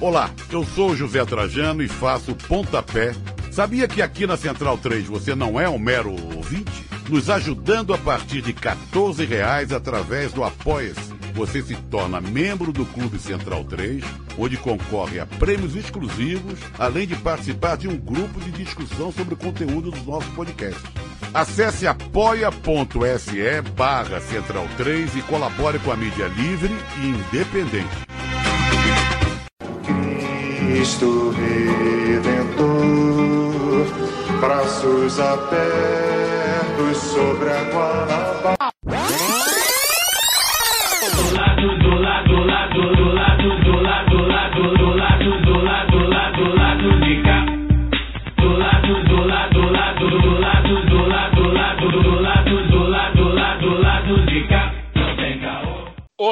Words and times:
Olá, 0.00 0.30
eu 0.50 0.64
sou 0.64 0.90
o 0.90 0.96
José 0.96 1.24
Trajano 1.24 1.82
e 1.82 1.88
faço 1.88 2.34
pontapé. 2.34 3.14
Sabia 3.50 3.88
que 3.88 4.02
aqui 4.02 4.26
na 4.26 4.36
Central 4.36 4.76
3 4.76 5.06
você 5.06 5.34
não 5.34 5.58
é 5.58 5.66
um 5.66 5.78
mero 5.78 6.10
ouvinte? 6.10 6.84
Nos 7.08 7.30
ajudando 7.30 7.94
a 7.94 7.98
partir 7.98 8.42
de 8.42 8.52
14 8.52 9.24
reais 9.24 9.72
através 9.72 10.32
do 10.32 10.44
Apoia-se. 10.44 11.14
Você 11.34 11.62
se 11.62 11.74
torna 11.90 12.20
membro 12.20 12.72
do 12.72 12.84
Clube 12.84 13.18
Central 13.18 13.64
3, 13.64 14.04
onde 14.38 14.56
concorre 14.56 15.20
a 15.20 15.26
prêmios 15.26 15.74
exclusivos, 15.74 16.58
além 16.78 17.06
de 17.06 17.16
participar 17.16 17.76
de 17.76 17.88
um 17.88 17.96
grupo 17.96 18.40
de 18.40 18.50
discussão 18.52 19.10
sobre 19.10 19.34
o 19.34 19.38
conteúdo 19.38 19.90
dos 19.90 20.04
nossos 20.04 20.32
podcasts. 20.34 21.03
Acesse 21.34 21.84
apoia.se 21.84 23.60
barra 23.74 24.20
Central 24.20 24.68
3 24.76 25.16
e 25.16 25.22
colabore 25.22 25.80
com 25.80 25.90
a 25.90 25.96
mídia 25.96 26.28
livre 26.28 26.72
e 27.02 27.08
independente. 27.08 28.06
Cristo 29.84 31.30
Redentor, 31.30 32.68
braços 34.40 35.18
abertos 35.18 36.98
sobre 36.98 37.50
a 37.50 37.64
Guanabara. 37.64 38.53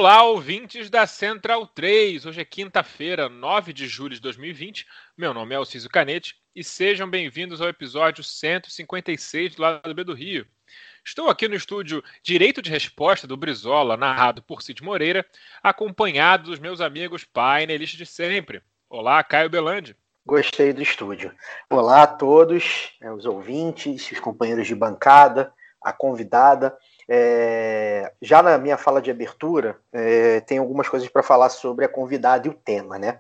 Olá, 0.02 0.24
ouvintes 0.24 0.90
da 0.90 1.06
Central 1.06 1.64
3. 1.64 2.26
Hoje 2.26 2.40
é 2.40 2.44
quinta-feira, 2.44 3.28
9 3.28 3.72
de 3.72 3.86
julho 3.86 4.16
de 4.16 4.20
2020. 4.20 4.84
Meu 5.16 5.32
nome 5.32 5.54
é 5.54 5.56
Alciso 5.56 5.88
Canete 5.88 6.34
e 6.56 6.64
sejam 6.64 7.08
bem-vindos 7.08 7.60
ao 7.60 7.68
episódio 7.68 8.24
156 8.24 9.54
do 9.54 9.62
Lado 9.62 9.94
B 9.94 10.02
do 10.02 10.12
Rio. 10.12 10.44
Estou 11.04 11.30
aqui 11.30 11.46
no 11.46 11.54
estúdio 11.54 12.02
Direito 12.20 12.60
de 12.60 12.68
Resposta 12.68 13.28
do 13.28 13.36
Brizola, 13.36 13.96
narrado 13.96 14.42
por 14.42 14.60
Cid 14.60 14.82
Moreira, 14.82 15.24
acompanhado 15.62 16.50
dos 16.50 16.58
meus 16.58 16.80
amigos 16.80 17.22
painelistas 17.22 17.96
de 17.96 18.04
sempre. 18.04 18.60
Olá, 18.90 19.22
Caio 19.22 19.48
Belandi. 19.48 19.96
Gostei 20.26 20.72
do 20.72 20.82
estúdio. 20.82 21.32
Olá 21.70 22.02
a 22.02 22.08
todos, 22.08 22.90
né, 23.00 23.12
os 23.12 23.24
ouvintes, 23.24 24.10
os 24.10 24.18
companheiros 24.18 24.66
de 24.66 24.74
bancada, 24.74 25.54
a 25.80 25.92
convidada. 25.92 26.76
É, 27.08 28.12
já 28.20 28.42
na 28.42 28.58
minha 28.58 28.76
fala 28.76 29.02
de 29.02 29.10
abertura, 29.10 29.76
é, 29.92 30.40
tem 30.40 30.58
algumas 30.58 30.88
coisas 30.88 31.08
para 31.08 31.22
falar 31.22 31.48
sobre 31.48 31.84
a 31.84 31.88
convidada 31.88 32.46
e 32.46 32.50
o 32.50 32.54
tema, 32.54 32.98
né? 32.98 33.18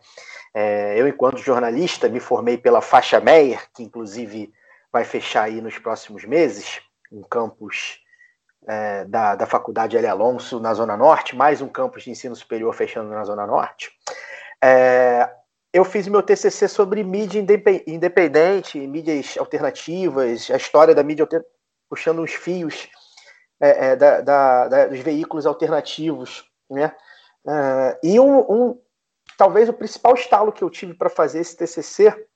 É, 0.54 0.98
eu, 0.98 1.08
enquanto 1.08 1.38
jornalista, 1.38 2.08
me 2.08 2.20
formei 2.20 2.56
pela 2.58 2.80
Faixa 2.80 3.20
Meyer, 3.20 3.68
que 3.72 3.82
inclusive 3.82 4.52
vai 4.92 5.04
fechar 5.04 5.44
aí 5.44 5.60
nos 5.60 5.78
próximos 5.78 6.24
meses, 6.24 6.80
um 7.10 7.22
campus 7.22 8.00
é, 8.66 9.04
da, 9.06 9.34
da 9.34 9.46
Faculdade 9.46 9.96
L. 9.96 10.06
Alonso, 10.06 10.60
na 10.60 10.74
Zona 10.74 10.96
Norte, 10.96 11.34
mais 11.34 11.60
um 11.60 11.68
campus 11.68 12.04
de 12.04 12.10
ensino 12.10 12.36
superior 12.36 12.74
fechando 12.74 13.10
na 13.10 13.24
Zona 13.24 13.46
Norte. 13.46 13.90
É, 14.62 15.28
eu 15.72 15.84
fiz 15.84 16.06
meu 16.06 16.22
TCC 16.22 16.68
sobre 16.68 17.02
mídia 17.02 17.44
independente, 17.86 18.78
mídias 18.86 19.36
alternativas, 19.38 20.50
a 20.50 20.56
história 20.56 20.94
da 20.94 21.02
mídia 21.02 21.26
puxando 21.88 22.22
uns 22.22 22.32
fios 22.32 22.88
é, 23.62 23.92
é, 23.92 23.96
da, 23.96 24.20
da, 24.20 24.68
da, 24.68 24.86
dos 24.86 24.98
veículos 24.98 25.46
alternativos, 25.46 26.44
né? 26.68 26.92
Uh, 27.44 27.96
e 28.02 28.18
um, 28.18 28.40
um, 28.40 28.80
talvez 29.38 29.68
o 29.68 29.72
principal 29.72 30.14
estalo 30.14 30.50
que 30.50 30.62
eu 30.62 30.68
tive 30.68 30.94
para 30.94 31.08
fazer 31.08 31.38
esse 31.40 31.56
TCC 31.56 32.26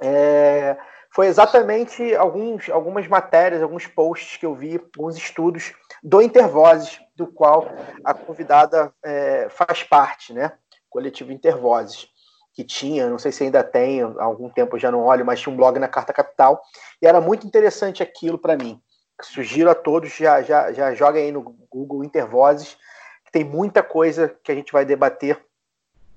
é, 0.00 0.76
foi 1.10 1.26
exatamente 1.26 2.14
alguns, 2.14 2.68
algumas 2.70 3.08
matérias, 3.08 3.62
alguns 3.62 3.88
posts 3.88 4.36
que 4.36 4.46
eu 4.46 4.54
vi, 4.54 4.80
alguns 4.96 5.16
estudos 5.16 5.72
do 6.02 6.22
Intervozes, 6.22 7.00
do 7.16 7.26
qual 7.26 7.68
a 8.04 8.14
convidada 8.14 8.92
é, 9.04 9.48
faz 9.48 9.82
parte, 9.82 10.32
né? 10.32 10.52
Coletivo 10.88 11.32
Intervozes, 11.32 12.06
que 12.52 12.62
tinha, 12.62 13.08
não 13.08 13.18
sei 13.18 13.32
se 13.32 13.42
ainda 13.42 13.64
tem, 13.64 14.02
há 14.02 14.22
algum 14.22 14.48
tempo 14.48 14.76
eu 14.76 14.80
já 14.80 14.92
não 14.92 15.02
olho, 15.02 15.24
mas 15.24 15.40
tinha 15.40 15.52
um 15.52 15.56
blog 15.56 15.80
na 15.80 15.88
Carta 15.88 16.12
Capital, 16.12 16.62
e 17.02 17.06
era 17.06 17.20
muito 17.20 17.44
interessante 17.44 18.04
aquilo 18.04 18.38
para 18.38 18.56
mim. 18.56 18.80
Sugiro 19.22 19.70
a 19.70 19.74
todos, 19.74 20.12
já, 20.12 20.42
já, 20.42 20.72
já 20.72 20.94
joguem 20.94 21.24
aí 21.24 21.32
no 21.32 21.42
Google 21.70 22.04
Intervozes, 22.04 22.76
que 23.24 23.32
tem 23.32 23.44
muita 23.44 23.82
coisa 23.82 24.34
que 24.42 24.50
a 24.50 24.54
gente 24.54 24.72
vai 24.72 24.84
debater 24.84 25.40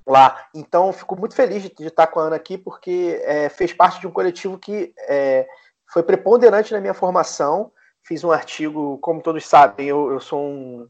lá. 0.06 0.48
Então, 0.56 0.92
fico 0.92 1.16
muito 1.16 1.36
feliz 1.36 1.64
de, 1.64 1.70
de 1.70 1.88
estar 1.88 2.08
com 2.08 2.20
a 2.20 2.24
Ana 2.24 2.36
aqui, 2.36 2.58
porque 2.58 3.22
é, 3.24 3.50
fez 3.50 3.74
parte 3.74 4.00
de 4.00 4.08
um 4.08 4.12
coletivo 4.12 4.58
que 4.58 4.94
é, 5.08 5.48
foi 5.92 6.02
preponderante 6.02 6.74
na 6.74 6.82
minha 6.82 6.94
formação. 6.94 7.72
Fiz 8.04 8.24
um 8.24 8.32
artigo, 8.32 8.98
como 9.00 9.22
todos 9.22 9.46
sabem, 9.46 9.88
eu, 9.88 10.12
eu 10.12 10.20
sou 10.20 10.42
um 10.42 10.88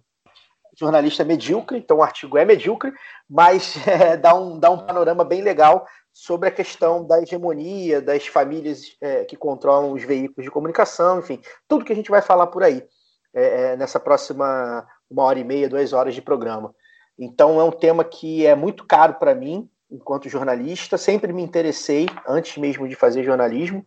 jornalista 0.78 1.24
medíocre, 1.24 1.80
então 1.80 1.98
o 1.98 2.04
artigo 2.04 2.38
é 2.38 2.46
medíocre, 2.46 2.94
mas 3.28 3.76
é, 3.88 4.16
dá, 4.16 4.36
um, 4.36 4.60
dá 4.60 4.70
um 4.70 4.86
panorama 4.86 5.26
bem 5.26 5.42
legal 5.42 5.88
sobre 6.18 6.50
a 6.50 6.52
questão 6.52 7.06
da 7.06 7.22
hegemonia 7.22 8.02
das 8.02 8.26
famílias 8.26 8.98
é, 9.00 9.24
que 9.24 9.38
controlam 9.38 9.92
os 9.92 10.04
veículos 10.04 10.44
de 10.44 10.50
comunicação, 10.50 11.20
enfim, 11.20 11.40
tudo 11.68 11.86
que 11.86 11.94
a 11.94 11.96
gente 11.96 12.10
vai 12.10 12.24
falar 12.24 12.48
por 12.48 12.64
aí 12.64 12.84
é, 13.32 13.74
é, 13.74 13.78
nessa 13.78 14.00
próxima 14.00 14.84
uma 15.08 15.24
hora 15.24 15.38
e 15.38 15.44
meia, 15.44 15.70
duas 15.70 15.94
horas 15.94 16.16
de 16.16 16.22
programa. 16.22 16.74
Então 17.20 17.62
é 17.62 17.64
um 17.64 17.72
tema 17.72 18.04
que 18.04 18.48
é 18.48 18.56
muito 18.56 18.84
caro 18.84 19.14
para 19.14 19.36
mim, 19.36 19.70
enquanto 19.92 20.28
jornalista, 20.28 20.98
sempre 20.98 21.32
me 21.32 21.44
interessei 21.44 22.08
antes 22.28 22.58
mesmo 22.58 22.88
de 22.88 22.96
fazer 22.96 23.24
jornalismo. 23.24 23.86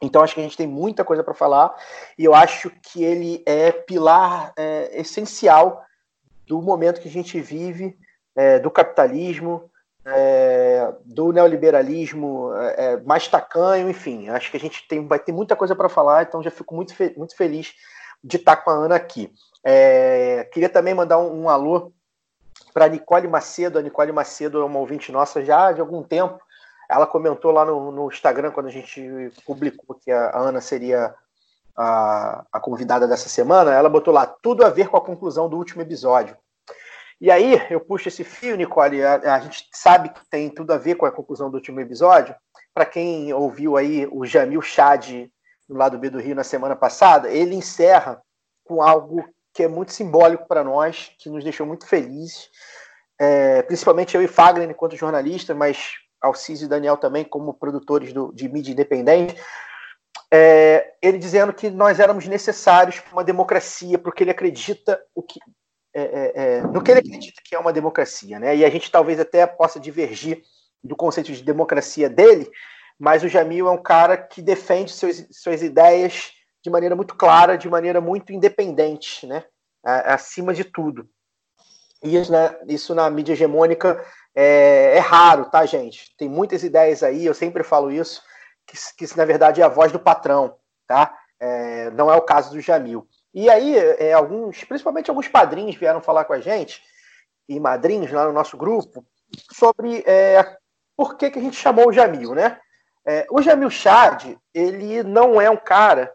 Então 0.00 0.22
acho 0.22 0.34
que 0.34 0.40
a 0.40 0.44
gente 0.44 0.56
tem 0.56 0.66
muita 0.66 1.04
coisa 1.04 1.22
para 1.22 1.34
falar 1.34 1.74
e 2.18 2.24
eu 2.24 2.34
acho 2.34 2.70
que 2.70 3.04
ele 3.04 3.42
é 3.44 3.70
pilar 3.70 4.54
é, 4.56 4.98
essencial 4.98 5.84
do 6.46 6.62
momento 6.62 7.02
que 7.02 7.08
a 7.08 7.12
gente 7.12 7.38
vive, 7.38 7.98
é, 8.34 8.58
do 8.58 8.70
capitalismo, 8.70 9.70
é, 10.06 10.92
do 11.04 11.32
neoliberalismo 11.32 12.52
é, 12.54 12.74
é, 12.76 12.96
mais 13.02 13.26
tacanho, 13.26 13.88
enfim, 13.88 14.28
acho 14.28 14.50
que 14.50 14.56
a 14.56 14.60
gente 14.60 14.86
tem, 14.86 15.06
vai 15.06 15.18
ter 15.18 15.32
muita 15.32 15.56
coisa 15.56 15.74
para 15.74 15.88
falar, 15.88 16.22
então 16.22 16.42
já 16.42 16.50
fico 16.50 16.74
muito, 16.74 16.94
fe 16.94 17.14
muito 17.16 17.36
feliz 17.36 17.74
de 18.22 18.36
estar 18.36 18.56
com 18.56 18.70
a 18.70 18.74
Ana 18.74 18.96
aqui. 18.96 19.32
É, 19.62 20.48
queria 20.52 20.68
também 20.68 20.94
mandar 20.94 21.18
um, 21.18 21.44
um 21.44 21.48
alô 21.48 21.92
para 22.72 22.88
Nicole 22.88 23.28
Macedo. 23.28 23.78
A 23.78 23.82
Nicole 23.82 24.12
Macedo 24.12 24.60
é 24.60 24.64
uma 24.64 24.78
ouvinte 24.78 25.12
nossa 25.12 25.44
já 25.44 25.72
de 25.72 25.80
algum 25.80 26.02
tempo. 26.02 26.38
Ela 26.88 27.06
comentou 27.06 27.50
lá 27.50 27.64
no, 27.64 27.90
no 27.90 28.08
Instagram, 28.08 28.50
quando 28.50 28.66
a 28.66 28.70
gente 28.70 29.30
publicou 29.46 29.96
que 29.96 30.10
a 30.10 30.36
Ana 30.36 30.60
seria 30.60 31.14
a, 31.76 32.44
a 32.52 32.60
convidada 32.60 33.08
dessa 33.08 33.28
semana, 33.28 33.72
ela 33.72 33.88
botou 33.88 34.12
lá 34.12 34.26
tudo 34.26 34.64
a 34.64 34.68
ver 34.68 34.88
com 34.88 34.96
a 34.96 35.00
conclusão 35.00 35.48
do 35.48 35.56
último 35.56 35.82
episódio. 35.82 36.36
E 37.24 37.30
aí, 37.30 37.54
eu 37.70 37.80
puxo 37.80 38.08
esse 38.08 38.22
fio, 38.22 38.54
Nicole, 38.54 39.02
a, 39.02 39.36
a, 39.36 39.40
gente 39.40 39.66
sabe 39.72 40.10
que 40.10 40.20
tem 40.28 40.50
tudo 40.50 40.74
a 40.74 40.76
ver 40.76 40.96
com 40.96 41.06
a 41.06 41.10
conclusão 41.10 41.50
do 41.50 41.54
último 41.54 41.80
episódio. 41.80 42.36
Para 42.74 42.84
quem 42.84 43.32
ouviu 43.32 43.78
aí 43.78 44.06
o 44.12 44.26
Jamil 44.26 44.60
Chad 44.60 45.26
no 45.66 45.74
lado 45.74 45.98
B 45.98 46.10
do 46.10 46.20
Rio 46.20 46.34
na 46.34 46.44
semana 46.44 46.76
passada, 46.76 47.30
ele 47.30 47.54
encerra 47.54 48.20
com 48.62 48.82
algo 48.82 49.24
que 49.54 49.62
é 49.62 49.68
muito 49.68 49.94
simbólico 49.94 50.46
para 50.46 50.62
nós, 50.62 51.12
que 51.18 51.30
nos 51.30 51.42
deixou 51.42 51.66
muito 51.66 51.86
felizes, 51.86 52.50
é, 53.18 53.62
principalmente 53.62 54.14
eu 54.14 54.22
e 54.22 54.28
Fagner 54.28 54.68
enquanto 54.68 54.94
jornalista, 54.94 55.54
mas 55.54 55.94
Alciso 56.20 56.66
e 56.66 56.68
Daniel 56.68 56.98
também 56.98 57.24
como 57.24 57.54
produtores 57.54 58.12
do, 58.12 58.34
de 58.34 58.50
mídia 58.50 58.72
independente, 58.72 59.34
é, 60.30 60.92
ele 61.00 61.16
dizendo 61.16 61.54
que 61.54 61.70
nós 61.70 61.98
éramos 61.98 62.26
necessários 62.26 63.00
para 63.00 63.14
uma 63.14 63.24
democracia, 63.24 63.98
porque 63.98 64.24
ele 64.24 64.30
acredita 64.30 65.00
o 65.14 65.22
que, 65.22 65.40
é, 65.94 66.02
é, 66.02 66.32
é, 66.34 66.60
no 66.62 66.82
que 66.82 66.90
ele 66.90 67.00
acredita 67.00 67.40
que 67.44 67.54
é 67.54 67.58
uma 67.58 67.72
democracia, 67.72 68.38
né? 68.38 68.56
E 68.56 68.64
a 68.64 68.70
gente 68.70 68.90
talvez 68.90 69.20
até 69.20 69.46
possa 69.46 69.78
divergir 69.78 70.42
do 70.82 70.96
conceito 70.96 71.32
de 71.32 71.42
democracia 71.42 72.10
dele, 72.10 72.50
mas 72.98 73.22
o 73.22 73.28
Jamil 73.28 73.68
é 73.68 73.70
um 73.70 73.82
cara 73.82 74.16
que 74.16 74.42
defende 74.42 74.92
seus, 74.92 75.24
suas 75.30 75.62
ideias 75.62 76.32
de 76.62 76.70
maneira 76.70 76.96
muito 76.96 77.14
clara, 77.14 77.56
de 77.56 77.68
maneira 77.68 78.00
muito 78.00 78.32
independente, 78.32 79.26
né? 79.26 79.44
acima 79.84 80.54
de 80.54 80.64
tudo. 80.64 81.08
E 82.02 82.16
isso, 82.16 82.32
né, 82.32 82.56
isso 82.68 82.94
na 82.94 83.08
mídia 83.10 83.32
hegemônica 83.32 84.02
é, 84.34 84.96
é, 84.96 84.98
raro, 84.98 85.46
tá, 85.46 85.64
gente? 85.64 86.14
Tem 86.16 86.28
muitas 86.28 86.62
ideias 86.62 87.02
aí, 87.02 87.24
eu 87.24 87.34
sempre 87.34 87.62
falo 87.62 87.90
isso, 87.90 88.22
que, 88.66 88.76
que 89.06 89.16
na 89.16 89.24
verdade 89.24 89.60
é 89.60 89.64
a 89.64 89.68
voz 89.68 89.92
do 89.92 89.98
patrão, 89.98 90.56
tá? 90.86 91.16
É, 91.38 91.90
não 91.90 92.10
é 92.10 92.16
o 92.16 92.22
caso 92.22 92.50
do 92.50 92.60
Jamil. 92.60 93.06
E 93.34 93.50
aí, 93.50 93.76
é, 93.76 94.12
alguns, 94.12 94.62
principalmente 94.62 95.10
alguns 95.10 95.26
padrinhos 95.26 95.74
vieram 95.74 96.00
falar 96.00 96.24
com 96.24 96.32
a 96.32 96.40
gente, 96.40 96.80
e 97.48 97.58
madrinhos 97.58 98.12
lá 98.12 98.26
no 98.26 98.32
nosso 98.32 98.56
grupo, 98.56 99.04
sobre 99.52 100.04
é, 100.06 100.56
por 100.96 101.16
que, 101.16 101.30
que 101.30 101.38
a 101.40 101.42
gente 101.42 101.56
chamou 101.56 101.88
o 101.88 101.92
Jamil, 101.92 102.34
né? 102.34 102.60
É, 103.04 103.26
o 103.28 103.42
Jamil 103.42 103.68
Chad, 103.68 104.36
ele 104.54 105.02
não 105.02 105.40
é 105.40 105.50
um 105.50 105.56
cara 105.56 106.14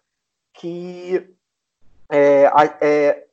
que 0.53 1.29
é, 2.09 2.51
é, 2.81 3.27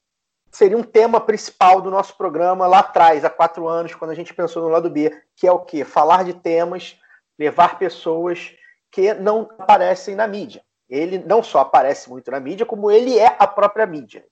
seria 0.51 0.77
um 0.77 0.83
tema 0.83 1.21
principal 1.21 1.81
do 1.81 1.91
nosso 1.91 2.17
programa 2.17 2.67
lá 2.67 2.81
atrás, 2.81 3.25
há 3.25 3.31
quatro 3.31 3.69
anos, 3.69 3.95
quando 3.95 4.11
a 4.11 4.15
gente 4.15 4.35
pensou 4.35 4.63
no 4.63 4.69
lado 4.69 4.91
B, 4.91 5.11
que 5.37 5.47
é 5.47 5.53
o 5.53 5.61
quê? 5.61 5.85
Falar 5.85 6.25
de 6.25 6.35
temas, 6.35 6.99
levar 7.39 7.79
pessoas 7.79 8.53
que 8.91 9.15
não 9.15 9.49
aparecem 9.59 10.15
na 10.15 10.27
mídia. 10.27 10.63
Ele 10.89 11.19
não 11.19 11.43
só 11.43 11.61
aparece 11.61 12.09
muito 12.09 12.31
na 12.31 12.39
mídia, 12.39 12.67
como 12.67 12.91
ele 12.91 13.19
é 13.19 13.35
a 13.39 13.47
própria 13.47 13.87
mídia. 13.87 14.25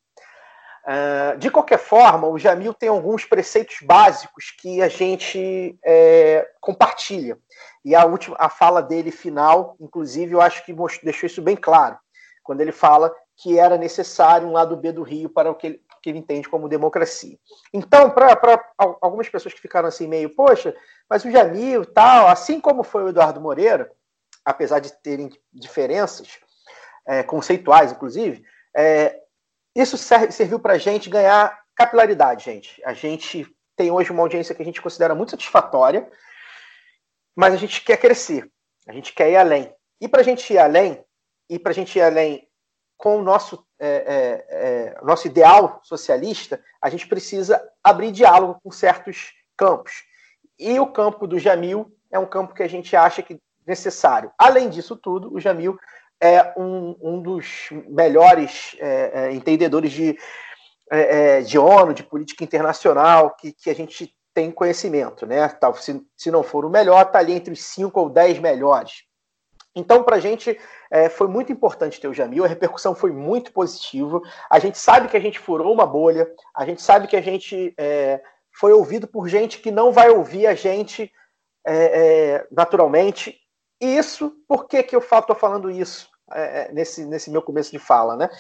Uh, 0.85 1.39
de 1.39 1.51
qualquer 1.51 1.79
forma, 1.79 2.29
o 2.29 2.39
Jamil 2.39 2.75
tem 2.75 2.91
alguns 2.91 3.25
preceitos 3.25 3.77
básicos 3.83 4.51
que 4.51 4.83
a 4.83 4.89
gente 4.89 5.79
é, 5.83 6.47
compartilha. 6.61 7.39
E 7.83 7.95
a 7.95 8.05
última, 8.05 8.37
a 8.39 8.51
fala 8.51 8.83
dele 8.83 9.11
final, 9.11 9.77
inclusive, 9.81 10.33
eu 10.33 10.43
acho 10.43 10.65
que 10.65 10.75
deixou 11.03 11.27
isso 11.27 11.41
bem 11.41 11.57
claro, 11.57 11.99
quando 12.43 12.61
ele 12.61 12.73
fala 12.73 13.15
que 13.37 13.59
era 13.59 13.79
necessário 13.79 14.47
um 14.47 14.53
lado 14.53 14.77
B 14.77 14.93
do 14.93 15.03
Rio 15.03 15.29
para 15.29 15.51
o 15.51 15.55
que 15.55 15.67
ele, 15.67 15.83
que 16.03 16.11
ele 16.11 16.19
entende 16.19 16.49
como 16.49 16.69
democracia. 16.69 17.39
Então, 17.73 18.11
para 18.11 18.63
algumas 19.01 19.29
pessoas 19.29 19.55
que 19.55 19.61
ficaram 19.61 19.89
assim 19.89 20.07
meio, 20.07 20.35
poxa, 20.37 20.77
mas 21.09 21.25
o 21.25 21.31
Jamil 21.31 21.87
tal, 21.87 22.29
assim 22.29 22.61
como 22.61 22.83
foi 22.83 23.05
o 23.05 23.09
Eduardo 23.09 23.41
Moreira, 23.41 23.91
apesar 24.45 24.81
de 24.81 24.93
terem 24.93 25.31
diferenças 25.51 26.39
é, 27.07 27.23
conceituais, 27.23 27.93
inclusive, 27.93 28.45
é, 28.77 29.21
isso 29.75 29.97
serviu 29.99 30.59
para 30.61 30.75
a 30.75 30.79
gente 30.79 31.11
ganhar 31.11 31.61
capilaridade, 31.75 32.45
gente. 32.45 32.83
A 32.85 32.93
gente 32.93 33.47
tem 33.77 33.91
hoje 33.91 34.13
uma 34.13 34.23
audiência 34.23 34.55
que 34.55 34.63
a 34.63 34.65
gente 34.65 34.81
considera 34.81 35.15
muito 35.15 35.31
satisfatória, 35.31 36.09
mas 37.35 37.53
a 37.53 37.57
gente 37.57 37.83
quer 37.83 37.97
crescer, 37.97 38.49
a 38.87 38.93
gente 38.93 39.13
quer 39.13 39.31
ir 39.31 39.37
além. 39.37 39.75
E 40.01 40.09
para 40.09 40.21
a 40.21 40.25
gente 40.25 40.53
ir 40.53 40.59
além, 40.59 41.05
e 41.51 41.59
para 41.59 41.73
a 41.73 41.75
gente 41.75 41.99
ir 41.99 42.03
além 42.03 42.49
com 42.97 43.19
o 43.19 43.23
nosso, 43.23 43.67
é, 43.79 43.89
é, 43.89 44.47
é, 44.49 45.01
nosso 45.03 45.27
ideal 45.27 45.81
socialista, 45.83 46.63
a 46.81 46.89
gente 46.89 47.07
precisa 47.09 47.63
abrir 47.83 48.13
diálogo 48.13 48.61
com 48.63 48.71
certos 48.71 49.33
campos. 49.57 50.05
E 50.59 50.79
o 50.79 50.87
campo 50.87 51.27
do 51.27 51.39
Jamil 51.39 51.93
é 52.11 52.19
um 52.19 52.27
campo 52.27 52.55
que 52.55 52.63
a 52.63 52.69
gente 52.69 52.95
acha 52.95 53.23
que 53.23 53.41
necessário. 53.67 54.31
Além 54.39 54.69
disso 54.71 54.95
tudo, 54.95 55.35
o 55.35 55.41
Jamil 55.41 55.79
é 56.21 56.53
um, 56.57 56.97
um 57.03 57.21
dos 57.21 57.69
melhores 57.89 58.77
é, 58.79 59.11
é, 59.15 59.33
entendedores 59.33 59.93
de, 59.93 60.19
é, 60.91 61.39
é, 61.39 61.41
de 61.41 61.59
ONU, 61.59 61.93
de 61.93 62.03
política 62.03 62.45
internacional, 62.45 63.35
que, 63.37 63.53
que 63.53 63.71
a 63.71 63.75
gente 63.75 64.15
tem 64.33 64.51
conhecimento, 64.51 65.27
né? 65.27 65.49
Se, 65.77 66.03
se 66.17 66.31
não 66.31 66.43
for 66.43 66.65
o 66.65 66.71
melhor, 66.71 67.07
está 67.07 67.21
ali 67.21 67.33
entre 67.33 67.53
os 67.53 67.63
cinco 67.63 68.01
ou 68.01 68.11
dez 68.11 68.39
melhores. 68.39 69.05
Então, 69.77 70.05
para 70.05 70.17
a 70.17 70.21
gente 70.21 70.59
é, 70.91 71.09
foi 71.09 71.27
muito 71.27 71.53
importante 71.53 72.01
ter 72.01 72.09
o 72.09 72.15
Jamil, 72.15 72.45
a 72.45 72.49
repercussão 72.49 72.95
foi 72.95 73.11
muito 73.11 73.53
positiva. 73.53 74.21
A 74.49 74.59
gente 74.59 74.79
sabe 74.79 75.09
que 75.09 75.17
a 75.17 75.21
gente 75.21 75.39
furou 75.39 75.73
uma 75.73 75.87
bolha, 75.87 76.29
a 76.55 76.65
gente 76.65 76.81
sabe 76.81 77.09
que 77.09 77.17
a 77.17 77.21
gente 77.21 77.75
é, 77.77 78.21
foi 78.53 78.73
ouvido 78.73 79.07
por 79.09 79.29
gente 79.29 79.59
que 79.59 79.73
não 79.73 79.93
vai 79.93 80.11
ouvir 80.11 80.47
a 80.47 80.55
gente 80.55 81.13
é, 81.67 82.47
naturalmente. 82.51 83.37
Isso, 83.85 84.33
por 84.49 84.67
que, 84.67 84.83
que 84.83 84.97
eu 84.97 85.01
estou 85.01 85.37
falando 85.37 85.71
isso? 85.71 86.09
É, 86.33 86.63
é, 86.63 86.73
nesse, 86.73 87.05
nesse 87.05 87.31
meu 87.31 87.43
começo 87.43 87.71
de 87.71 87.79
fala, 87.79 88.17
né? 88.17 88.31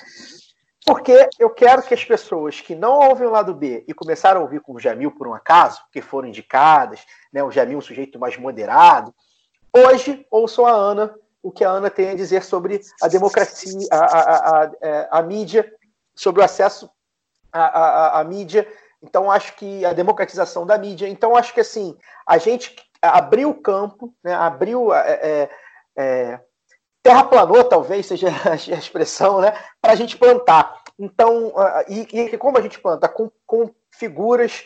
Porque 0.87 1.29
eu 1.39 1.51
quero 1.51 1.83
que 1.83 1.95
as 1.95 2.05
pessoas 2.05 2.61
que 2.61 2.75
não 2.75 2.99
ouvem 3.09 3.27
o 3.27 3.31
lado 3.31 3.55
B 3.55 3.85
e 3.87 3.95
começaram 3.95 4.41
a 4.41 4.45
ouvir 4.45 4.61
com 4.61 4.75
o 4.75 4.81
Jamil 4.81 5.11
por 5.11 5.27
um 5.27 5.35
acaso, 5.35 5.81
que 5.93 6.03
foram 6.03 6.29
indicadas, 6.29 7.01
né, 7.33 7.43
o 7.43 7.51
Jamil 7.51 7.79
um 7.79 7.83
sujeito 7.83 8.19
mais 8.19 8.37
moderado, 8.37 9.15
hoje 9.73 10.27
ouçam 10.31 10.67
a 10.67 10.73
Ana, 10.73 11.15
o 11.43 11.51
que 11.51 11.65
a 11.65 11.71
Ana 11.71 11.91
tem 11.91 12.11
a 12.11 12.15
dizer 12.15 12.43
sobre 12.43 12.81
a 13.03 13.09
democracia, 13.09 13.89
a, 13.91 13.97
a, 13.97 14.21
a, 14.21 14.71
a, 15.11 15.19
é, 15.21 15.23
mídia, 15.23 15.71
sobre 16.15 16.43
o 16.43 16.45
acesso 16.45 16.91
à, 17.53 18.23
mídia. 18.25 18.67
Então, 19.03 19.31
acho 19.31 19.55
que 19.57 19.85
a 19.85 19.93
democratização 19.93 20.67
da 20.67 20.79
mídia. 20.79 21.09
Então, 21.09 21.37
acho 21.37 21.53
que 21.53 21.61
assim, 21.61 21.97
a 22.27 22.39
gente 22.39 22.77
abriu 23.05 23.51
o 23.51 23.61
campo, 23.61 24.15
né, 24.23 24.35
abriu. 24.35 24.93
É, 24.95 25.49
é, 25.97 26.41
terraplanou, 27.03 27.63
talvez 27.65 28.07
seja 28.07 28.29
a 28.51 28.55
expressão, 28.55 29.41
né, 29.41 29.53
para 29.81 29.93
a 29.93 29.95
gente 29.95 30.17
plantar. 30.17 30.83
Então, 30.99 31.53
e, 31.89 32.01
e, 32.13 32.39
como 32.39 32.57
a 32.57 32.63
gente 32.63 32.81
planta? 32.81 33.09
Com, 33.09 33.31
com 33.47 33.71
figuras 33.91 34.65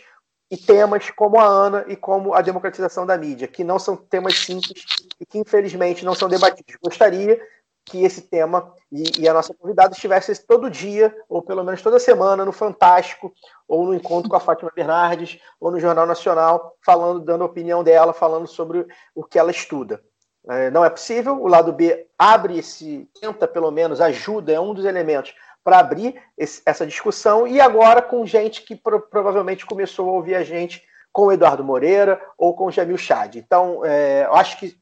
e 0.50 0.56
temas 0.56 1.10
como 1.10 1.38
a 1.38 1.44
Ana 1.44 1.84
e 1.88 1.96
como 1.96 2.32
a 2.34 2.40
democratização 2.40 3.04
da 3.04 3.18
mídia, 3.18 3.48
que 3.48 3.64
não 3.64 3.78
são 3.78 3.96
temas 3.96 4.38
simples 4.38 4.84
e 5.20 5.26
que, 5.26 5.38
infelizmente, 5.38 6.04
não 6.04 6.14
são 6.14 6.28
debatidos. 6.28 6.76
Gostaria 6.82 7.40
que 7.88 8.04
esse 8.04 8.22
tema 8.22 8.72
e, 8.90 9.22
e, 9.22 9.28
a 9.28 9.34
nossa 9.34 9.54
convidada 9.54 9.92
estivesse 9.92 10.34
todo 10.46 10.70
dia, 10.70 11.14
ou 11.28 11.42
pelo 11.42 11.64
menos 11.64 11.82
toda 11.82 11.98
semana, 11.98 12.44
no 12.44 12.52
Fantástico, 12.52 13.32
ou 13.66 13.84
no 13.84 13.94
encontro 13.94 14.30
com 14.30 14.36
a 14.36 14.40
Fátima 14.40 14.72
Bernardes, 14.74 15.38
ou 15.60 15.70
no 15.70 15.80
Jornal 15.80 16.06
Nacional, 16.06 16.74
falando, 16.84 17.20
dando 17.20 17.42
a 17.42 17.46
opinião 17.46 17.84
dela, 17.84 18.12
falando 18.12 18.46
sobre 18.46 18.86
o 19.14 19.24
que 19.24 19.38
ela 19.38 19.50
estuda. 19.50 20.02
É, 20.48 20.70
não 20.70 20.84
é 20.84 20.90
possível. 20.90 21.40
O 21.40 21.46
lado 21.46 21.72
B 21.72 22.06
abre 22.18 22.58
esse, 22.58 23.08
tenta 23.20 23.46
pelo 23.46 23.70
menos, 23.70 24.00
ajuda, 24.00 24.52
é 24.52 24.60
um 24.60 24.72
dos 24.72 24.84
elementos 24.84 25.34
para 25.62 25.80
abrir 25.80 26.14
esse, 26.36 26.62
essa 26.64 26.86
discussão. 26.86 27.46
E 27.46 27.60
agora 27.60 28.00
com 28.00 28.24
gente 28.24 28.62
que 28.62 28.74
pro, 28.74 29.00
provavelmente 29.00 29.66
começou 29.66 30.08
a 30.08 30.12
ouvir 30.12 30.34
a 30.34 30.42
gente 30.42 30.82
com 31.12 31.26
o 31.26 31.32
Eduardo 31.32 31.64
Moreira 31.64 32.20
ou 32.38 32.54
com 32.54 32.66
o 32.66 32.70
Jamil 32.70 32.96
Chad. 32.96 33.36
Então, 33.36 33.84
é, 33.84 34.24
eu 34.24 34.34
acho 34.34 34.58
que 34.58 34.78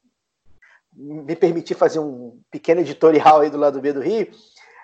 me 0.97 1.37
permitir 1.37 1.75
fazer 1.75 1.99
um 1.99 2.41
pequeno 2.51 2.81
editorial 2.81 3.41
aí 3.41 3.51
do 3.51 3.59
lado 3.59 3.81
B 3.81 3.93
do 3.93 4.01
Rio. 4.01 4.29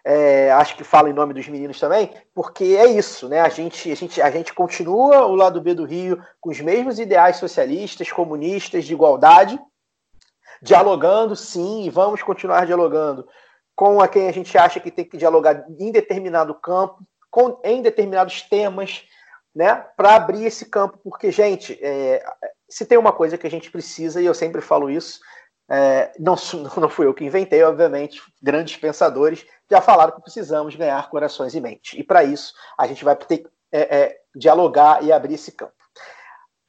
É, 0.04 0.50
acho 0.52 0.76
que 0.76 0.82
fala 0.82 1.08
em 1.08 1.12
nome 1.12 1.32
dos 1.32 1.46
meninos 1.46 1.78
também, 1.78 2.12
porque 2.34 2.64
é 2.64 2.86
isso, 2.86 3.28
né? 3.28 3.40
A 3.40 3.48
gente, 3.48 3.90
a 3.90 3.94
gente, 3.94 4.20
a 4.20 4.30
gente 4.30 4.52
continua 4.52 5.26
o 5.26 5.36
lado 5.36 5.60
B 5.60 5.74
do 5.74 5.84
Rio 5.84 6.20
com 6.40 6.50
os 6.50 6.60
mesmos 6.60 6.98
ideais 6.98 7.36
socialistas, 7.36 8.10
comunistas, 8.10 8.84
de 8.84 8.92
igualdade, 8.92 9.60
dialogando 10.60 11.36
sim, 11.36 11.84
e 11.84 11.90
vamos 11.90 12.20
continuar 12.20 12.66
dialogando 12.66 13.26
com 13.76 14.00
a 14.00 14.08
quem 14.08 14.28
a 14.28 14.32
gente 14.32 14.56
acha 14.58 14.80
que 14.80 14.90
tem 14.90 15.04
que 15.04 15.16
dialogar 15.16 15.64
em 15.78 15.92
determinado 15.92 16.54
campo, 16.54 16.98
com, 17.30 17.60
em 17.64 17.80
determinados 17.80 18.42
temas, 18.42 19.04
né, 19.54 19.74
para 19.96 20.16
abrir 20.16 20.44
esse 20.44 20.66
campo, 20.66 20.98
porque, 21.02 21.30
gente, 21.30 21.78
é, 21.82 22.24
se 22.68 22.84
tem 22.86 22.98
uma 22.98 23.12
coisa 23.12 23.38
que 23.38 23.46
a 23.46 23.50
gente 23.50 23.70
precisa, 23.70 24.20
e 24.20 24.26
eu 24.26 24.34
sempre 24.34 24.60
falo 24.60 24.90
isso, 24.90 25.20
é, 25.72 26.12
não, 26.18 26.36
não 26.76 26.88
fui 26.88 27.06
eu 27.06 27.14
que 27.14 27.24
inventei, 27.24 27.62
obviamente, 27.62 28.22
grandes 28.42 28.76
pensadores 28.76 29.46
já 29.70 29.80
falaram 29.80 30.12
que 30.12 30.22
precisamos 30.22 30.76
ganhar 30.76 31.08
corações 31.08 31.54
e 31.54 31.60
mentes, 31.60 31.98
e 31.98 32.04
para 32.04 32.22
isso 32.22 32.52
a 32.76 32.86
gente 32.86 33.04
vai 33.04 33.16
ter 33.16 33.38
que 33.38 33.48
é, 33.72 33.80
é, 33.80 34.20
dialogar 34.34 35.02
e 35.02 35.10
abrir 35.10 35.34
esse 35.34 35.50
campo. 35.50 35.72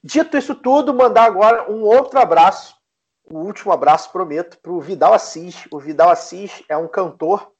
Dito 0.01 0.37
isso 0.37 0.55
tudo, 0.55 0.93
mandar 0.93 1.25
agora 1.25 1.69
um 1.69 1.81
outro 1.83 2.17
abraço 2.19 2.75
o 3.29 3.39
último 3.39 3.71
abraço, 3.71 4.11
prometo, 4.11 4.57
para 4.59 4.71
o 4.71 4.81
Vidal 4.81 5.13
Assis. 5.13 5.65
O 5.71 5.79
Vidal 5.79 6.09
Assis 6.09 6.63
é 6.67 6.75
um 6.75 6.87
cantor 6.87 7.51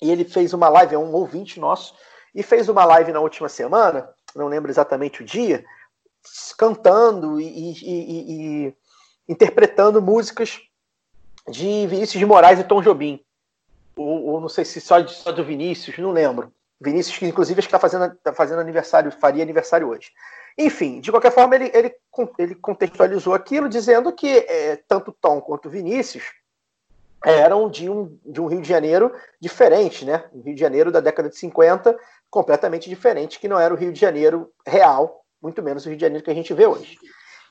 e 0.00 0.10
ele 0.10 0.24
fez 0.24 0.52
uma 0.52 0.68
live, 0.68 0.94
é 0.94 0.98
um 0.98 1.12
ouvinte 1.12 1.60
nosso, 1.60 1.94
e 2.34 2.42
fez 2.42 2.68
uma 2.68 2.84
live 2.84 3.12
na 3.12 3.20
última 3.20 3.48
semana, 3.48 4.12
não 4.34 4.48
lembro 4.48 4.70
exatamente 4.70 5.22
o 5.22 5.24
dia, 5.24 5.64
cantando 6.58 7.40
e, 7.40 7.44
e, 7.44 7.84
e, 7.84 8.66
e 8.66 8.76
interpretando 9.28 10.02
músicas 10.02 10.60
de 11.48 11.86
Vinícius 11.86 12.18
de 12.18 12.26
Moraes 12.26 12.58
e 12.58 12.64
Tom 12.64 12.82
Jobim. 12.82 13.20
Ou, 13.96 14.26
ou 14.26 14.40
não 14.40 14.48
sei 14.48 14.64
se 14.64 14.80
só, 14.80 15.00
de, 15.00 15.12
só 15.12 15.32
do 15.32 15.44
Vinícius, 15.44 15.98
não 15.98 16.12
lembro. 16.12 16.52
Vinícius, 16.80 17.18
que 17.18 17.26
inclusive 17.26 17.60
está 17.60 17.78
fazendo, 17.78 18.14
tá 18.22 18.32
fazendo 18.32 18.60
aniversário, 18.60 19.12
faria 19.12 19.42
aniversário 19.42 19.88
hoje. 19.88 20.10
Enfim, 20.58 21.00
de 21.00 21.10
qualquer 21.10 21.32
forma, 21.32 21.54
ele, 21.54 21.70
ele, 21.72 21.94
ele 22.38 22.54
contextualizou 22.54 23.34
aquilo 23.34 23.68
dizendo 23.68 24.12
que 24.12 24.28
é, 24.28 24.76
tanto 24.88 25.12
Tom 25.12 25.40
quanto 25.40 25.70
Vinícius 25.70 26.24
eram 27.24 27.70
de 27.70 27.88
um, 27.88 28.18
de 28.24 28.40
um 28.40 28.46
Rio 28.46 28.60
de 28.60 28.68
Janeiro 28.68 29.14
diferente, 29.40 30.04
né? 30.04 30.24
Um 30.32 30.42
Rio 30.42 30.54
de 30.54 30.60
Janeiro 30.60 30.90
da 30.90 31.00
década 31.00 31.28
de 31.28 31.38
50, 31.38 31.96
completamente 32.28 32.88
diferente, 32.88 33.38
que 33.38 33.48
não 33.48 33.58
era 33.58 33.72
o 33.72 33.76
Rio 33.76 33.92
de 33.92 34.00
Janeiro 34.00 34.50
real, 34.66 35.24
muito 35.40 35.62
menos 35.62 35.86
o 35.86 35.88
Rio 35.88 35.96
de 35.96 36.02
Janeiro 36.02 36.24
que 36.24 36.30
a 36.30 36.34
gente 36.34 36.52
vê 36.52 36.66
hoje. 36.66 36.98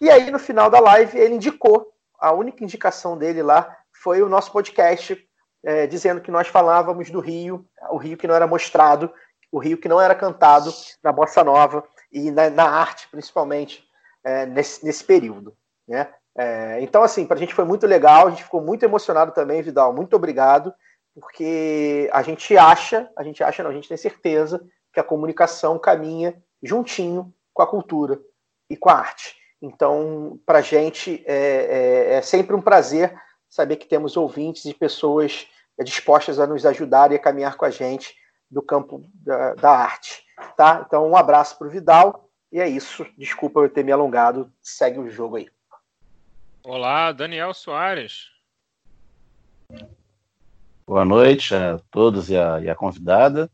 E 0.02 0.10
aí, 0.10 0.32
no 0.32 0.40
final 0.40 0.68
da 0.68 0.80
live, 0.80 1.16
ele 1.16 1.36
indicou, 1.36 1.94
a 2.20 2.32
única 2.32 2.64
indicação 2.64 3.16
dele 3.16 3.44
lá 3.44 3.78
foi 3.94 4.24
o 4.24 4.28
nosso 4.28 4.52
podcast, 4.52 5.16
é, 5.64 5.86
dizendo 5.86 6.22
que 6.22 6.32
nós 6.32 6.48
falávamos 6.48 7.12
do 7.12 7.20
Rio, 7.20 7.64
o 7.92 7.98
Rio 7.98 8.18
que 8.18 8.26
não 8.26 8.34
era 8.34 8.48
mostrado, 8.48 9.14
o 9.52 9.60
Rio 9.60 9.78
que 9.78 9.88
não 9.88 10.02
era 10.02 10.16
cantado 10.16 10.74
na 11.04 11.12
Bossa 11.12 11.44
Nova, 11.44 11.84
e 12.12 12.32
na, 12.32 12.50
na 12.50 12.64
arte, 12.64 13.08
principalmente, 13.12 13.84
é, 14.24 14.48
nesse, 14.48 14.84
nesse 14.84 15.04
período. 15.04 15.56
Né? 15.88 16.12
É, 16.36 16.82
então, 16.82 17.04
assim, 17.04 17.28
para 17.28 17.36
a 17.38 17.40
gente 17.40 17.54
foi 17.54 17.64
muito 17.64 17.86
legal, 17.86 18.26
a 18.26 18.30
gente 18.32 18.44
ficou 18.44 18.60
muito 18.60 18.84
emocionado 18.84 19.32
também, 19.34 19.62
Vidal. 19.62 19.94
Muito 19.94 20.16
obrigado, 20.16 20.74
porque 21.14 22.10
a 22.12 22.24
gente 22.24 22.58
acha, 22.58 23.08
a 23.16 23.22
gente 23.22 23.44
acha, 23.44 23.62
não, 23.62 23.70
a 23.70 23.74
gente 23.74 23.88
tem 23.88 23.98
certeza 23.98 24.66
que 24.92 25.00
a 25.00 25.04
comunicação 25.04 25.78
caminha 25.78 26.42
juntinho 26.64 27.32
com 27.54 27.62
a 27.62 27.68
cultura 27.68 28.20
e 28.68 28.76
com 28.76 28.90
a 28.90 28.94
arte. 28.94 29.41
Então, 29.62 30.40
para 30.46 30.60
a 30.60 30.62
gente 30.62 31.24
é, 31.26 31.36
é, 31.36 32.14
é, 32.16 32.22
sempre 32.22 32.56
um 32.56 32.62
prazer 32.62 33.14
saber 33.48 33.76
que 33.76 33.86
temos 33.86 34.18
ouvintes 34.18 34.66
e 34.66 34.74
pessoas 34.74 35.46
dispostas 35.84 36.40
a 36.40 36.48
nos 36.48 36.66
ajudar 36.66 37.12
e 37.12 37.16
a 37.16 37.20
caminhar 37.20 37.56
com 37.56 37.66
a 37.66 37.70
gente 37.70 38.16
do 38.50 38.62
campo 38.62 39.04
da, 39.14 39.54
da 39.56 39.72
arte. 39.72 40.24
Tá? 40.58 40.84
Então, 40.86 41.08
um 41.08 41.16
abraço 41.16 41.58
para 41.58 41.68
o 41.68 41.70
Vidal. 41.70 42.30
E 42.52 42.60
é 42.60 42.68
isso. 42.68 43.06
Desculpa 43.18 43.60
eu 43.60 43.70
ter 43.70 43.84
me 43.84 43.92
alongado. 43.92 44.52
Segue 44.62 45.00
o 45.00 45.10
jogo 45.10 45.38
aí. 45.38 45.48
Olá, 46.64 47.12
Daniel 47.12 47.54
Soares. 47.54 48.30
Boa 50.86 51.06
noite 51.06 51.56
a 51.56 51.80
todos 51.90 52.30
e 52.30 52.38
a, 52.38 52.60
e 52.60 52.70
a 52.70 52.76
convidada. 52.76 53.50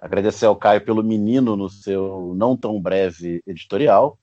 Agradecer 0.00 0.46
ao 0.46 0.54
Caio 0.54 0.84
pelo 0.84 1.02
menino 1.02 1.56
no 1.56 1.68
seu 1.68 2.32
não 2.36 2.56
tão 2.56 2.80
breve 2.80 3.42
editorial. 3.46 4.16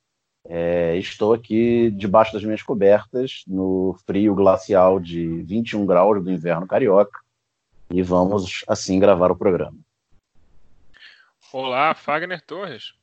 É, 0.47 0.95
estou 0.97 1.33
aqui 1.33 1.89
debaixo 1.91 2.33
das 2.33 2.43
minhas 2.43 2.61
cobertas, 2.61 3.43
no 3.47 3.97
frio 4.05 4.35
glacial 4.35 4.99
de 4.99 5.41
21 5.43 5.85
graus 5.85 6.23
do 6.23 6.31
inverno 6.31 6.67
carioca, 6.67 7.19
e 7.89 8.01
vamos 8.01 8.63
assim 8.67 8.99
gravar 8.99 9.31
o 9.31 9.35
programa. 9.35 9.77
Olá, 11.51 11.93
Fagner 11.95 12.41
Torres. 12.41 12.93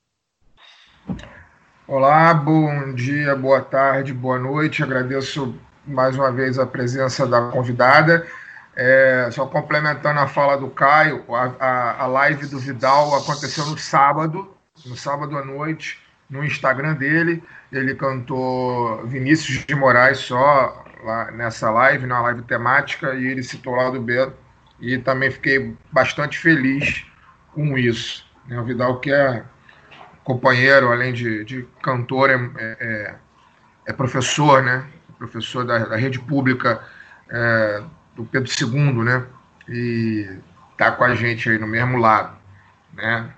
Olá, 1.87 2.33
bom 2.33 2.95
dia, 2.95 3.35
boa 3.35 3.61
tarde, 3.61 4.13
boa 4.13 4.39
noite. 4.39 4.83
Agradeço 4.83 5.55
mais 5.85 6.17
uma 6.17 6.31
vez 6.31 6.59
a 6.59 6.67
presença 6.67 7.27
da 7.27 7.51
convidada. 7.51 8.27
É, 8.75 9.29
só 9.31 9.47
complementando 9.47 10.21
a 10.21 10.27
fala 10.27 10.57
do 10.57 10.71
Caio, 10.71 11.25
a, 11.35 11.55
a, 11.59 12.03
a, 12.05 12.07
live 12.07 12.47
do 12.47 12.59
Vidal 12.59 13.15
aconteceu 13.15 13.67
no 13.67 13.77
sábado, 13.77 14.57
no 14.87 14.97
sábado 14.97 15.37
à 15.37 15.45
noite, 15.45 16.02
no 16.33 16.45
Instagram 16.45 16.95
dele. 16.95 17.41
Ele 17.71 17.95
cantou 17.95 19.07
Vinícius 19.07 19.65
de 19.65 19.75
Moraes 19.77 20.19
só 20.19 20.85
lá 21.05 21.31
nessa 21.31 21.71
live, 21.71 22.07
na 22.07 22.21
live 22.23 22.43
temática, 22.43 23.15
e 23.15 23.27
ele 23.27 23.45
citou 23.45 23.77
lá 23.77 23.89
do 23.91 24.01
B. 24.01 24.33
E 24.81 24.99
também 24.99 25.31
fiquei 25.31 25.77
bastante 25.93 26.37
feliz 26.39 27.07
com 27.55 27.79
isso. 27.79 28.27
Né? 28.49 28.59
O 28.59 28.65
Vidal, 28.65 28.99
que 28.99 29.13
é 29.13 29.45
companheiro, 30.25 30.91
além 30.91 31.13
de, 31.13 31.45
de 31.45 31.69
cantor, 31.81 32.31
é, 32.31 32.51
é, 32.59 33.15
é 33.87 33.93
professor, 33.93 34.61
né? 34.61 34.85
Professor 35.17 35.65
da, 35.65 35.79
da 35.79 35.97
rede 35.97 36.19
pública. 36.19 36.83
É, 37.31 37.83
do 38.15 38.25
Pedro 38.25 38.51
II, 38.61 39.05
né? 39.05 39.27
E 39.69 40.29
tá 40.77 40.93
com 40.93 41.05
a 41.05 41.15
gente 41.15 41.49
aí 41.49 41.59
no 41.59 41.67
mesmo 41.67 41.99
lado, 41.99 42.37
né? 42.93 43.31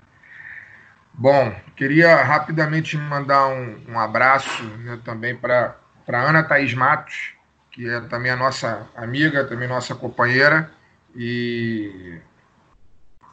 Bom, 1.17 1.55
queria 1.77 2.21
rapidamente 2.23 2.97
mandar 2.97 3.47
um, 3.47 3.79
um 3.87 3.99
abraço 3.99 4.63
né, 4.63 4.99
também 5.05 5.33
para 5.33 5.75
Ana 6.07 6.43
Thaís 6.43 6.73
Matos, 6.73 7.33
que 7.71 7.89
é 7.89 8.01
também 8.01 8.31
a 8.31 8.35
nossa 8.35 8.85
amiga, 8.95 9.45
também 9.45 9.65
nossa 9.65 9.95
companheira, 9.95 10.69
e 11.15 12.19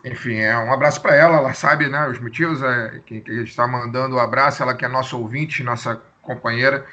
enfim, 0.05 0.37
é 0.37 0.57
um 0.57 0.73
abraço 0.73 1.01
para 1.01 1.17
ela, 1.17 1.39
ela 1.39 1.55
sabe 1.55 1.89
né, 1.89 2.09
os 2.09 2.21
motivos, 2.21 2.63
é, 2.63 3.01
que, 3.05 3.21
que 3.21 3.31
a 3.33 3.35
gente 3.35 3.51
está 3.51 3.67
mandando 3.67 4.15
o 4.15 4.19
um 4.19 4.23
abraço, 4.23 4.63
ela 4.63 4.75
que 4.75 4.85
é 4.85 4.89
nossa 4.89 5.17
ouvinte, 5.17 5.65
nossa 5.65 6.01
companheira, 6.23 6.87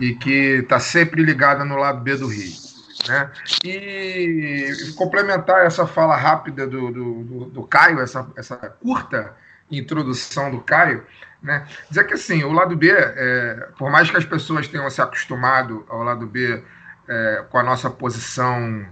e 0.00 0.14
que 0.16 0.58
está 0.58 0.80
sempre 0.80 1.22
ligada 1.22 1.64
no 1.64 1.76
lado 1.76 2.00
B 2.00 2.16
do 2.16 2.26
Rio. 2.26 2.52
Né? 3.08 3.30
E 3.64 4.72
complementar 4.96 5.64
essa 5.64 5.86
fala 5.86 6.16
rápida 6.16 6.66
do, 6.66 6.90
do, 6.90 7.22
do, 7.22 7.44
do 7.46 7.62
Caio, 7.64 8.00
essa, 8.00 8.28
essa 8.36 8.56
curta 8.56 9.34
introdução 9.70 10.50
do 10.50 10.60
Caio, 10.60 11.04
né? 11.42 11.66
dizer 11.88 12.04
que 12.04 12.14
assim, 12.14 12.42
o 12.44 12.52
lado 12.52 12.76
B, 12.76 12.90
é, 12.90 13.68
por 13.78 13.90
mais 13.90 14.10
que 14.10 14.16
as 14.16 14.24
pessoas 14.24 14.68
tenham 14.68 14.88
se 14.90 15.00
acostumado 15.00 15.84
ao 15.88 16.02
lado 16.02 16.26
B 16.26 16.62
é, 17.08 17.44
com 17.50 17.58
a 17.58 17.62
nossa 17.62 17.90
posição, 17.90 18.86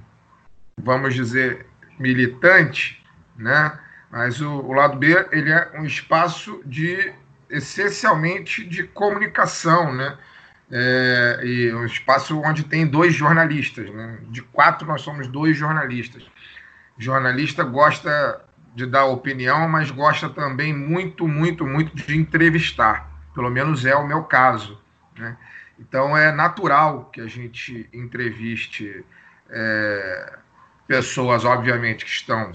vamos 0.77 1.15
dizer, 1.15 1.67
militante, 1.99 3.05
né? 3.37 3.79
mas 4.11 4.41
o, 4.41 4.51
o 4.51 4.73
lado 4.73 4.97
B 4.97 5.27
ele 5.33 5.51
é 5.51 5.71
um 5.75 5.85
espaço 5.85 6.61
de 6.65 7.13
essencialmente 7.51 8.65
de 8.65 8.85
comunicação, 8.85 9.93
né? 9.93 10.17
é, 10.71 11.41
e 11.45 11.75
um 11.75 11.85
espaço 11.85 12.41
onde 12.41 12.65
tem 12.65 12.87
dois 12.87 13.15
jornalistas. 13.15 13.91
Né? 13.91 14.19
De 14.29 14.43
quatro, 14.43 14.87
nós 14.87 15.03
somos 15.03 15.29
dois 15.29 15.57
jornalistas. 15.57 16.25
O 16.99 17.03
jornalista 17.03 17.63
gosta 17.63 18.44
de 18.75 18.87
dar 18.87 19.05
opinião, 19.05 19.69
mas 19.69 19.91
gosta 19.91 20.29
também 20.29 20.75
muito, 20.75 21.29
muito, 21.29 21.65
muito 21.67 21.95
de 21.95 22.17
entrevistar. 22.17 23.09
Pelo 23.35 23.51
menos 23.51 23.85
é 23.85 23.95
o 23.95 24.07
meu 24.07 24.25
caso. 24.25 24.81
Né? 25.17 25.37
Então 25.79 26.17
é 26.17 26.33
natural 26.33 27.11
que 27.13 27.21
a 27.21 27.27
gente 27.27 27.89
entreviste 27.93 29.05
é, 29.49 30.39
pessoas, 30.87 31.45
obviamente, 31.45 32.05
que 32.05 32.11
estão, 32.11 32.53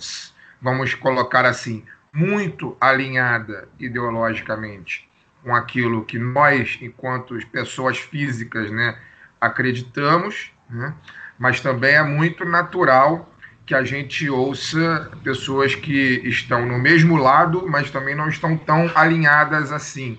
vamos 0.62 0.94
colocar 0.94 1.46
assim, 1.46 1.86
muito 2.14 2.76
alinhada 2.82 3.70
ideologicamente 3.80 5.08
com 5.44 5.56
aquilo 5.56 6.04
que 6.04 6.20
nós, 6.20 6.78
enquanto 6.82 7.38
pessoas 7.48 7.98
físicas, 7.98 8.70
né, 8.72 8.98
acreditamos, 9.40 10.52
né? 10.70 10.94
mas 11.38 11.62
também 11.62 11.96
é 11.96 12.04
muito 12.04 12.44
natural 12.44 13.29
que 13.70 13.76
a 13.76 13.84
gente 13.84 14.28
ouça 14.28 15.12
pessoas 15.24 15.76
que 15.76 16.24
estão 16.26 16.66
no 16.66 16.80
mesmo 16.80 17.18
lado, 17.18 17.68
mas 17.70 17.92
também 17.92 18.16
não 18.16 18.28
estão 18.28 18.58
tão 18.58 18.92
alinhadas 18.96 19.72
assim. 19.72 20.18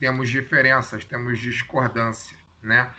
Temos 0.00 0.28
diferenças, 0.28 1.04
temos 1.04 1.38
discordância, 1.38 2.36
né? 2.60 2.90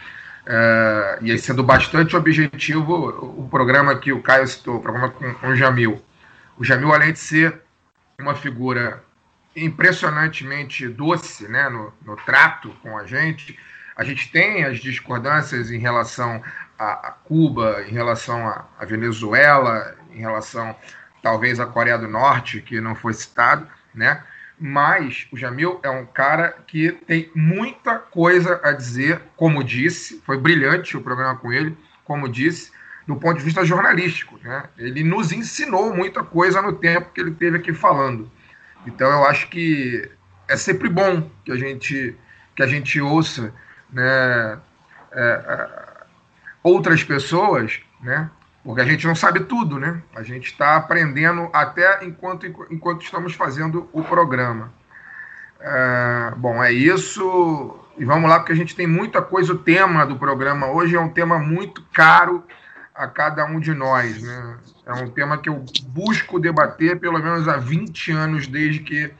Uh, 0.45 1.25
e 1.25 1.31
aí, 1.33 1.37
sendo 1.37 1.61
bastante 1.61 2.15
objetivo, 2.15 3.09
o 3.37 3.49
programa 3.49 3.93
que 3.99 4.13
o 4.13 4.21
Caio 4.21 4.47
citou, 4.47 4.77
o 4.77 4.81
programa 4.81 5.09
com, 5.09 5.33
com 5.33 5.49
o 5.49 5.55
Jamil. 5.55 6.01
O 6.57 6.63
Jamil, 6.63 6.93
além 6.93 7.11
de 7.11 7.19
ser 7.19 7.59
uma 8.17 8.35
figura 8.35 9.03
impressionantemente 9.53 10.87
doce 10.87 11.45
né, 11.49 11.67
no, 11.67 11.93
no, 12.05 12.15
trato 12.15 12.69
com 12.81 12.97
a 12.97 13.05
gente. 13.05 13.59
A 13.97 14.05
gente 14.05 14.31
tem 14.31 14.63
as 14.63 14.79
discordâncias 14.79 15.69
em 15.71 15.77
relação 15.77 16.41
a, 16.79 17.09
a 17.09 17.11
Cuba, 17.11 17.83
em 17.87 17.91
relação 17.91 18.47
a, 18.47 18.85
Venezuela, 18.85 19.95
em 20.11 20.19
relação 20.19 20.73
talvez 21.21 21.59
à 21.59 21.65
Coreia 21.65 21.97
do 21.97 22.07
Norte, 22.07 22.61
que 22.61 22.79
não 22.79 22.95
foi 22.95 23.13
citado, 23.13 23.67
né? 23.93 24.23
Mas 24.57 25.27
o 25.31 25.37
Jamil 25.37 25.79
é 25.83 25.89
um 25.89 26.05
cara 26.05 26.55
que 26.65 26.91
tem 26.91 27.29
muita 27.35 27.99
coisa 27.99 28.59
a 28.63 28.71
dizer, 28.71 29.21
como 29.35 29.63
disse, 29.63 30.21
foi 30.25 30.37
brilhante 30.37 30.97
o 30.97 31.01
programa 31.01 31.37
com 31.37 31.51
ele, 31.51 31.77
como 32.03 32.27
disse, 32.27 32.71
do 33.07 33.15
ponto 33.15 33.37
de 33.37 33.43
vista 33.43 33.63
jornalístico. 33.63 34.37
Né? 34.43 34.63
Ele 34.77 35.03
nos 35.03 35.31
ensinou 35.31 35.95
muita 35.95 36.23
coisa 36.23 36.61
no 36.61 36.73
tempo 36.73 37.11
que 37.13 37.21
ele 37.21 37.31
teve 37.31 37.57
aqui 37.57 37.73
falando. 37.73 38.29
Então 38.85 39.09
eu 39.09 39.25
acho 39.25 39.49
que 39.49 40.09
é 40.47 40.57
sempre 40.57 40.89
bom 40.89 41.29
que 41.45 41.51
a 41.51 41.55
gente 41.55 42.15
que 42.55 42.63
a 42.63 42.67
gente 42.67 42.99
ouça 42.99 43.53
né, 43.89 44.59
é, 45.13 45.21
é, 45.21 45.88
outras 46.63 47.03
pessoas, 47.03 47.79
né? 48.01 48.29
Porque 48.63 48.81
a 48.81 48.85
gente 48.85 49.07
não 49.07 49.15
sabe 49.15 49.41
tudo, 49.41 49.79
né? 49.79 50.01
A 50.15 50.21
gente 50.21 50.51
está 50.51 50.75
aprendendo 50.75 51.49
até 51.53 52.03
enquanto, 52.05 52.45
enquanto 52.45 53.01
estamos 53.01 53.33
fazendo 53.33 53.89
o 53.93 54.03
programa. 54.03 54.71
É, 55.59 56.33
bom, 56.37 56.63
é 56.63 56.71
isso. 56.71 57.79
E 57.97 58.05
vamos 58.05 58.29
lá, 58.29 58.39
porque 58.39 58.53
a 58.53 58.55
gente 58.55 58.75
tem 58.75 58.87
muita 58.87 59.21
coisa. 59.21 59.53
O 59.53 59.57
tema 59.57 60.05
do 60.05 60.17
programa 60.17 60.67
hoje 60.67 60.95
é 60.95 60.99
um 60.99 61.09
tema 61.09 61.39
muito 61.39 61.83
caro 61.93 62.43
a 62.93 63.07
cada 63.07 63.45
um 63.45 63.59
de 63.59 63.73
nós. 63.73 64.21
Né? 64.21 64.57
É 64.85 64.93
um 64.93 65.09
tema 65.09 65.37
que 65.37 65.49
eu 65.49 65.63
busco 65.87 66.39
debater 66.39 66.99
pelo 66.99 67.19
menos 67.19 67.47
há 67.47 67.57
20 67.57 68.11
anos, 68.11 68.47
desde 68.47 68.79
que 68.79 69.11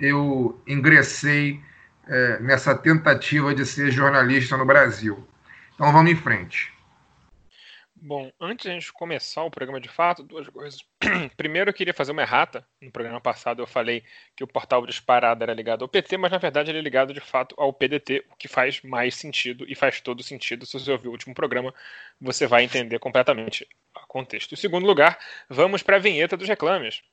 eu 0.00 0.60
ingressei 0.66 1.60
é, 2.06 2.38
nessa 2.40 2.74
tentativa 2.74 3.54
de 3.54 3.66
ser 3.66 3.90
jornalista 3.90 4.56
no 4.56 4.64
Brasil. 4.64 5.27
Então 5.78 5.92
vamos 5.92 6.10
em 6.10 6.16
frente. 6.16 6.72
Bom, 7.94 8.32
antes 8.40 8.64
de 8.64 8.70
a 8.70 8.74
gente 8.74 8.92
começar 8.92 9.44
o 9.44 9.50
programa 9.50 9.80
de 9.80 9.88
fato, 9.88 10.24
duas 10.24 10.48
coisas. 10.48 10.80
Primeiro, 11.36 11.70
eu 11.70 11.74
queria 11.74 11.94
fazer 11.94 12.10
uma 12.10 12.22
errata. 12.22 12.66
No 12.82 12.90
programa 12.90 13.20
passado 13.20 13.62
eu 13.62 13.66
falei 13.66 14.02
que 14.34 14.42
o 14.42 14.46
portal 14.46 14.84
disparado 14.84 15.44
era 15.44 15.54
ligado 15.54 15.82
ao 15.82 15.88
PT, 15.88 16.16
mas 16.16 16.32
na 16.32 16.38
verdade 16.38 16.72
ele 16.72 16.78
é 16.78 16.82
ligado 16.82 17.14
de 17.14 17.20
fato 17.20 17.54
ao 17.56 17.72
PDT, 17.72 18.24
o 18.28 18.34
que 18.36 18.48
faz 18.48 18.82
mais 18.82 19.14
sentido 19.14 19.64
e 19.68 19.76
faz 19.76 20.00
todo 20.00 20.20
sentido. 20.20 20.66
Se 20.66 20.72
você 20.80 20.90
ouvir 20.90 21.06
o 21.06 21.12
último 21.12 21.32
programa, 21.32 21.72
você 22.20 22.44
vai 22.44 22.64
entender 22.64 22.98
completamente 22.98 23.64
o 23.94 24.06
contexto. 24.08 24.54
Em 24.54 24.56
segundo 24.56 24.84
lugar, 24.84 25.16
vamos 25.48 25.80
para 25.80 25.94
a 25.94 26.00
vinheta 26.00 26.36
dos 26.36 26.48
reclames. 26.48 27.04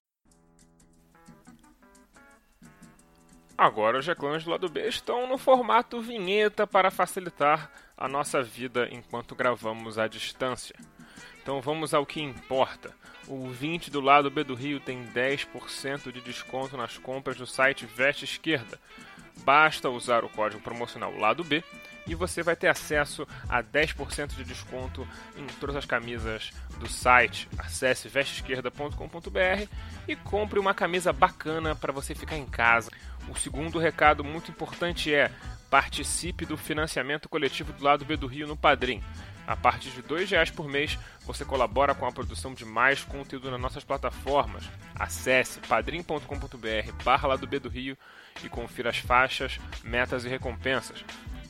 Agora 3.58 4.00
os 4.00 4.06
reclames 4.06 4.44
do 4.44 4.52
lado 4.52 4.68
B 4.68 4.86
estão 4.88 5.28
no 5.28 5.38
formato 5.38 6.02
vinheta 6.02 6.68
para 6.68 6.92
facilitar 6.92 7.72
a 7.98 8.08
nossa 8.08 8.44
vida 8.44 8.90
enquanto 8.92 9.34
gravamos 9.34 9.98
à 9.98 10.08
distância. 10.08 10.76
Então 11.42 11.62
vamos 11.62 11.94
ao 11.94 12.06
que 12.06 12.20
importa. 12.22 12.94
O 13.28 13.48
20 13.48 13.90
do 13.90 14.02
lado 14.02 14.30
B 14.30 14.44
do 14.44 14.56
Rio 14.56 14.80
tem 14.80 15.06
10% 15.08 16.12
de 16.12 16.20
desconto 16.20 16.76
nas 16.76 16.98
compras 16.98 17.38
do 17.38 17.48
site 17.48 17.86
Veste 17.86 18.26
Esquerda. 18.26 18.78
Basta 19.46 19.90
usar 19.90 20.26
o 20.26 20.30
código 20.30 20.62
promocional 20.62 21.16
lado 21.18 21.44
B 21.44 21.64
e 22.08 22.16
você 22.16 22.44
vai 22.44 22.56
ter 22.56 22.68
acesso 22.68 23.28
a 23.50 23.64
10% 23.64 24.36
de 24.36 24.44
desconto 24.44 25.08
em 25.38 25.46
todas 25.60 25.76
as 25.76 25.86
camisas 25.86 26.52
do 26.80 26.88
site. 26.88 27.48
Acesse 27.58 28.08
vesteesquerda.com.br 28.08 29.68
e 30.08 30.16
compre 30.16 30.60
uma 30.60 30.74
camisa 30.74 31.12
bacana 31.12 31.76
para 31.76 31.94
você 31.94 32.14
ficar 32.14 32.38
em 32.38 32.46
casa. 32.46 32.92
O 33.28 33.36
segundo 33.36 33.80
recado 33.80 34.24
muito 34.24 34.52
importante 34.52 35.14
é 35.14 35.32
participe 35.70 36.46
do 36.46 36.56
financiamento 36.56 37.28
coletivo 37.28 37.74
do 37.74 37.84
lado 37.84 38.06
B 38.06 38.16
do 38.16 38.28
Rio 38.28 38.48
no 38.48 38.56
Padrim. 38.56 39.02
A 39.48 39.56
partir 39.56 39.92
de 39.92 40.02
R$ 40.02 40.26
reais 40.26 40.50
por 40.50 40.68
mês, 40.68 40.98
você 41.22 41.46
colabora 41.46 41.94
com 41.94 42.06
a 42.08 42.12
produção 42.12 42.54
de 42.54 42.66
mais 42.66 43.04
conteúdo 43.04 43.52
nas 43.52 43.62
nossas 43.62 43.84
plataformas. 43.84 44.64
Acesse 44.96 45.60
padrim.com.br 45.60 47.04
barra 47.04 47.36
do 47.36 47.70
Rio 47.70 47.96
e 48.44 48.50
confira 48.50 48.90
as 48.90 48.98
faixas, 48.98 49.60
metas 49.84 50.26
e 50.26 50.30
recompensas. 50.30 51.06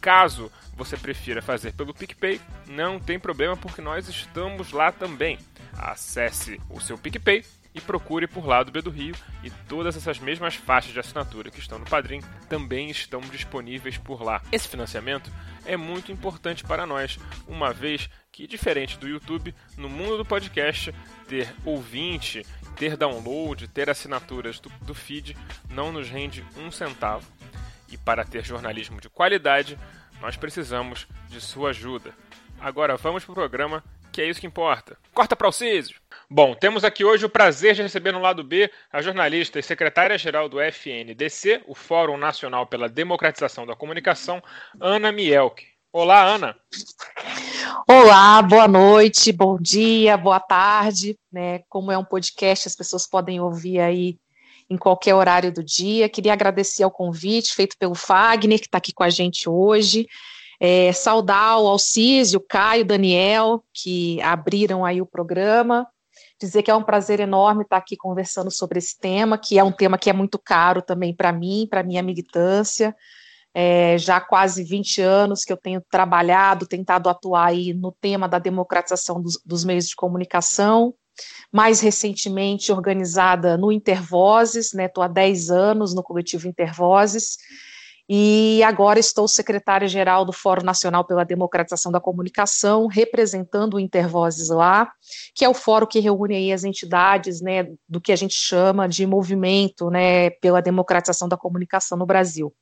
Caso 0.06 0.52
você 0.78 0.96
prefira 0.96 1.42
fazer 1.42 1.74
pelo 1.74 1.92
PicPay, 1.92 2.40
não 2.68 3.00
tem 3.00 3.18
problema 3.18 3.58
porque 3.58 3.82
nós 3.82 4.08
estamos 4.08 4.72
lá 4.72 4.92
também. 4.92 5.40
Acesse 5.76 6.62
o 6.70 6.80
seu 6.80 6.96
PicPay 6.96 7.44
e 7.74 7.82
procure 7.82 8.28
por 8.28 8.46
lá 8.46 8.62
do 8.62 8.72
B 8.72 8.84
do 8.84 8.92
Rio 8.92 9.16
e 9.44 9.50
todas 9.68 9.98
essas 9.98 10.20
mesmas 10.20 10.54
faixas 10.54 10.94
de 10.94 11.00
assinatura 11.00 11.50
que 11.50 11.58
estão 11.58 11.80
no 11.80 11.86
Padrim 11.86 12.22
também 12.48 12.92
estão 12.92 13.20
disponíveis 13.20 13.98
por 13.98 14.22
lá. 14.22 14.44
Esse 14.52 14.68
financiamento 14.68 15.32
é 15.66 15.76
muito 15.76 16.12
importante 16.12 16.64
para 16.64 16.86
nós, 16.86 17.18
uma 17.48 17.74
vez 17.74 18.08
que, 18.32 18.46
diferente 18.46 19.00
do 19.00 19.08
YouTube, 19.08 19.56
no 19.76 19.90
mundo 19.90 20.18
do 20.18 20.26
podcast, 20.26 20.94
ter 21.28 21.52
ouvinte, 21.66 22.46
ter 22.76 22.96
download, 22.96 23.68
ter 23.70 23.90
assinaturas 23.90 24.60
do, 24.60 24.70
do 24.84 24.94
feed 24.94 25.36
não 25.68 25.92
nos 25.92 26.08
rende 26.08 26.46
um 26.56 26.70
centavo. 26.70 27.26
E 27.90 27.98
para 27.98 28.26
ter 28.26 28.44
jornalismo 28.44 29.00
de 29.00 29.10
qualidade, 29.10 29.78
nós 30.22 30.36
precisamos 30.36 31.08
de 31.30 31.40
sua 31.40 31.70
ajuda. 31.70 32.14
Agora 32.60 32.98
vamos 32.98 33.24
para 33.24 33.32
o 33.32 33.36
programa, 33.36 33.84
que 34.12 34.22
é 34.22 34.30
isso 34.30 34.40
que 34.40 34.48
importa. 34.48 34.98
Corta 35.14 35.36
para 35.36 35.48
o 35.48 35.52
Císio! 35.52 35.98
Bom, 36.30 36.56
temos 36.56 36.84
aqui 36.84 37.06
hoje 37.06 37.26
o 37.26 37.30
prazer 37.30 37.76
de 37.76 37.84
receber 37.84 38.12
no 38.12 38.20
lado 38.20 38.44
B 38.44 38.72
a 38.92 39.02
jornalista 39.02 39.60
e 39.60 39.64
secretária-geral 39.64 40.50
do 40.50 40.60
FNDC, 40.60 41.64
o 41.68 41.76
Fórum 41.76 42.18
Nacional 42.18 42.66
pela 42.66 42.90
Democratização 42.90 43.66
da 43.66 43.76
Comunicação, 43.76 44.42
Ana 44.80 45.12
Mielke. 45.12 45.68
Olá, 45.94 46.24
Ana. 46.24 46.56
Olá, 47.88 48.42
boa 48.42 48.68
noite, 48.68 49.32
bom 49.32 49.58
dia, 49.58 50.18
boa 50.18 50.40
tarde. 50.40 51.18
Né? 51.32 51.60
Como 51.70 51.92
é 51.92 51.98
um 51.98 52.04
podcast, 52.04 52.68
as 52.68 52.76
pessoas 52.76 53.08
podem 53.08 53.40
ouvir 53.40 53.80
aí 53.80 54.18
em 54.70 54.78
qualquer 54.78 55.14
horário 55.16 55.52
do 55.52 55.64
dia. 55.64 56.10
Queria 56.10 56.34
agradecer 56.34 56.84
ao 56.84 56.92
convite 56.92 57.54
feito 57.54 57.78
pelo 57.78 57.96
Fagner, 57.96 58.60
que 58.60 58.66
está 58.66 58.78
aqui 58.78 58.94
com 58.94 59.04
a 59.04 59.10
gente 59.10 59.50
hoje. 59.50 60.08
É, 60.60 60.92
saudar 60.94 61.60
o 61.60 61.68
Alcísio, 61.68 62.40
o 62.40 62.44
Caio, 62.44 62.86
Daniel, 62.86 63.64
que 63.74 64.22
abriram 64.22 64.86
aí 64.86 65.02
o 65.02 65.06
programa. 65.06 65.88
Dizer 66.40 66.64
que 66.64 66.72
é 66.72 66.76
um 66.76 66.84
prazer 66.84 67.20
enorme 67.20 67.64
estar 67.64 67.78
aqui 67.78 67.96
conversando 67.96 68.52
sobre 68.52 68.80
esse 68.80 68.98
tema, 69.00 69.38
que 69.38 69.58
é 69.60 69.64
um 69.64 69.72
tema 69.72 69.98
que 69.98 70.10
é 70.10 70.14
muito 70.14 70.40
caro 70.40 70.82
também 70.82 71.14
para 71.14 71.32
mim, 71.32 71.68
para 71.70 71.84
minha 71.84 72.02
militância. 72.02 72.96
É, 73.54 73.98
já 73.98 74.18
há 74.18 74.22
quase 74.22 74.64
20 74.64 75.02
anos 75.02 75.46
que 75.46 75.54
eu 75.54 75.56
tenho 75.56 75.82
trabalhado, 75.90 76.68
tentado 76.68 77.08
atuar 77.08 77.48
aí 77.48 77.74
no 77.74 77.90
tema 77.90 78.28
da 78.28 78.38
democratização 78.38 79.22
dos, 79.22 79.40
dos 79.46 79.64
meios 79.64 79.88
de 79.88 79.96
comunicação, 79.96 80.94
mais 81.52 81.80
recentemente 81.80 82.72
organizada 82.72 83.58
no 83.58 83.72
Intervozes, 83.72 84.74
estou 84.74 85.04
né, 85.04 85.10
há 85.10 85.14
10 85.14 85.50
anos 85.50 85.96
no 85.96 86.04
coletivo 86.04 86.48
Intervozes, 86.48 87.38
e 88.08 88.62
agora 88.64 89.00
estou 89.00 89.28
secretária-geral 89.28 90.26
do 90.26 90.32
Fórum 90.32 90.64
Nacional 90.64 91.04
pela 91.04 91.24
Democratização 91.24 91.92
da 91.92 92.00
Comunicação, 92.00 92.86
representando 92.86 93.76
o 93.76 93.80
Intervozes 93.80 94.50
lá, 94.50 94.92
que 95.34 95.44
é 95.44 95.50
o 95.50 95.56
fórum 95.56 95.88
que 95.88 96.00
reúne 96.00 96.54
as 96.54 96.64
entidades 96.64 97.42
né, 97.42 97.68
do 97.90 98.00
que 98.00 98.12
a 98.12 98.16
gente 98.16 98.36
chama 98.36 98.88
de 98.88 99.08
movimento 99.08 99.90
né, 99.90 100.30
pela 100.30 100.62
democratização 100.62 101.28
da 101.28 101.36
comunicação 101.36 101.98
no 101.98 102.06
Brasil. 102.06 102.54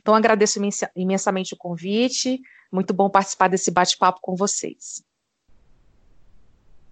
Então, 0.00 0.14
agradeço 0.14 0.60
imensamente 0.94 1.54
o 1.54 1.58
convite, 1.58 2.40
muito 2.72 2.94
bom 2.94 3.10
participar 3.10 3.48
desse 3.48 3.72
bate-papo 3.72 4.20
com 4.22 4.36
vocês. 4.36 5.02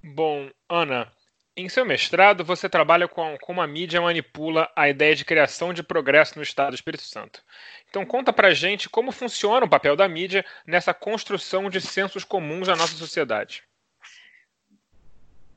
Bom, 0.02 0.48
Ana, 0.68 1.10
em 1.56 1.68
seu 1.68 1.84
mestrado, 1.84 2.44
você 2.44 2.68
trabalha 2.68 3.06
com 3.06 3.36
como 3.38 3.60
a 3.60 3.66
mídia 3.66 4.00
manipula 4.00 4.70
a 4.74 4.88
ideia 4.88 5.14
de 5.14 5.24
criação 5.24 5.72
de 5.74 5.82
progresso 5.82 6.36
no 6.36 6.42
Estado 6.42 6.70
do 6.70 6.74
Espírito 6.74 7.02
Santo. 7.02 7.42
Então 7.88 8.06
conta 8.06 8.32
pra 8.32 8.54
gente 8.54 8.88
como 8.88 9.12
funciona 9.12 9.66
o 9.66 9.68
papel 9.68 9.94
da 9.94 10.08
mídia 10.08 10.44
nessa 10.66 10.94
construção 10.94 11.68
de 11.68 11.80
sensos 11.80 12.24
comuns 12.24 12.68
na 12.68 12.76
nossa 12.76 12.94
sociedade. 12.94 13.62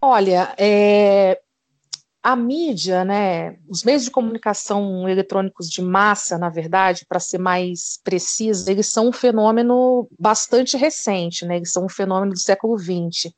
Olha, 0.01 0.53
é, 0.57 1.39
a 2.21 2.35
mídia, 2.35 3.05
né, 3.05 3.57
os 3.69 3.83
meios 3.83 4.03
de 4.03 4.11
comunicação 4.11 5.07
eletrônicos 5.07 5.69
de 5.69 5.81
massa, 5.81 6.37
na 6.37 6.49
verdade, 6.49 7.05
para 7.07 7.19
ser 7.19 7.37
mais 7.37 7.99
preciso, 8.03 8.69
eles 8.69 8.87
são 8.87 9.07
um 9.07 9.13
fenômeno 9.13 10.07
bastante 10.19 10.75
recente, 10.75 11.45
né, 11.45 11.55
eles 11.55 11.71
são 11.71 11.85
um 11.85 11.89
fenômeno 11.89 12.33
do 12.33 12.39
século 12.39 12.77
XX. 12.77 13.31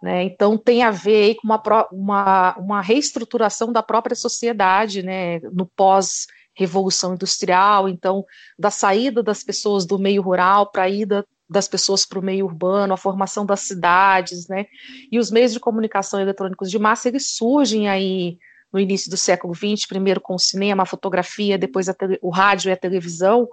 Né, 0.00 0.22
então 0.22 0.56
tem 0.56 0.84
a 0.84 0.92
ver 0.92 1.34
com 1.34 1.48
uma, 1.48 1.60
uma, 1.90 2.56
uma 2.56 2.80
reestruturação 2.80 3.72
da 3.72 3.82
própria 3.82 4.14
sociedade, 4.14 5.02
né, 5.02 5.40
no 5.52 5.66
pós 5.66 6.28
revolução 6.54 7.14
industrial, 7.14 7.88
então 7.88 8.24
da 8.58 8.70
saída 8.70 9.22
das 9.22 9.42
pessoas 9.42 9.84
do 9.86 9.98
meio 9.98 10.22
rural 10.22 10.70
para 10.70 10.84
a 10.84 10.88
ida 10.88 11.26
das 11.48 11.66
pessoas 11.66 12.04
para 12.04 12.18
o 12.18 12.22
meio 12.22 12.44
urbano, 12.44 12.92
a 12.92 12.96
formação 12.96 13.46
das 13.46 13.60
cidades, 13.60 14.46
né? 14.48 14.66
E 15.10 15.18
os 15.18 15.30
meios 15.30 15.52
de 15.52 15.60
comunicação 15.60 16.20
eletrônicos 16.20 16.70
de 16.70 16.78
massa 16.78 17.08
eles 17.08 17.30
surgem 17.30 17.88
aí 17.88 18.36
no 18.70 18.78
início 18.78 19.10
do 19.10 19.16
século 19.16 19.54
XX, 19.54 19.86
primeiro 19.86 20.20
com 20.20 20.34
o 20.34 20.38
cinema, 20.38 20.82
a 20.82 20.86
fotografia, 20.86 21.56
depois 21.56 21.86
o 22.20 22.28
rádio 22.28 22.68
e 22.68 22.72
a 22.72 22.76
televisão, 22.76 23.48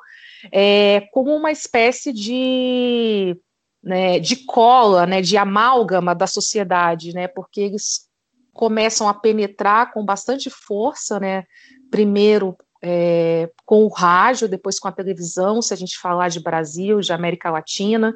é, 0.52 1.08
como 1.14 1.34
uma 1.34 1.52
espécie 1.52 2.12
de, 2.12 3.40
né, 3.86 4.19
de 4.19 4.36
cola, 4.36 5.06
né, 5.06 5.21
de 5.21 5.38
amálgama 5.38 6.15
da 6.15 6.26
sociedade, 6.26 7.13
né, 7.13 7.28
porque 7.28 7.62
eles 7.62 8.10
começam 8.52 9.08
a 9.08 9.13
penetrar 9.13 9.93
com 9.93 10.04
bastante 10.04 10.50
força, 10.50 11.19
né, 11.19 11.43
primeiro 11.91 12.58
é, 12.82 13.50
com 13.63 13.84
o 13.84 13.88
rádio, 13.88 14.50
depois 14.50 14.80
com 14.80 14.88
a 14.88 14.91
televisão, 14.91 15.62
se 15.62 15.74
a 15.74 15.78
gente 15.78 16.00
falar 16.00 16.30
de 16.30 16.39
Brasil, 16.39 17.00
de 17.00 17.13
América 17.13 17.52
Latina, 17.52 18.13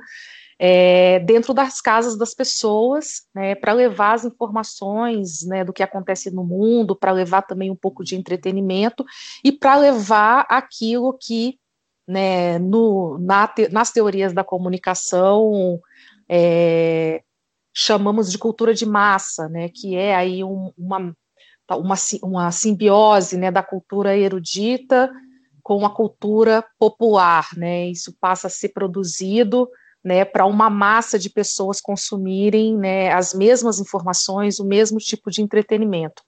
é, 0.58 1.20
dentro 1.20 1.54
das 1.54 1.80
casas 1.80 2.18
das 2.18 2.34
pessoas, 2.34 3.24
né, 3.34 3.56
para 3.56 3.72
levar 3.72 4.14
as 4.14 4.26
informações 4.26 5.44
né, 5.46 5.64
do 5.64 5.72
que 5.72 5.84
acontece 5.84 6.32
no 6.32 6.44
mundo, 6.44 6.96
para 6.96 7.12
levar 7.12 7.44
também 7.44 7.70
um 7.70 7.76
pouco 7.76 8.04
de 8.04 8.16
entretenimento 8.16 9.06
e 9.44 9.52
para 9.52 9.78
levar 9.78 10.46
aquilo 10.50 11.18
que 11.18 11.58
né, 12.10 12.58
no, 12.58 13.20
na 13.20 13.48
te, 13.48 13.70
nas 13.70 13.92
teorias 13.92 14.34
da 14.34 14.44
comunicação 14.44 15.80
é, 16.28 17.22
chamamos 17.72 18.32
de 18.32 18.38
cultura 18.38 18.74
de 18.74 18.86
massa, 18.86 19.48
né, 19.48 19.70
que 19.70 19.96
é 19.96 20.16
aí 20.16 20.44
um, 20.44 20.74
uma 20.78 21.16
uma, 21.72 21.96
uma 22.24 22.52
simbiose 22.52 23.38
né, 23.38 23.52
da 23.52 23.62
cultura 23.62 24.18
erudita 24.18 25.12
com 25.62 25.86
a 25.86 25.90
cultura 25.94 26.66
popular, 26.80 27.48
né? 27.56 27.88
Isso 27.88 28.12
passa 28.20 28.48
a 28.48 28.50
ser 28.50 28.70
produzido 28.70 29.70
né, 30.04 30.26
para 30.26 30.46
uma 30.48 30.68
massa 30.68 31.20
de 31.20 31.30
pessoas 31.30 31.80
consumirem 31.80 32.76
né, 32.76 33.12
as 33.12 33.36
mesmas 33.36 33.80
informações, 33.80 34.60
o 34.60 34.66
mesmo 34.66 34.98
tipo 34.98 35.30
de 35.30 35.44
entretenimento. 35.44 36.24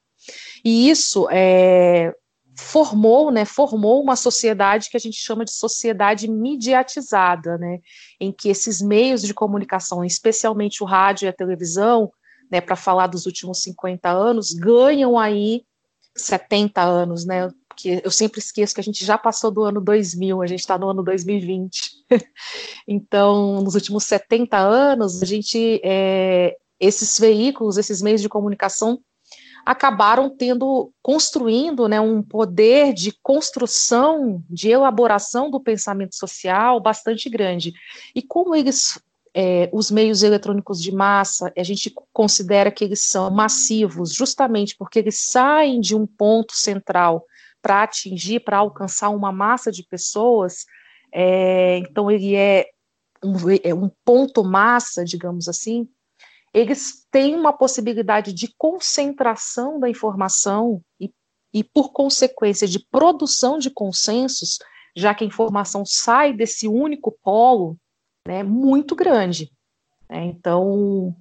E 0.63 0.89
isso 0.89 1.28
é, 1.32 2.13
formou, 2.62 3.32
né, 3.32 3.43
formou 3.43 4.02
uma 4.02 4.15
sociedade 4.15 4.89
que 4.89 4.97
a 4.97 5.00
gente 5.00 5.17
chama 5.17 5.43
de 5.43 5.52
sociedade 5.52 6.30
mediatizada, 6.30 7.58
né, 7.58 7.80
em 8.19 8.32
que 8.32 8.50
esses 8.50 8.82
meios 8.82 9.21
de 9.21 9.34
comunicação, 9.34 10.06
especialmente 10.06 10.84
o 10.84 10.86
rádio 10.86 11.26
e 11.26 11.30
a 11.30 11.34
televisão, 11.34 12.12
né, 12.52 12.62
para 12.62 12.76
falar 12.76 13.08
dos 13.08 13.26
últimos 13.26 13.62
50 13.63 14.10
anos, 14.10 14.52
ganham 14.54 15.17
aí 15.17 15.63
70 16.15 16.82
anos, 16.82 17.26
né? 17.26 17.50
Porque 17.67 18.02
eu 18.04 18.12
sempre 18.12 18.39
esqueço 18.39 18.76
que 18.76 18.82
a 18.82 18.84
gente 18.84 19.06
já 19.06 19.17
passou 19.17 19.50
do 19.50 19.63
ano 19.63 19.80
2000, 19.80 20.41
a 20.41 20.47
gente 20.47 20.60
está 20.60 20.78
no 20.78 20.89
ano 20.89 21.02
2020. 21.02 22.06
então, 22.86 23.62
nos 23.62 23.76
últimos 23.76 24.04
70 24.04 24.58
anos, 24.58 25.24
a 25.24 25.26
gente, 25.26 25.80
é, 25.84 26.58
esses 26.78 27.17
veículos, 27.17 27.78
esses 27.78 28.02
meios 28.02 28.21
de 28.21 28.28
comunicação 28.28 29.00
acabaram 29.65 30.30
tendo, 30.30 30.91
construindo 31.02 31.88
né, 31.88 32.00
um 32.00 32.21
poder 32.21 32.93
de 32.93 33.12
construção, 33.21 34.43
de 34.50 34.69
elaboração 34.69 35.50
do 35.50 35.60
pensamento 35.60 36.15
social 36.15 36.80
bastante 36.80 37.30
grande. 37.30 37.74
E 38.15 38.21
como 38.21 38.56
eles 38.56 39.00
é, 39.34 39.69
os 39.71 39.89
meios 39.89 40.24
eletrônicos 40.24 40.82
de 40.82 40.91
massa, 40.91 41.52
a 41.58 41.63
gente 41.63 41.93
considera 42.12 42.71
que 42.71 42.84
eles 42.84 43.02
são 43.02 43.32
massivos, 43.32 44.13
justamente 44.13 44.76
porque 44.78 45.00
eles 45.00 45.17
saem 45.19 45.80
de 45.80 45.95
um 45.95 46.06
ponto 46.06 46.54
central 46.54 47.26
para 47.62 47.84
atingir, 47.84 48.41
para 48.41 48.58
alcançar 48.58 49.10
uma 49.10 49.32
massa 49.32 49.71
de 49.71 49.84
pessoas. 49.84 50.65
É, 51.13 51.78
então, 51.78 52.10
ele 52.10 52.36
é 52.36 52.67
um, 53.24 53.36
é, 53.63 53.74
um 53.74 53.89
ponto 54.04 54.43
massa, 54.43 55.06
digamos 55.06 55.47
assim, 55.47 55.88
eles 56.54 57.06
têm 57.10 57.36
uma 57.36 57.54
possibilidade 57.54 58.34
de 58.34 58.54
concentração 58.58 59.80
da 59.80 59.90
informação 59.90 60.82
e, 61.00 61.12
e, 61.54 61.64
por 61.64 61.92
consequência, 61.92 62.68
de 62.68 62.80
produção 62.80 63.58
de 63.58 63.70
consensos, 63.70 64.60
já 64.96 65.14
que 65.14 65.24
a 65.24 65.28
informação 65.28 65.86
sai 65.86 66.34
desse 66.34 66.68
único 66.68 67.12
polo, 67.24 67.78
né, 68.28 68.44
muito 68.44 68.96
grande. 68.96 69.52
Né? 70.10 70.26
Então, 70.26 71.16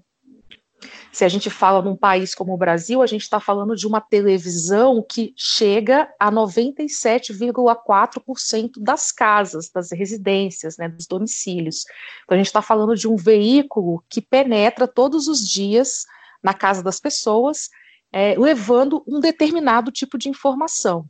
se 1.13 1.25
a 1.25 1.29
gente 1.29 1.51
fala 1.51 1.83
num 1.83 1.97
país 1.97 2.35
como 2.35 2.55
o 2.55 2.57
Brasil, 2.57 3.03
a 3.03 3.07
gente 3.07 3.23
está 3.23 3.41
falando 3.41 3.77
de 3.77 3.87
uma 3.87 4.01
televisão 4.01 5.05
que 5.09 5.33
chega 5.37 6.09
a 6.19 6.31
97,4% 6.31 8.73
das 8.79 9.13
casas, 9.13 9.71
das 9.71 9.91
residências, 9.91 10.77
né, 10.77 10.89
dos 10.89 11.07
domicílios. 11.07 11.85
Então, 12.25 12.35
a 12.35 12.39
gente 12.39 12.47
está 12.47 12.63
falando 12.63 12.95
de 12.95 13.09
um 13.09 13.17
veículo 13.17 14.03
que 14.09 14.21
penetra 14.21 14.89
todos 14.89 15.29
os 15.29 15.49
dias 15.49 16.05
na 16.43 16.55
casa 16.55 16.83
das 16.83 16.99
pessoas, 16.99 17.69
é, 18.13 18.35
levando 18.39 19.05
um 19.07 19.21
determinado 19.21 19.93
tipo 19.93 20.19
de 20.19 20.29
informação. 20.29 21.09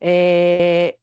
É, 0.00 0.98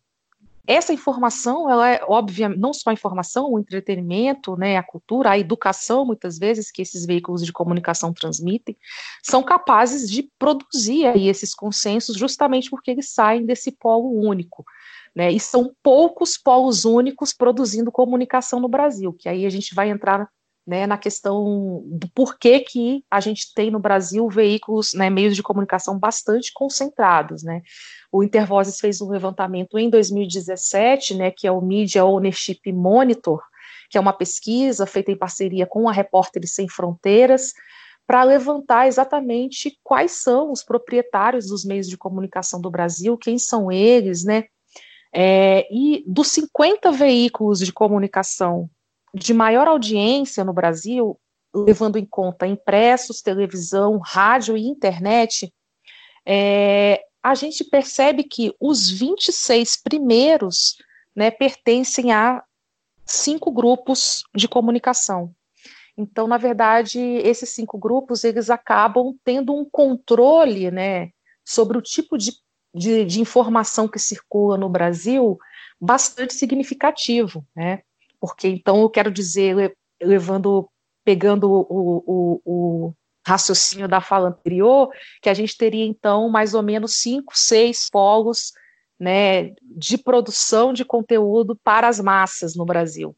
essa 0.65 0.93
informação, 0.93 1.69
ela 1.69 1.89
é 1.89 2.03
óbvia, 2.07 2.47
não 2.47 2.73
só 2.73 2.89
a 2.89 2.93
informação, 2.93 3.51
o 3.51 3.59
entretenimento, 3.59 4.55
né, 4.55 4.77
a 4.77 4.83
cultura, 4.83 5.31
a 5.31 5.39
educação, 5.39 6.05
muitas 6.05 6.37
vezes, 6.37 6.71
que 6.71 6.81
esses 6.81 7.05
veículos 7.05 7.45
de 7.45 7.51
comunicação 7.51 8.13
transmitem, 8.13 8.77
são 9.21 9.43
capazes 9.43 10.09
de 10.09 10.29
produzir 10.39 11.05
aí 11.05 11.27
esses 11.27 11.53
consensos 11.53 12.15
justamente 12.15 12.69
porque 12.69 12.91
eles 12.91 13.09
saem 13.09 13.45
desse 13.45 13.71
polo 13.71 14.11
único. 14.25 14.63
Né, 15.15 15.31
e 15.31 15.39
são 15.39 15.71
poucos 15.83 16.39
polos 16.39 16.85
únicos 16.85 17.33
produzindo 17.33 17.91
comunicação 17.91 18.59
no 18.59 18.67
Brasil, 18.67 19.13
que 19.13 19.29
aí 19.29 19.45
a 19.45 19.49
gente 19.49 19.75
vai 19.75 19.89
entrar 19.89 20.27
né, 20.65 20.87
na 20.87 20.97
questão 20.97 21.83
do 21.85 22.07
porquê 22.13 22.61
que 22.61 23.03
a 23.11 23.19
gente 23.19 23.53
tem 23.53 23.69
no 23.69 23.79
Brasil 23.79 24.27
veículos, 24.29 24.93
né, 24.93 25.09
meios 25.09 25.35
de 25.35 25.43
comunicação 25.43 25.99
bastante 25.99 26.51
concentrados, 26.53 27.43
né. 27.43 27.61
O 28.11 28.23
Intervozes 28.23 28.79
fez 28.79 29.01
um 29.01 29.09
levantamento 29.09 29.77
em 29.77 29.89
2017, 29.89 31.15
né, 31.15 31.31
que 31.31 31.45
é 31.45 31.51
o 31.51 31.61
Media 31.61 32.05
Ownership 32.05 32.71
Monitor, 32.71 33.41
que 33.89 33.97
é 33.97 34.01
uma 34.01 34.13
pesquisa 34.13 34.85
feita 34.85 35.11
em 35.11 35.17
parceria 35.17 35.65
com 35.65 35.89
a 35.89 35.91
Repórteres 35.91 36.53
Sem 36.53 36.69
Fronteiras, 36.69 37.53
para 38.07 38.23
levantar 38.23 38.87
exatamente 38.87 39.79
quais 39.83 40.11
são 40.11 40.51
os 40.51 40.63
proprietários 40.63 41.47
dos 41.47 41.63
meios 41.63 41.87
de 41.87 41.97
comunicação 41.97 42.59
do 42.59 42.71
Brasil, 42.71 43.17
quem 43.17 43.37
são 43.37 43.71
eles, 43.71 44.23
né, 44.23 44.45
é, 45.13 45.67
e 45.71 46.03
dos 46.07 46.29
50 46.29 46.91
veículos 46.91 47.59
de 47.59 47.71
comunicação 47.71 48.69
de 49.13 49.33
maior 49.33 49.67
audiência 49.67 50.43
no 50.43 50.53
Brasil, 50.53 51.19
levando 51.53 51.97
em 51.97 52.05
conta 52.05 52.47
impressos, 52.47 53.21
televisão, 53.21 53.99
rádio 53.99 54.57
e 54.57 54.65
internet, 54.65 55.53
é, 56.25 57.03
a 57.21 57.35
gente 57.35 57.63
percebe 57.63 58.23
que 58.23 58.53
os 58.59 58.89
26 58.89 59.81
primeiros 59.81 60.77
né, 61.15 61.29
pertencem 61.29 62.11
a 62.11 62.43
cinco 63.05 63.51
grupos 63.51 64.23
de 64.35 64.47
comunicação. 64.47 65.33
Então, 65.95 66.27
na 66.27 66.37
verdade, 66.37 66.99
esses 66.99 67.49
cinco 67.49 67.77
grupos 67.77 68.23
eles 68.23 68.49
acabam 68.49 69.15
tendo 69.23 69.53
um 69.53 69.63
controle 69.63 70.71
né, 70.71 71.11
sobre 71.45 71.77
o 71.77 71.81
tipo 71.81 72.17
de, 72.17 72.31
de, 72.73 73.05
de 73.05 73.21
informação 73.21 73.87
que 73.87 73.99
circula 73.99 74.57
no 74.57 74.69
Brasil 74.69 75.37
bastante 75.79 76.33
significativo. 76.33 77.45
Né? 77.55 77.83
Porque 78.23 78.47
então 78.47 78.79
eu 78.79 78.89
quero 78.89 79.11
dizer, 79.11 79.75
levando, 80.01 80.69
pegando 81.03 81.51
o, 81.51 82.03
o, 82.07 82.41
o 82.45 82.93
raciocínio 83.27 83.85
da 83.85 83.99
fala 83.99 84.29
anterior, 84.29 84.87
que 85.21 85.27
a 85.27 85.33
gente 85.33 85.57
teria 85.57 85.85
então 85.85 86.29
mais 86.29 86.53
ou 86.53 86.63
menos 86.63 87.01
cinco, 87.01 87.33
seis 87.35 87.89
polos 87.89 88.53
né, 88.97 89.51
de 89.75 89.97
produção 89.97 90.71
de 90.71 90.85
conteúdo 90.85 91.53
para 91.65 91.89
as 91.89 91.99
massas 91.99 92.55
no 92.55 92.63
Brasil. 92.63 93.13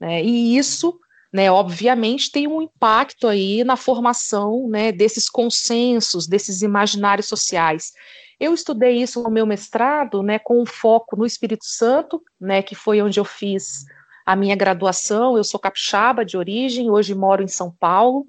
Né, 0.00 0.24
e 0.24 0.56
isso, 0.56 0.98
né, 1.30 1.50
obviamente, 1.50 2.30
tem 2.30 2.48
um 2.48 2.62
impacto 2.62 3.28
aí 3.28 3.62
na 3.64 3.76
formação 3.76 4.66
né, 4.66 4.90
desses 4.90 5.28
consensos, 5.28 6.26
desses 6.26 6.62
imaginários 6.62 7.28
sociais. 7.28 7.92
Eu 8.40 8.54
estudei 8.54 9.02
isso 9.02 9.22
no 9.22 9.30
meu 9.30 9.44
mestrado, 9.44 10.22
né, 10.22 10.38
com 10.38 10.62
um 10.62 10.64
foco 10.64 11.16
no 11.16 11.26
Espírito 11.26 11.66
Santo, 11.66 12.22
né, 12.40 12.62
que 12.62 12.74
foi 12.74 13.02
onde 13.02 13.20
eu 13.20 13.26
fiz 13.26 13.84
a 14.28 14.36
minha 14.36 14.54
graduação. 14.54 15.38
Eu 15.38 15.42
sou 15.42 15.58
capixaba 15.58 16.22
de 16.22 16.36
origem, 16.36 16.90
hoje 16.90 17.14
moro 17.14 17.42
em 17.42 17.48
São 17.48 17.70
Paulo. 17.70 18.26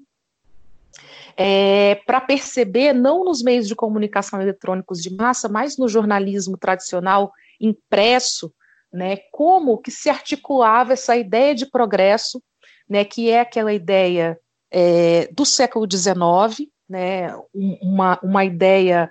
É, 1.36 1.96
para 2.06 2.22
perceber, 2.22 2.94
não 2.94 3.22
nos 3.22 3.42
meios 3.42 3.68
de 3.68 3.76
comunicação 3.76 4.40
eletrônicos 4.40 5.02
de 5.02 5.14
massa, 5.14 5.46
mas 5.46 5.76
no 5.76 5.86
jornalismo 5.88 6.56
tradicional 6.56 7.30
impresso, 7.60 8.50
né, 8.90 9.18
como 9.30 9.76
que 9.76 9.90
se 9.90 10.08
articulava 10.08 10.94
essa 10.94 11.14
ideia 11.14 11.54
de 11.54 11.66
progresso, 11.66 12.42
né, 12.88 13.04
que 13.04 13.28
é 13.28 13.40
aquela 13.40 13.72
ideia 13.72 14.40
é, 14.70 15.28
do 15.30 15.44
século 15.44 15.86
XIX, 15.86 16.66
né, 16.88 17.36
uma, 17.82 18.18
uma 18.22 18.42
ideia 18.42 19.10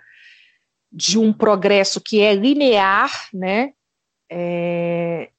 de 0.91 1.19
um 1.19 1.31
progresso 1.31 2.01
que 2.01 2.19
é 2.19 2.33
linear, 2.33 3.29
né, 3.31 3.73
é, 4.27 5.29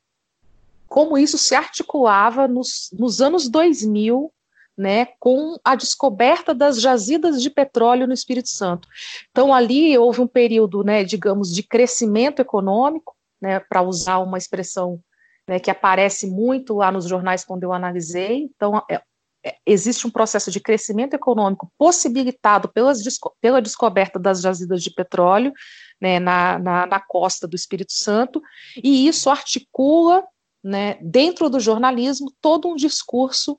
como 0.91 1.17
isso 1.17 1.39
se 1.39 1.55
articulava 1.55 2.49
nos, 2.49 2.91
nos 2.93 3.21
anos 3.21 3.49
2000, 3.49 4.33
né, 4.77 5.07
com 5.21 5.57
a 5.63 5.77
descoberta 5.77 6.53
das 6.53 6.81
jazidas 6.81 7.41
de 7.41 7.49
petróleo 7.49 8.09
no 8.09 8.13
Espírito 8.13 8.49
Santo. 8.49 8.89
Então, 9.31 9.55
ali 9.55 9.97
houve 9.97 10.21
um 10.21 10.27
período, 10.27 10.83
né, 10.83 11.05
digamos, 11.05 11.55
de 11.55 11.63
crescimento 11.63 12.41
econômico, 12.41 13.15
né, 13.41 13.61
para 13.61 13.83
usar 13.83 14.19
uma 14.19 14.37
expressão 14.37 15.01
né, 15.47 15.61
que 15.61 15.71
aparece 15.71 16.27
muito 16.27 16.75
lá 16.75 16.91
nos 16.91 17.07
jornais 17.07 17.45
quando 17.45 17.63
eu 17.63 17.73
analisei. 17.73 18.51
Então, 18.57 18.83
é, 18.91 19.01
é, 19.47 19.57
existe 19.65 20.09
um 20.09 20.11
processo 20.11 20.51
de 20.51 20.59
crescimento 20.59 21.15
econômico 21.15 21.71
possibilitado 21.79 22.69
pelas, 22.69 23.01
pela 23.41 23.63
descoberta 23.63 24.19
das 24.19 24.41
jazidas 24.41 24.83
de 24.83 24.91
petróleo 24.91 25.53
né, 26.01 26.19
na, 26.19 26.59
na, 26.59 26.87
na 26.87 27.01
costa 27.01 27.47
do 27.47 27.55
Espírito 27.55 27.93
Santo, 27.93 28.43
e 28.83 29.07
isso 29.07 29.31
articula 29.31 30.25
né, 30.63 30.99
dentro 31.01 31.49
do 31.49 31.59
jornalismo, 31.59 32.33
todo 32.41 32.69
um 32.69 32.77
discurso 32.77 33.59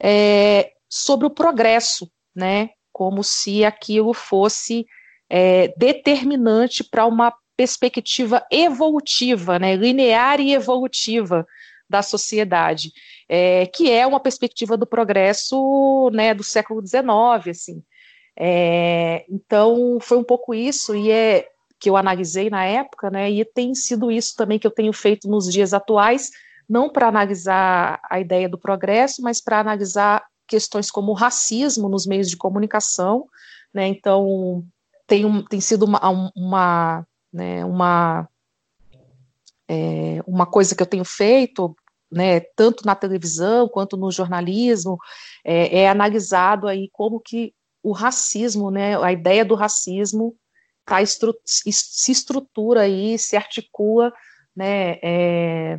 é, 0.00 0.72
sobre 0.88 1.26
o 1.26 1.30
progresso, 1.30 2.10
né, 2.34 2.70
como 2.92 3.22
se 3.22 3.64
aquilo 3.64 4.14
fosse 4.14 4.86
é, 5.28 5.68
determinante 5.76 6.82
para 6.82 7.04
uma 7.06 7.34
perspectiva 7.56 8.46
evolutiva, 8.50 9.58
né, 9.58 9.76
linear 9.76 10.40
e 10.40 10.54
evolutiva 10.54 11.46
da 11.88 12.02
sociedade, 12.02 12.92
é, 13.28 13.66
que 13.66 13.90
é 13.90 14.06
uma 14.06 14.20
perspectiva 14.20 14.76
do 14.76 14.86
progresso 14.86 16.10
né, 16.12 16.34
do 16.34 16.44
século 16.44 16.80
XIX, 16.86 17.48
assim. 17.50 17.82
É, 18.38 19.24
então, 19.28 19.98
foi 20.00 20.16
um 20.16 20.24
pouco 20.24 20.54
isso, 20.54 20.94
e 20.94 21.10
é 21.10 21.48
que 21.80 21.88
eu 21.88 21.96
analisei 21.96 22.50
na 22.50 22.64
época, 22.64 23.10
né, 23.10 23.30
e 23.30 23.44
tem 23.44 23.74
sido 23.74 24.10
isso 24.10 24.34
também 24.36 24.58
que 24.58 24.66
eu 24.66 24.70
tenho 24.70 24.92
feito 24.92 25.28
nos 25.28 25.50
dias 25.50 25.72
atuais, 25.72 26.30
não 26.68 26.90
para 26.90 27.08
analisar 27.08 28.00
a 28.10 28.20
ideia 28.20 28.48
do 28.48 28.58
progresso, 28.58 29.22
mas 29.22 29.40
para 29.40 29.60
analisar 29.60 30.24
questões 30.46 30.90
como 30.90 31.12
o 31.12 31.14
racismo 31.14 31.88
nos 31.88 32.06
meios 32.06 32.28
de 32.28 32.36
comunicação, 32.36 33.26
né, 33.72 33.86
então 33.86 34.64
tem, 35.06 35.24
um, 35.24 35.42
tem 35.42 35.60
sido 35.60 35.84
uma, 35.84 36.30
uma, 36.34 37.06
né, 37.32 37.64
uma, 37.64 38.28
é, 39.68 40.20
uma 40.26 40.46
coisa 40.46 40.74
que 40.74 40.82
eu 40.82 40.86
tenho 40.86 41.04
feito, 41.04 41.74
né, 42.10 42.40
tanto 42.40 42.84
na 42.84 42.94
televisão 42.94 43.68
quanto 43.68 43.96
no 43.96 44.10
jornalismo, 44.10 44.98
é, 45.44 45.80
é 45.82 45.88
analisado 45.88 46.66
aí 46.66 46.88
como 46.92 47.20
que 47.20 47.54
o 47.82 47.92
racismo, 47.92 48.70
né, 48.70 49.00
a 49.02 49.12
ideia 49.12 49.44
do 49.44 49.54
racismo 49.54 50.34
tá 50.88 51.02
estru 51.02 51.34
se 51.44 52.10
estrutura 52.10 52.82
aí, 52.82 53.18
se 53.18 53.36
articula, 53.36 54.12
né, 54.56 54.98
é, 55.02 55.78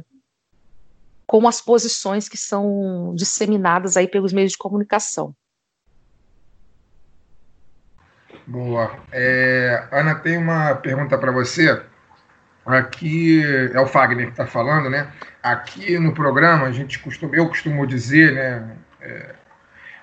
com 1.26 1.48
as 1.48 1.60
posições 1.60 2.30
que 2.30 2.38
são 2.38 3.14
disseminadas 3.16 3.98
aí 3.98 4.08
pelos 4.08 4.32
meios 4.32 4.52
de 4.52 4.58
comunicação. 4.58 5.36
Boa. 8.46 8.98
É, 9.12 9.88
Ana, 9.92 10.16
tem 10.16 10.38
uma 10.38 10.76
pergunta 10.76 11.18
para 11.18 11.32
você. 11.32 11.84
Aqui 12.66 13.44
é 13.74 13.80
o 13.80 13.88
Fagner 13.88 14.26
que 14.26 14.32
está 14.32 14.46
falando, 14.46 14.90
né? 14.90 15.12
Aqui 15.42 15.98
no 15.98 16.14
programa 16.14 16.66
a 16.68 16.72
gente 16.72 17.00
costuma, 17.00 17.36
eu 17.36 17.48
costumo 17.48 17.86
dizer, 17.86 18.34
né, 18.34 18.78
é, 19.02 19.36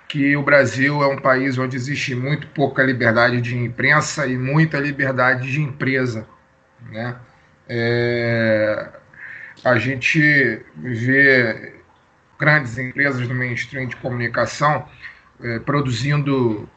que 0.09 0.37
o 0.37 0.43
Brasil 0.43 1.03
é 1.03 1.09
um 1.09 1.19
país 1.19 1.59
onde 1.59 1.77
existe 1.77 2.15
muito 2.15 2.47
pouca 2.49 2.83
liberdade 2.83 3.41
de 3.41 3.57
imprensa 3.57 4.27
e 4.27 4.37
muita 4.37 4.79
liberdade 4.79 5.51
de 5.51 5.61
empresa. 5.61 6.27
Né? 6.91 7.17
É, 7.69 8.89
a 9.65 9.79
gente 9.79 10.63
vê 10.77 11.75
grandes 12.39 12.79
empresas 12.79 13.27
do 13.27 13.35
mainstream 13.35 13.87
de 13.87 13.97
comunicação 13.97 14.87
é, 15.43 15.59
produzindo 15.59 16.69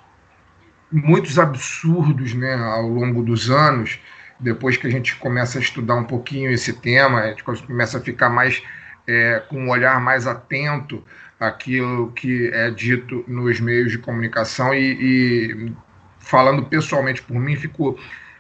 muitos 0.92 1.38
absurdos 1.38 2.34
né, 2.34 2.56
ao 2.56 2.88
longo 2.88 3.22
dos 3.22 3.52
anos. 3.52 4.00
Depois 4.39 4.78
que 4.78 4.88
a 4.88 4.89
gente 4.89 5.15
começa 5.18 5.60
a 5.60 5.62
estudar 5.62 5.96
um 5.96 6.06
pouquinho 6.06 6.50
esse 6.50 6.74
tema, 6.74 7.22
a 7.22 7.28
gente 7.28 7.44
começa 7.44 7.98
a 7.98 8.02
ficar 8.02 8.30
mais 8.30 8.63
é, 9.06 9.44
com 9.50 9.65
um 9.65 9.70
olhar 9.70 10.00
mais 10.02 10.26
atento 10.26 11.04
àquilo 11.39 12.12
que 12.12 12.49
é 12.54 12.69
dito 12.69 13.23
nos 13.28 13.60
meios 13.60 13.91
de 13.91 13.97
comunicação 13.97 14.73
e, 14.73 14.97
e 14.99 15.73
falando 16.19 16.65
pessoalmente 16.65 17.21
por 17.21 17.39
mim, 17.39 17.56
fico, 17.56 17.97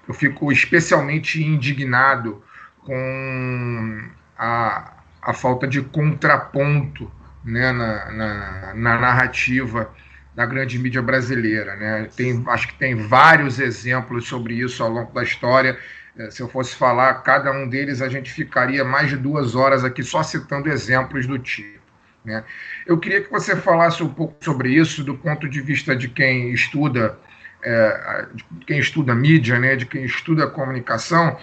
eu 0.07 0.13
fico 0.13 0.51
especialmente 0.51 1.41
indignado 1.41 2.43
com 2.83 4.09
a, 4.37 4.93
a 5.21 5.33
falta 5.33 5.67
de 5.67 5.81
contraponto 5.81 7.09
né, 7.43 7.71
na, 7.71 8.11
na, 8.11 8.73
na 8.75 8.99
narrativa 8.99 9.91
da 10.35 10.45
grande 10.45 10.77
mídia 10.77 11.01
brasileira. 11.01 11.75
Né? 11.75 12.09
Tem, 12.15 12.43
acho 12.47 12.67
que 12.67 12.75
tem 12.75 12.95
vários 12.95 13.59
exemplos 13.59 14.27
sobre 14.27 14.55
isso 14.55 14.83
ao 14.83 14.89
longo 14.89 15.13
da 15.13 15.23
história. 15.23 15.77
É, 16.17 16.29
se 16.29 16.41
eu 16.41 16.49
fosse 16.49 16.75
falar 16.75 17.13
cada 17.23 17.51
um 17.51 17.67
deles, 17.67 18.01
a 18.01 18.09
gente 18.09 18.31
ficaria 18.31 18.83
mais 18.83 19.09
de 19.09 19.17
duas 19.17 19.55
horas 19.55 19.83
aqui 19.83 20.03
só 20.03 20.21
citando 20.23 20.69
exemplos 20.69 21.25
do 21.25 21.39
tipo. 21.39 21.78
Né? 22.23 22.43
Eu 22.85 22.97
queria 22.97 23.21
que 23.21 23.31
você 23.31 23.55
falasse 23.55 24.03
um 24.03 24.09
pouco 24.09 24.35
sobre 24.43 24.71
isso 24.73 25.03
do 25.03 25.17
ponto 25.17 25.47
de 25.47 25.61
vista 25.61 25.95
de 25.95 26.09
quem 26.09 26.51
estuda, 26.51 27.17
é, 27.63 28.25
de 28.33 28.65
quem 28.65 28.79
estuda 28.79 29.15
mídia, 29.15 29.59
né, 29.59 29.75
de 29.75 29.85
quem 29.85 30.03
estuda 30.03 30.47
comunicação, 30.47 31.37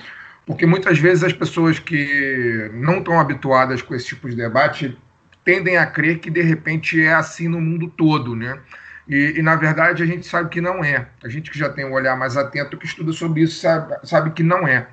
porque 0.47 0.65
muitas 0.65 0.99
vezes 0.99 1.25
as 1.25 1.33
pessoas 1.33 1.79
que 1.79 2.71
não 2.73 2.99
estão 2.99 3.19
habituadas 3.19 3.83
com 3.83 3.95
esse 3.95 4.07
tipo 4.07 4.29
de 4.29 4.37
debate 4.37 4.97
tendem 5.45 5.77
a 5.77 5.87
crer 5.87 6.19
que 6.19 6.31
de 6.31 6.43
repente 6.43 7.03
é 7.03 7.15
assim 7.15 7.49
no 7.49 7.61
mundo 7.61 7.89
todo, 7.89 8.35
né? 8.35 8.59
E, 9.09 9.35
e, 9.37 9.43
na 9.43 9.55
verdade 9.55 10.03
a 10.03 10.07
gente 10.07 10.27
sabe 10.27 10.49
que 10.49 10.61
não 10.61 10.85
é. 10.85 11.09
A 11.23 11.29
gente 11.29 11.51
que 11.51 11.59
já 11.59 11.69
tem 11.69 11.85
um 11.85 11.93
olhar 11.93 12.17
mais 12.17 12.37
atento, 12.37 12.77
que 12.77 12.87
estuda 12.87 13.13
sobre 13.13 13.43
isso, 13.43 13.61
sabe, 13.61 13.95
sabe 14.05 14.31
que 14.31 14.43
não 14.43 14.67
é. 14.67 14.89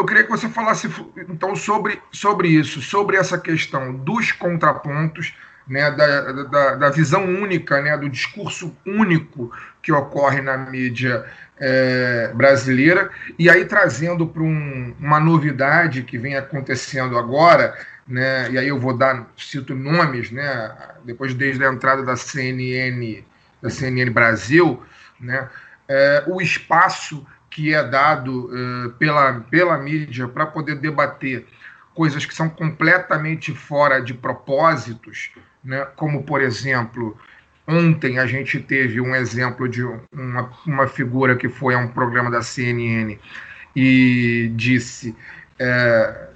Eu 0.00 0.06
queria 0.06 0.24
que 0.24 0.30
você 0.30 0.48
falasse 0.48 0.88
então 1.28 1.54
sobre, 1.54 2.00
sobre 2.10 2.48
isso, 2.48 2.80
sobre 2.80 3.18
essa 3.18 3.36
questão 3.36 3.94
dos 3.94 4.32
contrapontos, 4.32 5.34
né, 5.68 5.90
da, 5.90 6.32
da, 6.32 6.74
da 6.76 6.88
visão 6.88 7.22
única, 7.22 7.82
né, 7.82 7.98
do 7.98 8.08
discurso 8.08 8.74
único 8.86 9.52
que 9.82 9.92
ocorre 9.92 10.40
na 10.40 10.56
mídia 10.56 11.26
é, 11.58 12.32
brasileira, 12.34 13.10
e 13.38 13.50
aí 13.50 13.66
trazendo 13.66 14.26
para 14.26 14.42
um, 14.42 14.94
uma 14.98 15.20
novidade 15.20 16.02
que 16.02 16.16
vem 16.16 16.34
acontecendo 16.34 17.18
agora, 17.18 17.76
né, 18.08 18.50
e 18.50 18.56
aí 18.56 18.68
eu 18.68 18.80
vou 18.80 18.96
dar, 18.96 19.26
cito 19.36 19.74
nomes, 19.74 20.30
né, 20.30 20.74
depois 21.04 21.34
desde 21.34 21.62
a 21.62 21.70
entrada 21.70 22.02
da 22.02 22.16
CNN, 22.16 23.22
da 23.60 23.68
CNN 23.68 24.10
Brasil, 24.10 24.82
né, 25.20 25.46
é, 25.86 26.24
o 26.26 26.40
espaço 26.40 27.26
que 27.50 27.74
é 27.74 27.82
dado 27.82 28.50
é, 28.54 28.88
pela, 28.98 29.40
pela 29.40 29.76
mídia 29.76 30.28
para 30.28 30.46
poder 30.46 30.76
debater 30.76 31.46
coisas 31.94 32.24
que 32.24 32.34
são 32.34 32.48
completamente 32.48 33.52
fora 33.52 34.00
de 34.00 34.14
propósitos, 34.14 35.30
né, 35.62 35.84
como, 35.96 36.22
por 36.22 36.40
exemplo, 36.40 37.18
ontem 37.66 38.18
a 38.18 38.26
gente 38.26 38.60
teve 38.60 39.00
um 39.00 39.14
exemplo 39.14 39.68
de 39.68 39.82
uma, 40.12 40.50
uma 40.64 40.86
figura 40.86 41.36
que 41.36 41.48
foi 41.48 41.74
a 41.74 41.78
um 41.78 41.88
programa 41.88 42.30
da 42.30 42.40
CNN 42.40 43.18
e 43.74 44.50
disse 44.54 45.14
é, 45.58 46.28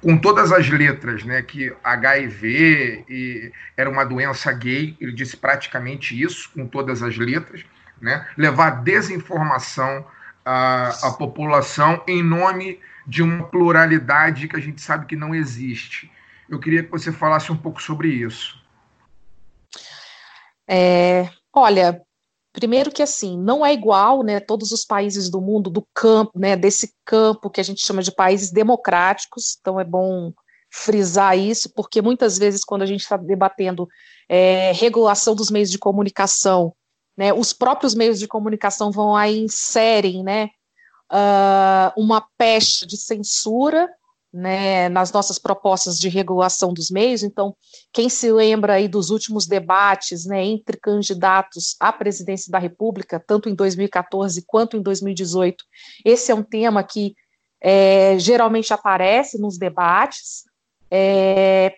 com 0.00 0.16
todas 0.16 0.52
as 0.52 0.68
letras, 0.68 1.24
né, 1.24 1.42
que 1.42 1.72
HIV 1.82 3.04
e 3.08 3.52
era 3.76 3.90
uma 3.90 4.04
doença 4.04 4.52
gay, 4.52 4.96
ele 5.00 5.12
disse 5.12 5.36
praticamente 5.36 6.20
isso, 6.20 6.50
com 6.54 6.66
todas 6.66 7.02
as 7.02 7.16
letras, 7.16 7.64
né, 8.00 8.26
levar 8.36 8.82
desinformação 8.82 10.04
à, 10.48 11.08
à 11.08 11.12
população 11.12 12.02
em 12.06 12.22
nome 12.22 12.80
de 13.06 13.22
uma 13.22 13.44
pluralidade 13.44 14.48
que 14.48 14.56
a 14.56 14.60
gente 14.60 14.80
sabe 14.80 15.04
que 15.04 15.14
não 15.14 15.34
existe. 15.34 16.10
Eu 16.48 16.58
queria 16.58 16.82
que 16.82 16.90
você 16.90 17.12
falasse 17.12 17.52
um 17.52 17.56
pouco 17.56 17.82
sobre 17.82 18.08
isso. 18.08 18.58
É, 20.66 21.28
olha, 21.52 22.02
Primeiro 22.50 22.90
que 22.90 23.02
assim, 23.02 23.38
não 23.38 23.64
é 23.64 23.72
igual, 23.72 24.24
né, 24.24 24.40
todos 24.40 24.72
os 24.72 24.84
países 24.84 25.30
do 25.30 25.40
mundo 25.40 25.70
do 25.70 25.86
campo, 25.94 26.36
né, 26.36 26.56
desse 26.56 26.92
campo 27.04 27.50
que 27.50 27.60
a 27.60 27.62
gente 27.62 27.86
chama 27.86 28.02
de 28.02 28.10
países 28.10 28.50
democráticos, 28.50 29.56
então 29.60 29.78
é 29.78 29.84
bom 29.84 30.32
frisar 30.68 31.38
isso, 31.38 31.72
porque 31.72 32.02
muitas 32.02 32.36
vezes 32.36 32.64
quando 32.64 32.82
a 32.82 32.86
gente 32.86 33.02
está 33.02 33.16
debatendo 33.16 33.86
é, 34.28 34.72
regulação 34.72 35.36
dos 35.36 35.52
meios 35.52 35.70
de 35.70 35.78
comunicação, 35.78 36.74
né, 37.18 37.32
os 37.32 37.52
próprios 37.52 37.96
meios 37.96 38.20
de 38.20 38.28
comunicação 38.28 38.92
vão 38.92 39.16
aí 39.16 39.40
inserem, 39.40 40.22
né, 40.22 40.50
uh, 41.12 42.00
uma 42.00 42.24
pecha 42.38 42.86
de 42.86 42.96
censura 42.96 43.88
né, 44.32 44.88
nas 44.88 45.10
nossas 45.10 45.36
propostas 45.36 45.98
de 45.98 46.08
regulação 46.08 46.72
dos 46.72 46.90
meios. 46.90 47.24
Então, 47.24 47.56
quem 47.92 48.08
se 48.08 48.30
lembra 48.30 48.74
aí 48.74 48.86
dos 48.86 49.10
últimos 49.10 49.46
debates 49.46 50.26
né, 50.26 50.44
entre 50.44 50.76
candidatos 50.76 51.74
à 51.80 51.92
presidência 51.92 52.52
da 52.52 52.58
República, 52.58 53.18
tanto 53.26 53.48
em 53.48 53.54
2014 53.54 54.44
quanto 54.46 54.76
em 54.76 54.82
2018, 54.82 55.64
esse 56.04 56.30
é 56.30 56.34
um 56.36 56.44
tema 56.44 56.84
que 56.84 57.16
é, 57.60 58.16
geralmente 58.16 58.72
aparece 58.72 59.40
nos 59.40 59.58
debates. 59.58 60.44
É, 60.88 61.74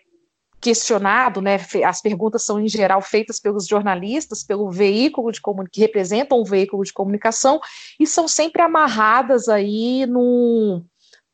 questionado, 0.61 1.40
né, 1.40 1.59
as 1.87 2.03
perguntas 2.03 2.42
são 2.42 2.61
em 2.61 2.68
geral 2.68 3.01
feitas 3.01 3.40
pelos 3.40 3.66
jornalistas, 3.66 4.44
pelo 4.44 4.70
veículo 4.70 5.33
de 5.33 5.40
que 5.73 5.81
representam 5.81 6.38
o 6.38 6.44
veículo 6.44 6.85
de 6.85 6.92
comunicação 6.92 7.61
e 7.99 8.07
são 8.07 8.29
sempre 8.29 8.61
amarradas 8.61 9.49
aí 9.49 10.05
num, 10.07 10.85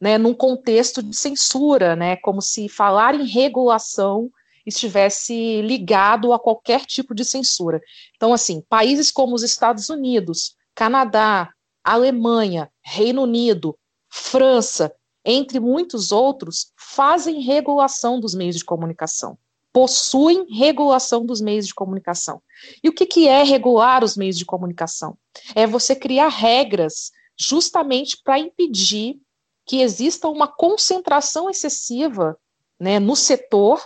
né, 0.00 0.16
num 0.16 0.32
contexto 0.32 1.02
de 1.02 1.16
censura, 1.16 1.96
né, 1.96 2.16
como 2.16 2.40
se 2.40 2.68
falar 2.68 3.14
em 3.14 3.26
regulação 3.26 4.30
estivesse 4.64 5.62
ligado 5.62 6.32
a 6.32 6.38
qualquer 6.38 6.84
tipo 6.84 7.14
de 7.14 7.24
censura. 7.24 7.80
Então, 8.16 8.32
assim, 8.32 8.62
países 8.68 9.12
como 9.12 9.34
os 9.34 9.44
Estados 9.44 9.88
Unidos, 9.88 10.56
Canadá, 10.74 11.50
Alemanha, 11.84 12.68
Reino 12.82 13.22
Unido, 13.22 13.78
França, 14.08 14.92
entre 15.26 15.58
muitos 15.58 16.12
outros, 16.12 16.72
fazem 16.76 17.40
regulação 17.40 18.20
dos 18.20 18.34
meios 18.34 18.56
de 18.56 18.64
comunicação, 18.64 19.36
possuem 19.72 20.46
regulação 20.54 21.26
dos 21.26 21.40
meios 21.40 21.66
de 21.66 21.74
comunicação. 21.74 22.40
E 22.82 22.88
o 22.88 22.92
que, 22.92 23.04
que 23.04 23.26
é 23.26 23.42
regular 23.42 24.04
os 24.04 24.16
meios 24.16 24.38
de 24.38 24.46
comunicação? 24.46 25.18
É 25.54 25.66
você 25.66 25.96
criar 25.96 26.28
regras 26.28 27.10
justamente 27.38 28.16
para 28.22 28.38
impedir 28.38 29.20
que 29.66 29.82
exista 29.82 30.28
uma 30.28 30.46
concentração 30.46 31.50
excessiva 31.50 32.38
né, 32.78 33.00
no 33.00 33.16
setor, 33.16 33.84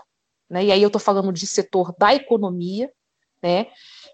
né, 0.48 0.64
e 0.66 0.70
aí 0.70 0.82
eu 0.82 0.88
estou 0.88 1.00
falando 1.00 1.32
de 1.32 1.46
setor 1.46 1.94
da 1.98 2.14
economia, 2.14 2.92
né, 3.42 3.66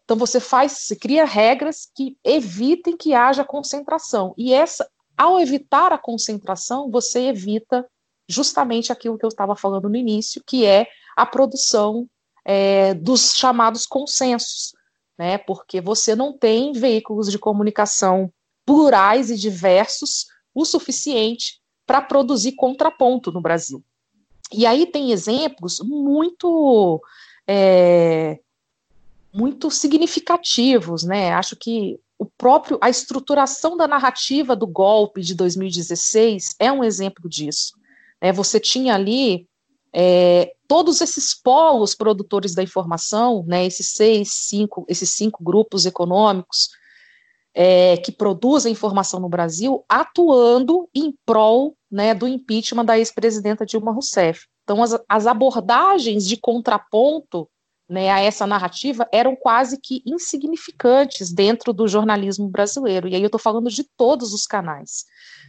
então 0.04 0.16
você 0.16 0.38
faz, 0.38 0.72
você 0.72 0.94
cria 0.94 1.24
regras 1.24 1.90
que 1.92 2.16
evitem 2.22 2.96
que 2.96 3.12
haja 3.12 3.44
concentração, 3.44 4.32
e 4.38 4.54
essa, 4.54 4.88
ao 5.16 5.40
evitar 5.40 5.92
a 5.92 5.98
concentração, 5.98 6.90
você 6.90 7.28
evita 7.28 7.86
justamente 8.28 8.92
aquilo 8.92 9.18
que 9.18 9.24
eu 9.24 9.28
estava 9.28 9.54
falando 9.56 9.88
no 9.88 9.96
início, 9.96 10.42
que 10.44 10.64
é 10.66 10.86
a 11.16 11.24
produção 11.24 12.08
é, 12.44 12.94
dos 12.94 13.34
chamados 13.34 13.86
consensos, 13.86 14.72
né, 15.18 15.38
porque 15.38 15.80
você 15.80 16.14
não 16.14 16.36
tem 16.36 16.72
veículos 16.72 17.30
de 17.30 17.38
comunicação 17.38 18.30
plurais 18.64 19.30
e 19.30 19.36
diversos 19.36 20.26
o 20.54 20.64
suficiente 20.64 21.60
para 21.86 22.02
produzir 22.02 22.52
contraponto 22.52 23.30
no 23.30 23.40
Brasil. 23.40 23.82
E 24.52 24.66
aí 24.66 24.86
tem 24.86 25.12
exemplos 25.12 25.80
muito 25.80 27.00
é, 27.46 28.38
muito 29.32 29.70
significativos, 29.70 31.04
né? 31.04 31.32
Acho 31.32 31.56
que 31.56 32.00
o 32.18 32.26
próprio 32.26 32.78
a 32.80 32.88
estruturação 32.88 33.76
da 33.76 33.86
narrativa 33.86 34.56
do 34.56 34.66
golpe 34.66 35.20
de 35.20 35.34
2016 35.34 36.54
é 36.58 36.72
um 36.72 36.82
exemplo 36.82 37.28
disso. 37.28 37.74
Né? 38.20 38.32
Você 38.32 38.58
tinha 38.58 38.94
ali 38.94 39.48
é, 39.92 40.52
todos 40.68 41.00
esses 41.00 41.34
polos 41.34 41.94
produtores 41.94 42.54
da 42.54 42.62
informação, 42.62 43.44
né? 43.46 43.64
Esses 43.64 43.92
seis, 43.92 44.30
cinco, 44.30 44.84
esses 44.88 45.10
cinco 45.10 45.42
grupos 45.42 45.86
econômicos 45.86 46.68
é, 47.54 47.96
que 47.96 48.12
produzem 48.12 48.72
informação 48.72 49.18
no 49.18 49.28
Brasil, 49.28 49.82
atuando 49.88 50.86
em 50.94 51.14
prol 51.24 51.74
né, 51.90 52.14
do 52.14 52.28
impeachment 52.28 52.84
da 52.84 52.98
ex-presidenta 52.98 53.64
Dilma 53.64 53.92
Rousseff. 53.92 54.46
Então, 54.62 54.82
as, 54.82 54.98
as, 55.08 55.26
abordagens 55.26 56.26
de 56.26 56.36
contraponto 56.36 57.48
né, 57.88 58.10
a 58.10 58.20
essa 58.20 58.46
narrativa 58.46 59.08
eram 59.12 59.36
quase 59.36 59.78
que 59.80 60.02
insignificantes 60.04 61.32
dentro 61.32 61.72
do 61.72 61.86
jornalismo 61.86 62.48
brasileiro. 62.48 63.08
E 63.08 63.14
aí 63.14 63.22
eu 63.22 63.26
estou 63.26 63.40
falando 63.40 63.70
de 63.70 63.84
todos 63.96 64.32
os 64.32 64.46
canais. 64.46 65.04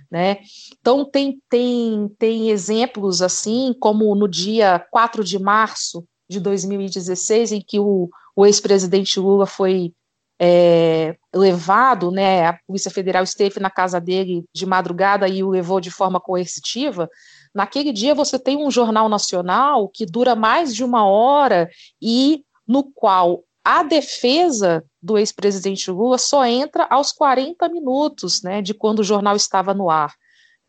Né? 0.10 0.38
Então, 0.80 1.04
tem, 1.04 1.42
tem, 1.50 2.08
tem 2.20 2.50
exemplos 2.50 3.22
assim, 3.22 3.76
como 3.80 4.14
no 4.16 4.28
dia 4.28 4.86
4 4.92 5.24
de 5.24 5.40
março 5.40 6.06
de 6.30 6.40
2016, 6.40 7.54
em 7.54 7.62
que 7.62 7.80
o, 7.80 8.10
o 8.36 8.46
ex-presidente 8.46 9.20
Lula 9.20 9.46
foi 9.46 9.94
é, 10.40 11.16
levado, 11.34 12.12
né, 12.12 12.46
a 12.46 12.60
Polícia 12.68 12.92
Federal 12.92 13.24
esteve 13.24 13.60
na 13.60 13.70
casa 13.70 14.00
dele 14.00 14.46
de 14.54 14.66
madrugada 14.66 15.28
e 15.28 15.44
o 15.44 15.50
levou 15.50 15.80
de 15.80 15.90
forma 15.90 16.20
coercitiva, 16.20 17.10
naquele 17.58 17.92
dia 17.92 18.14
você 18.14 18.38
tem 18.38 18.56
um 18.56 18.70
jornal 18.70 19.10
nacional 19.10 19.90
que 19.90 20.06
dura 20.06 20.36
mais 20.36 20.76
de 20.76 20.84
uma 20.84 21.08
hora 21.08 21.68
e 22.00 22.44
no 22.68 22.84
qual 22.84 23.44
a 23.66 23.82
defesa 23.82 24.86
do 25.02 25.18
ex-presidente 25.18 25.90
Lula 25.90 26.20
só 26.20 26.46
entra 26.46 26.86
aos 26.88 27.12
40 27.12 27.68
minutos, 27.68 28.44
né, 28.44 28.62
de 28.62 28.76
quando 28.76 29.00
o 29.00 29.04
jornal 29.04 29.36
estava 29.36 29.74
no 29.74 29.90
ar. 29.90 30.14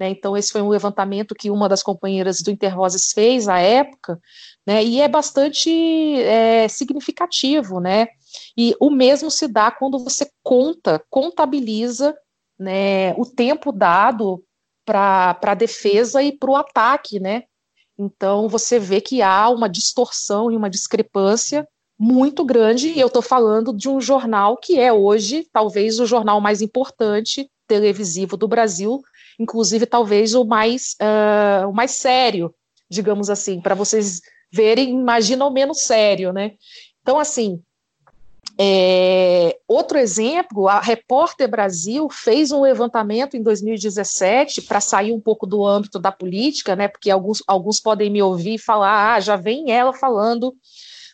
Né, 0.01 0.09
então, 0.09 0.35
esse 0.35 0.51
foi 0.51 0.63
um 0.63 0.71
levantamento 0.71 1.35
que 1.35 1.51
uma 1.51 1.69
das 1.69 1.83
companheiras 1.83 2.41
do 2.41 2.51
Intervozes 2.51 3.13
fez 3.13 3.49
à 3.49 3.59
época, 3.59 4.19
né, 4.67 4.83
e 4.83 4.99
é 4.99 5.09
bastante 5.09 5.71
é, 6.23 6.69
significativo, 6.69 7.81
né, 7.81 8.09
e 8.57 8.75
o 8.81 8.91
mesmo 8.91 9.31
se 9.31 9.47
dá 9.47 9.71
quando 9.71 9.99
você 9.99 10.27
conta, 10.43 11.05
contabiliza 11.11 12.17
né, 12.59 13.13
o 13.15 13.27
tempo 13.27 13.73
dado 13.73 14.43
para 14.89 15.39
a 15.43 15.55
defesa 15.55 16.23
e 16.23 16.33
para 16.33 16.51
o 16.51 16.57
ataque, 16.57 17.21
né? 17.21 17.43
Então 17.99 18.49
você 18.49 18.79
vê 18.79 19.03
que 19.03 19.21
há 19.21 19.51
uma 19.51 19.69
distorção 19.69 20.51
e 20.51 20.57
uma 20.57 20.71
discrepância 20.71 21.69
muito 21.99 22.43
grande, 22.43 22.89
e 22.89 22.99
eu 23.01 23.09
estou 23.09 23.21
falando 23.21 23.77
de 23.77 23.89
um 23.89 24.01
jornal 24.01 24.57
que 24.57 24.79
é 24.79 24.91
hoje 24.91 25.47
talvez 25.53 26.01
o 26.01 26.07
jornal 26.07 26.41
mais 26.41 26.63
importante 26.63 27.51
televisivo 27.67 28.35
do 28.35 28.49
Brasil, 28.49 29.03
inclusive 29.39 29.85
talvez 29.85 30.35
o 30.35 30.45
mais, 30.45 30.97
uh, 31.03 31.69
o 31.69 31.73
mais 31.73 31.91
sério, 31.91 32.55
digamos 32.89 33.29
assim, 33.29 33.61
para 33.61 33.75
vocês 33.75 34.23
verem, 34.51 34.91
imaginam 34.91 35.51
menos 35.51 35.81
sério, 35.81 36.33
né? 36.33 36.53
Então, 37.03 37.19
assim, 37.19 37.61
é, 38.61 39.57
outro 39.69 39.99
exemplo, 39.99 40.67
a 40.67 40.81
Repórter 40.81 41.49
Brasil 41.49 42.09
fez 42.11 42.51
um 42.51 42.61
levantamento 42.61 43.37
em 43.37 43.43
2017 43.43 44.63
para 44.63 44.81
sair 44.81 45.13
um 45.13 45.21
pouco 45.21 45.47
do 45.47 45.65
âmbito 45.65 45.97
da 46.01 46.11
política, 46.11 46.75
né? 46.75 46.89
Porque 46.89 47.09
alguns, 47.09 47.41
alguns 47.47 47.79
podem 47.79 48.11
me 48.11 48.21
ouvir 48.21 48.55
e 48.55 48.59
falar, 48.59 49.15
ah, 49.15 49.21
já 49.21 49.37
vem 49.37 49.71
ela 49.71 49.93
falando, 49.93 50.53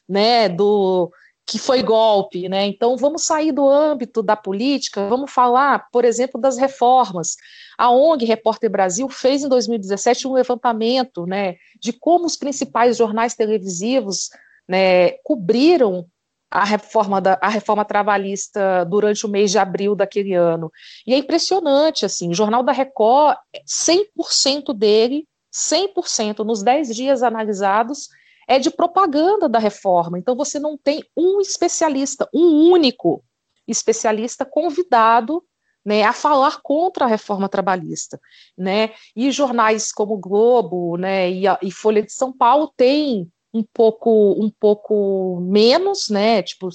né, 0.09 0.49
do 0.49 1.13
que 1.47 1.59
foi 1.59 1.83
golpe, 1.83 2.49
né? 2.49 2.65
Então 2.65 2.97
vamos 2.97 3.27
sair 3.27 3.53
do 3.53 3.69
âmbito 3.69 4.23
da 4.23 4.35
política, 4.35 5.07
vamos 5.11 5.31
falar, 5.31 5.91
por 5.93 6.03
exemplo, 6.07 6.41
das 6.41 6.57
reformas. 6.57 7.37
A 7.77 7.91
ONG 7.91 8.25
Repórter 8.25 8.71
Brasil 8.71 9.07
fez 9.11 9.43
em 9.45 9.49
2017 9.51 10.27
um 10.27 10.33
levantamento, 10.33 11.27
né, 11.27 11.57
de 11.79 11.93
como 11.93 12.25
os 12.25 12.39
principais 12.39 12.97
jornais 12.97 13.35
televisivos 13.35 14.31
né, 14.67 15.11
cobriram 15.23 16.07
a 16.55 16.63
reforma, 16.63 17.21
da, 17.21 17.37
a 17.43 17.49
reforma 17.49 17.85
trabalhista 17.85 18.85
durante 18.85 19.27
o 19.27 19.29
mês 19.29 19.51
de 19.51 19.59
abril 19.59 19.97
daquele 19.97 20.35
ano. 20.35 20.71
E 21.05 21.13
é 21.13 21.17
impressionante, 21.17 22.07
assim, 22.07 22.31
o 22.31 22.35
Jornal 22.35 22.63
da 22.63 22.71
Record, 22.71 23.37
100% 23.67 24.73
dele, 24.73 25.27
100% 25.53 26.45
nos 26.45 26.63
10 26.63 26.95
dias 26.95 27.25
analisados, 27.25 28.09
é 28.47 28.61
de 28.61 28.71
propaganda 28.71 29.49
da 29.49 29.59
reforma. 29.59 30.17
Então 30.17 30.37
você 30.37 30.61
não 30.61 30.79
tem 30.79 31.03
um 31.17 31.41
especialista, 31.41 32.29
um 32.33 32.71
único 32.71 33.25
especialista 33.67 34.45
convidado 34.45 35.43
né, 35.85 36.05
a 36.05 36.13
falar 36.13 36.61
contra 36.63 37.05
a 37.05 37.09
reforma 37.09 37.49
trabalhista, 37.49 38.21
né? 38.57 38.91
E 39.15 39.31
jornais 39.33 39.91
como 39.91 40.17
Globo, 40.17 40.97
né, 40.97 41.31
e, 41.31 41.49
a, 41.49 41.59
e 41.61 41.71
Folha 41.73 42.01
de 42.01 42.13
São 42.13 42.33
Paulo 42.33 42.73
têm 42.77 43.29
um 43.55 43.63
pouco 43.63 44.33
um 44.33 44.51
pouco 44.51 45.41
menos, 45.41 46.09
né? 46.09 46.43
Tipo, 46.43 46.69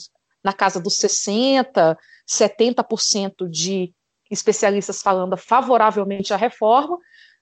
na 0.43 0.53
casa 0.53 0.79
dos 0.79 0.95
60, 0.95 1.97
70% 2.27 3.49
de 3.49 3.93
especialistas 4.31 5.01
falando 5.01 5.35
favoravelmente 5.35 6.33
à 6.33 6.37
reforma, 6.37 6.97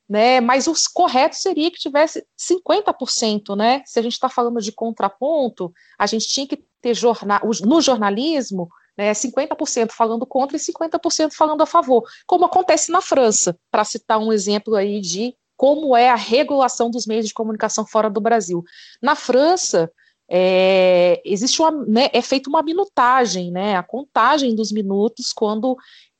né? 0.10 0.42
Mas 0.42 0.68
os 0.68 0.88
corretos 0.88 1.42
seria 1.42 1.70
que 1.70 1.78
tivesse 1.78 2.26
50%, 2.38 3.56
né? 3.56 3.84
Se 3.86 4.00
a 4.00 4.02
gente 4.02 4.14
está 4.14 4.28
falando 4.28 4.60
de 4.60 4.72
contraponto, 4.72 5.72
a 6.00 6.08
gente 6.08 6.28
tinha 6.28 6.48
que 6.48 6.66
ter 6.82 6.96
jornal, 6.96 7.42
no 7.64 7.82
jornalismo, 7.82 8.70
né, 8.98 9.14
50% 9.14 9.92
falando 9.92 10.26
contra 10.26 10.58
e 10.58 10.60
50% 10.60 11.34
falando 11.34 11.62
a 11.62 11.66
favor, 11.66 12.04
como 12.26 12.46
acontece 12.46 12.92
na 12.92 13.00
França, 13.00 13.58
para 13.70 13.84
citar 13.84 14.18
um 14.18 14.34
exemplo 14.34 14.76
aí 14.76 15.00
de 15.00 15.36
como 15.58 15.98
é 15.98 16.10
a 16.10 16.16
regulação 16.16 16.90
dos 16.90 17.08
meios 17.08 17.28
de 17.28 17.34
comunicação 17.34 17.86
fora 17.86 18.10
do 18.10 18.22
Brasil. 18.22 18.64
Na 19.02 19.16
França, 19.16 19.92
é, 20.30 21.22
existe 21.26 21.62
uma, 21.62 21.72
né, 21.72 22.10
é 22.14 22.22
feita 22.22 22.50
uma 22.50 22.62
minutagem, 22.62 23.52
né, 23.52 23.76
a 23.76 23.84
contagem 23.84 24.54
dos 24.56 24.72
minutos 24.72 25.34
quando 25.34 25.76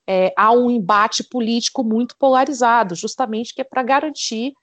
é, 0.08 0.34
há 0.36 0.52
um 0.52 0.72
embate 0.72 1.24
político 1.24 1.84
muito 1.84 2.18
polarizado, 2.18 2.96
justamente 2.96 3.54
que 3.54 3.62
é 3.62 3.66
para 3.66 3.84
garantir 3.84 4.54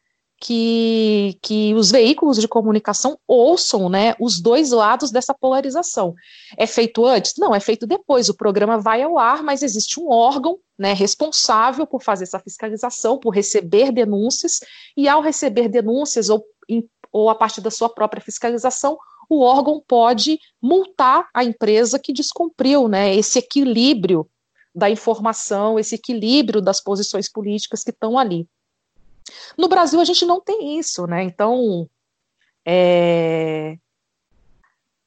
que, 0.40 1.38
que 1.42 1.74
os 1.74 1.90
veículos 1.90 2.38
de 2.38 2.48
comunicação 2.48 3.18
ouçam 3.26 3.88
né, 3.88 4.14
os 4.20 4.40
dois 4.40 4.70
lados 4.70 5.10
dessa 5.10 5.32
polarização. 5.32 6.14
É 6.56 6.66
feito 6.66 7.04
antes? 7.04 7.34
Não, 7.38 7.54
é 7.54 7.60
feito 7.60 7.86
depois. 7.86 8.28
O 8.28 8.36
programa 8.36 8.78
vai 8.78 9.02
ao 9.02 9.18
ar, 9.18 9.42
mas 9.42 9.62
existe 9.62 9.98
um 9.98 10.10
órgão 10.10 10.58
né, 10.78 10.92
responsável 10.92 11.86
por 11.86 12.02
fazer 12.02 12.24
essa 12.24 12.38
fiscalização, 12.38 13.18
por 13.18 13.30
receber 13.30 13.92
denúncias, 13.92 14.60
e 14.96 15.08
ao 15.08 15.22
receber 15.22 15.68
denúncias 15.68 16.28
ou, 16.28 16.44
ou 17.12 17.30
a 17.30 17.34
partir 17.34 17.60
da 17.60 17.70
sua 17.70 17.88
própria 17.88 18.22
fiscalização, 18.22 18.98
o 19.28 19.40
órgão 19.40 19.82
pode 19.86 20.38
multar 20.60 21.28
a 21.32 21.44
empresa 21.44 21.98
que 21.98 22.12
descumpriu 22.12 22.88
né, 22.88 23.14
esse 23.14 23.38
equilíbrio 23.38 24.28
da 24.74 24.90
informação, 24.90 25.78
esse 25.78 25.94
equilíbrio 25.94 26.60
das 26.60 26.82
posições 26.82 27.30
políticas 27.30 27.82
que 27.82 27.90
estão 27.90 28.18
ali. 28.18 28.46
No 29.56 29.68
Brasil 29.68 30.00
a 30.00 30.04
gente 30.04 30.24
não 30.24 30.40
tem 30.40 30.78
isso, 30.78 31.06
né? 31.06 31.22
Então 31.22 31.88
é, 32.64 33.78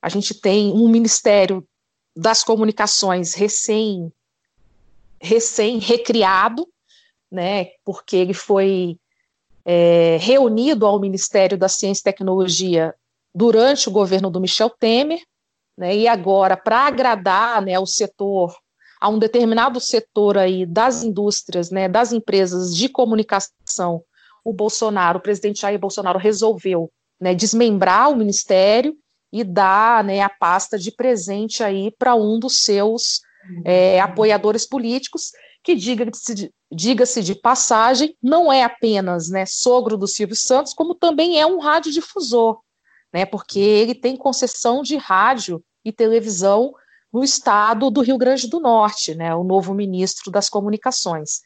a 0.01 0.09
gente 0.09 0.33
tem 0.33 0.71
um 0.71 0.87
Ministério 0.87 1.67
das 2.15 2.43
Comunicações 2.43 3.33
recém 3.33 4.11
recém 5.19 5.79
recriado, 5.79 6.67
né? 7.31 7.65
Porque 7.83 8.15
ele 8.15 8.33
foi 8.33 8.99
é, 9.65 10.17
reunido 10.17 10.85
ao 10.85 10.99
Ministério 10.99 11.57
da 11.57 11.67
Ciência 11.67 12.01
e 12.01 12.03
Tecnologia 12.03 12.95
durante 13.33 13.89
o 13.89 13.91
governo 13.91 14.29
do 14.29 14.39
Michel 14.39 14.69
Temer, 14.69 15.21
né? 15.77 15.95
E 15.95 16.07
agora 16.07 16.55
para 16.55 16.87
agradar, 16.87 17.61
né, 17.61 17.77
o 17.79 17.85
setor 17.85 18.55
a 18.99 19.09
um 19.09 19.19
determinado 19.19 19.79
setor 19.79 20.37
aí 20.37 20.65
das 20.65 21.03
indústrias, 21.03 21.69
né, 21.69 21.87
das 21.87 22.11
empresas 22.11 22.75
de 22.75 22.89
comunicação, 22.89 24.03
o 24.43 24.53
Bolsonaro, 24.53 25.19
o 25.19 25.21
presidente 25.21 25.61
Jair 25.61 25.79
Bolsonaro 25.79 26.17
resolveu 26.17 26.91
né, 27.19 27.35
desmembrar 27.35 28.09
o 28.09 28.15
ministério 28.15 28.95
e 29.31 29.43
dar 29.43 30.03
né, 30.03 30.21
a 30.21 30.29
pasta 30.29 30.77
de 30.77 30.91
presente 30.91 31.63
aí 31.63 31.91
para 31.91 32.15
um 32.15 32.39
dos 32.39 32.63
seus 32.63 33.21
é, 33.65 33.99
apoiadores 33.99 34.65
políticos, 34.65 35.31
que 35.63 35.75
diga-se 35.75 36.51
diga 36.71 37.05
de 37.05 37.35
passagem, 37.35 38.15
não 38.21 38.51
é 38.51 38.63
apenas 38.63 39.29
né, 39.29 39.45
sogro 39.45 39.97
do 39.97 40.07
Silvio 40.07 40.35
Santos, 40.35 40.73
como 40.73 40.95
também 40.95 41.39
é 41.39 41.45
um 41.45 41.59
radiodifusor, 41.59 42.59
né, 43.13 43.25
porque 43.25 43.59
ele 43.59 43.95
tem 43.95 44.15
concessão 44.15 44.81
de 44.81 44.95
rádio 44.97 45.63
e 45.83 45.91
televisão 45.91 46.73
no 47.11 47.23
estado 47.23 47.89
do 47.89 48.01
Rio 48.01 48.17
Grande 48.17 48.47
do 48.47 48.59
Norte, 48.59 49.15
né, 49.15 49.33
o 49.33 49.43
novo 49.43 49.73
ministro 49.73 50.31
das 50.31 50.49
Comunicações. 50.49 51.41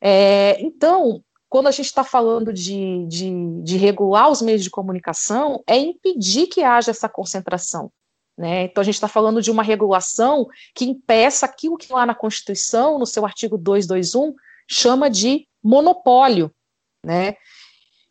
É, 0.00 0.60
então, 0.60 1.22
quando 1.48 1.68
a 1.68 1.70
gente 1.70 1.86
está 1.86 2.04
falando 2.04 2.52
de, 2.52 3.06
de, 3.06 3.62
de, 3.62 3.76
regular 3.76 4.30
os 4.30 4.42
meios 4.42 4.62
de 4.62 4.70
comunicação, 4.70 5.62
é 5.66 5.78
impedir 5.78 6.48
que 6.48 6.62
haja 6.62 6.90
essa 6.90 7.08
concentração. 7.08 7.90
Né? 8.36 8.64
Então, 8.64 8.82
a 8.82 8.84
gente 8.84 8.96
está 8.96 9.08
falando 9.08 9.40
de 9.40 9.50
uma 9.50 9.62
regulação 9.62 10.46
que 10.74 10.84
impeça 10.84 11.46
aquilo 11.46 11.78
que 11.78 11.92
lá 11.92 12.04
na 12.04 12.14
Constituição, 12.14 12.98
no 12.98 13.06
seu 13.06 13.24
artigo 13.24 13.56
221, 13.56 14.34
chama 14.68 15.08
de 15.08 15.48
monopólio. 15.62 16.52
Né? 17.04 17.36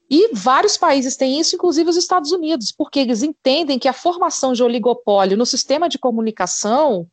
E 0.10 0.30
vários 0.34 0.78
países 0.78 1.16
têm 1.16 1.40
isso, 1.40 1.56
inclusive 1.56 1.90
os 1.90 1.98
Estados 1.98 2.32
Unidos, 2.32 2.72
porque 2.72 3.00
eles 3.00 3.24
entendem 3.24 3.80
que 3.80 3.88
a 3.88 3.94
formação 3.94 4.54
de 4.54 4.64
oligopólio 4.64 5.38
no 5.38 5.46
sistema 5.46 5.90
de 5.90 5.98
comunicação 5.98 7.08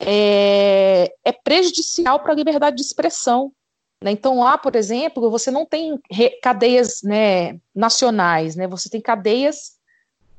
é, 0.00 1.12
é 1.24 1.32
prejudicial 1.32 2.20
para 2.20 2.32
a 2.32 2.36
liberdade 2.36 2.76
de 2.76 2.82
expressão. 2.82 3.52
Né? 4.02 4.10
Então, 4.10 4.40
lá, 4.40 4.58
por 4.58 4.74
exemplo, 4.74 5.30
você 5.30 5.50
não 5.50 5.64
tem 5.64 5.98
cadeias 6.42 7.02
né, 7.02 7.60
nacionais, 7.74 8.56
né? 8.56 8.66
você 8.66 8.90
tem 8.90 9.00
cadeias 9.00 9.76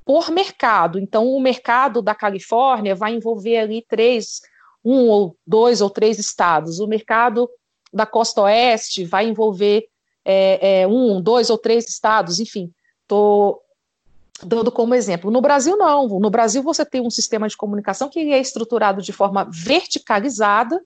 por 0.05 0.29
mercado. 0.29 0.99
Então, 0.99 1.27
o 1.27 1.39
mercado 1.39 2.01
da 2.01 2.13
Califórnia 2.13 2.93
vai 2.93 3.13
envolver 3.13 3.57
ali 3.57 3.85
três, 3.87 4.41
um 4.83 5.07
ou 5.07 5.37
dois 5.47 5.79
ou 5.79 5.89
três 5.89 6.19
estados. 6.19 6.79
O 6.79 6.87
mercado 6.87 7.49
da 7.93 8.05
costa 8.05 8.41
oeste 8.41 9.05
vai 9.05 9.25
envolver 9.25 9.87
é, 10.25 10.81
é, 10.81 10.87
um, 10.87 11.21
dois 11.21 11.49
ou 11.49 11.57
três 11.57 11.87
estados, 11.87 12.39
enfim. 12.39 12.71
Estou 13.01 13.61
dando 14.43 14.71
como 14.71 14.95
exemplo. 14.95 15.31
No 15.31 15.41
Brasil, 15.41 15.77
não. 15.77 16.07
No 16.19 16.29
Brasil, 16.29 16.63
você 16.63 16.85
tem 16.85 17.01
um 17.01 17.09
sistema 17.09 17.47
de 17.47 17.57
comunicação 17.57 18.09
que 18.09 18.19
é 18.19 18.39
estruturado 18.39 19.01
de 19.01 19.11
forma 19.11 19.47
verticalizada. 19.51 20.81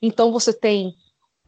Então, 0.00 0.32
você 0.32 0.52
tem 0.52 0.94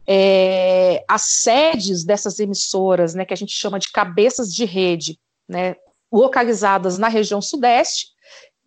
é, 0.06 1.04
as 1.08 1.22
sedes 1.22 2.04
dessas 2.04 2.38
emissoras, 2.38 3.14
né, 3.14 3.24
que 3.24 3.34
a 3.34 3.36
gente 3.36 3.52
chama 3.52 3.78
de 3.78 3.90
cabeças 3.90 4.52
de 4.52 4.64
rede, 4.64 5.18
né, 5.48 5.76
localizadas 6.12 6.98
na 6.98 7.08
região 7.08 7.40
sudeste, 7.40 8.08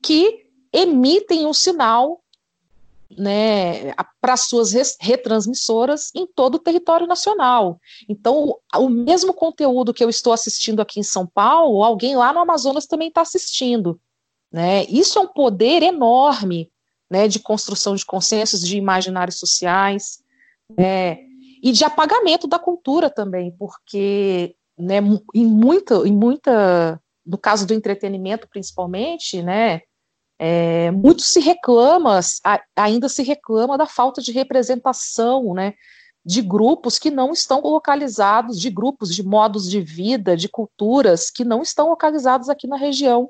que 0.02 0.48
emitem 0.74 1.46
um 1.46 1.54
sinal 1.54 2.22
né, 3.16 3.94
para 4.20 4.36
suas 4.36 4.74
retransmissoras 5.00 6.12
em 6.16 6.26
todo 6.28 6.56
o 6.56 6.60
território 6.60 7.08
nacional. 7.08 7.80
Então, 8.10 8.58
o 8.76 8.90
mesmo 8.90 9.34
conteúdo 9.34 9.94
que 9.94 10.04
eu 10.04 10.10
estou 10.10 10.34
assistindo 10.34 10.82
aqui 10.82 11.00
em 11.00 11.04
São 11.04 11.26
Paulo, 11.26 11.84
alguém 11.84 12.16
lá 12.16 12.34
no 12.34 12.40
Amazonas 12.40 12.86
também 12.86 13.08
está 13.08 13.22
assistindo. 13.22 14.00
Né? 14.52 14.86
Isso 14.86 15.20
é 15.20 15.22
um 15.22 15.28
poder 15.28 15.84
enorme 15.84 16.72
né, 17.10 17.28
de 17.28 17.40
construção 17.40 17.96
de 17.96 18.06
consensos, 18.06 18.62
de 18.62 18.78
imaginários 18.78 19.40
sociais, 19.40 20.20
né, 20.78 21.20
e 21.64 21.72
de 21.72 21.84
apagamento 21.84 22.48
da 22.48 22.60
cultura 22.60 23.10
também, 23.10 23.52
porque 23.58 24.56
né, 24.78 24.98
em 25.34 25.46
muita, 25.46 25.96
em 26.08 26.12
muita 26.12 27.02
no 27.26 27.38
caso 27.38 27.66
do 27.66 27.74
entretenimento 27.74 28.48
principalmente, 28.48 29.42
né, 29.42 29.82
é, 30.40 30.92
muito 30.92 31.22
se 31.22 31.40
reclama, 31.40 32.20
ainda 32.76 33.10
se 33.10 33.24
reclama 33.24 33.78
da 33.78 33.86
falta 33.86 34.22
de 34.22 34.32
representação, 34.32 35.54
né, 35.54 35.74
de 36.24 36.42
grupos 36.42 37.00
que 37.00 37.10
não 37.10 37.32
estão 37.32 37.62
localizados, 37.62 38.60
de 38.60 38.70
grupos, 38.70 39.16
de 39.16 39.24
modos 39.24 39.70
de 39.70 39.82
vida, 39.82 40.36
de 40.36 40.50
culturas 40.50 41.32
que 41.32 41.44
não 41.44 41.62
estão 41.62 41.90
localizados 41.90 42.50
aqui 42.50 42.68
na 42.68 42.76
região 42.76 43.30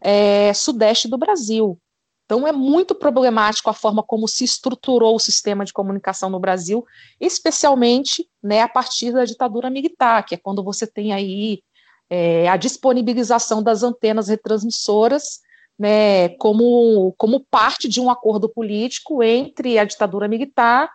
é, 0.00 0.52
sudeste 0.52 1.08
do 1.08 1.16
Brasil. 1.16 1.78
Então 2.24 2.46
é 2.46 2.52
muito 2.52 2.94
problemático 2.94 3.68
a 3.70 3.74
forma 3.74 4.02
como 4.02 4.26
se 4.26 4.44
estruturou 4.44 5.14
o 5.14 5.20
sistema 5.20 5.64
de 5.64 5.72
comunicação 5.72 6.30
no 6.30 6.40
Brasil, 6.40 6.84
especialmente 7.20 8.28
né, 8.42 8.60
a 8.60 8.68
partir 8.68 9.12
da 9.12 9.24
ditadura 9.24 9.70
militar, 9.70 10.24
que 10.24 10.34
é 10.34 10.38
quando 10.38 10.64
você 10.64 10.86
tem 10.86 11.12
aí 11.12 11.62
é, 12.08 12.48
a 12.48 12.56
disponibilização 12.56 13.62
das 13.62 13.82
antenas 13.82 14.28
retransmissoras 14.28 15.40
né, 15.82 16.28
como, 16.36 17.12
como 17.18 17.40
parte 17.40 17.88
de 17.88 18.00
um 18.00 18.08
acordo 18.08 18.48
político 18.48 19.20
entre 19.20 19.80
a 19.80 19.84
ditadura 19.84 20.28
militar 20.28 20.88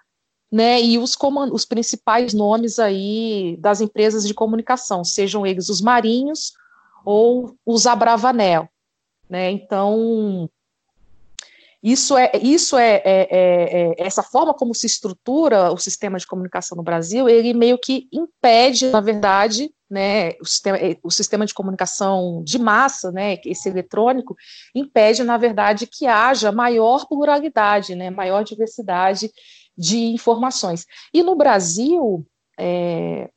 né, 0.50 0.82
e 0.82 0.98
os, 0.98 1.18
os 1.52 1.66
principais 1.66 2.34
nomes 2.34 2.80
aí 2.80 3.58
das 3.60 3.82
empresas 3.82 4.26
de 4.26 4.34
comunicação, 4.34 5.04
sejam 5.04 5.46
eles 5.46 5.68
os 5.68 5.82
marinhos 5.82 6.54
ou 7.04 7.54
os 7.66 7.86
Abravanel. 7.86 8.70
Né, 9.30 9.52
então, 9.52 10.50
isso 11.82 12.18
é, 12.18 12.32
isso 12.42 12.76
é, 12.78 12.96
é, 12.96 13.02
é, 13.06 13.92
é, 13.92 13.96
essa 14.00 14.24
forma 14.24 14.54
como 14.54 14.74
se 14.74 14.88
estrutura 14.88 15.72
o 15.72 15.78
sistema 15.78 16.18
de 16.18 16.26
comunicação 16.26 16.76
no 16.76 16.84
Brasil, 16.84 17.30
ele 17.30 17.54
meio 17.54 17.78
que 17.78 18.08
impede, 18.12 18.90
na 18.90 19.00
verdade, 19.00 19.72
né, 19.90 20.32
o 20.42 20.46
sistema, 20.46 20.78
é, 20.78 20.98
o 21.04 21.12
sistema 21.12 21.46
de 21.46 21.54
comunicação 21.54 22.44
de 22.44 22.60
massa, 22.60 23.12
né, 23.12 23.38
esse 23.46 23.70
eletrônico, 23.70 24.36
impede, 24.74 25.24
na 25.24 25.38
verdade, 25.38 25.88
que 25.88 26.08
haja 26.08 26.52
maior 26.52 27.06
pluralidade, 27.08 27.96
né, 27.96 28.10
maior 28.10 28.44
diversidade 28.44 29.32
de 29.78 29.98
informações. 29.98 30.86
E 31.14 31.22
no 31.22 31.36
Brasil, 31.36 32.26
é, 32.60 33.30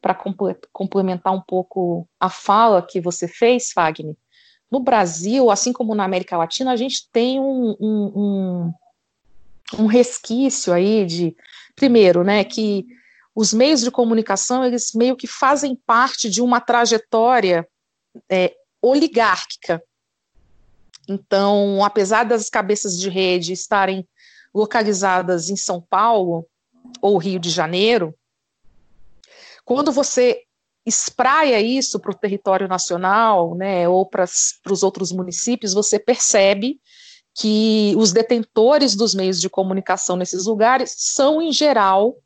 para 0.00 0.16
complementar 0.72 1.34
um 1.34 1.42
pouco 1.42 2.08
a 2.18 2.30
fala 2.30 2.80
que 2.80 3.00
você 3.00 3.28
fez, 3.28 3.70
Fagner, 3.72 4.14
no 4.70 4.80
Brasil, 4.80 5.50
assim 5.50 5.72
como 5.72 5.94
na 5.94 6.04
América 6.04 6.36
Latina, 6.36 6.72
a 6.72 6.76
gente 6.76 7.08
tem 7.12 7.40
um, 7.40 7.76
um, 7.80 8.12
um, 8.16 8.74
um 9.82 9.86
resquício 9.86 10.72
aí 10.72 11.06
de, 11.06 11.36
primeiro, 11.74 12.24
né, 12.24 12.44
que 12.44 12.86
os 13.34 13.52
meios 13.52 13.82
de 13.82 13.90
comunicação, 13.90 14.64
eles 14.64 14.92
meio 14.94 15.16
que 15.16 15.26
fazem 15.26 15.76
parte 15.86 16.30
de 16.30 16.40
uma 16.40 16.60
trajetória 16.60 17.68
é, 18.30 18.54
oligárquica. 18.80 19.82
Então, 21.08 21.84
apesar 21.84 22.24
das 22.24 22.48
cabeças 22.48 22.98
de 22.98 23.08
rede 23.08 23.52
estarem 23.52 24.08
localizadas 24.54 25.50
em 25.50 25.56
São 25.56 25.80
Paulo 25.80 26.46
ou 27.00 27.18
Rio 27.18 27.38
de 27.38 27.50
Janeiro, 27.50 28.14
quando 29.64 29.92
você 29.92 30.42
espraia 30.86 31.60
isso 31.60 31.98
para 31.98 32.12
o 32.12 32.16
território 32.16 32.68
nacional, 32.68 33.56
né, 33.56 33.88
ou 33.88 34.06
para 34.06 34.24
os 34.70 34.82
outros 34.84 35.10
municípios, 35.10 35.74
você 35.74 35.98
percebe 35.98 36.80
que 37.34 37.92
os 37.98 38.12
detentores 38.12 38.94
dos 38.94 39.14
meios 39.14 39.40
de 39.40 39.50
comunicação 39.50 40.16
nesses 40.16 40.46
lugares 40.46 40.94
são, 40.96 41.42
em 41.42 41.52
geral, 41.52 42.16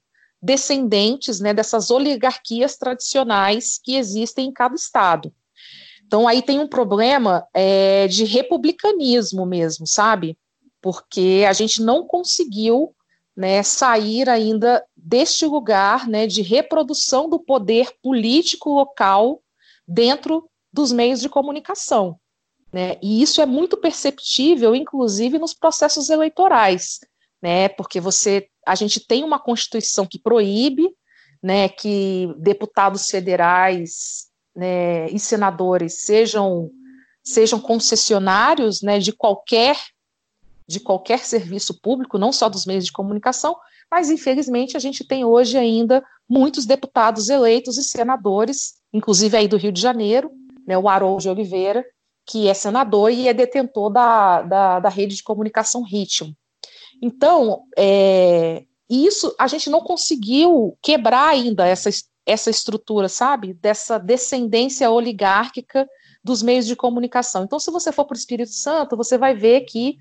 descendentes 0.40 1.40
né, 1.40 1.52
dessas 1.52 1.90
oligarquias 1.90 2.76
tradicionais 2.76 3.80
que 3.82 3.96
existem 3.96 4.48
em 4.48 4.52
cada 4.52 4.74
estado. 4.74 5.32
Então, 6.06 6.28
aí 6.28 6.42
tem 6.42 6.58
um 6.58 6.68
problema 6.68 7.46
é, 7.54 8.06
de 8.08 8.24
republicanismo 8.24 9.46
mesmo, 9.46 9.86
sabe? 9.86 10.36
Porque 10.80 11.44
a 11.48 11.52
gente 11.52 11.82
não 11.82 12.06
conseguiu 12.06 12.94
né, 13.36 13.62
sair 13.62 14.28
ainda 14.28 14.84
deste 14.96 15.46
lugar 15.46 16.08
né, 16.08 16.26
de 16.26 16.42
reprodução 16.42 17.28
do 17.28 17.38
poder 17.38 17.90
político 18.02 18.70
local 18.70 19.42
dentro 19.86 20.48
dos 20.72 20.92
meios 20.92 21.20
de 21.20 21.28
comunicação. 21.28 22.18
Né, 22.72 22.96
e 23.02 23.20
isso 23.22 23.40
é 23.40 23.46
muito 23.46 23.76
perceptível, 23.76 24.74
inclusive, 24.74 25.38
nos 25.38 25.54
processos 25.54 26.08
eleitorais, 26.08 27.00
né, 27.42 27.68
porque 27.68 28.00
você, 28.00 28.48
a 28.66 28.74
gente 28.74 29.04
tem 29.06 29.24
uma 29.24 29.38
Constituição 29.38 30.06
que 30.06 30.20
proíbe 30.20 30.88
né, 31.42 31.68
que 31.68 32.32
deputados 32.38 33.08
federais 33.08 34.26
né, 34.54 35.08
e 35.10 35.18
senadores 35.18 36.02
sejam, 36.02 36.70
sejam 37.24 37.58
concessionários 37.60 38.82
né, 38.82 38.98
de 38.98 39.12
qualquer 39.12 39.76
de 40.70 40.78
qualquer 40.78 41.24
serviço 41.24 41.80
público, 41.80 42.16
não 42.16 42.30
só 42.30 42.48
dos 42.48 42.64
meios 42.64 42.84
de 42.84 42.92
comunicação, 42.92 43.56
mas 43.90 44.08
infelizmente 44.08 44.76
a 44.76 44.80
gente 44.80 45.02
tem 45.02 45.24
hoje 45.24 45.58
ainda 45.58 46.00
muitos 46.28 46.64
deputados 46.64 47.28
eleitos 47.28 47.76
e 47.76 47.82
senadores, 47.82 48.74
inclusive 48.92 49.36
aí 49.36 49.48
do 49.48 49.56
Rio 49.56 49.72
de 49.72 49.80
Janeiro, 49.80 50.30
né, 50.64 50.78
o 50.78 50.88
Haroldo 50.88 51.22
de 51.22 51.28
Oliveira, 51.28 51.84
que 52.24 52.46
é 52.46 52.54
senador 52.54 53.10
e 53.10 53.26
é 53.26 53.34
detentor 53.34 53.90
da, 53.90 54.42
da, 54.42 54.78
da 54.78 54.88
rede 54.88 55.16
de 55.16 55.24
comunicação 55.24 55.82
Ritmo. 55.82 56.32
Então, 57.02 57.64
é, 57.76 58.62
isso 58.88 59.34
a 59.40 59.48
gente 59.48 59.68
não 59.68 59.80
conseguiu 59.80 60.78
quebrar 60.80 61.30
ainda 61.30 61.66
essa, 61.66 61.90
essa 62.24 62.48
estrutura, 62.48 63.08
sabe? 63.08 63.54
Dessa 63.54 63.98
descendência 63.98 64.88
oligárquica 64.88 65.88
dos 66.22 66.44
meios 66.44 66.64
de 66.64 66.76
comunicação. 66.76 67.42
Então, 67.42 67.58
se 67.58 67.72
você 67.72 67.90
for 67.90 68.04
para 68.04 68.14
o 68.14 68.18
Espírito 68.18 68.52
Santo, 68.52 68.96
você 68.96 69.18
vai 69.18 69.34
ver 69.34 69.62
que 69.62 69.98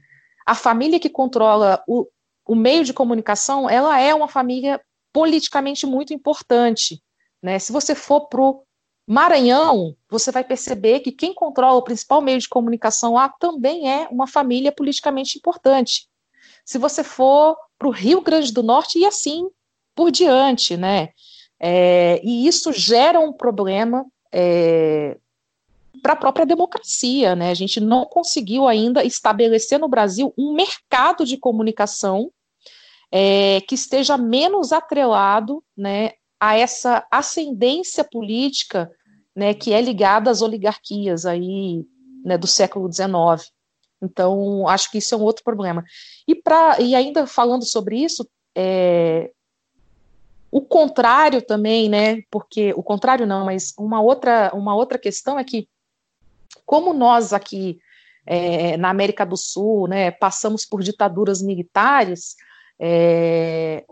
a 0.50 0.56
família 0.56 1.00
que 1.00 1.10
controla 1.10 1.84
o, 1.88 2.08
o 2.44 2.56
meio 2.56 2.84
de 2.84 2.92
comunicação, 2.92 3.70
ela 3.70 4.00
é 4.00 4.16
uma 4.16 4.28
família 4.28 4.82
politicamente 5.14 5.86
muito 5.86 6.12
importante. 6.12 7.04
Né? 7.40 7.60
Se 7.60 7.72
você 7.72 7.94
for 7.94 8.22
para 8.22 8.42
o 8.42 8.64
Maranhão, 9.08 9.96
você 10.10 10.32
vai 10.32 10.44
perceber 10.44 11.02
que 11.02 11.12
quem 11.12 11.36
controla 11.36 11.78
o 11.78 11.84
principal 11.84 12.20
meio 12.20 12.40
de 12.40 12.50
comunicação 12.50 13.14
lá 13.14 13.30
também 13.30 13.92
é 13.92 14.08
uma 14.10 14.26
família 14.26 14.72
politicamente 14.72 15.38
importante. 15.38 16.08
Se 16.66 16.80
você 16.80 17.04
for 17.04 17.56
para 17.78 17.88
o 17.88 17.92
Rio 17.92 18.20
Grande 18.20 18.52
do 18.52 18.64
Norte, 18.64 18.98
e 18.98 19.06
assim 19.06 19.48
por 19.94 20.10
diante, 20.10 20.76
né? 20.76 21.10
É, 21.60 22.20
e 22.24 22.48
isso 22.48 22.74
gera 22.74 23.20
um 23.20 23.32
problema 23.32 24.04
é, 24.32 25.16
para 26.02 26.14
a 26.14 26.16
própria 26.16 26.46
democracia, 26.46 27.36
né? 27.36 27.52
A 27.52 27.54
gente 27.54 27.80
não 27.80 28.06
conseguiu 28.06 28.68
ainda 28.68 29.04
estabelecer 29.04 29.80
no 29.80 29.88
Brasil 29.88 30.34
um 30.38 30.54
mercado 30.54 31.26
de 31.26 31.38
comunicação 31.38 32.32
é, 33.12 33.62
que 33.62 33.76
esteja 33.76 34.18
menos 34.18 34.72
atrelado, 34.72 35.64
né, 35.76 36.12
a 36.40 36.58
essa 36.58 37.06
ascendência 37.12 38.04
política, 38.04 38.92
né, 39.36 39.54
que 39.54 39.74
é 39.74 39.82
ligada 39.82 40.30
às 40.30 40.42
oligarquias 40.42 41.26
aí, 41.26 41.84
né, 42.24 42.38
do 42.38 42.48
século 42.48 42.92
XIX. 42.92 43.52
Então, 44.02 44.68
acho 44.68 44.92
que 44.92 45.00
isso 45.00 45.14
é 45.14 45.18
um 45.18 45.24
outro 45.24 45.44
problema. 45.44 45.84
E, 46.28 46.36
pra, 46.36 46.80
e 46.80 46.96
ainda 46.96 47.28
falando 47.28 47.66
sobre 47.66 47.98
isso, 47.98 48.28
é, 48.56 49.32
o 50.52 50.62
contrário 50.62 51.42
também, 51.42 51.90
né? 51.90 52.22
Porque 52.32 52.74
o 52.76 52.82
contrário 52.82 53.28
não, 53.28 53.46
mas 53.46 53.74
uma 53.78 54.02
outra, 54.02 54.52
uma 54.54 54.76
outra 54.76 54.98
questão 54.98 55.38
é 55.38 55.44
que 55.44 55.68
como 56.66 56.94
nós 56.94 57.34
aqui 57.34 57.80
é, 58.26 58.78
na 58.78 58.90
América 58.90 59.26
do 59.26 59.36
Sul, 59.36 59.88
né, 59.88 60.12
passamos 60.12 60.66
por 60.66 60.82
ditaduras 60.82 61.42
militares, 61.42 62.36
é, 62.80 63.84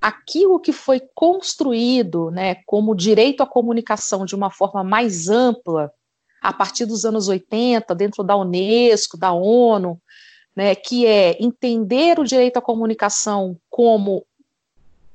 aquilo 0.00 0.60
que 0.60 0.72
foi 0.72 1.00
construído, 1.14 2.30
né, 2.30 2.56
como 2.66 2.94
direito 2.94 3.42
à 3.42 3.46
comunicação 3.46 4.24
de 4.24 4.34
uma 4.34 4.50
forma 4.50 4.82
mais 4.82 5.28
ampla, 5.28 5.92
a 6.40 6.52
partir 6.52 6.84
dos 6.84 7.04
anos 7.04 7.28
80, 7.28 7.94
dentro 7.94 8.22
da 8.22 8.36
Unesco, 8.36 9.16
da 9.16 9.32
ONU, 9.32 10.00
né, 10.54 10.74
que 10.74 11.06
é 11.06 11.36
entender 11.42 12.18
o 12.18 12.24
direito 12.24 12.56
à 12.56 12.62
comunicação 12.62 13.56
como 13.68 14.24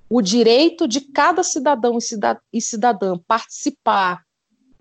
o 0.10 0.22
direito 0.22 0.88
de 0.88 1.02
cada 1.02 1.42
cidadão 1.42 1.98
e 2.52 2.62
cidadã 2.62 3.18
participar 3.18 4.24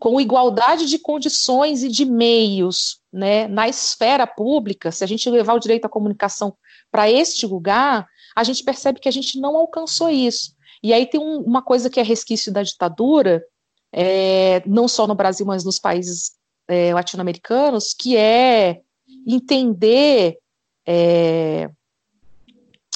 com 0.00 0.18
igualdade 0.18 0.86
de 0.86 0.98
condições 0.98 1.84
e 1.84 1.88
de 1.88 2.06
meios 2.06 3.00
né, 3.12 3.46
na 3.46 3.68
esfera 3.68 4.26
pública, 4.26 4.90
se 4.90 5.04
a 5.04 5.06
gente 5.06 5.28
levar 5.28 5.52
o 5.52 5.60
direito 5.60 5.84
à 5.84 5.90
comunicação 5.90 6.56
para 6.90 7.10
este 7.10 7.46
lugar, 7.46 8.08
a 8.34 8.42
gente 8.42 8.64
percebe 8.64 8.98
que 8.98 9.08
a 9.08 9.12
gente 9.12 9.38
não 9.38 9.54
alcançou 9.54 10.08
isso. 10.08 10.56
E 10.82 10.94
aí 10.94 11.04
tem 11.04 11.20
um, 11.20 11.40
uma 11.40 11.60
coisa 11.60 11.90
que 11.90 12.00
é 12.00 12.02
resquício 12.02 12.50
da 12.50 12.62
ditadura, 12.62 13.44
é, 13.92 14.62
não 14.66 14.88
só 14.88 15.06
no 15.06 15.14
Brasil, 15.14 15.44
mas 15.44 15.64
nos 15.64 15.78
países 15.78 16.32
é, 16.66 16.94
latino-americanos, 16.94 17.92
que 17.92 18.16
é 18.16 18.80
entender 19.26 20.38
é, 20.86 21.68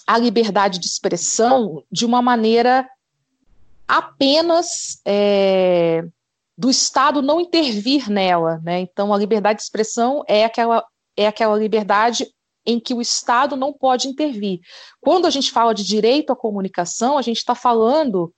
a 0.06 0.16
liberdade 0.16 0.78
de 0.78 0.86
expressão 0.86 1.84
de 1.92 2.06
uma 2.06 2.22
maneira 2.22 2.88
apenas 3.86 5.02
é, 5.04 6.02
do 6.56 6.70
Estado 6.70 7.20
não 7.20 7.40
intervir 7.40 8.08
nela, 8.08 8.60
né? 8.62 8.80
Então 8.80 9.12
a 9.12 9.18
liberdade 9.18 9.58
de 9.58 9.64
expressão 9.64 10.22
é 10.28 10.44
aquela 10.44 10.84
é 11.16 11.26
aquela 11.26 11.56
liberdade 11.56 12.26
em 12.66 12.80
que 12.80 12.94
o 12.94 13.00
Estado 13.00 13.56
não 13.56 13.72
pode 13.72 14.08
intervir. 14.08 14.60
Quando 15.00 15.26
a 15.26 15.30
gente 15.30 15.52
fala 15.52 15.74
de 15.74 15.84
direito 15.84 16.32
à 16.32 16.36
comunicação, 16.36 17.18
a 17.18 17.22
gente 17.22 17.38
está 17.38 17.54
falando 17.54 18.34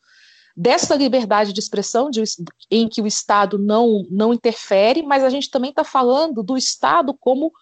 dessa 0.56 0.94
liberdade 0.94 1.52
de 1.52 1.60
expressão 1.60 2.10
de, 2.10 2.22
em 2.70 2.88
que 2.88 3.02
o 3.02 3.06
Estado 3.06 3.58
não, 3.58 4.04
não 4.10 4.32
interfere, 4.32 5.02
mas 5.02 5.22
a 5.22 5.30
gente 5.30 5.50
também 5.50 5.70
está 5.70 5.84
falando 5.84 6.42
do 6.42 6.56
Estado 6.56 7.14
como 7.14 7.52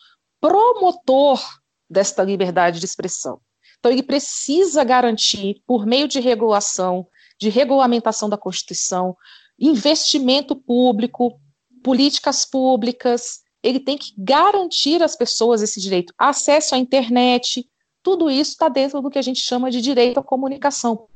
promotor 0.41 1.43
desta 1.91 2.23
liberdade 2.23 2.79
de 2.79 2.87
expressão. 2.87 3.41
Então, 3.79 3.93
ele 3.93 4.03
precisa 4.03 4.83
garantir, 4.85 5.63
por 5.67 5.85
meio 5.85 6.09
de 6.09 6.21
regulação, 6.21 7.07
de 7.39 7.51
regulamentação 7.51 8.29
da 8.29 8.39
Constituição, 8.39 9.17
investimento 9.59 10.57
público, 10.57 11.39
políticas 11.83 12.45
públicas, 12.45 13.41
ele 13.63 13.81
tem 13.81 13.97
que 13.97 14.13
garantir 14.19 15.03
às 15.03 15.17
pessoas 15.17 15.63
esse 15.63 15.81
direito. 15.81 16.13
Acesso 16.19 16.75
à 16.75 16.79
internet, 16.79 17.67
tudo 18.03 18.31
isso 18.31 18.53
está 18.53 18.69
dentro 18.69 19.01
do 19.01 19.11
que 19.11 19.19
a 19.19 19.23
gente 19.23 19.41
chama 19.41 19.71
de 19.71 19.81
direito 19.81 20.19
à 20.19 20.23
comunicação. 20.23 21.07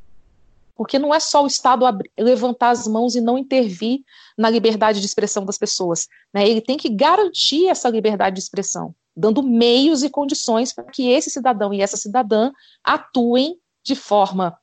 Porque 0.74 0.99
não 0.99 1.12
é 1.12 1.18
só 1.18 1.43
o 1.43 1.47
Estado 1.47 1.84
levantar 2.16 2.70
as 2.70 2.86
mãos 2.86 3.16
e 3.16 3.20
não 3.20 3.36
intervir 3.36 4.01
na 4.36 4.49
liberdade 4.49 5.01
de 5.01 5.07
expressão 5.07 5.45
das 5.45 5.59
pessoas. 5.59 6.07
Né? 6.32 6.49
Ele 6.49 6.61
tem 6.61 6.76
que 6.76 6.89
garantir 6.89 7.66
essa 7.66 7.89
liberdade 7.89 8.36
de 8.36 8.43
expressão 8.43 8.95
dando 9.18 9.43
meios 9.43 10.05
e 10.05 10.11
condições 10.11 10.72
para 10.72 10.84
que 10.84 11.11
esse 11.11 11.28
cidadão 11.28 11.74
e 11.74 11.80
essa 11.80 11.97
cidadã 11.97 12.53
atuem 12.84 13.59
de 13.82 13.97
forma 13.97 14.57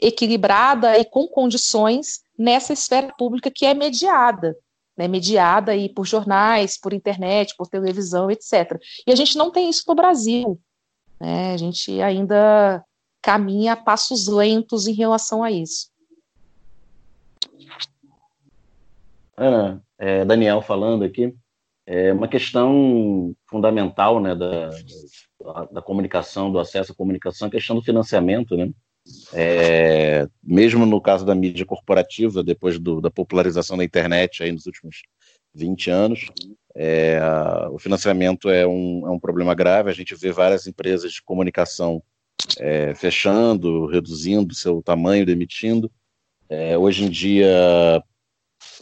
equilibrada 0.00 0.98
e 0.98 1.04
com 1.04 1.26
condições 1.26 2.20
nessa 2.38 2.72
esfera 2.72 3.12
pública 3.18 3.50
que 3.50 3.66
é 3.66 3.74
mediada, 3.74 4.56
né, 4.96 5.06
mediada 5.06 5.72
aí 5.72 5.88
por 5.88 6.06
jornais, 6.06 6.78
por 6.78 6.92
internet, 6.92 7.54
por 7.56 7.68
televisão, 7.68 8.30
etc. 8.30 8.80
E 9.06 9.12
a 9.12 9.16
gente 9.16 9.36
não 9.36 9.50
tem 9.50 9.68
isso 9.68 9.84
no 9.86 9.94
Brasil, 9.94 10.58
né, 11.20 11.52
a 11.52 11.56
gente 11.56 12.00
ainda 12.00 12.84
caminha 13.22 13.74
a 13.74 13.76
passos 13.76 14.26
lentos 14.26 14.86
em 14.86 14.94
relação 14.94 15.44
a 15.44 15.50
isso. 15.50 15.90
Ana, 19.36 19.82
é, 19.98 20.24
Daniel 20.24 20.60
falando 20.62 21.04
aqui, 21.04 21.34
é 21.86 22.12
uma 22.12 22.28
questão 22.28 23.34
fundamental 23.48 24.20
né, 24.20 24.34
da, 24.34 24.70
da 25.72 25.82
comunicação, 25.82 26.52
do 26.52 26.58
acesso 26.58 26.92
à 26.92 26.94
comunicação, 26.94 27.48
a 27.48 27.50
questão 27.50 27.74
do 27.74 27.82
financiamento, 27.82 28.56
né? 28.56 28.70
É, 29.32 30.26
mesmo 30.42 30.84
no 30.86 31.00
caso 31.00 31.24
da 31.24 31.34
mídia 31.34 31.64
corporativa, 31.64 32.42
depois 32.42 32.78
do, 32.78 33.00
da 33.00 33.10
popularização 33.10 33.76
da 33.76 33.84
internet 33.84 34.42
aí 34.42 34.52
nos 34.52 34.66
últimos 34.66 35.02
20 35.54 35.90
anos, 35.90 36.30
é, 36.74 37.20
o 37.70 37.78
financiamento 37.78 38.48
é 38.48 38.66
um, 38.66 39.06
é 39.06 39.10
um 39.10 39.18
problema 39.18 39.54
grave. 39.54 39.90
A 39.90 39.94
gente 39.94 40.14
vê 40.14 40.30
várias 40.30 40.66
empresas 40.66 41.12
de 41.12 41.22
comunicação 41.22 42.02
é, 42.58 42.94
fechando, 42.94 43.86
reduzindo 43.86 44.54
seu 44.54 44.82
tamanho, 44.82 45.26
demitindo. 45.26 45.90
É, 46.48 46.76
hoje 46.76 47.04
em 47.04 47.10
dia, 47.10 48.02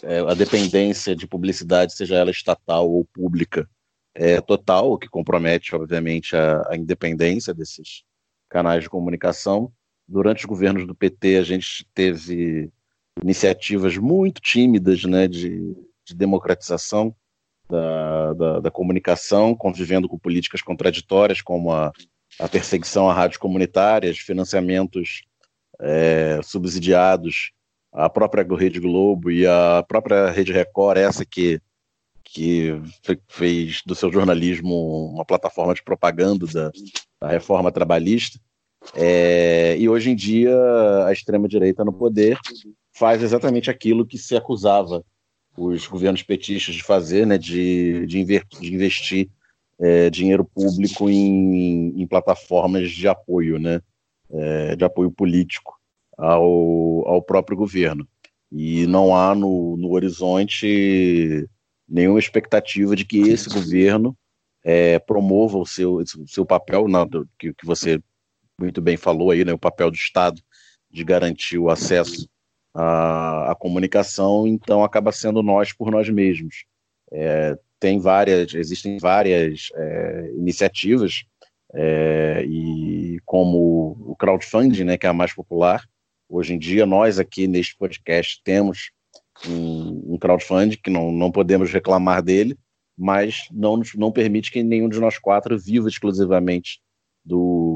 é, 0.03 0.21
a 0.21 0.35
dependência 0.35 1.14
de 1.14 1.27
publicidade, 1.27 1.95
seja 1.95 2.16
ela 2.16 2.31
estatal 2.31 2.91
ou 2.91 3.05
pública, 3.05 3.69
é 4.14 4.41
total, 4.41 4.93
o 4.93 4.99
que 4.99 5.09
compromete, 5.09 5.75
obviamente, 5.75 6.37
a, 6.37 6.62
a 6.71 6.77
independência 6.77 7.55
desses 7.55 8.03
canais 8.49 8.83
de 8.83 8.91
comunicação. 8.91 9.73
Durante 10.09 10.41
os 10.41 10.45
governos 10.45 10.87
do 10.87 10.95
PT, 10.95 11.37
a 11.37 11.43
gente 11.43 11.87
teve 11.93 12.71
iniciativas 13.23 13.97
muito 13.99 14.41
tímidas 14.41 15.05
né, 15.05 15.29
de, 15.29 15.77
de 16.05 16.15
democratização 16.15 17.15
da, 17.69 18.33
da, 18.33 18.61
da, 18.61 18.71
comunicação, 18.71 19.55
convivendo 19.55 20.09
com 20.09 20.19
políticas 20.19 20.63
contraditórias, 20.63 21.43
como 21.43 21.71
a, 21.71 21.93
a 22.41 22.49
perseguição 22.49 23.11
a 23.11 23.13
rádios 23.13 23.37
comunitárias, 23.37 24.19
financiamentos 24.19 25.23
é, 25.81 26.41
subsidiados 26.43 27.53
a 27.93 28.09
própria 28.09 28.47
Rede 28.57 28.79
Globo 28.79 29.31
e 29.31 29.47
a 29.47 29.85
própria 29.87 30.31
Rede 30.31 30.53
Record, 30.53 30.99
essa 30.99 31.25
que, 31.25 31.61
que 32.23 32.81
fez 33.29 33.83
do 33.85 33.95
seu 33.95 34.13
jornalismo 34.13 35.11
uma 35.13 35.25
plataforma 35.25 35.75
de 35.75 35.83
propaganda 35.83 36.47
da, 36.47 36.71
da 37.21 37.29
reforma 37.29 37.73
trabalhista. 37.73 38.39
É, 38.95 39.76
e 39.79 39.89
hoje 39.89 40.11
em 40.11 40.16
dia 40.16 40.55
a 41.05 41.12
extrema-direita 41.12 41.85
no 41.85 41.93
poder 41.93 42.39
faz 42.97 43.22
exatamente 43.22 43.70
aquilo 43.70 44.07
que 44.07 44.18
se 44.18 44.37
acusava 44.37 45.05
os 45.57 45.87
governos 45.87 46.22
petistas 46.22 46.74
de 46.74 46.83
fazer, 46.83 47.26
né, 47.26 47.37
de, 47.37 48.07
de, 48.07 48.24
de 48.24 48.74
investir 48.74 49.29
é, 49.81 50.11
dinheiro 50.11 50.45
público 50.45 51.09
em, 51.11 52.01
em, 52.01 52.07
plataformas 52.07 52.91
de 52.91 53.09
apoio, 53.09 53.59
né, 53.59 53.81
é, 54.31 54.76
de 54.76 54.85
apoio 54.85 55.11
político 55.11 55.74
ao, 56.16 57.07
ao 57.09 57.22
próprio 57.22 57.57
governo. 57.57 58.07
E 58.51 58.87
não 58.87 59.14
há 59.14 59.35
no, 59.35 59.76
no 59.76 59.91
horizonte 59.91 61.47
nenhuma 61.89 62.18
expectativa 62.18 62.97
de 62.97 63.05
que 63.05 63.20
esse 63.20 63.49
governo 63.49 64.16
é, 64.64 64.99
promova 64.99 65.59
o 65.59 65.66
seu, 65.66 66.03
seu 66.26 66.47
papel, 66.47 66.89
não, 66.89 67.09
que, 67.39 67.53
que 67.53 67.66
você 67.66 68.01
muito 68.61 68.81
bem 68.81 68.97
falou 68.97 69.31
aí, 69.31 69.45
né, 69.45 69.53
o 69.53 69.59
papel 69.59 69.91
do 69.91 69.97
Estado 69.97 70.43
de 70.91 71.05
garantir 71.05 71.59
o 71.59 71.71
acesso 71.71 72.29
à, 72.75 73.53
à 73.53 73.55
comunicação, 73.55 74.47
então 74.47 74.83
acaba 74.83 75.13
sendo 75.13 75.43
nós 75.43 75.73
por 75.73 75.91
nós 75.91 76.09
mesmos. 76.09 76.65
É, 77.13 77.59
tem 77.79 77.99
várias, 77.99 78.55
existem 78.55 78.99
várias 78.99 79.69
é, 79.75 80.33
iniciativas, 80.37 81.25
é, 81.75 82.45
e 82.47 83.21
como 83.25 83.97
o 84.01 84.17
crowdfunding, 84.17 84.85
né, 84.85 84.99
que 84.99 85.07
é 85.07 85.11
a 85.11 85.13
mais 85.13 85.33
popular, 85.33 85.85
Hoje 86.31 86.53
em 86.53 86.59
dia, 86.59 86.85
nós 86.85 87.19
aqui 87.19 87.49
neste 87.49 87.75
podcast 87.75 88.43
temos 88.45 88.91
um, 89.49 90.15
um 90.15 90.19
crowdfunding 90.19 90.77
que 90.83 90.91
não, 90.91 91.11
não 91.11 91.33
podemos 91.33 91.73
reclamar 91.73 92.23
dele, 92.23 92.55
mas 92.97 93.49
não, 93.51 93.81
não 93.95 94.13
permite 94.13 94.53
que 94.53 94.63
nenhum 94.63 94.91
de 94.91 95.01
nós 95.01 95.19
quatro 95.19 95.59
viva 95.59 95.89
exclusivamente 95.89 96.81
do, 97.25 97.68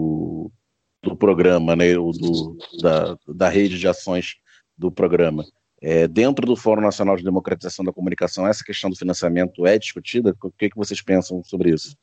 do 1.02 1.16
programa, 1.16 1.74
né, 1.74 1.94
do, 1.94 2.56
da, 2.80 3.18
da 3.26 3.48
rede 3.48 3.78
de 3.78 3.88
ações 3.88 4.36
do 4.76 4.90
programa. 4.90 5.44
É, 5.80 6.06
dentro 6.06 6.46
do 6.46 6.54
Fórum 6.54 6.80
Nacional 6.80 7.16
de 7.16 7.24
Democratização 7.24 7.84
da 7.84 7.92
Comunicação, 7.92 8.46
essa 8.46 8.62
questão 8.62 8.88
do 8.88 8.96
financiamento 8.96 9.66
é 9.66 9.76
discutida? 9.78 10.34
O 10.40 10.50
que, 10.50 10.70
que 10.70 10.76
vocês 10.76 11.02
pensam 11.02 11.42
sobre 11.42 11.70
isso? 11.70 11.96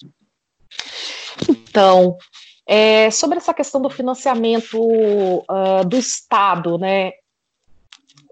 Então, 1.49 2.17
é, 2.67 3.09
sobre 3.09 3.37
essa 3.37 3.53
questão 3.53 3.81
do 3.81 3.89
financiamento 3.89 4.77
uh, 4.79 5.85
do 5.87 5.97
Estado, 5.97 6.77
né? 6.77 7.13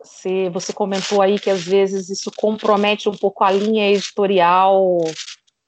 Você, 0.03 0.49
você 0.49 0.74
comentou 0.74 1.22
aí 1.22 1.39
que 1.39 1.49
às 1.49 1.63
vezes 1.63 2.09
isso 2.09 2.32
compromete 2.36 3.07
um 3.07 3.15
pouco 3.15 3.43
a 3.43 3.51
linha 3.51 3.89
editorial 3.89 4.97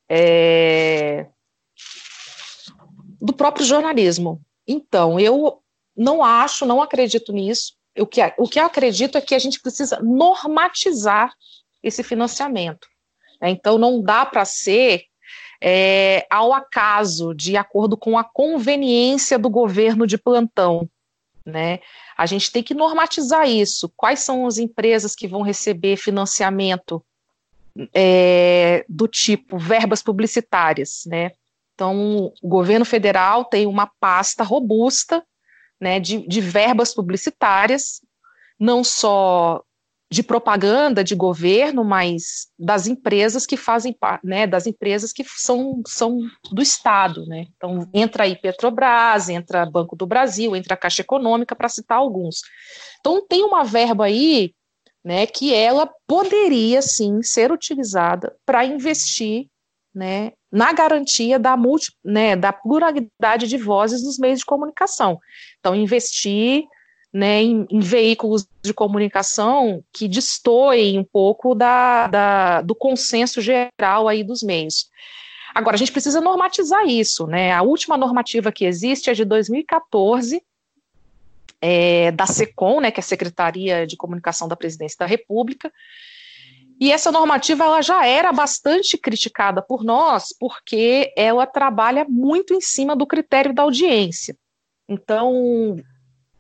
é, 0.10 1.26
do 3.22 3.34
próprio 3.34 3.66
jornalismo. 3.66 4.42
Então, 4.72 5.20
eu 5.20 5.64
não 5.98 6.24
acho, 6.24 6.64
não 6.64 6.80
acredito 6.80 7.34
nisso. 7.34 7.74
O 7.98 8.06
que, 8.06 8.22
o 8.38 8.48
que 8.48 8.60
eu 8.60 8.66
acredito 8.66 9.18
é 9.18 9.22
que 9.22 9.34
a 9.34 9.40
gente 9.40 9.60
precisa 9.60 10.00
normatizar 10.00 11.34
esse 11.82 12.04
financiamento. 12.04 12.88
Né? 13.42 13.50
Então, 13.50 13.80
não 13.80 14.00
dá 14.00 14.28
para 14.28 14.46
ser 14.46 15.06
é, 15.60 16.28
ao 16.30 16.54
acaso, 16.54 17.34
de 17.34 17.58
acordo 17.58 17.98
com 17.98 18.16
a 18.16 18.24
conveniência 18.24 19.40
do 19.40 19.50
governo 19.50 20.06
de 20.06 20.20
plantão. 20.20 20.88
Né? 21.44 21.80
A 22.16 22.28
gente 22.28 22.52
tem 22.52 22.62
que 22.62 22.76
normatizar 22.76 23.50
isso. 23.50 23.92
Quais 23.98 24.20
são 24.20 24.46
as 24.46 24.60
empresas 24.60 25.16
que 25.16 25.28
vão 25.28 25.42
receber 25.42 25.98
financiamento 25.98 27.04
é, 27.92 28.86
do 28.88 29.08
tipo 29.08 29.58
verbas 29.58 30.04
publicitárias, 30.04 31.04
né? 31.08 31.32
Então, 31.80 32.34
o 32.44 32.50
governo 32.50 32.84
federal 32.84 33.46
tem 33.46 33.66
uma 33.66 33.90
pasta 34.02 34.44
robusta 34.44 35.24
né, 35.80 35.98
de, 35.98 36.28
de 36.28 36.42
verbas 36.42 36.94
publicitárias, 36.94 38.02
não 38.60 38.84
só 38.84 39.64
de 40.12 40.22
propaganda 40.22 41.06
de 41.06 41.16
governo, 41.16 41.86
mas 41.86 42.48
das 42.60 42.86
empresas 42.86 43.46
que 43.46 43.56
fazem 43.56 43.96
né, 44.22 44.46
das 44.46 44.68
empresas 44.68 45.14
que 45.14 45.24
são, 45.24 45.82
são 45.88 46.20
do 46.52 46.62
Estado, 46.62 47.26
né? 47.28 47.46
Então 47.56 47.90
entra 47.94 48.26
aí 48.26 48.36
Petrobras, 48.36 49.30
entra 49.30 49.66
Banco 49.66 49.96
do 49.96 50.06
Brasil, 50.06 50.58
entra 50.58 50.74
a 50.74 50.78
Caixa 50.78 51.02
Econômica, 51.02 51.56
para 51.56 51.70
citar 51.70 52.00
alguns. 52.00 52.42
Então 53.00 53.26
tem 53.26 53.46
uma 53.46 53.64
verba 53.64 54.04
aí, 54.06 54.54
né, 55.02 55.26
que 55.26 55.54
ela 55.54 55.90
poderia 56.06 56.82
sim 56.82 57.24
ser 57.24 57.54
utilizada 57.54 58.36
para 58.46 58.66
investir, 58.66 59.48
né, 60.00 60.32
na 60.50 60.72
garantia 60.72 61.38
da 61.38 61.58
multi, 61.58 61.92
né, 62.04 62.34
da 62.34 62.54
pluralidade 62.54 63.50
de 63.50 63.58
vozes 63.58 64.02
nos 64.02 64.18
meios 64.18 64.40
de 64.40 64.46
comunicação. 64.46 65.20
Então 65.60 65.76
investir 65.76 66.64
né, 67.12 67.42
em, 67.44 67.68
em, 67.70 67.82
veículos 67.82 68.48
de 68.64 68.74
comunicação 68.74 69.84
que 69.92 70.08
destoem 70.08 70.98
um 70.98 71.04
pouco 71.04 71.54
da, 71.54 72.08
da, 72.08 72.62
do 72.62 72.74
consenso 72.74 73.42
geral 73.42 74.08
aí 74.08 74.24
dos 74.24 74.42
meios. 74.42 74.90
Agora, 75.54 75.76
a 75.76 75.78
gente 75.78 75.92
precisa 75.92 76.22
normatizar 76.22 76.86
isso, 76.86 77.26
né? 77.26 77.52
A 77.52 77.64
última 77.64 77.98
normativa 77.98 78.52
que 78.52 78.64
existe 78.64 79.10
é 79.10 79.14
de 79.14 79.26
2014, 79.26 80.42
é, 81.60 82.12
da 82.12 82.28
SECOM, 82.28 82.80
né, 82.80 82.92
que 82.92 83.00
é 83.00 83.04
a 83.04 83.04
Secretaria 83.04 83.86
de 83.86 83.98
Comunicação 83.98 84.48
da 84.48 84.56
Presidência 84.56 84.98
da 85.00 85.08
República, 85.08 85.74
e 86.80 86.92
essa 86.92 87.12
normativa 87.12 87.66
ela 87.66 87.82
já 87.82 88.06
era 88.06 88.32
bastante 88.32 88.98
criticada 88.98 89.62
por 89.62 89.84
nós, 89.84 90.34
porque 90.40 91.14
ela 91.18 91.46
trabalha 91.46 92.06
muito 92.08 92.54
em 92.54 92.62
cima 92.62 92.96
do 92.96 93.06
critério 93.06 93.54
da 93.54 93.64
audiência. 93.64 94.36
Então, 94.88 95.76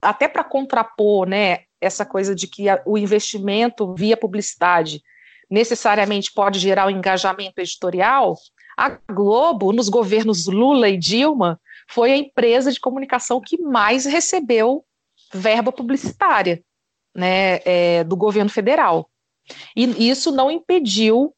até 0.01 0.27
para 0.27 0.43
contrapor 0.43 1.27
né, 1.27 1.63
essa 1.81 2.05
coisa 2.05 2.33
de 2.33 2.47
que 2.47 2.65
o 2.85 2.97
investimento 2.97 3.93
via 3.93 4.15
publicidade 4.15 5.01
necessariamente 5.49 6.31
pode 6.31 6.57
gerar 6.57 6.87
um 6.87 6.91
engajamento 6.91 7.59
editorial, 7.59 8.35
a 8.77 8.97
Globo, 9.11 9.73
nos 9.73 9.89
governos 9.89 10.45
Lula 10.47 10.87
e 10.87 10.95
Dilma, 10.95 11.59
foi 11.89 12.13
a 12.13 12.17
empresa 12.17 12.71
de 12.71 12.79
comunicação 12.79 13.41
que 13.41 13.61
mais 13.61 14.05
recebeu 14.05 14.85
verba 15.33 15.71
publicitária 15.71 16.63
né, 17.13 17.59
é, 17.65 18.03
do 18.05 18.15
governo 18.15 18.49
federal. 18.49 19.09
E 19.75 20.09
isso 20.09 20.31
não 20.31 20.51
impediu 20.51 21.33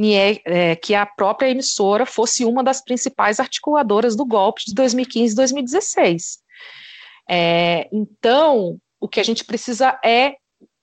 é, 0.00 0.40
é, 0.44 0.76
que 0.76 0.94
a 0.94 1.06
própria 1.06 1.48
emissora 1.48 2.04
fosse 2.04 2.44
uma 2.44 2.62
das 2.62 2.82
principais 2.82 3.40
articuladoras 3.40 4.14
do 4.14 4.24
golpe 4.26 4.62
de 4.66 4.74
2015 4.74 5.32
e 5.32 5.36
2016. 5.36 6.38
É, 7.28 7.88
então, 7.92 8.78
o 9.00 9.08
que 9.08 9.20
a 9.20 9.22
gente 9.22 9.44
precisa 9.44 9.98
é 10.04 10.36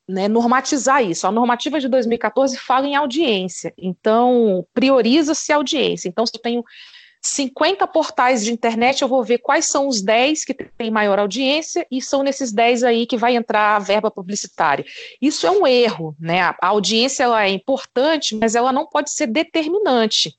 né, 0.07 0.27
normatizar 0.27 1.03
isso. 1.03 1.27
A 1.27 1.31
normativa 1.31 1.79
de 1.79 1.87
2014 1.87 2.57
fala 2.57 2.87
em 2.87 2.95
audiência, 2.95 3.73
então 3.77 4.65
prioriza-se 4.73 5.51
a 5.51 5.55
audiência. 5.55 6.09
Então, 6.09 6.25
se 6.25 6.35
eu 6.35 6.41
tenho 6.41 6.63
50 7.25 7.87
portais 7.87 8.43
de 8.43 8.51
internet, 8.51 9.01
eu 9.01 9.07
vou 9.07 9.23
ver 9.23 9.37
quais 9.37 9.65
são 9.65 9.87
os 9.87 10.01
10 10.01 10.43
que 10.43 10.53
têm 10.53 10.91
maior 10.91 11.17
audiência 11.17 11.87
e 11.89 12.01
são 12.01 12.21
nesses 12.21 12.51
10 12.51 12.83
aí 12.83 13.07
que 13.07 13.15
vai 13.15 13.35
entrar 13.35 13.77
a 13.77 13.79
verba 13.79 14.11
publicitária. 14.11 14.85
Isso 15.21 15.47
é 15.47 15.51
um 15.51 15.65
erro, 15.65 16.13
né? 16.19 16.41
A 16.41 16.57
audiência 16.67 17.23
ela 17.23 17.45
é 17.45 17.49
importante, 17.49 18.35
mas 18.35 18.55
ela 18.55 18.73
não 18.73 18.85
pode 18.85 19.09
ser 19.11 19.27
determinante. 19.27 20.35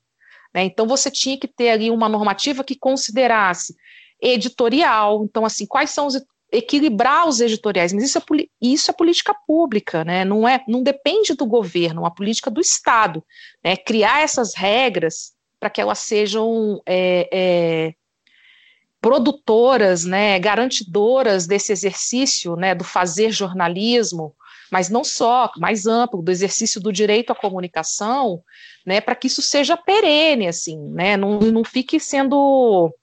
Né? 0.53 0.63
Então 0.63 0.85
você 0.85 1.09
tinha 1.09 1.37
que 1.39 1.47
ter 1.47 1.71
ali 1.71 1.89
uma 1.89 2.07
normativa 2.07 2.63
que 2.63 2.75
considerasse 2.75 3.75
editorial. 4.21 5.23
Então, 5.23 5.43
assim, 5.43 5.65
quais 5.65 5.89
são 5.89 6.05
os 6.05 6.23
equilibrar 6.51 7.27
os 7.27 7.41
editoriais, 7.41 7.91
mas 7.91 8.03
isso 8.03 8.17
é, 8.19 8.21
isso 8.61 8.91
é 8.91 8.93
política 8.93 9.35
pública, 9.47 10.05
né? 10.05 10.23
Não 10.23 10.47
é, 10.47 10.63
não 10.67 10.81
depende 10.81 11.33
do 11.33 11.45
governo, 11.45 11.99
é 11.99 12.03
uma 12.03 12.13
política 12.13 12.49
do 12.49 12.61
Estado, 12.61 13.23
né? 13.63 13.75
Criar 13.75 14.21
essas 14.21 14.53
regras 14.55 15.34
para 15.59 15.69
que 15.69 15.81
elas 15.81 15.99
sejam 15.99 16.81
é, 16.85 17.29
é, 17.31 17.93
produtoras, 19.01 20.05
né? 20.05 20.39
Garantidoras 20.39 21.47
desse 21.47 21.71
exercício, 21.71 22.55
né? 22.55 22.73
Do 22.73 22.83
fazer 22.83 23.31
jornalismo, 23.31 24.35
mas 24.71 24.89
não 24.89 25.03
só, 25.03 25.51
mais 25.57 25.85
amplo, 25.85 26.21
do 26.21 26.31
exercício 26.31 26.81
do 26.81 26.91
direito 26.91 27.31
à 27.31 27.35
comunicação, 27.35 28.41
né? 28.85 28.99
Para 28.99 29.15
que 29.15 29.27
isso 29.27 29.41
seja 29.41 29.77
perene, 29.77 30.47
assim, 30.47 30.77
né? 30.89 31.17
Não, 31.17 31.39
não 31.39 31.63
fique 31.63 31.99
sendo 31.99 32.93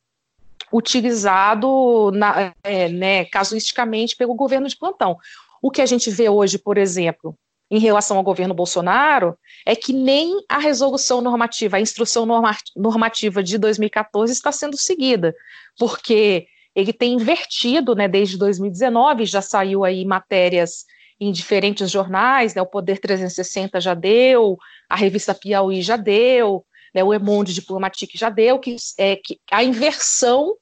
utilizado 0.72 2.10
na, 2.12 2.54
é, 2.64 2.88
né, 2.88 3.24
casuisticamente 3.26 4.16
pelo 4.16 4.34
governo 4.34 4.66
de 4.66 4.76
plantão. 4.76 5.18
O 5.60 5.70
que 5.70 5.82
a 5.82 5.86
gente 5.86 6.10
vê 6.10 6.28
hoje, 6.28 6.58
por 6.58 6.78
exemplo, 6.78 7.36
em 7.72 7.78
relação 7.78 8.18
ao 8.18 8.22
governo 8.22 8.52
Bolsonaro, 8.52 9.34
é 9.64 9.74
que 9.74 9.94
nem 9.94 10.44
a 10.46 10.58
resolução 10.58 11.22
normativa, 11.22 11.78
a 11.78 11.80
instrução 11.80 12.28
normativa 12.76 13.42
de 13.42 13.56
2014 13.56 14.30
está 14.30 14.52
sendo 14.52 14.76
seguida, 14.76 15.34
porque 15.78 16.46
ele 16.74 16.92
tem 16.92 17.14
invertido, 17.14 17.94
né, 17.94 18.06
desde 18.06 18.36
2019, 18.36 19.24
já 19.24 19.40
saiu 19.40 19.84
aí 19.84 20.04
matérias 20.04 20.84
em 21.18 21.32
diferentes 21.32 21.90
jornais, 21.90 22.54
né, 22.54 22.60
o 22.60 22.66
Poder 22.66 22.98
360 22.98 23.80
já 23.80 23.94
deu, 23.94 24.58
a 24.86 24.94
revista 24.94 25.34
Piauí 25.34 25.80
já 25.80 25.96
deu, 25.96 26.66
né, 26.94 27.02
o 27.02 27.14
Emonde 27.14 27.54
Diplomatique 27.54 28.18
já 28.18 28.28
deu, 28.28 28.58
que, 28.58 28.76
é, 28.98 29.16
que 29.16 29.40
a 29.50 29.64
inversão 29.64 30.58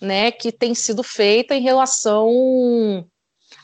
né, 0.00 0.30
que 0.30 0.52
tem 0.52 0.76
sido 0.76 1.02
feita 1.02 1.56
em 1.56 1.62
relação 1.62 3.04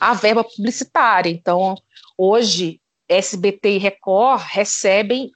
à 0.01 0.13
verba 0.13 0.43
publicitária. 0.43 1.29
Então, 1.29 1.75
hoje, 2.17 2.81
SBT 3.09 3.71
e 3.71 3.77
Record 3.77 4.41
recebem 4.41 5.31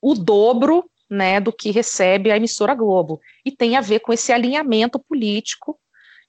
o 0.00 0.14
dobro 0.14 0.88
né, 1.10 1.40
do 1.40 1.52
que 1.52 1.70
recebe 1.70 2.30
a 2.30 2.36
emissora 2.36 2.74
Globo. 2.74 3.20
E 3.44 3.50
tem 3.50 3.76
a 3.76 3.80
ver 3.80 4.00
com 4.00 4.12
esse 4.12 4.32
alinhamento 4.32 4.98
político, 4.98 5.78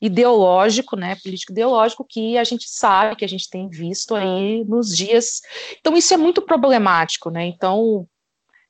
ideológico, 0.01 0.95
né, 0.95 1.15
político 1.23 1.51
ideológico, 1.51 2.05
que 2.07 2.37
a 2.37 2.43
gente 2.43 2.69
sabe, 2.69 3.15
que 3.15 3.25
a 3.25 3.29
gente 3.29 3.49
tem 3.49 3.67
visto 3.67 4.15
aí 4.15 4.63
nos 4.65 4.95
dias. 4.95 5.41
Então, 5.79 5.97
isso 5.97 6.13
é 6.13 6.17
muito 6.17 6.41
problemático, 6.41 7.29
né? 7.31 7.45
Então, 7.45 8.07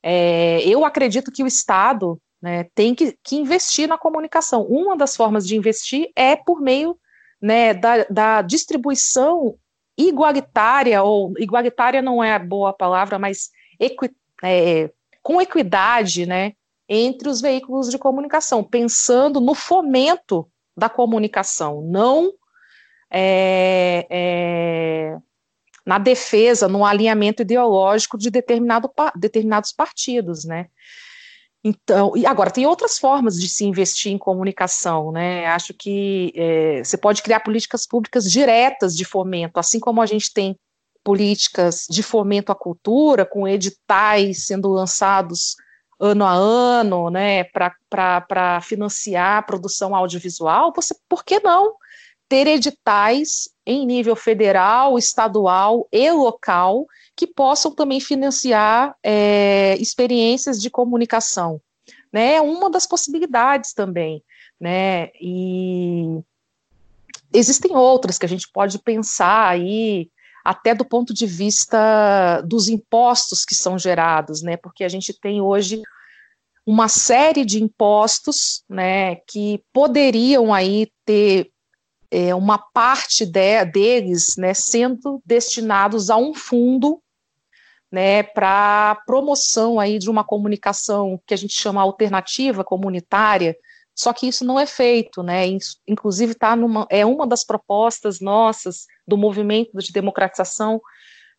é, 0.01 0.61
eu 0.61 0.85
acredito 0.85 1.31
que 1.31 1.43
o 1.43 1.47
Estado 1.47 2.19
né, 2.41 2.65
tem 2.73 2.95
que, 2.95 3.17
que, 3.23 3.35
investir 3.35 3.87
na 3.87 3.97
comunicação. 3.97 4.63
Uma 4.63 4.95
das 4.95 5.15
formas 5.15 5.45
de 5.45 5.55
investir 5.55 6.09
é 6.15 6.35
por 6.35 6.61
meio 6.61 6.97
né, 7.41 7.73
da, 7.73 8.05
da, 8.05 8.41
distribuição 8.41 9.55
igualitária, 9.97 11.01
ou 11.01 11.33
igualitária 11.37 12.01
não 12.01 12.23
é 12.23 12.33
a 12.33 12.39
boa 12.39 12.71
palavra, 12.71 13.17
mas 13.17 13.49
equi, 13.79 14.11
é, 14.43 14.91
com 15.23 15.41
equidade 15.41 16.25
né, 16.25 16.53
entre 16.87 17.27
os 17.27 17.41
veículos 17.41 17.89
de 17.89 17.97
comunicação, 17.97 18.63
pensando 18.63 19.41
no 19.41 19.55
fomento 19.55 20.47
da 20.75 20.87
comunicação, 20.87 21.81
não 21.81 22.31
é, 23.11 24.05
é, 24.09 25.17
na 25.85 25.97
defesa, 25.97 26.67
no 26.67 26.85
alinhamento 26.85 27.41
ideológico 27.41 28.17
de 28.17 28.29
determinado, 28.29 28.91
determinados 29.15 29.71
partidos, 29.71 30.45
né? 30.45 30.67
Então, 31.67 32.15
e 32.15 32.25
agora 32.25 32.49
tem 32.49 32.65
outras 32.65 32.97
formas 32.97 33.37
de 33.37 33.49
se 33.49 33.65
investir 33.65 34.09
em 34.09 34.17
comunicação, 34.17 35.11
né? 35.11 35.45
Acho 35.47 35.73
que 35.73 36.31
é, 36.33 36.81
você 36.81 36.97
pode 36.97 37.21
criar 37.21 37.41
políticas 37.41 37.85
públicas 37.85 38.31
diretas 38.31 38.95
de 38.95 39.03
fomento, 39.03 39.59
assim 39.59 39.77
como 39.77 40.01
a 40.01 40.05
gente 40.05 40.31
tem 40.33 40.55
políticas 41.03 41.85
de 41.89 42.01
fomento 42.01 42.53
à 42.53 42.55
cultura, 42.55 43.25
com 43.25 43.45
editais 43.45 44.45
sendo 44.45 44.69
lançados 44.69 45.57
ano 45.99 46.23
a 46.23 46.31
ano, 46.31 47.09
né, 47.09 47.43
para 47.43 48.61
financiar 48.61 49.39
a 49.39 49.41
produção 49.41 49.93
audiovisual, 49.93 50.71
você, 50.73 50.95
por 51.09 51.25
que 51.25 51.39
não 51.39 51.73
ter 52.29 52.47
editais 52.47 53.49
em 53.65 53.85
nível 53.85 54.15
federal, 54.15 54.97
estadual 54.97 55.85
e 55.91 56.09
local 56.11 56.85
que 57.17 57.25
possam 57.25 57.71
também 57.73 57.99
financiar 57.99 58.95
é, 59.03 59.75
experiências 59.79 60.61
de 60.61 60.69
comunicação. 60.69 61.59
Né? 62.13 62.35
É 62.35 62.41
uma 62.41 62.69
das 62.69 62.85
possibilidades 62.85 63.73
também. 63.73 64.23
Né? 64.61 65.09
E 65.19 66.19
existem 67.33 67.75
outras 67.75 68.19
que 68.19 68.25
a 68.25 68.29
gente 68.29 68.47
pode 68.53 68.77
pensar 68.79 69.49
aí, 69.49 70.09
até 70.45 70.75
do 70.75 70.85
ponto 70.85 71.13
de 71.13 71.25
vista 71.25 72.41
dos 72.41 72.69
impostos 72.69 73.43
que 73.43 73.55
são 73.55 73.77
gerados, 73.77 74.41
né? 74.41 74.55
Porque 74.55 74.83
a 74.83 74.87
gente 74.87 75.11
tem 75.11 75.41
hoje 75.41 75.81
uma 76.65 76.87
série 76.87 77.43
de 77.43 77.61
impostos, 77.63 78.63
né, 78.69 79.15
que 79.27 79.63
poderiam 79.71 80.53
aí 80.53 80.91
ter 81.05 81.49
é, 82.11 82.35
uma 82.35 82.57
parte 82.57 83.25
de, 83.25 83.65
deles, 83.65 84.35
né, 84.37 84.53
sendo 84.53 85.21
destinados 85.25 86.09
a 86.09 86.17
um 86.17 86.33
fundo, 86.33 87.01
né, 87.91 88.23
para 88.23 89.01
promoção 89.05 89.79
aí 89.79 89.97
de 89.97 90.09
uma 90.09 90.23
comunicação 90.23 91.19
que 91.25 91.33
a 91.33 91.37
gente 91.37 91.53
chama 91.53 91.81
alternativa 91.81 92.63
comunitária, 92.63 93.55
só 93.95 94.13
que 94.13 94.27
isso 94.27 94.45
não 94.45 94.59
é 94.59 94.67
feito, 94.67 95.23
né? 95.23 95.43
Inclusive 95.87 96.35
tá 96.35 96.55
numa, 96.55 96.85
é 96.87 97.03
uma 97.03 97.25
das 97.25 97.43
propostas 97.43 98.19
nossas 98.19 98.85
do 99.07 99.17
movimento 99.17 99.75
de 99.79 99.91
democratização, 99.91 100.79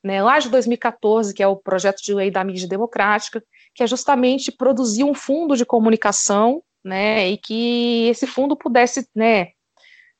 né, 0.02 0.22
lá 0.22 0.38
de 0.38 0.48
2014, 0.48 1.34
que 1.34 1.42
é 1.42 1.46
o 1.46 1.56
projeto 1.56 2.02
de 2.02 2.14
lei 2.14 2.30
da 2.30 2.42
mídia 2.42 2.68
democrática, 2.68 3.42
que 3.74 3.82
é 3.82 3.86
justamente 3.86 4.50
produzir 4.50 5.04
um 5.04 5.14
fundo 5.14 5.56
de 5.56 5.64
comunicação, 5.64 6.62
né, 6.84 7.28
e 7.28 7.36
que 7.36 8.08
esse 8.08 8.26
fundo 8.26 8.56
pudesse, 8.56 9.08
né, 9.14 9.48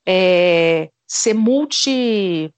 é, 0.07 0.91
ser 1.07 1.35
multi, 1.35 2.53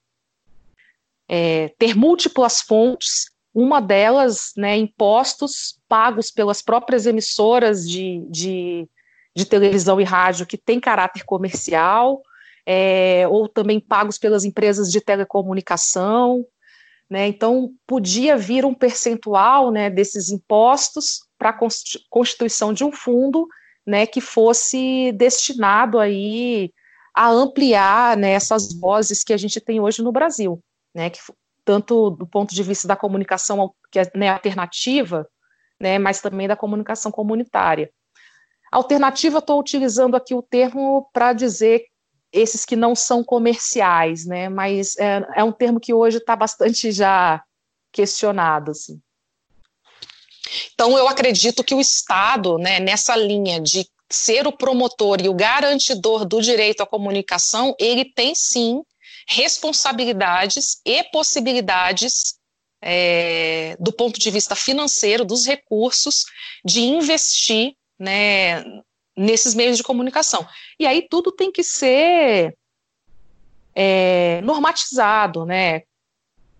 é, 1.28 1.68
ter 1.78 1.94
múltiplas 1.94 2.60
fontes, 2.60 3.29
uma 3.54 3.80
delas, 3.80 4.52
né, 4.56 4.76
impostos 4.76 5.78
pagos 5.88 6.30
pelas 6.30 6.62
próprias 6.62 7.06
emissoras 7.06 7.88
de, 7.88 8.24
de, 8.30 8.88
de 9.34 9.44
televisão 9.44 10.00
e 10.00 10.04
rádio 10.04 10.46
que 10.46 10.56
tem 10.56 10.78
caráter 10.78 11.24
comercial, 11.24 12.22
é, 12.64 13.26
ou 13.28 13.48
também 13.48 13.80
pagos 13.80 14.18
pelas 14.18 14.44
empresas 14.44 14.90
de 14.92 15.00
telecomunicação, 15.00 16.46
né? 17.10 17.26
Então, 17.26 17.72
podia 17.86 18.36
vir 18.36 18.64
um 18.64 18.72
percentual 18.72 19.72
né, 19.72 19.90
desses 19.90 20.30
impostos 20.30 21.22
para 21.36 21.50
a 21.50 21.58
constituição 22.08 22.72
de 22.72 22.84
um 22.84 22.92
fundo 22.92 23.48
né, 23.84 24.06
que 24.06 24.20
fosse 24.20 25.10
destinado 25.12 25.98
aí 25.98 26.72
a 27.12 27.28
ampliar 27.28 28.16
né, 28.16 28.30
essas 28.30 28.72
vozes 28.72 29.24
que 29.24 29.32
a 29.32 29.36
gente 29.36 29.60
tem 29.60 29.80
hoje 29.80 30.02
no 30.02 30.12
Brasil, 30.12 30.62
né, 30.94 31.10
que, 31.10 31.18
tanto 31.70 32.10
do 32.10 32.26
ponto 32.26 32.52
de 32.52 32.64
vista 32.64 32.88
da 32.88 32.96
comunicação 32.96 33.72
que 33.92 34.00
é 34.00 34.10
né, 34.12 34.28
alternativa, 34.28 35.24
né, 35.80 36.00
mas 36.00 36.20
também 36.20 36.48
da 36.48 36.56
comunicação 36.56 37.12
comunitária. 37.12 37.92
Alternativa, 38.72 39.38
estou 39.38 39.60
utilizando 39.60 40.16
aqui 40.16 40.34
o 40.34 40.42
termo 40.42 41.08
para 41.12 41.32
dizer 41.32 41.84
esses 42.32 42.64
que 42.64 42.74
não 42.74 42.96
são 42.96 43.22
comerciais, 43.22 44.26
né? 44.26 44.48
Mas 44.48 44.96
é, 44.98 45.24
é 45.36 45.44
um 45.44 45.52
termo 45.52 45.78
que 45.78 45.94
hoje 45.94 46.18
está 46.18 46.34
bastante 46.34 46.90
já 46.92 47.40
questionado, 47.92 48.72
assim. 48.72 49.00
Então, 50.74 50.98
eu 50.98 51.06
acredito 51.06 51.62
que 51.62 51.74
o 51.74 51.80
Estado, 51.80 52.58
né, 52.58 52.80
nessa 52.80 53.14
linha 53.14 53.60
de 53.60 53.88
ser 54.10 54.44
o 54.44 54.52
promotor 54.52 55.20
e 55.22 55.28
o 55.28 55.34
garantidor 55.34 56.24
do 56.24 56.42
direito 56.42 56.82
à 56.82 56.86
comunicação, 56.86 57.76
ele 57.78 58.04
tem 58.04 58.34
sim 58.34 58.82
responsabilidades 59.26 60.80
e 60.84 61.02
possibilidades 61.04 62.38
é, 62.82 63.76
do 63.78 63.92
ponto 63.92 64.18
de 64.18 64.30
vista 64.30 64.54
financeiro, 64.54 65.24
dos 65.24 65.46
recursos, 65.46 66.24
de 66.64 66.80
investir 66.80 67.74
né, 67.98 68.64
nesses 69.16 69.54
meios 69.54 69.76
de 69.76 69.82
comunicação. 69.82 70.46
E 70.78 70.86
aí 70.86 71.06
tudo 71.08 71.30
tem 71.30 71.52
que 71.52 71.62
ser 71.62 72.56
é, 73.74 74.40
normatizado, 74.42 75.44
né? 75.44 75.82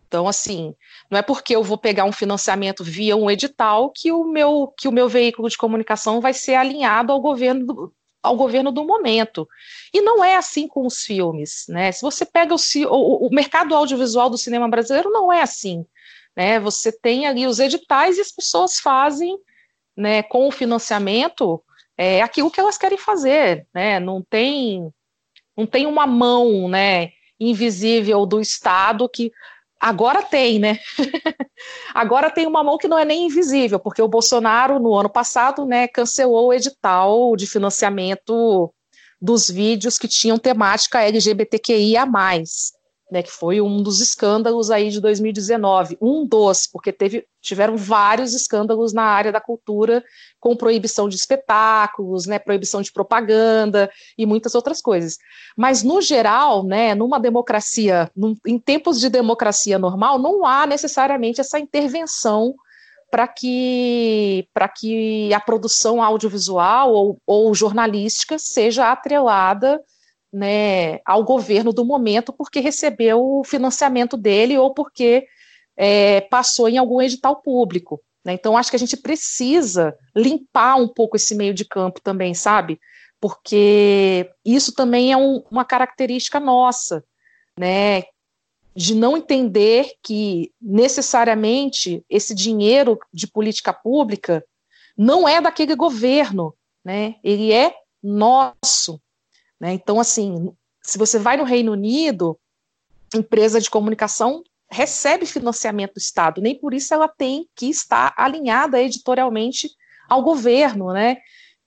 Então, 0.07 0.27
assim, 0.27 0.75
não 1.09 1.19
é 1.19 1.23
porque 1.23 1.55
eu 1.55 1.63
vou 1.63 1.79
pegar 1.79 2.05
um 2.05 2.13
financiamento 2.13 2.83
via 2.83 3.17
um 3.17 3.31
edital 3.31 3.91
que 3.91 4.11
o 4.11 4.25
meu, 4.25 4.75
que 4.77 4.89
o 4.89 4.93
meu 4.93 5.09
veículo 5.09 5.49
de 5.49 5.57
comunicação 5.57 6.21
vai 6.21 6.35
ser 6.35 6.57
alinhado 6.57 7.13
ao 7.13 7.21
governo 7.21 7.93
ao 8.23 8.37
governo 8.37 8.71
do 8.71 8.85
momento. 8.85 9.49
E 9.93 10.01
não 10.01 10.23
é 10.23 10.37
assim 10.37 10.69
com 10.69 10.87
os 10.87 11.01
filmes, 11.01 11.65
né? 11.69 11.91
Se 11.93 12.03
você 12.03 12.25
pega 12.25 12.55
o, 12.55 12.59
o, 12.89 13.27
o 13.27 13.35
mercado 13.35 13.75
audiovisual 13.75 14.29
do 14.29 14.39
cinema 14.39 14.69
brasileiro, 14.69 15.11
não 15.11 15.33
é 15.33 15.43
assim. 15.43 15.85
Né? 16.37 16.61
Você 16.61 16.93
tem 16.93 17.27
ali 17.27 17.47
os 17.47 17.59
editais 17.59 18.19
e 18.19 18.21
as 18.21 18.31
pessoas 18.31 18.79
fazem 18.79 19.39
né, 19.97 20.23
com 20.23 20.49
o 20.49 20.53
financiamento 20.53 21.63
é, 21.97 22.23
aquilo 22.23 22.51
que 22.51 22.59
elas 22.59 22.79
querem 22.79 22.97
fazer, 22.97 23.67
né? 23.75 24.01
Não 24.01 24.23
tem, 24.23 24.91
não 25.55 25.67
tem 25.67 25.87
uma 25.87 26.07
mão, 26.07 26.67
né, 26.67 27.13
invisível 27.39 28.25
do 28.25 28.41
Estado 28.41 29.07
que 29.07 29.31
agora 29.81 30.23
tem, 30.23 30.59
né? 30.59 30.79
agora 31.95 32.31
tem 32.31 32.47
uma 32.47 32.63
mão 32.63 32.77
que 32.77 32.87
não 32.87 32.99
é 32.99 33.05
nem 33.05 33.27
invisível, 33.27 33.81
porque 33.81 34.03
o 34.03 34.09
Bolsonaro 34.09 34.79
no 34.79 34.95
ano 34.95 35.09
passado, 35.09 35.65
né, 35.65 35.89
cancelou 35.89 36.49
o 36.49 36.53
edital 36.53 37.35
de 37.35 37.47
financiamento 37.47 38.73
dos 39.21 39.49
vídeos 39.49 39.99
que 39.99 40.09
tinham 40.09 40.39
temática 40.39 41.03
LGBTQIA+, 41.03 42.07
né, 43.11 43.23
que 43.23 43.31
foi 43.31 43.61
um 43.61 43.83
dos 43.83 44.01
escândalos 44.01 44.71
aí 44.71 44.91
de 44.91 45.01
2019, 45.01 45.99
um 46.01 46.27
dos, 46.27 46.67
porque 46.67 46.93
teve, 46.93 47.27
tiveram 47.41 47.77
vários 47.77 48.35
escândalos 48.35 48.93
na 48.93 49.03
área 49.03 49.33
da 49.33 49.41
cultura, 49.41 50.05
com 50.39 50.57
proibição 50.57 51.09
de 51.09 51.17
espetáculos, 51.17 52.27
né, 52.27 52.39
proibição 52.39 52.81
de 52.81 52.93
propaganda 52.93 53.91
e 54.17 54.25
muitas 54.25 54.55
outras 54.55 54.81
coisas. 54.81 55.19
Mas, 55.57 55.83
no 55.83 56.01
geral, 56.01 56.65
né, 56.65 56.95
numa 56.95 57.19
democracia, 57.19 58.11
num, 58.15 58.37
em 58.47 58.59
tempos 58.59 59.01
de 59.01 59.09
democracia 59.09 59.79
normal, 59.79 60.19
não 60.19 60.47
há 60.47 60.67
necessariamente 60.67 61.41
essa 61.41 61.59
intervenção 61.59 62.55
para 63.11 63.27
que, 63.27 64.47
que 64.79 65.35
a 65.35 65.41
produção 65.41 66.01
audiovisual 66.01 66.93
ou, 66.95 67.19
ou 67.27 67.55
jornalística 67.55 68.39
seja 68.39 68.93
atrelada 68.93 69.81
né, 70.33 71.01
ao 71.05 71.25
governo 71.25 71.73
do 71.73 71.85
momento 71.85 72.33
porque 72.33 72.61
recebeu 72.61 73.21
o 73.21 73.45
financiamento 73.45 74.17
dele 74.17 74.57
ou 74.57 74.73
porque 74.73 75.27
é, 75.77 76.21
passou 76.23 76.69
em 76.69 76.79
algum 76.79 77.01
edital 77.01 77.37
público. 77.37 78.01
Né? 78.25 78.35
Então, 78.35 78.57
acho 78.57 78.71
que 78.71 78.77
a 78.77 78.79
gente 78.79 78.97
precisa 78.97 79.97
limpar 80.15 80.77
um 80.77 80.89
pouco 80.89 81.17
esse 81.17 81.35
meio 81.35 81.55
de 81.55 81.65
campo 81.65 82.01
também, 82.01 82.35
sabe? 82.35 82.79
Porque 83.21 84.31
isso 84.45 84.75
também 84.75 85.13
é 85.13 85.17
um, 85.17 85.43
uma 85.51 85.65
característica 85.65 86.39
nossa, 86.41 87.05
né? 87.59 88.05
De 88.75 88.95
não 88.95 89.17
entender 89.17 89.93
que 90.03 90.53
necessariamente 90.61 92.05
esse 92.09 92.35
dinheiro 92.35 92.99
de 93.13 93.27
política 93.27 93.73
pública 93.73 94.45
não 94.97 95.29
é 95.29 95.41
daquele 95.41 95.75
governo, 95.75 96.55
né? 96.85 97.17
Ele 97.23 97.53
é 97.53 97.75
nosso, 98.03 99.01
né? 99.61 99.73
Então, 99.73 100.01
assim, 100.01 100.53
se 100.83 100.97
você 100.97 101.19
vai 101.19 101.37
no 101.37 101.45
Reino 101.45 101.73
Unido, 101.73 102.39
empresa 103.15 103.61
de 103.61 103.71
comunicação 103.71 104.43
recebe 104.71 105.27
financiamento 105.27 105.95
do 105.95 105.99
Estado, 105.99 106.41
nem 106.41 106.55
por 106.55 106.73
isso 106.73 106.95
ela 106.95 107.09
tem 107.09 107.49
que 107.57 107.67
estar 107.67 108.15
alinhada 108.17 108.81
editorialmente 108.81 109.69
ao 110.09 110.23
governo, 110.23 110.93
né? 110.93 111.17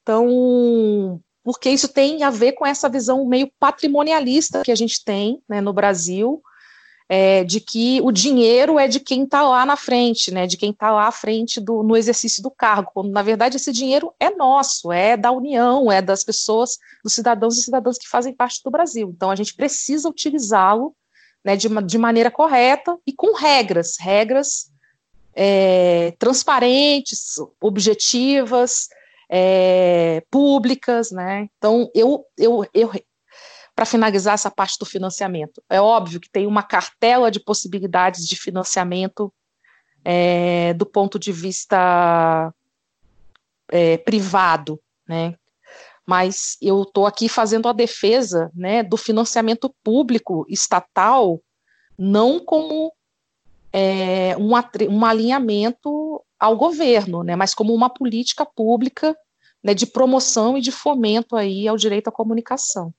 Então, 0.02 1.22
porque 1.44 1.70
isso 1.70 1.90
tem 1.90 2.24
a 2.24 2.30
ver 2.30 2.54
com 2.54 2.66
essa 2.66 2.88
visão 2.88 3.26
meio 3.26 3.52
patrimonialista 3.60 4.64
que 4.64 4.72
a 4.72 4.76
gente 4.76 5.04
tem 5.04 5.42
né, 5.48 5.60
no 5.60 5.74
Brasil, 5.74 6.42
é, 7.10 7.44
de 7.44 7.60
que 7.60 8.00
o 8.02 8.12
dinheiro 8.12 8.80
é 8.80 8.88
de 8.88 9.00
quem 9.00 9.24
está 9.24 9.42
lá 9.42 9.66
na 9.66 9.76
frente, 9.76 10.32
né, 10.32 10.48
de 10.48 10.58
quem 10.58 10.72
está 10.72 10.92
lá 10.92 11.08
à 11.08 11.12
frente 11.12 11.60
do, 11.60 11.84
no 11.84 11.96
exercício 11.96 12.42
do 12.42 12.50
cargo, 12.50 12.92
quando 12.94 13.12
na 13.12 13.22
verdade 13.22 13.58
esse 13.58 13.72
dinheiro 13.72 14.14
é 14.20 14.30
nosso, 14.30 14.92
é 14.92 15.18
da 15.18 15.32
União, 15.32 15.92
é 15.92 16.02
das 16.02 16.24
pessoas, 16.24 16.78
dos 17.04 17.14
cidadãos 17.14 17.58
e 17.58 17.64
cidadãs 17.64 17.98
que 17.98 18.08
fazem 18.08 18.34
parte 18.34 18.62
do 18.64 18.72
Brasil. 18.72 19.12
Então 19.16 19.30
a 19.30 19.36
gente 19.36 19.54
precisa 19.54 20.10
utilizá-lo 20.10 20.96
né, 21.44 21.56
de, 21.56 21.68
de 21.84 21.98
maneira 21.98 22.32
correta 22.32 22.98
e 23.06 23.14
com 23.14 23.36
regras, 23.36 23.98
regras 24.00 24.72
é, 25.36 26.14
transparentes, 26.18 27.36
objetivas, 27.60 28.88
é, 29.30 30.24
públicas, 30.30 31.12
né? 31.12 31.48
Então 31.58 31.90
eu, 31.94 32.26
eu, 32.38 32.66
eu 32.74 32.92
para 33.76 33.86
finalizar 33.86 34.34
essa 34.34 34.52
parte 34.52 34.78
do 34.80 34.86
financiamento. 34.86 35.62
É 35.70 35.82
óbvio 35.82 36.20
que 36.20 36.30
tem 36.30 36.46
uma 36.46 36.64
cartela 36.64 37.32
de 37.32 37.40
possibilidades 37.40 38.28
de 38.28 38.36
financiamento 38.36 39.34
é, 40.06 40.74
do 40.74 40.86
ponto 40.86 41.18
de 41.18 41.32
vista 41.32 42.54
é, 43.70 43.98
privado, 43.98 44.80
né? 45.08 45.36
Mas 46.06 46.58
eu 46.62 46.84
estou 46.84 47.06
aqui 47.06 47.30
fazendo 47.30 47.68
a 47.70 47.74
defesa 47.74 48.52
né, 48.54 48.84
do 48.84 48.98
financiamento 48.98 49.74
público 49.82 50.46
estatal, 50.50 51.42
não 51.98 52.42
como 52.42 52.92
é, 53.72 54.36
um, 54.38 54.52
um 54.90 55.06
alinhamento 55.06 56.22
ao 56.38 56.58
governo, 56.58 57.24
né, 57.24 57.38
mas 57.38 57.56
como 57.56 57.74
uma 57.74 57.90
política 57.90 58.46
pública 58.46 59.16
né, 59.64 59.74
de 59.74 59.86
promoção 59.86 60.58
e 60.58 60.62
de 60.62 60.74
fomento 60.74 61.38
aí 61.38 61.70
ao 61.70 61.78
direito 61.78 62.10
à 62.10 62.12
comunicação. 62.12 62.94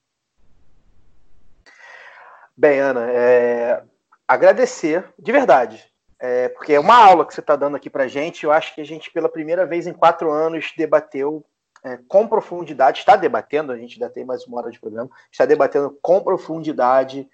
Bem, 2.57 2.78
Ana, 2.78 3.11
é, 3.11 3.82
agradecer, 4.28 5.05
de 5.18 5.32
verdade, 5.32 5.84
é, 6.20 6.48
porque 6.48 6.72
é 6.72 6.80
uma 6.80 6.96
aula 6.96 7.26
que 7.26 7.34
você 7.34 7.40
está 7.40 7.57
dando 7.57 7.76
aqui 7.76 7.90
para 7.90 8.07
gente. 8.07 8.44
Eu 8.44 8.52
acho 8.52 8.74
que 8.74 8.80
a 8.80 8.84
gente, 8.84 9.11
pela 9.11 9.28
primeira 9.28 9.66
vez 9.66 9.86
em 9.86 9.92
quatro 9.92 10.30
anos, 10.30 10.72
debateu 10.76 11.44
é, 11.84 11.98
com 12.09 12.28
profundidade, 12.28 13.00
está 13.00 13.16
debatendo, 13.16 13.72
a 13.72 13.76
gente 13.76 13.94
ainda 13.94 14.12
tem 14.12 14.24
mais 14.24 14.46
uma 14.46 14.59
hora 14.59 14.70
de 14.70 14.80
programa, 14.80 15.11
está 15.30 15.44
debatendo 15.44 15.98
com 16.00 16.22
profundidade 16.22 17.28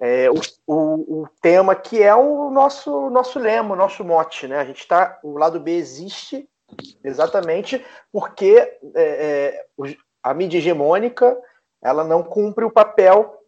é, 0.00 0.28
o, 0.28 0.34
o, 0.66 1.22
o, 1.22 1.28
tema 1.40 1.74
que 1.74 2.02
é 2.02 2.14
o 2.14 2.50
nosso, 2.50 3.08
nosso 3.10 3.38
lema, 3.38 3.74
o 3.74 3.78
nosso 3.78 4.04
mote. 4.04 4.46
Né? 4.46 4.58
A 4.58 4.64
gente 4.64 4.80
está. 4.80 5.18
O 5.22 5.38
lado 5.38 5.60
B 5.60 5.70
existe 5.76 6.48
exatamente 7.02 7.84
porque 8.12 8.56
é, 8.94 9.02
é 9.56 9.66
a 10.22 10.34
mídia 10.34 10.58
hegemônica 10.58 11.36
ela 11.82 12.02
não 12.02 12.22
cumpre 12.22 12.64
o 12.64 12.70
papel 12.70 13.43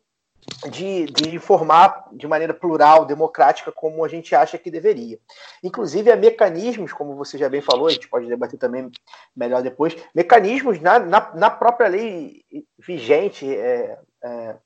de, 0.70 1.06
de 1.06 1.34
informar 1.34 2.08
de 2.12 2.26
maneira 2.26 2.54
plural, 2.54 3.04
democrática, 3.04 3.72
como 3.72 4.04
a 4.04 4.08
gente 4.08 4.34
acha 4.34 4.58
que 4.58 4.70
deveria. 4.70 5.18
Inclusive, 5.62 6.10
há 6.10 6.16
mecanismos, 6.16 6.92
como 6.92 7.14
você 7.14 7.36
já 7.36 7.48
bem 7.48 7.60
falou, 7.60 7.86
a 7.86 7.90
gente 7.90 8.08
pode 8.08 8.26
debater 8.26 8.58
também 8.58 8.90
melhor 9.34 9.62
depois, 9.62 9.96
mecanismos 10.14 10.80
na, 10.80 10.98
na, 10.98 11.34
na 11.34 11.50
própria 11.50 11.88
lei 11.88 12.44
vigente 12.78 13.52
é, 13.54 13.98
é, 14.22 14.56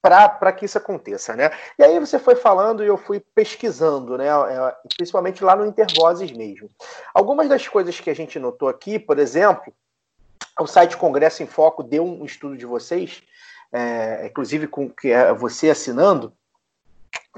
para 0.00 0.52
que 0.52 0.64
isso 0.64 0.78
aconteça. 0.78 1.34
Né? 1.34 1.50
E 1.78 1.84
aí 1.84 1.98
você 1.98 2.18
foi 2.18 2.36
falando 2.36 2.82
e 2.82 2.86
eu 2.86 2.96
fui 2.96 3.20
pesquisando, 3.20 4.18
né? 4.18 4.26
É, 4.26 4.76
principalmente 4.96 5.42
lá 5.42 5.56
no 5.56 5.66
Intervozes 5.66 6.30
mesmo. 6.32 6.70
Algumas 7.12 7.48
das 7.48 7.66
coisas 7.66 7.98
que 7.98 8.10
a 8.10 8.14
gente 8.14 8.38
notou 8.38 8.68
aqui, 8.68 8.98
por 8.98 9.18
exemplo, 9.18 9.72
o 10.60 10.66
site 10.66 10.96
Congresso 10.96 11.42
em 11.42 11.46
Foco 11.46 11.82
deu 11.82 12.04
um 12.04 12.24
estudo 12.24 12.56
de 12.56 12.66
vocês 12.66 13.22
é, 13.74 14.26
inclusive 14.26 14.68
com 14.68 14.88
que 14.88 15.10
é 15.10 15.34
você 15.34 15.68
assinando, 15.68 16.32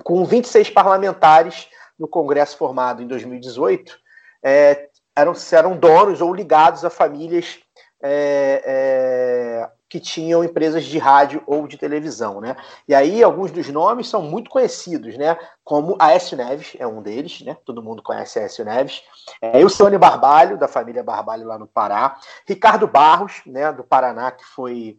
com 0.04 0.22
26 0.22 0.68
parlamentares 0.68 1.66
no 1.98 2.06
Congresso 2.06 2.58
formado 2.58 3.02
em 3.02 3.06
2018, 3.06 3.98
é, 4.42 4.90
eram, 5.16 5.32
eram 5.50 5.78
donos 5.78 6.20
ou 6.20 6.34
ligados 6.34 6.84
a 6.84 6.90
famílias 6.90 7.58
é, 8.02 8.62
é, 8.66 9.70
que 9.88 9.98
tinham 9.98 10.44
empresas 10.44 10.84
de 10.84 10.98
rádio 10.98 11.42
ou 11.46 11.66
de 11.66 11.78
televisão, 11.78 12.38
né? 12.38 12.54
E 12.86 12.94
aí 12.94 13.22
alguns 13.22 13.50
dos 13.50 13.68
nomes 13.70 14.06
são 14.06 14.20
muito 14.20 14.50
conhecidos, 14.50 15.16
né? 15.16 15.38
Como 15.64 15.96
Aécio 15.98 16.36
Neves 16.36 16.76
é 16.78 16.86
um 16.86 17.00
deles, 17.00 17.40
né? 17.40 17.56
Todo 17.64 17.82
mundo 17.82 18.02
conhece 18.02 18.38
Aécio 18.38 18.62
Neves. 18.62 19.02
É, 19.40 19.66
Sônia 19.70 19.98
Barbalho 19.98 20.58
da 20.58 20.68
família 20.68 21.02
Barbalho 21.02 21.46
lá 21.46 21.58
no 21.58 21.66
Pará, 21.66 22.18
Ricardo 22.46 22.86
Barros, 22.86 23.40
né? 23.46 23.72
Do 23.72 23.82
Paraná 23.82 24.30
que 24.30 24.44
foi 24.44 24.98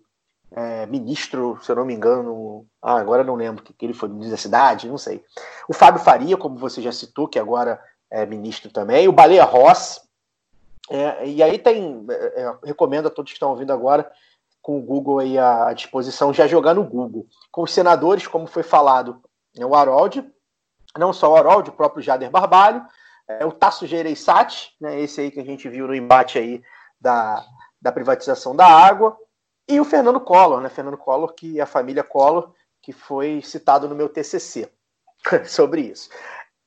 é, 0.51 0.85
ministro, 0.85 1.59
se 1.61 1.71
eu 1.71 1.75
não 1.75 1.85
me 1.85 1.93
engano, 1.93 2.65
ah, 2.81 2.97
agora 2.97 3.23
não 3.23 3.35
lembro 3.35 3.63
que, 3.63 3.73
que 3.73 3.85
ele 3.85 3.93
foi 3.93 4.09
ministro 4.09 4.31
da 4.31 4.41
cidade, 4.41 4.87
não 4.87 4.97
sei. 4.97 5.23
O 5.67 5.73
Fábio 5.73 6.01
Faria, 6.01 6.37
como 6.37 6.57
você 6.57 6.81
já 6.81 6.91
citou, 6.91 7.27
que 7.27 7.39
agora 7.39 7.81
é 8.09 8.25
ministro 8.25 8.71
também, 8.71 9.07
o 9.07 9.11
Baleia 9.11 9.43
Ross. 9.43 10.01
É, 10.89 11.27
e 11.27 11.43
aí 11.43 11.59
tem, 11.59 12.05
é, 12.09 12.41
é 12.41 12.55
recomendo 12.63 13.07
a 13.07 13.11
todos 13.11 13.31
que 13.31 13.35
estão 13.35 13.49
ouvindo 13.49 13.73
agora, 13.73 14.09
com 14.61 14.77
o 14.77 14.81
Google 14.81 15.19
aí 15.19 15.37
à, 15.37 15.67
à 15.67 15.73
disposição, 15.73 16.33
já 16.33 16.47
jogar 16.47 16.73
no 16.73 16.83
Google. 16.83 17.25
Com 17.51 17.63
os 17.63 17.73
senadores, 17.73 18.27
como 18.27 18.47
foi 18.47 18.63
falado, 18.63 19.21
é 19.57 19.65
o 19.65 19.75
Harold, 19.75 20.29
não 20.97 21.11
só 21.11 21.31
o 21.31 21.35
Harold, 21.35 21.69
o 21.69 21.73
próprio 21.73 22.01
Jader 22.01 22.31
Barbalho, 22.31 22.85
é, 23.27 23.45
o 23.45 23.51
Tasso 23.51 23.85
Gereissati, 23.85 24.73
né, 24.79 24.99
esse 24.99 25.19
aí 25.19 25.31
que 25.31 25.39
a 25.39 25.43
gente 25.43 25.67
viu 25.67 25.87
no 25.87 25.95
embate 25.95 26.37
aí 26.37 26.61
da, 26.99 27.43
da 27.81 27.91
privatização 27.91 28.55
da 28.55 28.65
água, 28.65 29.17
e 29.67 29.79
o 29.79 29.85
Fernando 29.85 30.19
Collor, 30.19 30.61
né? 30.61 30.69
Fernando 30.69 30.97
Collor, 30.97 31.33
que 31.33 31.59
a 31.59 31.65
família 31.65 32.03
Collor, 32.03 32.53
que 32.81 32.93
foi 32.93 33.41
citado 33.43 33.89
no 33.89 33.95
meu 33.95 34.07
TCC 34.07 34.69
sobre 35.45 35.81
isso. 35.81 36.09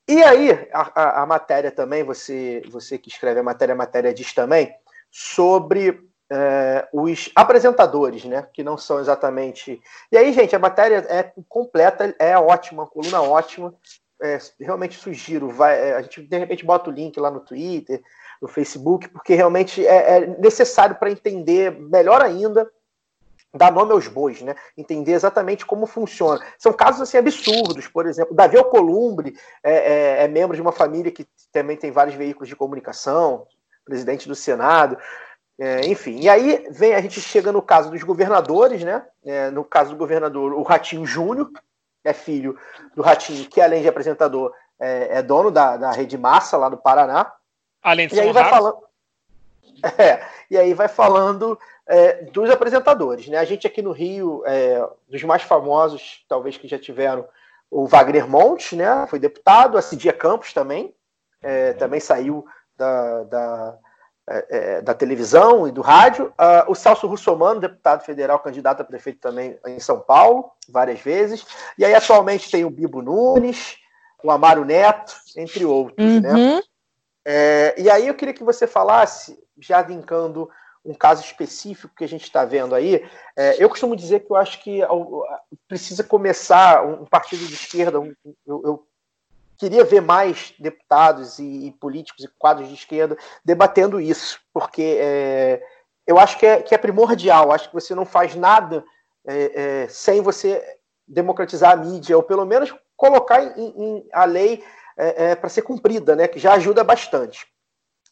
E 0.06 0.22
aí, 0.22 0.50
a, 0.72 1.02
a, 1.02 1.22
a, 1.22 1.26
matéria 1.26 1.70
também, 1.70 2.02
você, 2.02 2.62
você 2.68 2.98
que 2.98 3.08
escreve 3.08 3.40
a 3.40 3.44
matéria, 3.44 3.74
a 3.74 3.78
matéria 3.78 4.12
diz 4.12 4.34
também 4.34 4.74
sobre 5.10 6.10
é, 6.30 6.88
os 6.92 7.30
apresentadores, 7.34 8.24
né? 8.24 8.46
Que 8.52 8.62
não 8.62 8.76
são 8.76 9.00
exatamente. 9.00 9.80
E 10.12 10.16
aí, 10.18 10.32
gente, 10.32 10.54
a 10.54 10.58
matéria 10.58 11.06
é 11.08 11.32
completa, 11.48 12.14
é 12.18 12.36
ótima, 12.36 12.86
coluna 12.86 13.22
ótima. 13.22 13.74
É, 14.22 14.36
realmente 14.60 14.98
sugiro, 14.98 15.48
vai, 15.48 15.80
é, 15.80 15.94
a 15.94 16.02
gente 16.02 16.20
de 16.20 16.36
repente 16.36 16.62
bota 16.62 16.90
o 16.90 16.92
link 16.92 17.18
lá 17.18 17.30
no 17.30 17.40
Twitter, 17.40 18.02
no 18.42 18.48
Facebook, 18.48 19.08
porque 19.08 19.34
realmente 19.34 19.86
é, 19.86 20.18
é 20.18 20.26
necessário 20.38 20.96
para 20.96 21.10
entender 21.10 21.70
melhor 21.70 22.20
ainda 22.20 22.70
dar 23.54 23.72
nome 23.72 23.92
aos 23.92 24.06
bois, 24.06 24.40
né? 24.42 24.54
Entender 24.76 25.12
exatamente 25.12 25.66
como 25.66 25.86
funciona. 25.86 26.40
São 26.58 26.72
casos 26.72 27.00
assim 27.02 27.18
absurdos, 27.18 27.88
por 27.88 28.06
exemplo, 28.06 28.34
Davi 28.34 28.56
Alcolumbre 28.56 29.36
é, 29.62 29.72
é, 29.72 30.24
é, 30.24 30.28
membro 30.28 30.54
de 30.54 30.62
uma 30.62 30.72
família 30.72 31.10
que 31.10 31.26
também 31.52 31.76
tem 31.76 31.90
vários 31.90 32.14
veículos 32.14 32.48
de 32.48 32.56
comunicação, 32.56 33.46
presidente 33.84 34.28
do 34.28 34.34
Senado, 34.34 34.96
é, 35.58 35.86
enfim. 35.86 36.20
E 36.20 36.28
aí 36.28 36.66
vem 36.70 36.94
a 36.94 37.00
gente 37.00 37.20
chega 37.20 37.50
no 37.50 37.60
caso 37.60 37.90
dos 37.90 38.02
governadores, 38.02 38.82
né? 38.84 39.04
É, 39.24 39.50
no 39.50 39.64
caso 39.64 39.90
do 39.90 39.96
governador, 39.96 40.52
o 40.52 40.62
Ratinho 40.62 41.04
Júnior 41.04 41.50
é 42.04 42.12
filho 42.12 42.56
do 42.94 43.02
Ratinho, 43.02 43.48
que 43.48 43.60
além 43.60 43.82
de 43.82 43.88
apresentador 43.88 44.52
é, 44.78 45.18
é 45.18 45.22
dono 45.22 45.50
da, 45.50 45.76
da 45.76 45.90
Rede 45.92 46.16
Massa 46.16 46.56
lá 46.56 46.68
do 46.68 46.78
Paraná. 46.78 47.30
Além 47.82 48.08
de 48.08 48.14
e 48.14 48.20
aí 48.20 48.32
vai 48.32 48.48
falando, 48.48 48.78
é, 49.98 50.26
e 50.50 50.56
aí 50.56 50.72
vai 50.72 50.88
falando 50.88 51.58
é, 51.90 52.22
dos 52.22 52.48
apresentadores. 52.48 53.26
Né? 53.26 53.36
A 53.36 53.44
gente 53.44 53.66
aqui 53.66 53.82
no 53.82 53.90
Rio, 53.90 54.44
é, 54.46 54.80
dos 55.08 55.24
mais 55.24 55.42
famosos, 55.42 56.24
talvez 56.28 56.56
que 56.56 56.68
já 56.68 56.78
tiveram, 56.78 57.26
o 57.68 57.84
Wagner 57.84 58.28
Montes, 58.28 58.78
né? 58.78 59.06
foi 59.08 59.18
deputado, 59.18 59.76
a 59.76 59.82
Cidia 59.82 60.12
Campos 60.12 60.52
também, 60.52 60.94
é, 61.42 61.72
também 61.72 61.98
saiu 61.98 62.46
da, 62.76 63.24
da, 63.24 63.78
é, 64.28 64.46
é, 64.50 64.82
da, 64.82 64.94
televisão 64.94 65.66
e 65.66 65.72
do 65.72 65.80
rádio. 65.80 66.26
Uh, 66.28 66.70
o 66.70 66.74
Celso 66.76 67.08
Russomano, 67.08 67.60
deputado 67.60 68.04
federal, 68.04 68.38
candidato 68.38 68.82
a 68.82 68.84
prefeito 68.84 69.18
também 69.18 69.58
em 69.66 69.80
São 69.80 69.98
Paulo, 69.98 70.52
várias 70.68 71.00
vezes. 71.00 71.44
E 71.76 71.84
aí 71.84 71.94
atualmente 71.94 72.50
tem 72.50 72.64
o 72.64 72.70
Bibo 72.70 73.02
Nunes, 73.02 73.78
o 74.22 74.30
Amaro 74.30 74.64
Neto, 74.64 75.12
entre 75.36 75.64
outros. 75.64 76.22
Né? 76.22 76.32
Uhum. 76.32 76.56
Né? 76.56 76.62
É, 77.24 77.74
e 77.76 77.90
aí 77.90 78.06
eu 78.06 78.14
queria 78.14 78.34
que 78.34 78.44
você 78.44 78.66
falasse, 78.66 79.38
já 79.58 79.82
linkando 79.82 80.48
um 80.84 80.94
caso 80.94 81.22
específico 81.22 81.94
que 81.94 82.04
a 82.04 82.08
gente 82.08 82.24
está 82.24 82.44
vendo 82.44 82.74
aí, 82.74 83.06
é, 83.36 83.62
eu 83.62 83.68
costumo 83.68 83.94
dizer 83.94 84.20
que 84.20 84.30
eu 84.30 84.36
acho 84.36 84.62
que 84.62 84.80
precisa 85.68 86.02
começar 86.02 86.84
um 86.84 87.04
partido 87.04 87.46
de 87.46 87.54
esquerda. 87.54 88.00
Um, 88.00 88.14
eu, 88.46 88.62
eu, 88.64 88.86
queria 89.58 89.84
ver 89.84 90.00
mais 90.00 90.54
deputados 90.58 91.38
e, 91.38 91.66
e, 91.66 91.72
políticos 91.72 92.24
e 92.24 92.28
quadros 92.38 92.68
de 92.68 92.74
esquerda 92.74 93.18
debatendo 93.44 94.00
isso, 94.00 94.40
porque 94.54 94.96
é, 94.98 95.62
eu 96.06 96.18
acho 96.18 96.38
que 96.38 96.46
é, 96.46 96.62
que 96.62 96.74
é 96.74 96.78
primordial. 96.78 97.52
Acho 97.52 97.68
que 97.68 97.74
você 97.74 97.94
não 97.94 98.06
faz 98.06 98.34
nada 98.34 98.82
é, 99.26 99.82
é, 99.82 99.88
sem 99.88 100.22
você 100.22 100.64
democratizar 101.06 101.72
a 101.72 101.76
mídia, 101.76 102.16
ou 102.16 102.22
pelo 102.22 102.46
menos 102.46 102.74
colocar 102.96 103.42
em, 103.58 103.68
em 103.76 104.08
a 104.12 104.24
lei 104.24 104.64
é, 104.96 105.34
para 105.34 105.48
ser 105.50 105.62
cumprida, 105.62 106.16
né? 106.16 106.26
Que 106.26 106.38
já 106.38 106.54
ajuda 106.54 106.82
bastante. 106.82 107.46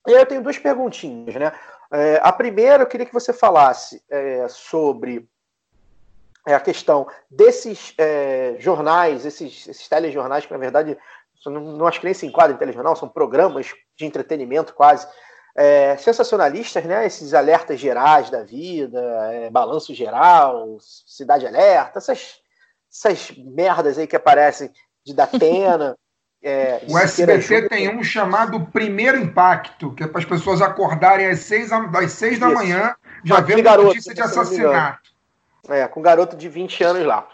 E 0.07 0.15
aí 0.15 0.21
eu 0.21 0.27
tenho 0.27 0.43
duas 0.43 0.59
perguntinhas, 0.59 1.35
né? 1.35 1.53
É, 1.93 2.21
a 2.23 2.33
primeira, 2.33 2.83
eu 2.83 2.87
queria 2.87 3.07
que 3.07 3.13
você 3.13 3.33
falasse 3.33 4.03
é, 4.11 4.47
sobre 4.49 5.29
é, 6.47 6.55
a 6.55 6.61
questão 6.61 7.07
desses 7.31 7.95
é, 7.99 8.57
jornais, 8.59 9.25
esses, 9.25 9.67
esses 9.67 9.89
telejornais, 9.89 10.45
que 10.45 10.53
na 10.53 10.59
verdade 10.59 10.99
não, 11.47 11.61
não 11.61 11.87
acho 11.87 12.01
que 12.01 12.07
nem 12.07 12.15
se 12.15 12.27
enquadram 12.27 12.57
em 12.57 12.59
telejornal, 12.59 12.97
são 12.97 13.09
programas 13.09 13.73
de 13.97 14.05
entretenimento 14.05 14.75
quase, 14.75 15.07
é, 15.59 15.97
sensacionalistas, 15.97 16.85
né? 16.85 17.05
Esses 17.05 17.35
alertas 17.35 17.81
gerais 17.81 18.31
da 18.31 18.45
vida, 18.45 19.01
é, 19.33 19.51
balanço 19.51 19.93
geral, 19.93 20.79
cidade 20.81 21.49
alerta, 21.49 21.99
essas, 21.99 22.41
essas 22.89 23.37
merdas 23.37 23.99
aí 23.99 24.07
que 24.07 24.15
aparecem 24.15 24.71
de 25.05 25.13
Datena. 25.13 25.99
É, 26.43 26.83
o 26.89 26.97
SBT 26.97 27.69
tem 27.69 27.95
um 27.95 28.03
chamado 28.03 28.67
Primeiro 28.67 29.19
Impacto, 29.19 29.93
que 29.93 30.05
é 30.05 30.07
para 30.07 30.21
as 30.21 30.25
pessoas 30.25 30.63
acordarem 30.63 31.27
às 31.27 31.41
seis, 31.41 31.71
às 31.73 32.13
seis 32.13 32.39
da 32.39 32.49
manhã, 32.49 32.95
já 33.25 33.41
vendo 33.41 33.63
garoto, 33.63 33.89
notícia 33.89 34.15
de 34.15 34.23
assassinato. 34.23 35.11
É, 35.69 35.87
com 35.89 36.01
um 36.01 36.03
garoto 36.03 36.37
de 36.37 36.49
20 36.49 36.85
anos 36.85 37.05
lá. 37.05 37.29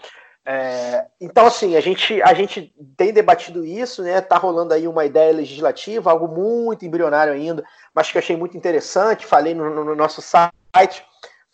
É, 0.46 1.06
então, 1.20 1.46
assim, 1.46 1.76
a 1.76 1.80
gente, 1.80 2.20
a 2.22 2.34
gente 2.34 2.74
tem 2.96 3.12
debatido 3.12 3.64
isso, 3.64 4.02
né? 4.02 4.20
Tá 4.20 4.36
rolando 4.36 4.74
aí 4.74 4.88
uma 4.88 5.04
ideia 5.04 5.32
legislativa, 5.32 6.10
algo 6.10 6.28
muito 6.28 6.84
embrionário 6.84 7.32
ainda, 7.32 7.64
mas 7.94 8.10
que 8.10 8.18
eu 8.18 8.20
achei 8.20 8.36
muito 8.36 8.56
interessante. 8.56 9.26
Falei 9.26 9.54
no, 9.54 9.84
no 9.84 9.94
nosso 9.94 10.20
site 10.20 11.04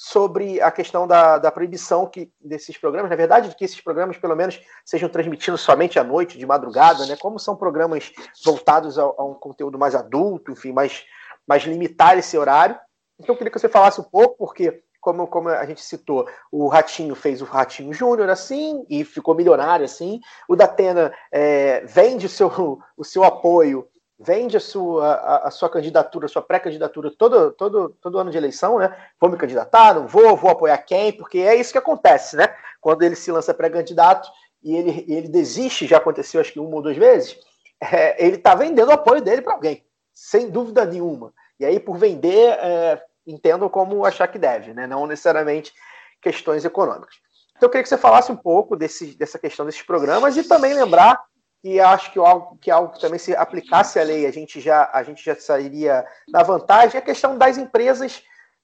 sobre 0.02 0.62
a 0.62 0.70
questão 0.70 1.06
da, 1.06 1.36
da 1.36 1.52
proibição 1.52 2.06
que, 2.06 2.32
desses 2.40 2.74
programas, 2.78 3.10
na 3.10 3.16
verdade, 3.16 3.54
que 3.54 3.66
esses 3.66 3.82
programas, 3.82 4.16
pelo 4.16 4.34
menos, 4.34 4.58
sejam 4.82 5.10
transmitidos 5.10 5.60
somente 5.60 5.98
à 5.98 6.02
noite, 6.02 6.38
de 6.38 6.46
madrugada, 6.46 7.04
né? 7.04 7.18
Como 7.20 7.38
são 7.38 7.54
programas 7.54 8.10
voltados 8.42 8.98
a, 8.98 9.02
a 9.02 9.22
um 9.22 9.34
conteúdo 9.34 9.78
mais 9.78 9.94
adulto, 9.94 10.52
enfim, 10.52 10.72
mais, 10.72 11.04
mais 11.46 11.64
limitar 11.64 12.16
esse 12.16 12.38
horário. 12.38 12.78
Então, 13.18 13.34
eu 13.34 13.36
queria 13.36 13.50
que 13.50 13.58
você 13.58 13.68
falasse 13.68 14.00
um 14.00 14.04
pouco, 14.04 14.36
porque 14.38 14.82
como, 15.02 15.26
como 15.26 15.50
a 15.50 15.66
gente 15.66 15.82
citou, 15.82 16.26
o 16.50 16.66
Ratinho 16.68 17.14
fez 17.14 17.42
o 17.42 17.44
Ratinho 17.44 17.92
Júnior 17.92 18.30
assim 18.30 18.86
e 18.88 19.04
ficou 19.04 19.34
milionário 19.34 19.84
assim. 19.84 20.18
O 20.48 20.56
Datena 20.56 21.12
é, 21.30 21.84
vende 21.84 22.24
o 22.24 22.28
seu, 22.28 22.78
o 22.96 23.04
seu 23.04 23.22
apoio, 23.22 23.86
vende 24.20 24.58
a 24.58 24.60
sua, 24.60 25.14
a, 25.14 25.48
a 25.48 25.50
sua 25.50 25.70
candidatura, 25.70 26.26
a 26.26 26.28
sua 26.28 26.42
pré-candidatura 26.42 27.10
todo, 27.10 27.52
todo, 27.52 27.96
todo 28.02 28.18
ano 28.18 28.30
de 28.30 28.36
eleição, 28.36 28.78
né? 28.78 28.94
Vou 29.18 29.30
me 29.30 29.38
candidatar, 29.38 29.94
não 29.94 30.06
vou, 30.06 30.36
vou 30.36 30.50
apoiar 30.50 30.76
quem, 30.78 31.10
porque 31.10 31.38
é 31.38 31.54
isso 31.54 31.72
que 31.72 31.78
acontece, 31.78 32.36
né? 32.36 32.54
Quando 32.82 33.02
ele 33.02 33.16
se 33.16 33.32
lança 33.32 33.54
pré-candidato 33.54 34.30
e 34.62 34.76
ele, 34.76 35.06
ele 35.08 35.28
desiste, 35.28 35.86
já 35.86 35.96
aconteceu 35.96 36.38
acho 36.38 36.52
que 36.52 36.60
uma 36.60 36.76
ou 36.76 36.82
duas 36.82 36.98
vezes, 36.98 37.38
é, 37.80 38.22
ele 38.22 38.36
está 38.36 38.54
vendendo 38.54 38.90
o 38.90 38.92
apoio 38.92 39.22
dele 39.22 39.40
para 39.40 39.54
alguém, 39.54 39.82
sem 40.12 40.50
dúvida 40.50 40.84
nenhuma. 40.84 41.32
E 41.58 41.64
aí, 41.64 41.80
por 41.80 41.96
vender, 41.96 42.58
é, 42.60 43.02
entendam 43.26 43.70
como 43.70 44.04
achar 44.04 44.28
que 44.28 44.38
deve, 44.38 44.74
né? 44.74 44.86
não 44.86 45.06
necessariamente 45.06 45.72
questões 46.20 46.62
econômicas. 46.66 47.14
Então, 47.56 47.66
eu 47.66 47.70
queria 47.70 47.82
que 47.82 47.88
você 47.88 47.96
falasse 47.96 48.30
um 48.30 48.36
pouco 48.36 48.76
desse, 48.76 49.16
dessa 49.16 49.38
questão 49.38 49.64
desses 49.64 49.82
programas 49.82 50.36
e 50.36 50.44
também 50.44 50.74
lembrar 50.74 51.22
que 51.62 51.78
acho 51.80 52.12
que 52.12 52.18
algo 52.18 52.56
que 52.58 52.70
algo 52.70 52.92
que 52.92 53.00
também 53.00 53.18
se 53.18 53.34
aplicasse 53.34 53.98
a 53.98 54.02
lei 54.02 54.26
a 54.26 54.30
gente 54.30 54.60
já 54.60 54.88
a 54.92 55.02
gente 55.02 55.24
já 55.24 55.34
sairia 55.34 56.04
na 56.28 56.42
vantagem 56.42 56.96
é 56.96 56.98
a 56.98 57.04
questão 57.04 57.36
das 57.36 57.58
empresas 57.58 58.22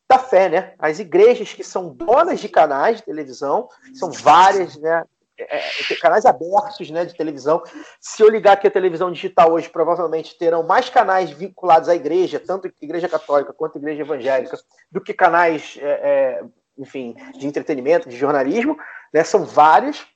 da 0.08 0.18
fé, 0.18 0.48
né? 0.48 0.72
As 0.78 0.98
igrejas 0.98 1.52
que 1.52 1.64
são 1.64 1.92
donas 1.92 2.40
de 2.40 2.48
canais 2.48 2.98
de 2.98 3.02
televisão 3.02 3.68
são 3.94 4.10
várias, 4.10 4.76
né? 4.76 5.04
É, 5.38 5.58
é, 5.58 5.96
canais 6.00 6.24
abertos 6.24 6.88
né, 6.90 7.04
de 7.04 7.14
televisão. 7.14 7.62
Se 8.00 8.22
eu 8.22 8.30
ligar 8.30 8.54
aqui 8.54 8.66
a 8.68 8.70
televisão 8.70 9.12
digital 9.12 9.52
hoje, 9.52 9.68
provavelmente 9.68 10.38
terão 10.38 10.62
mais 10.62 10.88
canais 10.88 11.30
vinculados 11.30 11.90
à 11.90 11.94
igreja, 11.94 12.40
tanto 12.40 12.72
igreja 12.80 13.06
católica 13.06 13.52
quanto 13.52 13.76
igreja 13.76 14.00
evangélica, 14.00 14.56
do 14.90 14.98
que 14.98 15.12
canais, 15.12 15.76
é, 15.78 15.88
é, 15.88 16.44
enfim, 16.78 17.14
de 17.36 17.46
entretenimento, 17.46 18.08
de 18.08 18.16
jornalismo. 18.16 18.78
Né, 19.12 19.24
são 19.24 19.44
vários. 19.44 20.06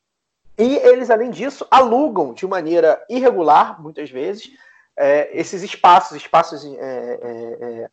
E 0.61 0.77
eles, 0.77 1.09
além 1.09 1.31
disso, 1.31 1.67
alugam 1.71 2.35
de 2.35 2.47
maneira 2.47 3.03
irregular, 3.09 3.81
muitas 3.81 4.11
vezes, 4.11 4.51
é, 4.95 5.31
esses 5.33 5.63
espaços, 5.63 6.15
espaços 6.15 6.63
é, 6.63 7.89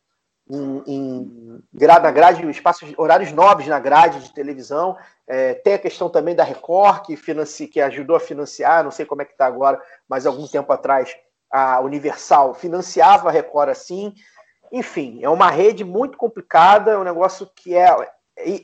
em, 0.50 0.82
em 0.86 1.62
na 1.72 2.10
grade, 2.10 2.46
espaços, 2.50 2.92
horários 2.98 3.32
nobres 3.32 3.68
na 3.68 3.80
grade 3.80 4.20
de 4.20 4.34
televisão. 4.34 4.98
É, 5.26 5.54
tem 5.54 5.72
a 5.72 5.78
questão 5.78 6.10
também 6.10 6.34
da 6.34 6.44
Record, 6.44 7.06
que, 7.06 7.16
financi, 7.16 7.66
que 7.66 7.80
ajudou 7.80 8.16
a 8.16 8.20
financiar, 8.20 8.84
não 8.84 8.90
sei 8.90 9.06
como 9.06 9.22
é 9.22 9.24
que 9.24 9.32
está 9.32 9.46
agora, 9.46 9.80
mas 10.06 10.26
algum 10.26 10.46
tempo 10.46 10.70
atrás 10.70 11.16
a 11.50 11.80
Universal 11.80 12.52
financiava 12.52 13.30
a 13.30 13.32
Record 13.32 13.70
assim. 13.70 14.12
Enfim, 14.70 15.20
é 15.22 15.28
uma 15.30 15.48
rede 15.48 15.84
muito 15.84 16.18
complicada, 16.18 16.90
é 16.90 16.98
um 16.98 17.04
negócio 17.04 17.50
que 17.56 17.74
é, 17.74 17.88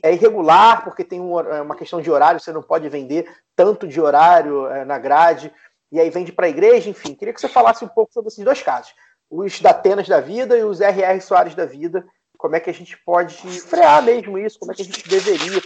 é 0.01 0.13
irregular, 0.13 0.83
porque 0.83 1.03
tem 1.03 1.19
é 1.19 1.61
uma 1.61 1.75
questão 1.75 2.01
de 2.01 2.09
horário, 2.09 2.39
você 2.39 2.51
não 2.51 2.61
pode 2.61 2.87
vender 2.89 3.29
tanto 3.55 3.87
de 3.87 3.99
horário 3.99 4.67
é, 4.67 4.85
na 4.85 4.97
grade, 4.97 5.53
e 5.91 5.99
aí 5.99 6.09
vende 6.09 6.31
para 6.31 6.45
a 6.45 6.49
igreja, 6.49 6.89
enfim. 6.89 7.13
Queria 7.13 7.33
que 7.33 7.41
você 7.41 7.47
falasse 7.47 7.83
um 7.83 7.87
pouco 7.87 8.13
sobre 8.13 8.29
esses 8.29 8.43
dois 8.43 8.61
casos 8.61 8.93
os 9.29 9.59
Datenas 9.59 10.07
da 10.07 10.19
vida 10.19 10.57
e 10.57 10.63
os 10.63 10.81
R.R. 10.81 11.19
Soares 11.21 11.55
da 11.55 11.65
vida. 11.65 12.05
Como 12.37 12.55
é 12.55 12.59
que 12.59 12.69
a 12.69 12.73
gente 12.73 12.97
pode 13.05 13.35
frear 13.61 14.03
mesmo 14.03 14.37
isso? 14.37 14.59
Como 14.59 14.71
é 14.71 14.75
que 14.75 14.81
a 14.81 14.85
gente 14.85 15.07
deveria 15.07 15.61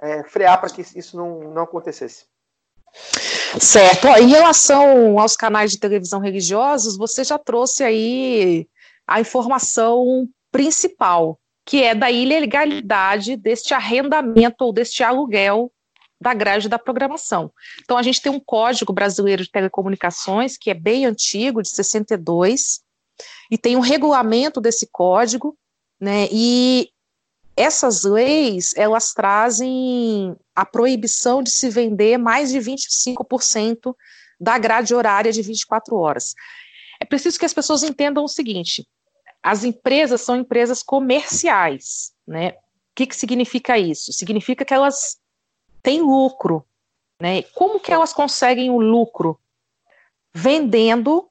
é, 0.00 0.24
frear 0.24 0.60
para 0.60 0.70
que 0.70 0.80
isso 0.80 1.16
não, 1.16 1.52
não 1.52 1.62
acontecesse? 1.62 2.26
Certo. 3.60 4.06
Em 4.06 4.28
relação 4.28 5.18
aos 5.18 5.36
canais 5.36 5.72
de 5.72 5.78
televisão 5.78 6.20
religiosos, 6.20 6.96
você 6.96 7.24
já 7.24 7.38
trouxe 7.38 7.82
aí 7.82 8.68
a 9.06 9.20
informação 9.20 10.28
principal, 10.50 11.38
que 11.64 11.82
é 11.82 11.94
da 11.94 12.10
ilegalidade 12.10 13.36
deste 13.36 13.72
arrendamento 13.72 14.62
ou 14.64 14.72
deste 14.72 15.02
aluguel 15.02 15.72
da 16.20 16.32
grade 16.32 16.68
da 16.68 16.78
programação. 16.78 17.52
Então, 17.82 17.98
a 17.98 18.02
gente 18.02 18.20
tem 18.20 18.32
um 18.32 18.40
Código 18.40 18.92
Brasileiro 18.92 19.42
de 19.42 19.50
Telecomunicações, 19.50 20.56
que 20.56 20.70
é 20.70 20.74
bem 20.74 21.04
antigo, 21.06 21.62
de 21.62 21.68
62, 21.68 22.80
e 23.50 23.58
tem 23.58 23.76
um 23.76 23.80
regulamento 23.80 24.60
desse 24.60 24.88
código, 24.90 25.56
né, 26.00 26.28
e 26.32 26.88
essas 27.56 28.02
leis, 28.02 28.72
elas 28.76 29.12
trazem 29.12 30.34
a 30.54 30.66
proibição 30.66 31.42
de 31.42 31.50
se 31.50 31.68
vender 31.68 32.18
mais 32.18 32.50
de 32.50 32.58
25% 32.58 33.94
da 34.40 34.58
grade 34.58 34.94
horária 34.94 35.32
de 35.32 35.40
24 35.40 35.96
horas. 35.96 36.34
É 37.00 37.04
preciso 37.04 37.38
que 37.38 37.46
as 37.46 37.54
pessoas 37.54 37.82
entendam 37.82 38.24
o 38.24 38.28
seguinte, 38.28 38.86
as 39.44 39.62
empresas 39.62 40.22
são 40.22 40.36
empresas 40.36 40.82
comerciais, 40.82 42.14
né, 42.26 42.52
o 42.52 42.54
que, 42.94 43.06
que 43.06 43.14
significa 43.14 43.76
isso? 43.76 44.10
Significa 44.12 44.64
que 44.64 44.72
elas 44.72 45.18
tem 45.82 46.00
lucro. 46.00 46.64
Né? 47.20 47.42
Como 47.54 47.78
que 47.78 47.92
elas 47.92 48.12
conseguem 48.12 48.70
o 48.70 48.80
lucro? 48.80 49.38
Vendendo 50.32 51.28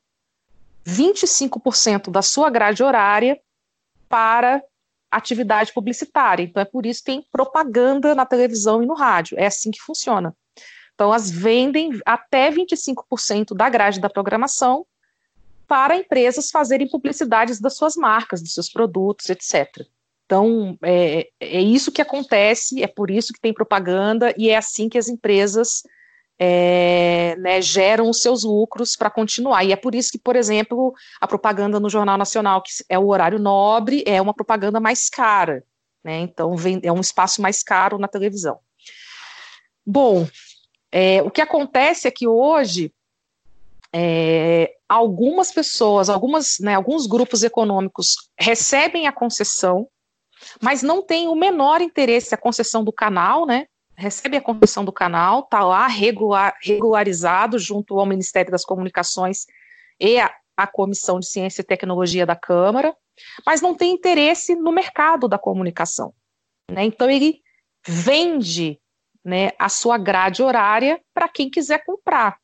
25% 0.86 2.12
da 2.12 2.22
sua 2.22 2.50
grade 2.50 2.84
horária 2.84 3.42
para 4.08 4.64
atividade 5.10 5.74
publicitária. 5.74 6.44
Então 6.44 6.62
é 6.62 6.66
por 6.66 6.86
isso 6.86 7.00
que 7.00 7.12
tem 7.12 7.26
propaganda 7.32 8.14
na 8.14 8.26
televisão 8.26 8.84
e 8.84 8.86
no 8.86 8.94
rádio. 8.94 9.40
É 9.40 9.48
assim 9.48 9.72
que 9.72 9.82
funciona. 9.82 10.36
Então 10.94 11.08
elas 11.08 11.32
vendem 11.32 12.00
até 12.06 12.52
25% 12.52 13.56
da 13.56 13.70
grade 13.70 14.00
da 14.00 14.10
programação 14.10 14.86
para 15.68 15.96
empresas 15.96 16.52
fazerem 16.52 16.90
publicidades 16.90 17.60
das 17.60 17.76
suas 17.76 17.96
marcas, 17.96 18.42
dos 18.42 18.54
seus 18.54 18.70
produtos, 18.70 19.30
etc. 19.30 19.86
Então, 20.26 20.78
é, 20.84 21.28
é 21.40 21.62
isso 21.62 21.92
que 21.92 22.02
acontece, 22.02 22.82
é 22.82 22.88
por 22.88 23.12
isso 23.12 23.34
que 23.34 23.40
tem 23.40 23.54
propaganda 23.54 24.34
e 24.38 24.50
é 24.50 24.58
assim 24.58 24.90
que 24.90 24.98
as 24.98 25.08
empresas 25.08 25.84
é, 26.40 27.36
né, 27.38 27.62
geram 27.62 28.10
os 28.10 28.22
seus 28.22 28.44
lucros 28.44 28.96
para 28.96 29.10
continuar. 29.10 29.64
E 29.64 29.72
é 29.72 29.76
por 29.76 29.94
isso 29.94 30.12
que, 30.12 30.18
por 30.18 30.36
exemplo, 30.36 30.94
a 31.20 31.28
propaganda 31.28 31.80
no 31.80 31.90
Jornal 31.90 32.18
Nacional, 32.18 32.62
que 32.62 32.72
é 32.90 32.98
o 32.98 33.08
horário 33.08 33.40
nobre, 33.40 34.04
é 34.06 34.22
uma 34.22 34.34
propaganda 34.34 34.80
mais 34.80 35.10
cara. 35.10 35.64
Né, 36.04 36.20
então, 36.20 36.56
vem, 36.58 36.80
é 36.84 36.92
um 36.92 37.00
espaço 37.00 37.42
mais 37.42 37.64
caro 37.64 37.98
na 37.98 38.08
televisão. 38.08 38.60
Bom, 39.86 40.28
é, 40.92 41.22
o 41.22 41.32
que 41.32 41.42
acontece 41.42 42.08
é 42.08 42.12
que 42.12 42.28
hoje 42.28 42.94
é, 43.94 44.74
algumas 44.90 45.52
pessoas, 45.52 46.10
algumas, 46.10 46.58
né, 46.60 46.76
alguns 46.76 47.06
grupos 47.06 47.44
econômicos 47.44 48.16
recebem 48.40 49.08
a 49.08 49.12
concessão 49.12 49.88
mas 50.62 50.82
não 50.82 51.02
tem 51.02 51.28
o 51.28 51.36
menor 51.36 51.82
interesse 51.82 52.34
a 52.34 52.38
concessão 52.38 52.84
do 52.84 52.92
canal, 52.92 53.46
né? 53.46 53.66
Recebe 53.96 54.38
a 54.38 54.42
concessão 54.42 54.84
do 54.84 54.92
canal, 54.92 55.42
está 55.42 55.64
lá 55.64 55.88
regular, 55.88 56.58
regularizado 56.62 57.60
junto 57.60 58.00
ao 58.00 58.06
Ministério 58.06 58.52
das 58.52 58.66
Comunicações 58.66 59.46
e 60.00 60.20
a, 60.20 60.34
a 60.58 60.66
Comissão 60.66 61.20
de 61.20 61.28
Ciência 61.28 61.62
e 61.62 61.66
Tecnologia 61.66 62.26
da 62.26 62.36
Câmara, 62.36 62.96
mas 63.46 63.62
não 63.62 63.76
tem 63.76 63.94
interesse 63.94 64.56
no 64.56 64.72
mercado 64.72 65.28
da 65.28 65.38
comunicação. 65.38 66.14
Né? 66.72 66.84
Então 66.86 67.10
ele 67.10 67.42
vende 67.88 68.80
né, 69.24 69.52
a 69.60 69.70
sua 69.70 69.98
grade 69.98 70.42
horária 70.42 71.00
para 71.14 71.28
quem 71.28 71.50
quiser 71.50 71.86
comprar. 71.86 72.38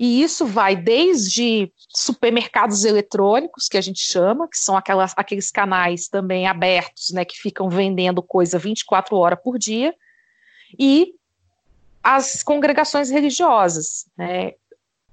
E 0.00 0.22
isso 0.22 0.46
vai 0.46 0.74
desde 0.74 1.70
supermercados 1.90 2.86
eletrônicos, 2.86 3.68
que 3.68 3.76
a 3.76 3.82
gente 3.82 4.00
chama, 4.00 4.48
que 4.48 4.56
são 4.56 4.74
aquelas, 4.74 5.12
aqueles 5.14 5.50
canais 5.50 6.08
também 6.08 6.46
abertos, 6.46 7.10
né, 7.10 7.22
que 7.22 7.36
ficam 7.36 7.68
vendendo 7.68 8.22
coisa 8.22 8.58
24 8.58 9.14
horas 9.14 9.38
por 9.44 9.58
dia, 9.58 9.94
e 10.78 11.12
as 12.02 12.42
congregações 12.42 13.10
religiosas. 13.10 14.06
Né. 14.16 14.54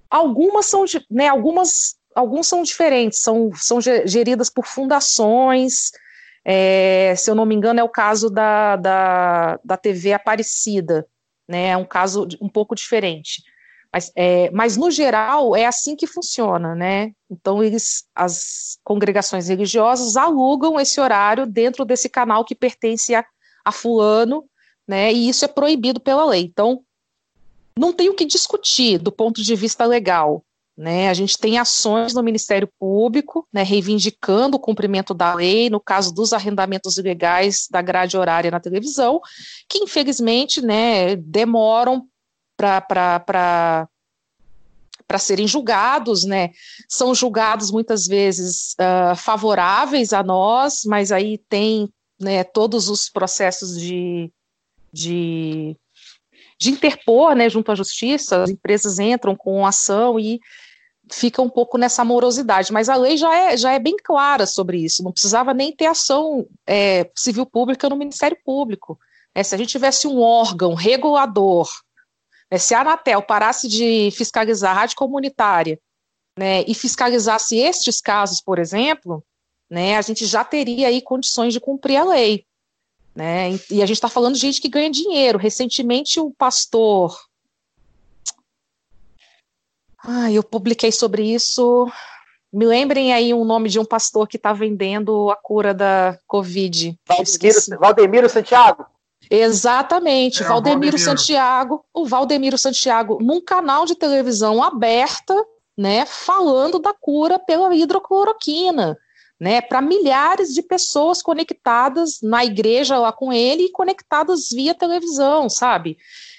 Algumas 0.10 0.68
são, 0.68 0.86
né, 1.12 1.28
algumas, 1.28 1.98
alguns 2.16 2.48
são 2.48 2.64
diferentes, 2.64 3.20
são, 3.20 3.52
são 3.56 3.82
geridas 3.82 4.50
por 4.50 4.66
fundações, 4.66 5.92
é, 6.46 7.14
se 7.18 7.30
eu 7.30 7.36
não 7.36 7.46
me 7.46 7.56
engano, 7.56 7.82
é 7.82 7.84
o 7.84 7.90
caso 7.90 8.30
da, 8.30 8.78
da, 8.78 9.60
da 9.66 9.76
TV 9.76 10.14
Aparecida, 10.14 11.06
né, 11.46 11.72
é 11.72 11.78
um 11.78 11.84
caso 11.84 12.26
um 12.40 12.48
pouco 12.48 12.74
diferente. 12.74 13.44
Mas, 13.94 14.12
é, 14.16 14.52
mas, 14.52 14.78
no 14.78 14.92
geral, 14.92 15.56
é 15.56 15.66
assim 15.66 15.96
que 15.96 16.06
funciona, 16.06 16.76
né? 16.76 17.12
Então, 17.30 17.64
eles, 17.64 18.06
as 18.14 18.78
congregações 18.84 19.48
religiosas 19.48 20.18
alugam 20.18 20.80
esse 20.80 21.00
horário 21.00 21.46
dentro 21.46 21.86
desse 21.86 22.10
canal 22.10 22.44
que 22.44 22.56
pertence 22.56 23.16
a, 23.16 23.26
a 23.64 23.72
fulano, 23.72 24.44
né? 24.88 25.12
E 25.12 25.30
isso 25.30 25.46
é 25.46 25.48
proibido 25.48 26.00
pela 26.00 26.26
lei. 26.26 26.44
Então, 26.44 26.82
não 27.78 27.94
tem 27.94 28.10
o 28.10 28.16
que 28.16 28.26
discutir 28.26 28.98
do 28.98 29.12
ponto 29.12 29.42
de 29.42 29.56
vista 29.56 29.86
legal. 29.86 30.44
Né, 30.80 31.10
a 31.10 31.14
gente 31.16 31.40
tem 31.40 31.58
ações 31.58 32.14
no 32.14 32.22
Ministério 32.22 32.70
Público, 32.80 33.48
né, 33.52 33.64
reivindicando 33.64 34.58
o 34.58 34.60
cumprimento 34.60 35.12
da 35.12 35.34
lei, 35.34 35.72
no 35.72 35.80
caso 35.80 36.14
dos 36.14 36.34
arrendamentos 36.34 37.00
ilegais 37.00 37.68
da 37.72 37.82
grade 37.82 38.16
horária 38.16 38.52
na 38.52 38.60
televisão, 38.60 39.20
que 39.68 39.80
infelizmente 39.80 40.62
né, 40.62 41.16
demoram 41.16 42.08
para 42.58 43.88
serem 45.20 45.48
julgados, 45.48 46.26
né? 46.26 46.50
São 46.90 47.14
julgados 47.14 47.72
muitas 47.72 48.08
vezes 48.08 48.76
uh, 48.80 49.16
favoráveis 49.16 50.12
a 50.12 50.24
nós, 50.24 50.82
mas 50.86 51.12
aí 51.12 51.38
tem 51.38 51.88
né, 52.20 52.44
todos 52.44 52.90
os 52.90 53.10
processos 53.10 53.80
de, 53.80 54.32
de, 54.92 55.78
de 56.60 56.72
interpor 56.72 57.36
né, 57.36 57.50
junto 57.50 57.72
à 57.72 57.76
justiça, 57.76 58.44
as 58.44 58.50
empresas 58.50 59.00
entram 59.00 59.36
com 59.36 59.66
ação 59.66 60.20
e 60.20 60.40
fica 61.10 61.42
um 61.42 61.50
pouco 61.50 61.78
nessa 61.78 62.04
morosidade, 62.04 62.74
mas 62.74 62.90
a 62.90 62.96
lei 62.96 63.16
já 63.16 63.34
é, 63.34 63.56
já 63.56 63.72
é 63.72 63.80
bem 63.80 63.96
clara 64.04 64.46
sobre 64.46 64.80
isso, 64.80 65.04
não 65.04 65.12
precisava 65.12 65.54
nem 65.54 65.74
ter 65.74 65.86
ação 65.86 66.46
é, 66.66 67.10
civil 67.16 67.46
pública 67.46 67.88
no 67.88 67.96
Ministério 67.96 68.38
Público. 68.44 69.00
É, 69.34 69.44
se 69.44 69.56
a 69.56 69.58
gente 69.58 69.70
tivesse 69.70 70.08
um 70.08 70.20
órgão 70.20 70.74
regulador, 70.74 71.70
né, 72.52 72.58
se 72.58 72.74
a 72.74 72.82
Anatel 72.82 73.22
parasse 73.22 73.68
de 73.68 74.10
fiscalizar 74.12 74.72
a 74.72 74.82
rádio 74.82 74.96
comunitária 74.96 75.80
né, 76.38 76.64
e 76.68 76.74
fiscalizasse 76.74 77.58
estes 77.58 78.00
casos, 78.00 78.40
por 78.40 78.60
exemplo, 78.60 79.24
né, 79.70 79.98
a 79.98 80.02
gente 80.02 80.26
já 80.26 80.44
teria 80.44 80.88
aí 80.88 81.02
condições 81.02 81.54
de 81.54 81.60
cumprir 81.60 81.98
a 81.98 82.04
lei. 82.04 82.46
Né, 83.16 83.54
e 83.72 83.82
a 83.82 83.86
gente 83.86 83.98
está 83.98 84.08
falando 84.08 84.36
de 84.36 84.42
gente 84.42 84.62
que 84.62 84.70
ganha 84.70 84.92
dinheiro. 84.92 85.40
Recentemente, 85.40 86.20
o 86.20 86.30
pastor. 86.30 87.20
Ah, 89.98 90.32
eu 90.32 90.44
publiquei 90.44 90.92
sobre 90.92 91.34
isso. 91.34 91.92
Me 92.54 92.64
lembrem 92.64 93.12
aí 93.12 93.34
um 93.34 93.44
nome 93.44 93.70
de 93.70 93.80
um 93.80 93.86
pastor 93.86 94.28
que 94.28 94.38
está 94.38 94.54
vendendo 94.54 95.32
a 95.32 95.36
cura 95.36 95.74
da 95.74 96.20
Covid. 96.28 96.98
Valdemiro, 97.08 97.80
Valdemiro 97.80 98.30
Santiago? 98.30 98.86
Exatamente, 99.30 100.44
é, 100.44 100.48
Valdemiro, 100.48 100.80
Valdemiro 100.80 100.98
Santiago, 100.98 101.86
o 101.94 102.06
Valdemiro 102.06 102.58
Santiago, 102.58 103.18
num 103.22 103.42
canal 103.42 103.86
de 103.86 103.96
televisão 103.96 104.64
aberta, 104.64 105.36
né, 105.78 106.06
falando 106.06 106.80
da 106.80 106.94
cura 106.94 107.38
pela 107.38 107.74
hidrocloroquina, 107.76 108.98
né, 109.40 109.62
para 109.62 109.82
milhares 109.82 110.54
de 110.54 110.62
pessoas 110.64 111.22
conectadas 111.22 112.20
na 112.24 112.44
igreja 112.44 112.98
lá 112.98 113.12
com 113.12 113.32
ele 113.32 113.66
e 113.66 113.72
conectadas 113.72 114.50
via 114.50 114.74
televisão, 114.74 115.48
sabe? 115.50 115.98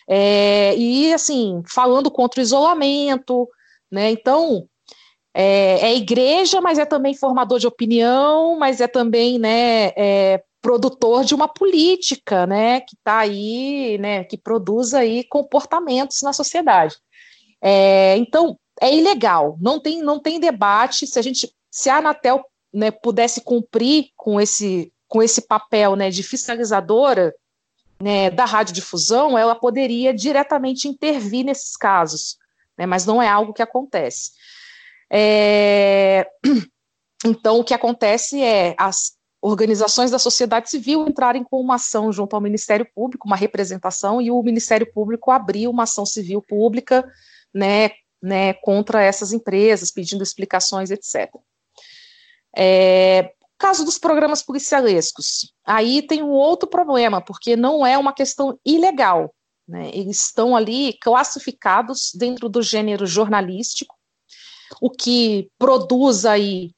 É, 0.09 0.75
e 0.77 1.13
assim, 1.13 1.63
falando 1.67 2.11
contra 2.11 2.41
o 2.41 2.43
isolamento, 2.43 3.47
né? 3.93 4.11
Então, 4.11 4.67
é, 5.35 5.91
é, 5.91 5.97
igreja, 5.97 6.61
mas 6.61 6.79
é 6.79 6.87
também 6.87 7.15
formador 7.15 7.59
de 7.59 7.67
opinião, 7.67 8.59
mas 8.59 8.81
é 8.81 8.89
também, 8.89 9.39
né, 9.39 9.93
é, 9.97 10.43
produtor 10.69 11.25
de 11.25 11.35
uma 11.35 11.49
política, 11.49 12.47
né, 12.47 12.83
que 12.83 12.95
está 12.95 13.21
aí, 13.21 13.97
né, 13.97 14.23
que 14.25 14.37
produz 14.37 14.93
aí 14.93 15.25
comportamentos 15.25 16.21
na 16.21 16.35
sociedade. 16.35 16.95
É, 17.59 18.19
então, 18.19 18.59
é 18.79 18.95
ilegal, 18.95 19.57
não 19.63 19.81
tem, 19.81 20.03
não 20.03 20.21
tem 20.21 20.39
debate, 20.39 21.07
se 21.07 21.19
a 21.19 21.23
gente, 21.23 21.51
se 21.71 21.89
a 21.89 21.97
Anatel 21.97 22.45
né, 22.71 22.91
pudesse 22.91 23.41
cumprir 23.41 24.11
com 24.15 24.39
esse, 24.39 24.93
com 25.09 25.23
esse 25.23 25.41
papel 25.41 25.97
né, 25.97 26.11
de 26.11 26.23
fiscalizadora 26.23 27.35
né, 27.99 28.29
da 28.29 28.45
radiodifusão, 28.45 29.39
ela 29.39 29.55
poderia 29.55 30.13
diretamente 30.13 30.87
intervir 30.87 31.47
nesses 31.47 31.79
casos, 31.79 32.37
né, 32.77 32.85
mas 32.85 33.07
não 33.07 33.23
é 33.23 33.29
algo 33.29 33.55
que 33.55 33.63
acontece. 33.63 34.33
É... 35.11 36.27
Então, 37.27 37.59
o 37.59 37.65
que 37.65 37.75
acontece 37.75 38.41
é 38.41 38.77
as 38.79 39.18
organizações 39.41 40.11
da 40.11 40.19
sociedade 40.19 40.69
civil 40.69 41.07
entrarem 41.07 41.45
com 41.45 41.61
uma 41.61 41.77
ação 41.77 42.13
junto 42.13 42.35
ao 42.35 42.43
Ministério 42.43 42.87
Público, 42.95 43.27
uma 43.27 43.37
representação, 43.37 44.21
e 44.21 44.31
o 44.31 44.43
Ministério 44.43 44.91
Público 44.93 45.31
abriu 45.31 45.71
uma 45.71 45.85
ação 45.85 46.05
civil 46.05 46.43
pública 46.43 47.09
né, 47.55 47.91
né, 48.21 48.55
contra 48.55 49.03
essas 49.03 49.33
empresas, 49.33 49.93
pedindo 49.93 50.23
explicações, 50.23 50.91
etc. 50.91 51.31
É, 52.57 53.33
caso 53.57 53.85
dos 53.85 53.99
programas 53.99 54.43
policialescos, 54.43 55.53
aí 55.65 56.03
tem 56.03 56.23
um 56.23 56.31
outro 56.31 56.69
problema, 56.69 57.21
porque 57.21 57.57
não 57.57 57.87
é 57.87 57.97
uma 57.97 58.13
questão 58.13 58.59
ilegal. 58.65 59.33
Né, 59.67 59.91
eles 59.93 60.27
estão 60.27 60.57
ali 60.57 60.95
classificados 60.95 62.11
dentro 62.15 62.49
do 62.49 62.63
gênero 62.63 63.07
jornalístico, 63.07 63.95
o 64.81 64.91
que 64.91 65.51
produz 65.59 66.25
aí 66.25 66.73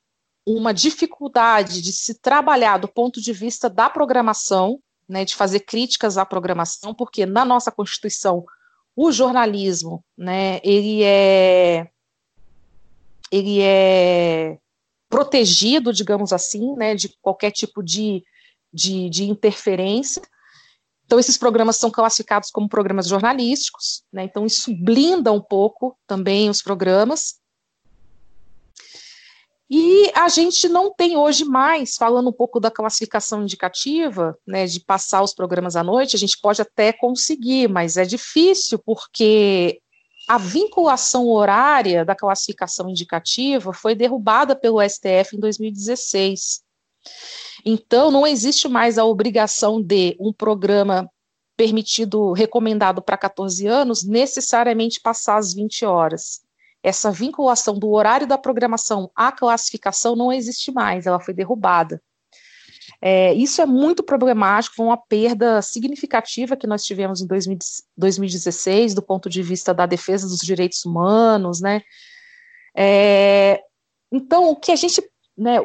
uma 0.56 0.72
dificuldade 0.72 1.80
de 1.80 1.92
se 1.92 2.14
trabalhar 2.14 2.78
do 2.78 2.88
ponto 2.88 3.20
de 3.20 3.32
vista 3.32 3.68
da 3.68 3.88
programação, 3.88 4.80
né, 5.08 5.24
de 5.24 5.34
fazer 5.34 5.60
críticas 5.60 6.16
à 6.16 6.24
programação, 6.24 6.94
porque 6.94 7.26
na 7.26 7.44
nossa 7.44 7.70
Constituição 7.70 8.44
o 8.94 9.10
jornalismo, 9.10 10.04
né, 10.16 10.60
ele 10.62 11.02
é 11.02 11.88
ele 13.32 13.60
é 13.60 14.58
protegido, 15.08 15.92
digamos 15.92 16.32
assim, 16.32 16.74
né, 16.76 16.94
de 16.94 17.08
qualquer 17.20 17.50
tipo 17.50 17.82
de, 17.82 18.24
de, 18.72 19.08
de 19.08 19.24
interferência. 19.24 20.22
Então, 21.04 21.18
esses 21.18 21.36
programas 21.36 21.76
são 21.76 21.90
classificados 21.90 22.50
como 22.50 22.68
programas 22.68 23.08
jornalísticos, 23.08 24.04
né, 24.12 24.24
então 24.24 24.46
isso 24.46 24.72
blinda 24.76 25.32
um 25.32 25.40
pouco 25.40 25.96
também 26.06 26.50
os 26.50 26.62
programas. 26.62 27.39
E 29.72 30.10
a 30.16 30.28
gente 30.28 30.68
não 30.68 30.92
tem 30.92 31.16
hoje 31.16 31.44
mais, 31.44 31.94
falando 31.94 32.28
um 32.28 32.32
pouco 32.32 32.58
da 32.58 32.72
classificação 32.72 33.44
indicativa, 33.44 34.36
né, 34.44 34.66
de 34.66 34.80
passar 34.80 35.22
os 35.22 35.32
programas 35.32 35.76
à 35.76 35.84
noite, 35.84 36.16
a 36.16 36.18
gente 36.18 36.36
pode 36.40 36.60
até 36.60 36.92
conseguir, 36.92 37.68
mas 37.68 37.96
é 37.96 38.04
difícil 38.04 38.80
porque 38.80 39.80
a 40.28 40.38
vinculação 40.38 41.28
horária 41.28 42.04
da 42.04 42.16
classificação 42.16 42.90
indicativa 42.90 43.72
foi 43.72 43.94
derrubada 43.94 44.56
pelo 44.56 44.82
STF 44.82 45.36
em 45.36 45.38
2016. 45.40 46.62
Então, 47.64 48.10
não 48.10 48.26
existe 48.26 48.66
mais 48.66 48.98
a 48.98 49.04
obrigação 49.04 49.80
de 49.80 50.16
um 50.18 50.32
programa 50.32 51.08
permitido, 51.56 52.32
recomendado 52.32 53.00
para 53.00 53.16
14 53.16 53.68
anos, 53.68 54.02
necessariamente 54.02 55.00
passar 55.00 55.38
as 55.38 55.54
20 55.54 55.84
horas 55.84 56.40
essa 56.82 57.10
vinculação 57.10 57.78
do 57.78 57.90
horário 57.90 58.26
da 58.26 58.38
programação 58.38 59.10
à 59.14 59.30
classificação 59.30 60.16
não 60.16 60.32
existe 60.32 60.72
mais, 60.72 61.06
ela 61.06 61.20
foi 61.20 61.34
derrubada. 61.34 62.02
É, 63.02 63.32
isso 63.32 63.62
é 63.62 63.66
muito 63.66 64.02
problemático, 64.02 64.76
foi 64.76 64.86
uma 64.86 64.96
perda 64.96 65.62
significativa 65.62 66.56
que 66.56 66.66
nós 66.66 66.84
tivemos 66.84 67.22
em 67.22 67.26
2016, 67.96 68.94
do 68.94 69.02
ponto 69.02 69.28
de 69.28 69.42
vista 69.42 69.72
da 69.72 69.86
defesa 69.86 70.26
dos 70.26 70.40
direitos 70.40 70.84
humanos, 70.84 71.60
né? 71.60 71.80
É, 72.76 73.62
então, 74.12 74.50
o 74.50 74.56
que 74.56 74.72
a 74.72 74.76
gente. 74.76 75.02
Né, 75.36 75.58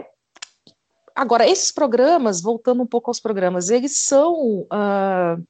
agora, 1.13 1.47
esses 1.47 1.71
programas, 1.71 2.41
voltando 2.41 2.83
um 2.83 2.87
pouco 2.87 3.09
aos 3.09 3.19
programas, 3.19 3.69
eles 3.69 3.97
são. 4.03 4.61
Uh, 4.61 5.43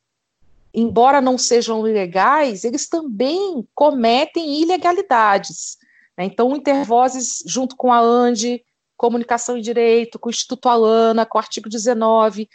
embora 0.75 1.21
não 1.21 1.37
sejam 1.37 1.87
ilegais, 1.87 2.63
eles 2.63 2.87
também 2.87 3.67
cometem 3.73 4.61
ilegalidades. 4.61 5.77
Né? 6.17 6.25
Então, 6.25 6.49
o 6.49 6.55
Intervozes, 6.55 7.43
junto 7.45 7.75
com 7.75 7.91
a 7.91 7.99
ANDE, 7.99 8.63
Comunicação 8.97 9.57
e 9.57 9.61
Direito, 9.61 10.19
com 10.19 10.29
o 10.29 10.31
Instituto 10.31 10.69
Alana, 10.69 11.25
com 11.25 11.37
o 11.37 11.41
artigo 11.41 11.69
19, 11.69 12.47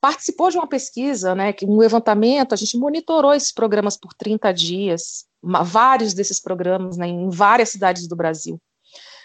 participou 0.00 0.50
de 0.50 0.56
uma 0.56 0.66
pesquisa, 0.66 1.34
né, 1.34 1.54
um 1.64 1.78
levantamento, 1.78 2.52
a 2.52 2.56
gente 2.56 2.76
monitorou 2.76 3.32
esses 3.32 3.52
programas 3.52 3.96
por 3.96 4.12
30 4.14 4.52
dias, 4.52 5.24
vários 5.42 6.14
desses 6.14 6.40
programas, 6.40 6.96
né, 6.96 7.06
em 7.06 7.30
várias 7.30 7.70
cidades 7.70 8.06
do 8.06 8.16
Brasil. 8.16 8.60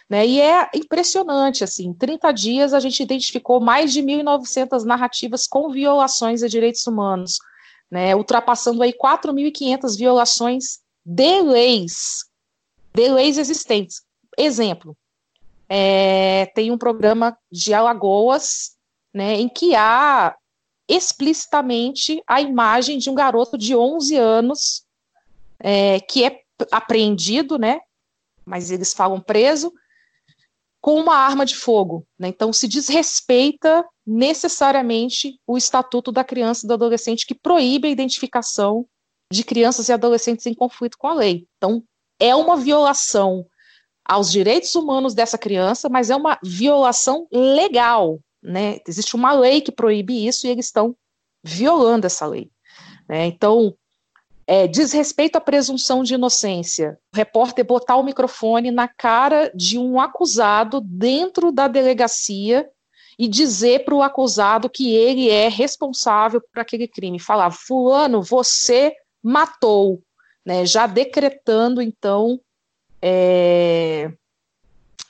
Né, 0.10 0.26
e 0.26 0.42
é 0.42 0.70
impressionante, 0.76 1.64
assim, 1.64 1.88
em 1.88 1.94
30 1.94 2.32
dias 2.32 2.74
a 2.74 2.80
gente 2.80 3.02
identificou 3.02 3.60
mais 3.60 3.92
de 3.92 4.02
1.900 4.02 4.84
narrativas 4.84 5.48
com 5.48 5.70
violações 5.70 6.44
a 6.44 6.48
direitos 6.48 6.86
humanos, 6.86 7.40
né, 7.94 8.16
ultrapassando 8.16 8.82
aí 8.82 8.92
4.500 8.92 9.96
violações 9.96 10.80
de 11.06 11.44
leis, 11.44 12.26
de 12.92 13.08
leis 13.08 13.38
existentes. 13.38 14.02
Exemplo, 14.36 14.98
é, 15.70 16.48
tem 16.56 16.72
um 16.72 16.78
programa 16.78 17.38
de 17.52 17.72
Alagoas, 17.72 18.72
né, 19.14 19.36
em 19.36 19.48
que 19.48 19.76
há 19.76 20.36
explicitamente 20.90 22.20
a 22.26 22.42
imagem 22.42 22.98
de 22.98 23.12
um 23.12 23.14
garoto 23.14 23.60
de 23.60 23.76
11 23.76 24.18
anos 24.18 24.84
é, 25.60 26.00
que 26.00 26.26
é 26.26 26.42
apreendido, 26.72 27.60
né, 27.60 27.80
mas 28.44 28.72
eles 28.72 28.92
falam 28.92 29.22
preso, 29.22 29.72
com 30.84 31.00
uma 31.00 31.16
arma 31.16 31.46
de 31.46 31.56
fogo. 31.56 32.06
Né? 32.20 32.28
Então, 32.28 32.52
se 32.52 32.68
desrespeita 32.68 33.86
necessariamente 34.06 35.40
o 35.48 35.58
Estatuto 35.58 36.12
da 36.12 36.26
Criança 36.26 36.66
e 36.66 36.68
do 36.68 36.74
Adolescente, 36.74 37.26
que 37.26 37.34
proíbe 37.34 37.88
a 37.88 37.92
identificação 37.92 38.86
de 39.32 39.46
crianças 39.46 39.88
e 39.88 39.94
adolescentes 39.94 40.46
em 40.46 40.54
conflito 40.54 40.98
com 40.98 41.08
a 41.08 41.14
lei. 41.14 41.48
Então, 41.56 41.82
é 42.20 42.36
uma 42.36 42.58
violação 42.58 43.46
aos 44.04 44.30
direitos 44.30 44.76
humanos 44.76 45.14
dessa 45.14 45.38
criança, 45.38 45.88
mas 45.88 46.10
é 46.10 46.16
uma 46.18 46.38
violação 46.44 47.30
legal. 47.32 48.20
Né? 48.44 48.80
Existe 48.86 49.16
uma 49.16 49.32
lei 49.32 49.62
que 49.62 49.72
proíbe 49.72 50.28
isso 50.28 50.46
e 50.46 50.50
eles 50.50 50.66
estão 50.66 50.94
violando 51.42 52.08
essa 52.08 52.26
lei. 52.26 52.52
Né? 53.08 53.28
Então, 53.28 53.74
é, 54.46 54.68
diz 54.68 54.92
respeito 54.92 55.38
à 55.38 55.42
presunção 55.42 56.04
de 56.04 56.16
inocência. 56.16 56.98
O 57.14 57.18
repórter 57.18 57.66
botar 57.66 57.96
o 57.96 58.04
microfone 58.04 58.72
na 58.72 58.88
cara 58.88 59.52
de 59.56 59.78
um 59.78 60.00
acusado 60.00 60.82
dentro 60.82 61.52
da 61.52 61.68
delegacia 61.68 62.70
e 63.18 63.28
dizer 63.28 63.86
para 63.86 63.96
o 63.96 64.02
acusado 64.02 64.70
que 64.70 64.96
ele 64.96 65.30
é 65.30 65.48
responsável 65.48 66.42
por 66.42 66.60
aquele 66.60 66.88
crime. 66.88 67.20
Falar, 67.20 67.52
fulano, 67.52 68.22
você 68.22 68.94
matou, 69.22 70.02
né? 70.46 70.66
Já 70.66 70.88
decretando, 70.88 71.82
então, 71.82 72.40
é, 73.02 74.12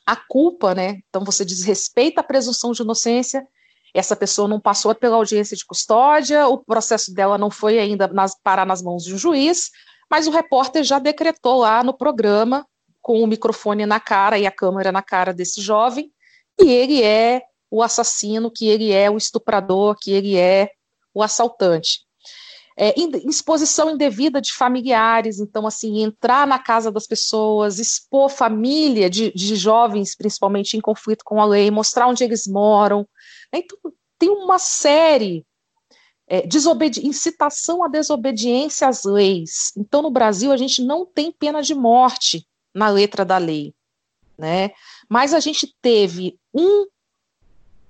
a 0.05 0.15
culpa, 0.15 0.75
né? 0.75 0.99
Então 1.09 1.23
você 1.23 1.45
desrespeita 1.45 2.21
a 2.21 2.23
presunção 2.23 2.71
de 2.71 2.81
inocência, 2.81 3.47
essa 3.93 4.15
pessoa 4.15 4.47
não 4.47 4.59
passou 4.59 4.93
pela 4.95 5.17
audiência 5.17 5.55
de 5.55 5.65
custódia, 5.65 6.47
o 6.47 6.57
processo 6.57 7.13
dela 7.13 7.37
não 7.37 7.51
foi 7.51 7.77
ainda 7.77 8.07
nas, 8.07 8.35
parar 8.41 8.65
nas 8.65 8.81
mãos 8.81 9.03
de 9.03 9.13
um 9.13 9.17
juiz, 9.17 9.69
mas 10.09 10.27
o 10.27 10.31
repórter 10.31 10.83
já 10.83 10.99
decretou 10.99 11.59
lá 11.59 11.83
no 11.83 11.93
programa, 11.95 12.65
com 13.01 13.21
o 13.21 13.27
microfone 13.27 13.85
na 13.85 13.99
cara 13.99 14.39
e 14.39 14.47
a 14.47 14.51
câmera 14.51 14.91
na 14.91 15.01
cara 15.01 15.33
desse 15.33 15.61
jovem, 15.61 16.09
que 16.57 16.69
ele 16.69 17.03
é 17.03 17.41
o 17.69 17.83
assassino, 17.83 18.51
que 18.51 18.67
ele 18.67 18.91
é 18.91 19.09
o 19.09 19.17
estuprador, 19.17 19.95
que 19.99 20.11
ele 20.11 20.37
é 20.37 20.69
o 21.13 21.21
assaltante. 21.21 22.01
É, 22.77 22.93
exposição 23.27 23.91
indevida 23.91 24.41
de 24.41 24.51
familiares, 24.51 25.39
então, 25.39 25.67
assim, 25.67 26.01
entrar 26.01 26.47
na 26.47 26.57
casa 26.57 26.91
das 26.91 27.05
pessoas, 27.05 27.77
expor 27.77 28.29
família 28.29 29.09
de, 29.09 29.31
de 29.33 29.55
jovens, 29.55 30.15
principalmente 30.15 30.75
em 30.75 30.81
conflito 30.81 31.23
com 31.23 31.39
a 31.39 31.45
lei, 31.45 31.69
mostrar 31.69 32.07
onde 32.07 32.23
eles 32.23 32.47
moram. 32.47 33.07
Então, 33.53 33.77
tem 34.17 34.29
uma 34.29 34.57
série 34.57 35.45
é, 36.27 36.47
incitação 37.03 37.83
à 37.83 37.87
desobediência 37.87 38.87
às 38.87 39.03
leis. 39.03 39.71
Então, 39.77 40.01
no 40.01 40.09
Brasil, 40.09 40.51
a 40.51 40.57
gente 40.57 40.81
não 40.81 41.05
tem 41.05 41.31
pena 41.31 41.61
de 41.61 41.75
morte 41.75 42.47
na 42.73 42.89
letra 42.89 43.23
da 43.23 43.37
lei, 43.37 43.73
né? 44.37 44.71
Mas 45.07 45.33
a 45.33 45.39
gente 45.39 45.75
teve 45.81 46.39
um 46.53 46.87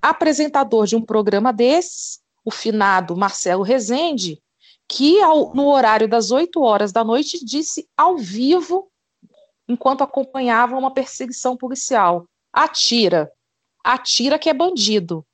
apresentador 0.02 0.86
de 0.86 0.96
um 0.96 1.02
programa 1.02 1.52
desse, 1.52 2.20
o 2.44 2.50
finado 2.50 3.16
Marcelo 3.16 3.62
Rezende, 3.62 4.42
que 4.86 5.20
ao, 5.22 5.54
no 5.54 5.68
horário 5.68 6.06
das 6.06 6.30
8 6.30 6.60
horas 6.60 6.92
da 6.92 7.02
noite 7.02 7.42
disse 7.42 7.88
ao 7.96 8.18
vivo, 8.18 8.90
enquanto 9.66 10.02
acompanhava 10.02 10.76
uma 10.76 10.92
perseguição 10.92 11.56
policial: 11.56 12.28
atira, 12.52 13.32
atira 13.82 14.38
que 14.38 14.50
é 14.50 14.54
bandido. 14.54 15.24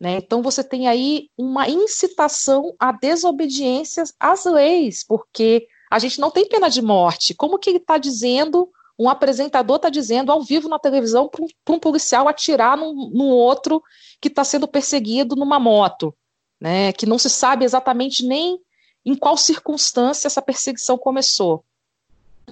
Né? 0.00 0.16
Então 0.16 0.42
você 0.42 0.62
tem 0.62 0.86
aí 0.86 1.28
uma 1.36 1.68
incitação 1.68 2.74
à 2.78 2.92
desobediência 2.92 4.04
às 4.18 4.44
leis, 4.44 5.04
porque 5.04 5.66
a 5.90 5.98
gente 5.98 6.20
não 6.20 6.30
tem 6.30 6.48
pena 6.48 6.68
de 6.68 6.80
morte. 6.80 7.34
Como 7.34 7.58
que 7.58 7.70
ele 7.70 7.78
está 7.78 7.98
dizendo, 7.98 8.70
um 8.98 9.08
apresentador 9.08 9.76
está 9.76 9.88
dizendo 9.88 10.30
ao 10.30 10.42
vivo 10.42 10.68
na 10.68 10.78
televisão 10.78 11.28
para 11.28 11.74
um 11.74 11.78
policial 11.78 12.28
atirar 12.28 12.76
num, 12.76 13.10
num 13.10 13.28
outro 13.30 13.82
que 14.20 14.28
está 14.28 14.44
sendo 14.44 14.68
perseguido 14.68 15.34
numa 15.34 15.58
moto, 15.58 16.14
né? 16.60 16.92
Que 16.92 17.06
não 17.06 17.18
se 17.18 17.30
sabe 17.30 17.64
exatamente 17.64 18.24
nem 18.24 18.60
em 19.04 19.16
qual 19.16 19.36
circunstância 19.36 20.28
essa 20.28 20.42
perseguição 20.42 20.98
começou. 20.98 21.64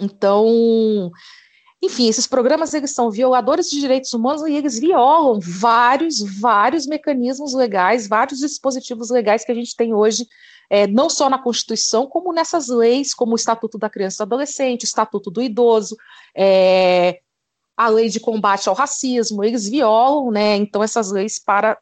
Então, 0.00 1.10
enfim, 1.82 2.08
esses 2.08 2.26
programas 2.26 2.72
eles 2.72 2.92
são 2.92 3.10
violadores 3.10 3.68
de 3.68 3.78
direitos 3.78 4.12
humanos 4.12 4.42
e 4.42 4.54
eles 4.54 4.78
violam 4.78 5.38
vários, 5.40 6.20
vários 6.40 6.86
mecanismos 6.86 7.52
legais, 7.54 8.08
vários 8.08 8.40
dispositivos 8.40 9.10
legais 9.10 9.44
que 9.44 9.52
a 9.52 9.54
gente 9.54 9.76
tem 9.76 9.94
hoje, 9.94 10.26
é, 10.70 10.86
não 10.86 11.08
só 11.08 11.28
na 11.28 11.38
Constituição, 11.38 12.06
como 12.06 12.32
nessas 12.32 12.68
leis, 12.68 13.14
como 13.14 13.32
o 13.32 13.36
Estatuto 13.36 13.78
da 13.78 13.90
Criança 13.90 14.16
e 14.16 14.18
do 14.18 14.22
Adolescente, 14.22 14.82
o 14.82 14.86
Estatuto 14.86 15.30
do 15.30 15.42
Idoso, 15.42 15.96
é, 16.34 17.20
a 17.76 17.88
lei 17.88 18.08
de 18.08 18.18
combate 18.18 18.68
ao 18.68 18.74
racismo, 18.74 19.44
eles 19.44 19.68
violam, 19.68 20.30
né, 20.30 20.56
então, 20.56 20.82
essas 20.82 21.12
leis 21.12 21.38
para 21.38 21.78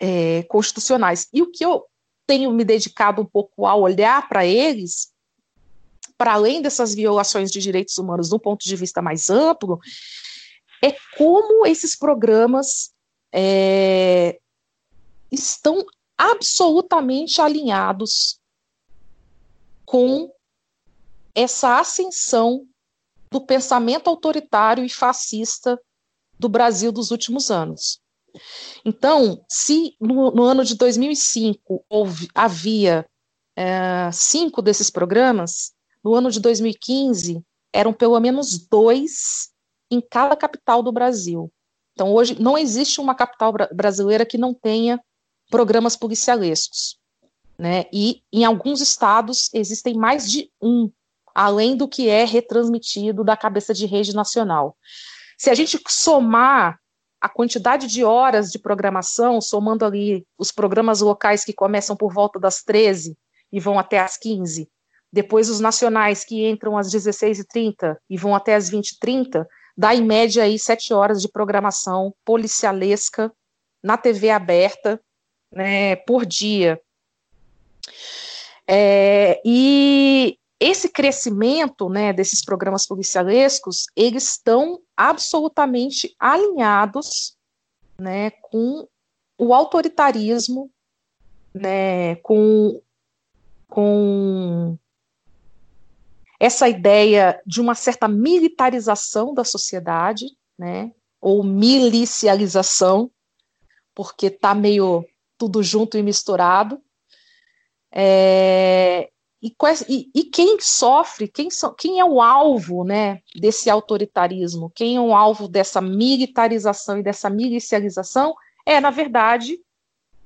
é, 0.00 0.42
constitucionais. 0.44 1.28
E 1.32 1.42
o 1.42 1.50
que 1.50 1.64
eu 1.64 1.84
tenho 2.26 2.50
me 2.50 2.64
dedicado 2.64 3.22
um 3.22 3.26
pouco 3.26 3.66
a 3.66 3.74
olhar 3.76 4.26
para 4.28 4.44
eles 4.44 5.12
para 6.18 6.34
além 6.34 6.62
dessas 6.62 6.94
violações 6.94 7.50
de 7.50 7.60
direitos 7.60 7.98
humanos, 7.98 8.28
do 8.28 8.38
ponto 8.38 8.64
de 8.64 8.76
vista 8.76 9.02
mais 9.02 9.28
amplo, 9.30 9.78
é 10.82 10.94
como 11.16 11.66
esses 11.66 11.96
programas 11.96 12.92
é, 13.32 14.38
estão 15.30 15.84
absolutamente 16.16 17.40
alinhados 17.40 18.40
com 19.84 20.30
essa 21.34 21.78
ascensão 21.78 22.66
do 23.30 23.40
pensamento 23.40 24.08
autoritário 24.08 24.84
e 24.84 24.88
fascista 24.88 25.78
do 26.38 26.48
Brasil 26.48 26.90
dos 26.90 27.10
últimos 27.10 27.50
anos. 27.50 28.00
Então, 28.84 29.44
se 29.48 29.96
no, 30.00 30.30
no 30.30 30.44
ano 30.44 30.64
de 30.64 30.74
2005 30.76 31.84
houve, 31.88 32.28
havia 32.34 33.06
é, 33.56 34.10
cinco 34.12 34.60
desses 34.60 34.90
programas, 34.90 35.72
no 36.06 36.14
ano 36.14 36.30
de 36.30 36.38
2015, 36.38 37.42
eram 37.72 37.92
pelo 37.92 38.20
menos 38.20 38.64
dois 38.68 39.50
em 39.90 40.00
cada 40.00 40.36
capital 40.36 40.80
do 40.80 40.92
Brasil. 40.92 41.52
Então, 41.92 42.14
hoje, 42.14 42.40
não 42.40 42.56
existe 42.56 43.00
uma 43.00 43.12
capital 43.12 43.52
brasileira 43.74 44.24
que 44.24 44.38
não 44.38 44.54
tenha 44.54 45.00
programas 45.50 45.96
policialescos. 45.96 46.96
Né? 47.58 47.86
E 47.92 48.22
em 48.32 48.44
alguns 48.44 48.80
estados 48.80 49.50
existem 49.52 49.94
mais 49.94 50.30
de 50.30 50.48
um, 50.62 50.92
além 51.34 51.76
do 51.76 51.88
que 51.88 52.08
é 52.08 52.24
retransmitido 52.24 53.24
da 53.24 53.36
cabeça 53.36 53.74
de 53.74 53.84
rede 53.84 54.14
nacional. 54.14 54.76
Se 55.36 55.50
a 55.50 55.54
gente 55.54 55.76
somar 55.88 56.78
a 57.20 57.28
quantidade 57.28 57.88
de 57.88 58.04
horas 58.04 58.52
de 58.52 58.60
programação, 58.60 59.40
somando 59.40 59.84
ali 59.84 60.24
os 60.38 60.52
programas 60.52 61.00
locais 61.00 61.44
que 61.44 61.52
começam 61.52 61.96
por 61.96 62.14
volta 62.14 62.38
das 62.38 62.62
13 62.62 63.18
e 63.50 63.58
vão 63.58 63.76
até 63.76 63.98
as 63.98 64.16
15, 64.16 64.70
depois 65.12 65.48
os 65.48 65.60
nacionais 65.60 66.24
que 66.24 66.46
entram 66.46 66.76
às 66.76 66.92
16h30 66.92 67.96
e 68.08 68.16
vão 68.16 68.34
até 68.34 68.54
às 68.54 68.70
20h30, 68.70 69.46
dá 69.76 69.94
em 69.94 70.04
média 70.04 70.42
aí 70.42 70.58
sete 70.58 70.92
horas 70.92 71.20
de 71.20 71.28
programação 71.28 72.14
policialesca 72.24 73.32
na 73.82 73.96
TV 73.96 74.30
aberta 74.30 75.00
né, 75.50 75.96
por 75.96 76.26
dia. 76.26 76.80
É, 78.66 79.40
e 79.44 80.38
esse 80.58 80.88
crescimento 80.88 81.88
né, 81.88 82.12
desses 82.12 82.44
programas 82.44 82.86
policialescos, 82.86 83.86
eles 83.94 84.30
estão 84.30 84.80
absolutamente 84.96 86.14
alinhados 86.18 87.36
né, 87.98 88.30
com 88.30 88.88
o 89.38 89.54
autoritarismo, 89.54 90.70
né, 91.54 92.16
com, 92.16 92.80
com 93.68 94.78
essa 96.38 96.68
ideia 96.68 97.40
de 97.46 97.60
uma 97.60 97.74
certa 97.74 98.06
militarização 98.06 99.32
da 99.32 99.44
sociedade, 99.44 100.26
né, 100.58 100.92
ou 101.20 101.42
milicialização, 101.42 103.10
porque 103.94 104.26
está 104.26 104.54
meio 104.54 105.04
tudo 105.38 105.62
junto 105.62 105.96
e 105.96 106.02
misturado. 106.02 106.80
É, 107.92 109.08
e, 109.42 109.54
e, 109.88 110.10
e, 110.14 110.24
quem 110.24 110.58
sofre, 110.60 111.28
quem, 111.28 111.50
so, 111.50 111.72
quem 111.72 112.00
é 112.00 112.04
o 112.04 112.20
alvo 112.20 112.84
né, 112.84 113.20
desse 113.34 113.70
autoritarismo, 113.70 114.70
quem 114.74 114.96
é 114.96 115.00
o 115.00 115.14
alvo 115.14 115.46
dessa 115.46 115.80
militarização 115.80 116.98
e 116.98 117.02
dessa 117.02 117.30
milicialização, 117.30 118.34
é, 118.64 118.80
na 118.80 118.90
verdade, 118.90 119.58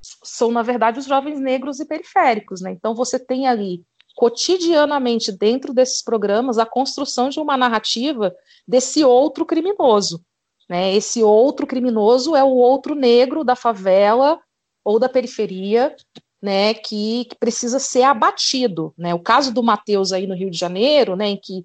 são, 0.00 0.50
na 0.50 0.62
verdade, 0.62 0.98
os 0.98 1.06
jovens 1.06 1.38
negros 1.40 1.80
e 1.80 1.84
periféricos. 1.84 2.60
Né? 2.60 2.72
Então, 2.72 2.94
você 2.94 3.18
tem 3.18 3.46
ali 3.46 3.84
cotidianamente 4.16 5.32
dentro 5.32 5.72
desses 5.72 6.02
programas 6.02 6.58
a 6.58 6.66
construção 6.66 7.28
de 7.28 7.40
uma 7.40 7.56
narrativa 7.56 8.34
desse 8.66 9.04
outro 9.04 9.46
criminoso. 9.46 10.22
Né? 10.68 10.94
Esse 10.94 11.22
outro 11.22 11.66
criminoso 11.66 12.36
é 12.36 12.44
o 12.44 12.54
outro 12.54 12.94
negro 12.94 13.42
da 13.42 13.56
favela 13.56 14.38
ou 14.84 14.98
da 14.98 15.08
periferia, 15.08 15.94
né, 16.42 16.72
que, 16.72 17.26
que 17.26 17.36
precisa 17.36 17.78
ser 17.78 18.02
abatido. 18.02 18.94
Né? 18.96 19.14
O 19.14 19.18
caso 19.18 19.52
do 19.52 19.62
Matheus 19.62 20.12
aí 20.12 20.26
no 20.26 20.34
Rio 20.34 20.50
de 20.50 20.56
Janeiro, 20.56 21.16
né, 21.16 21.28
em 21.28 21.36
que 21.36 21.64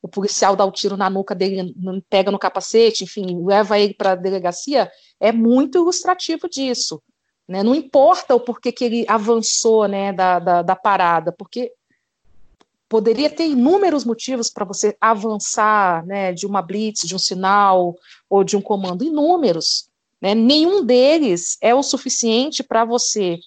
o 0.00 0.08
policial 0.08 0.54
dá 0.54 0.64
o 0.64 0.70
tiro 0.70 0.96
na 0.96 1.08
nuca 1.08 1.34
dele, 1.34 1.74
pega 2.10 2.30
no 2.30 2.38
capacete, 2.38 3.04
enfim, 3.04 3.42
leva 3.44 3.78
ele 3.78 3.94
para 3.94 4.12
a 4.12 4.14
delegacia, 4.14 4.90
é 5.18 5.32
muito 5.32 5.78
ilustrativo 5.78 6.48
disso. 6.48 7.02
Né? 7.48 7.62
Não 7.62 7.74
importa 7.74 8.34
o 8.34 8.40
porquê 8.40 8.70
que 8.70 8.84
ele 8.84 9.04
avançou 9.08 9.88
né, 9.88 10.12
da, 10.12 10.38
da, 10.38 10.62
da 10.62 10.76
parada, 10.76 11.32
porque 11.32 11.72
poderia 12.88 13.30
ter 13.30 13.46
inúmeros 13.46 14.04
motivos 14.04 14.50
para 14.50 14.64
você 14.64 14.96
avançar 15.00 16.04
né, 16.06 16.32
de 16.32 16.46
uma 16.46 16.62
blitz, 16.62 17.06
de 17.06 17.14
um 17.14 17.18
sinal 17.18 17.94
ou 18.28 18.44
de 18.44 18.56
um 18.56 18.60
comando, 18.60 19.04
inúmeros. 19.04 19.88
Né? 20.20 20.34
Nenhum 20.34 20.84
deles 20.84 21.56
é 21.60 21.74
o 21.74 21.82
suficiente 21.82 22.62
para 22.62 22.84
você, 22.84 23.38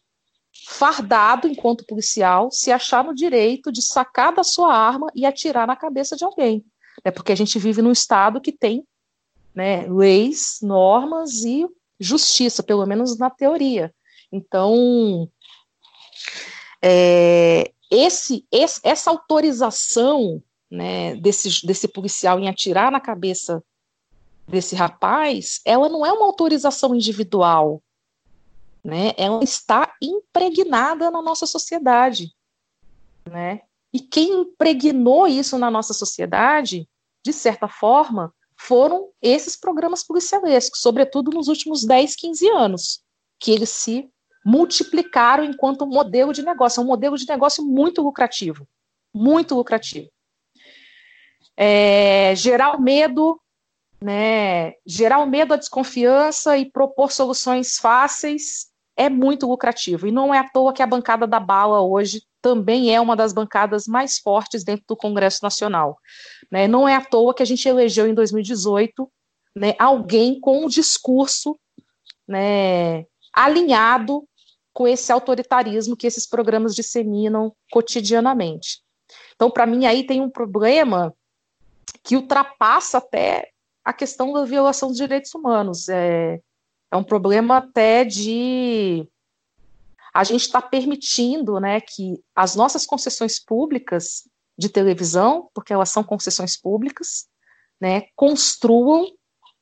fardado 0.67 1.47
enquanto 1.47 1.85
policial, 1.85 2.51
se 2.51 2.71
achar 2.71 3.03
no 3.03 3.15
direito 3.15 3.71
de 3.71 3.81
sacar 3.81 4.33
da 4.33 4.43
sua 4.43 4.75
arma 4.75 5.07
e 5.15 5.25
atirar 5.25 5.67
na 5.67 5.75
cabeça 5.75 6.15
de 6.15 6.23
alguém. 6.23 6.65
É 7.03 7.11
porque 7.11 7.31
a 7.31 7.35
gente 7.35 7.59
vive 7.59 7.81
num 7.81 7.91
estado 7.91 8.41
que 8.41 8.51
tem 8.51 8.83
né, 9.55 9.87
leis, 9.87 10.59
normas 10.61 11.43
e 11.43 11.65
justiça, 11.99 12.61
pelo 12.61 12.85
menos 12.85 13.17
na 13.17 13.29
teoria. 13.29 13.93
Então, 14.31 15.29
é, 16.81 17.71
esse, 17.89 18.45
esse, 18.51 18.79
essa 18.83 19.09
autorização 19.09 20.41
né, 20.69 21.15
desse, 21.15 21.65
desse 21.65 21.87
policial 21.87 22.39
em 22.39 22.49
atirar 22.49 22.91
na 22.91 22.99
cabeça 22.99 23.63
desse 24.47 24.75
rapaz, 24.75 25.61
ela 25.65 25.89
não 25.89 26.05
é 26.05 26.11
uma 26.11 26.25
autorização 26.25 26.95
individual, 26.95 27.81
né? 28.83 29.11
Ela 29.17 29.43
está 29.43 29.93
impregnada 30.01 31.11
na 31.11 31.21
nossa 31.21 31.45
sociedade, 31.45 32.33
né? 33.29 33.61
E 33.93 33.99
quem 33.99 34.41
impregnou 34.41 35.27
isso 35.27 35.57
na 35.57 35.69
nossa 35.69 35.93
sociedade, 35.93 36.87
de 37.25 37.33
certa 37.33 37.67
forma, 37.67 38.33
foram 38.55 39.09
esses 39.21 39.55
programas 39.55 40.03
policialescos, 40.03 40.81
sobretudo 40.81 41.31
nos 41.31 41.47
últimos 41.47 41.83
10, 41.83 42.15
15 42.15 42.49
anos, 42.49 43.03
que 43.39 43.51
eles 43.51 43.69
se 43.69 44.09
multiplicaram 44.47 45.43
enquanto 45.43 45.85
modelo 45.85 46.31
de 46.31 46.41
negócio. 46.41 46.79
É 46.79 46.83
um 46.83 46.87
modelo 46.87 47.17
de 47.17 47.27
negócio 47.27 47.65
muito 47.65 48.01
lucrativo, 48.01 48.65
muito 49.13 49.53
lucrativo. 49.53 50.09
É, 51.57 52.33
gerar 52.33 52.77
o 52.77 52.81
medo, 52.81 53.41
né, 54.01 54.75
gerar 54.85 55.19
o 55.19 55.25
medo, 55.25 55.53
a 55.53 55.57
desconfiança 55.57 56.57
e 56.57 56.71
propor 56.71 57.11
soluções 57.11 57.77
fáceis 57.77 58.67
é 58.95 59.09
muito 59.09 59.45
lucrativo. 59.45 60.07
E 60.07 60.13
não 60.13 60.33
é 60.33 60.39
à 60.39 60.47
toa 60.47 60.71
que 60.71 60.81
a 60.81 60.87
bancada 60.87 61.27
da 61.27 61.41
bala 61.41 61.81
hoje 61.81 62.23
também 62.41 62.95
é 62.95 63.01
uma 63.01 63.17
das 63.17 63.33
bancadas 63.33 63.85
mais 63.85 64.17
fortes 64.17 64.63
dentro 64.63 64.85
do 64.87 64.95
Congresso 64.95 65.39
Nacional. 65.43 65.97
Né? 66.49 66.69
Não 66.69 66.87
é 66.87 66.95
à 66.95 67.03
toa 67.03 67.33
que 67.33 67.43
a 67.43 67.45
gente 67.45 67.67
elegeu 67.67 68.07
em 68.07 68.13
2018 68.13 69.11
né, 69.53 69.75
alguém 69.77 70.39
com 70.39 70.63
um 70.63 70.69
discurso 70.69 71.59
né, 72.25 73.03
alinhado 73.33 74.25
com 74.77 74.87
esse 74.87 75.11
autoritarismo 75.11 75.97
que 75.97 76.05
esses 76.05 76.27
programas 76.27 76.75
disseminam 76.75 77.51
cotidianamente. 77.71 78.83
Então, 79.35 79.49
para 79.49 79.65
mim, 79.65 79.87
aí 79.87 80.05
tem 80.05 80.21
um 80.21 80.29
problema 80.29 81.15
que 82.03 82.15
ultrapassa 82.15 82.99
até 82.99 83.49
a 83.83 83.91
questão 83.91 84.31
da 84.31 84.45
violação 84.45 84.89
dos 84.89 84.97
direitos 84.97 85.33
humanos. 85.33 85.89
É, 85.89 86.39
é 86.91 86.95
um 86.95 87.03
problema 87.03 87.57
até 87.57 88.03
de 88.03 89.09
a 90.13 90.23
gente 90.23 90.41
está 90.41 90.61
permitindo 90.61 91.59
né, 91.59 91.81
que 91.81 92.23
as 92.35 92.55
nossas 92.55 92.85
concessões 92.85 93.43
públicas 93.43 94.29
de 94.55 94.69
televisão, 94.69 95.49
porque 95.55 95.73
elas 95.73 95.89
são 95.89 96.03
concessões 96.03 96.55
públicas, 96.55 97.25
né, 97.81 98.03
construam 98.15 99.11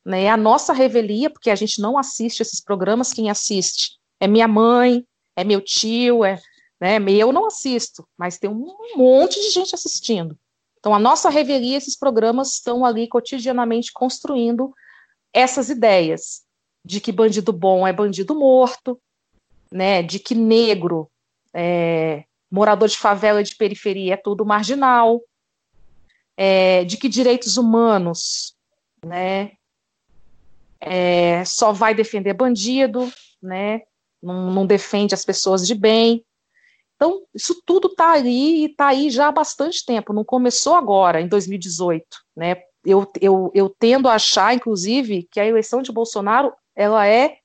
né, 0.05 0.27
a 0.27 0.35
nossa 0.35 0.73
revelia, 0.73 1.29
porque 1.29 1.49
a 1.49 1.55
gente 1.55 1.79
não 1.79 1.97
assiste 1.97 2.41
esses 2.41 2.59
programas, 2.59 3.13
quem 3.13 3.29
assiste 3.29 3.95
é 4.19 4.27
minha 4.27 4.47
mãe, 4.47 5.05
é 5.35 5.43
meu 5.43 5.61
tio, 5.61 6.23
é, 6.23 6.39
né, 6.79 6.97
eu 7.09 7.31
não 7.31 7.45
assisto, 7.45 8.07
mas 8.17 8.37
tem 8.37 8.49
um 8.49 8.75
monte 8.95 9.39
de 9.39 9.49
gente 9.49 9.75
assistindo. 9.75 10.37
Então, 10.79 10.93
a 10.93 10.99
nossa 10.99 11.29
revelia, 11.29 11.77
esses 11.77 11.97
programas 11.97 12.53
estão 12.53 12.85
ali 12.85 13.07
cotidianamente 13.07 13.91
construindo 13.91 14.73
essas 15.33 15.69
ideias 15.69 16.43
de 16.85 17.01
que 17.01 17.11
bandido 17.11 17.51
bom 17.51 17.87
é 17.87 17.91
bandido 17.91 18.35
morto, 18.35 19.01
né, 19.71 20.03
de 20.03 20.19
que 20.19 20.35
negro, 20.35 21.09
é, 21.53 22.23
morador 22.51 22.87
de 22.87 22.97
favela 22.97 23.43
de 23.43 23.55
periferia 23.55 24.13
é 24.13 24.17
tudo 24.17 24.45
marginal, 24.45 25.21
é, 26.37 26.83
de 26.85 26.97
que 26.97 27.09
direitos 27.09 27.57
humanos, 27.57 28.55
né, 29.03 29.53
é, 30.79 31.43
só 31.45 31.71
vai 31.71 31.95
defender 31.95 32.33
bandido, 32.33 33.11
né, 33.41 33.81
não, 34.25 34.51
não 34.51 34.65
defende 34.65 35.13
as 35.13 35.23
pessoas 35.23 35.65
de 35.65 35.75
bem. 35.75 36.25
Então, 36.95 37.21
isso 37.33 37.61
tudo 37.65 37.89
está 37.89 38.13
aí 38.13 38.63
e 38.63 38.65
está 38.65 38.87
aí 38.87 39.09
já 39.09 39.27
há 39.27 39.31
bastante 39.31 39.85
tempo, 39.85 40.13
não 40.13 40.23
começou 40.23 40.75
agora, 40.75 41.21
em 41.21 41.27
2018. 41.27 42.05
Né? 42.35 42.55
Eu, 42.85 43.09
eu, 43.21 43.51
eu 43.53 43.69
tendo 43.69 44.07
a 44.07 44.15
achar, 44.15 44.53
inclusive, 44.53 45.27
que 45.31 45.39
a 45.39 45.45
eleição 45.45 45.81
de 45.81 45.91
Bolsonaro 45.91 46.53
ela 46.75 47.07
é 47.07 47.37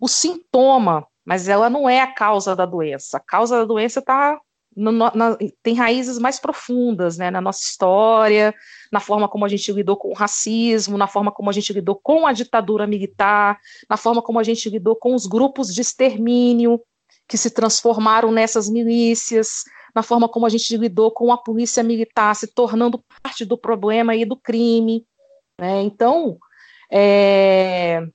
o 0.00 0.08
sintoma, 0.08 1.06
mas 1.24 1.48
ela 1.48 1.70
não 1.70 1.88
é 1.88 2.00
a 2.00 2.12
causa 2.12 2.54
da 2.54 2.66
doença. 2.66 3.16
A 3.16 3.20
causa 3.20 3.58
da 3.58 3.64
doença 3.64 4.00
está 4.00 4.38
no, 4.76 4.92
na, 4.92 5.36
tem 5.62 5.74
raízes 5.74 6.18
mais 6.18 6.38
profundas 6.38 7.16
né, 7.16 7.30
na 7.30 7.40
nossa 7.40 7.62
história, 7.62 8.54
na 8.90 9.00
forma 9.00 9.28
como 9.28 9.44
a 9.44 9.48
gente 9.48 9.72
lidou 9.72 9.96
com 9.96 10.08
o 10.08 10.14
racismo, 10.14 10.98
na 10.98 11.06
forma 11.06 11.30
como 11.30 11.50
a 11.50 11.52
gente 11.52 11.72
lidou 11.72 11.98
com 12.02 12.26
a 12.26 12.32
ditadura 12.32 12.86
militar, 12.86 13.58
na 13.88 13.96
forma 13.96 14.22
como 14.22 14.38
a 14.38 14.42
gente 14.42 14.68
lidou 14.68 14.96
com 14.96 15.14
os 15.14 15.26
grupos 15.26 15.72
de 15.72 15.80
extermínio 15.80 16.80
que 17.28 17.38
se 17.38 17.50
transformaram 17.50 18.30
nessas 18.30 18.68
milícias, 18.68 19.64
na 19.94 20.02
forma 20.02 20.28
como 20.28 20.46
a 20.46 20.48
gente 20.48 20.76
lidou 20.76 21.10
com 21.10 21.32
a 21.32 21.38
polícia 21.38 21.82
militar 21.82 22.34
se 22.34 22.46
tornando 22.46 23.02
parte 23.22 23.44
do 23.44 23.56
problema 23.56 24.14
e 24.14 24.24
do 24.24 24.36
crime. 24.36 25.06
Né? 25.58 25.82
Então, 25.82 26.36
é, 26.90 28.06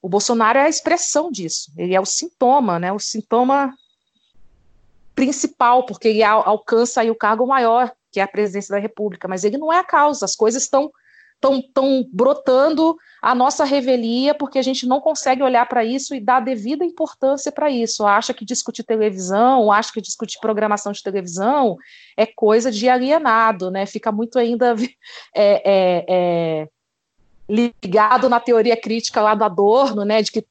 o 0.00 0.08
Bolsonaro 0.08 0.58
é 0.58 0.62
a 0.62 0.68
expressão 0.68 1.30
disso, 1.30 1.70
ele 1.76 1.94
é 1.94 2.00
o 2.00 2.06
sintoma, 2.06 2.78
né? 2.78 2.92
o 2.92 2.98
sintoma 2.98 3.72
principal, 5.22 5.86
porque 5.86 6.08
ele 6.08 6.22
alcança 6.22 7.00
aí 7.00 7.10
o 7.10 7.14
cargo 7.14 7.46
maior, 7.46 7.92
que 8.10 8.18
é 8.18 8.22
a 8.24 8.28
presidência 8.28 8.74
da 8.74 8.80
República, 8.80 9.28
mas 9.28 9.44
ele 9.44 9.56
não 9.56 9.72
é 9.72 9.78
a 9.78 9.84
causa, 9.84 10.24
as 10.24 10.34
coisas 10.34 10.64
estão 10.64 10.90
estão 11.44 12.08
brotando 12.12 12.96
a 13.20 13.34
nossa 13.34 13.64
revelia, 13.64 14.32
porque 14.32 14.60
a 14.60 14.62
gente 14.62 14.86
não 14.86 15.00
consegue 15.00 15.42
olhar 15.42 15.66
para 15.68 15.84
isso 15.84 16.14
e 16.14 16.20
dar 16.20 16.38
devida 16.38 16.84
importância 16.84 17.50
para 17.50 17.68
isso. 17.68 18.06
Acha 18.06 18.32
que 18.32 18.44
discutir 18.44 18.84
televisão, 18.84 19.72
acha 19.72 19.92
que 19.92 20.00
discutir 20.00 20.38
programação 20.38 20.92
de 20.92 21.02
televisão 21.02 21.76
é 22.16 22.26
coisa 22.26 22.70
de 22.70 22.88
alienado, 22.88 23.72
né? 23.72 23.86
Fica 23.86 24.12
muito 24.12 24.38
ainda 24.38 24.76
é, 25.34 25.62
é, 25.64 26.04
é, 26.08 26.68
ligado 27.48 28.28
na 28.28 28.38
teoria 28.38 28.80
crítica 28.80 29.20
lá 29.20 29.34
do 29.34 29.42
Adorno, 29.42 30.04
né? 30.04 30.22
De 30.22 30.30
que 30.30 30.46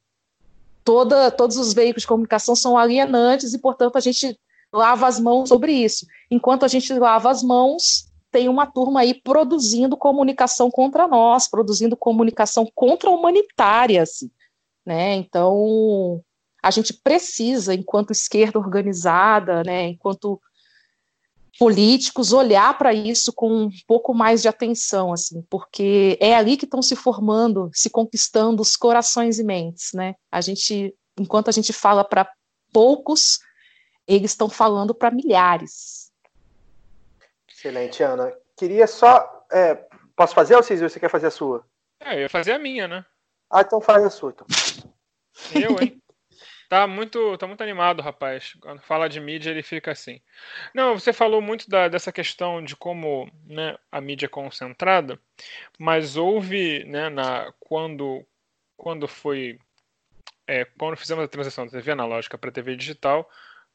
toda, 0.84 1.30
todos 1.30 1.56
os 1.56 1.72
veículos 1.72 2.02
de 2.02 2.08
comunicação 2.08 2.54
são 2.54 2.76
alienantes 2.76 3.54
e, 3.54 3.58
portanto, 3.58 3.96
a 3.96 4.00
gente 4.00 4.38
lava 4.72 5.06
as 5.06 5.20
mãos 5.20 5.48
sobre 5.48 5.72
isso. 5.72 6.06
Enquanto 6.30 6.64
a 6.64 6.68
gente 6.68 6.92
lava 6.94 7.30
as 7.30 7.42
mãos, 7.42 8.06
tem 8.30 8.48
uma 8.48 8.66
turma 8.66 9.00
aí 9.00 9.14
produzindo 9.14 9.96
comunicação 9.96 10.70
contra 10.70 11.06
nós, 11.06 11.48
produzindo 11.48 11.96
comunicação 11.96 12.66
contra 12.74 13.10
a 13.10 13.12
humanitária, 13.12 14.02
assim, 14.02 14.30
né? 14.86 15.14
Então, 15.16 16.22
a 16.62 16.70
gente 16.70 16.94
precisa, 16.94 17.74
enquanto 17.74 18.12
esquerda 18.12 18.58
organizada, 18.58 19.62
né, 19.64 19.88
enquanto 19.88 20.40
políticos, 21.58 22.32
olhar 22.32 22.76
para 22.78 22.94
isso 22.94 23.32
com 23.32 23.64
um 23.64 23.70
pouco 23.86 24.14
mais 24.14 24.40
de 24.40 24.48
atenção, 24.48 25.12
assim, 25.12 25.44
porque 25.50 26.16
é 26.20 26.34
ali 26.34 26.56
que 26.56 26.64
estão 26.64 26.80
se 26.80 26.96
formando, 26.96 27.70
se 27.74 27.90
conquistando 27.90 28.62
os 28.62 28.74
corações 28.76 29.38
e 29.38 29.44
mentes, 29.44 29.90
né? 29.92 30.14
A 30.30 30.40
gente, 30.40 30.94
enquanto 31.20 31.48
a 31.48 31.52
gente 31.52 31.72
fala 31.72 32.02
para 32.04 32.26
poucos, 32.72 33.38
eles 34.06 34.32
estão 34.32 34.48
falando 34.48 34.94
para 34.94 35.10
milhares. 35.10 36.12
Excelente, 37.48 38.02
Ana. 38.02 38.32
Queria 38.56 38.86
só. 38.86 39.46
É, 39.50 39.74
posso 40.16 40.34
fazer, 40.34 40.56
ou 40.56 40.62
você 40.62 41.00
quer 41.00 41.10
fazer 41.10 41.26
a 41.28 41.30
sua? 41.30 41.64
É, 42.00 42.16
eu 42.16 42.20
ia 42.20 42.28
fazer 42.28 42.52
a 42.52 42.58
minha, 42.58 42.88
né? 42.88 43.04
Ah, 43.50 43.60
então 43.60 43.80
faz 43.80 44.04
a 44.04 44.10
sua, 44.10 44.30
então. 44.30 44.46
Eu, 45.54 45.80
hein? 45.80 46.02
Tá 46.72 46.86
muito, 46.86 47.36
tá 47.36 47.46
muito 47.46 47.62
animado, 47.62 48.00
rapaz. 48.00 48.54
Quando 48.58 48.80
fala 48.80 49.06
de 49.06 49.20
mídia, 49.20 49.50
ele 49.50 49.62
fica 49.62 49.90
assim. 49.90 50.22
Não, 50.74 50.98
você 50.98 51.12
falou 51.12 51.42
muito 51.42 51.68
da, 51.68 51.86
dessa 51.86 52.10
questão 52.10 52.64
de 52.64 52.74
como 52.74 53.30
né, 53.44 53.76
a 53.90 54.00
mídia 54.00 54.24
é 54.24 54.28
concentrada, 54.30 55.20
mas 55.78 56.16
houve, 56.16 56.82
né, 56.84 57.10
na, 57.10 57.52
quando, 57.60 58.24
quando 58.74 59.06
foi. 59.06 59.58
É, 60.46 60.64
quando 60.64 60.96
fizemos 60.96 61.22
a 61.22 61.28
transição 61.28 61.66
da 61.66 61.72
TV 61.72 61.92
analógica 61.92 62.38
para 62.38 62.48
a 62.48 62.52
TV 62.52 62.74
digital, 62.74 63.30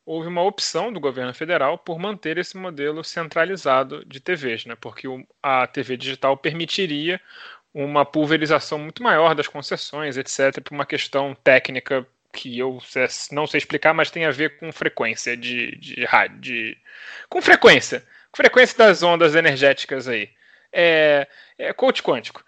houve 0.08 0.30
uma 0.30 0.42
opção 0.42 0.92
do 0.92 1.02
governo 1.02 1.34
federal 1.34 1.78
por 1.78 2.00
manter 2.00 2.38
esse 2.38 2.56
modelo 2.56 3.04
centralizado 3.04 4.06
de 4.06 4.22
TVs, 4.22 4.66
né? 4.66 4.74
porque 4.80 5.06
a 5.44 5.68
TV 5.68 5.98
digital 5.98 6.38
permitiria 6.38 7.20
uma 7.74 8.06
pulverização 8.06 8.80
muito 8.80 9.04
maior 9.04 9.36
das 9.36 9.50
concessões, 9.50 10.16
etc., 10.16 10.62
por 10.64 10.74
uma 10.74 10.86
questão 10.86 11.36
técnica 11.36 12.08
que 12.32 12.58
eu 12.58 12.80
não 13.32 13.46
sei 13.46 13.58
explicar, 13.58 13.94
mas 13.94 14.10
tem 14.10 14.24
a 14.24 14.32
ver 14.32 14.58
com 14.58 14.72
frequência 14.72 15.36
de, 15.36 15.76
de 15.76 16.06
rádio. 16.06 16.40
De, 16.40 16.78
com 17.28 17.42
frequência. 17.42 18.00
Com 18.32 18.38
frequência 18.38 18.78
das 18.78 19.04
ondas 19.04 19.36
energéticas 19.36 20.08
aí. 20.08 20.30
É, 20.72 21.28
é 21.58 21.74
coach 21.74 22.02
quântico. 22.02 22.44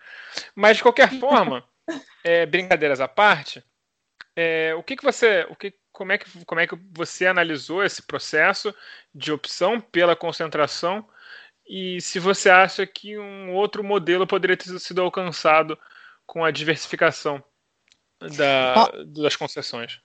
Mas, 0.55 0.77
de 0.77 0.83
qualquer 0.83 1.11
forma, 1.19 1.67
é, 2.23 2.45
brincadeiras 2.45 3.01
à 3.01 3.07
parte, 3.07 3.61
é, 4.35 4.73
o 4.75 4.83
que, 4.83 4.95
que 4.95 5.03
você. 5.03 5.45
O 5.49 5.55
que, 5.55 5.73
como, 5.99 6.13
é 6.13 6.17
que, 6.17 6.45
como 6.45 6.61
é 6.61 6.65
que 6.65 6.79
você 6.93 7.27
analisou 7.27 7.83
esse 7.83 8.01
processo 8.01 8.73
de 9.13 9.33
opção 9.33 9.81
pela 9.81 10.15
concentração 10.15 11.05
e 11.67 11.99
se 11.99 12.19
você 12.19 12.49
acha 12.49 12.87
que 12.87 13.19
um 13.19 13.53
outro 13.53 13.83
modelo 13.83 14.25
poderia 14.25 14.55
ter 14.55 14.79
sido 14.79 15.01
alcançado 15.01 15.77
com 16.25 16.45
a 16.45 16.51
diversificação 16.51 17.43
da, 18.37 18.89
das 19.07 19.35
concessões. 19.35 19.99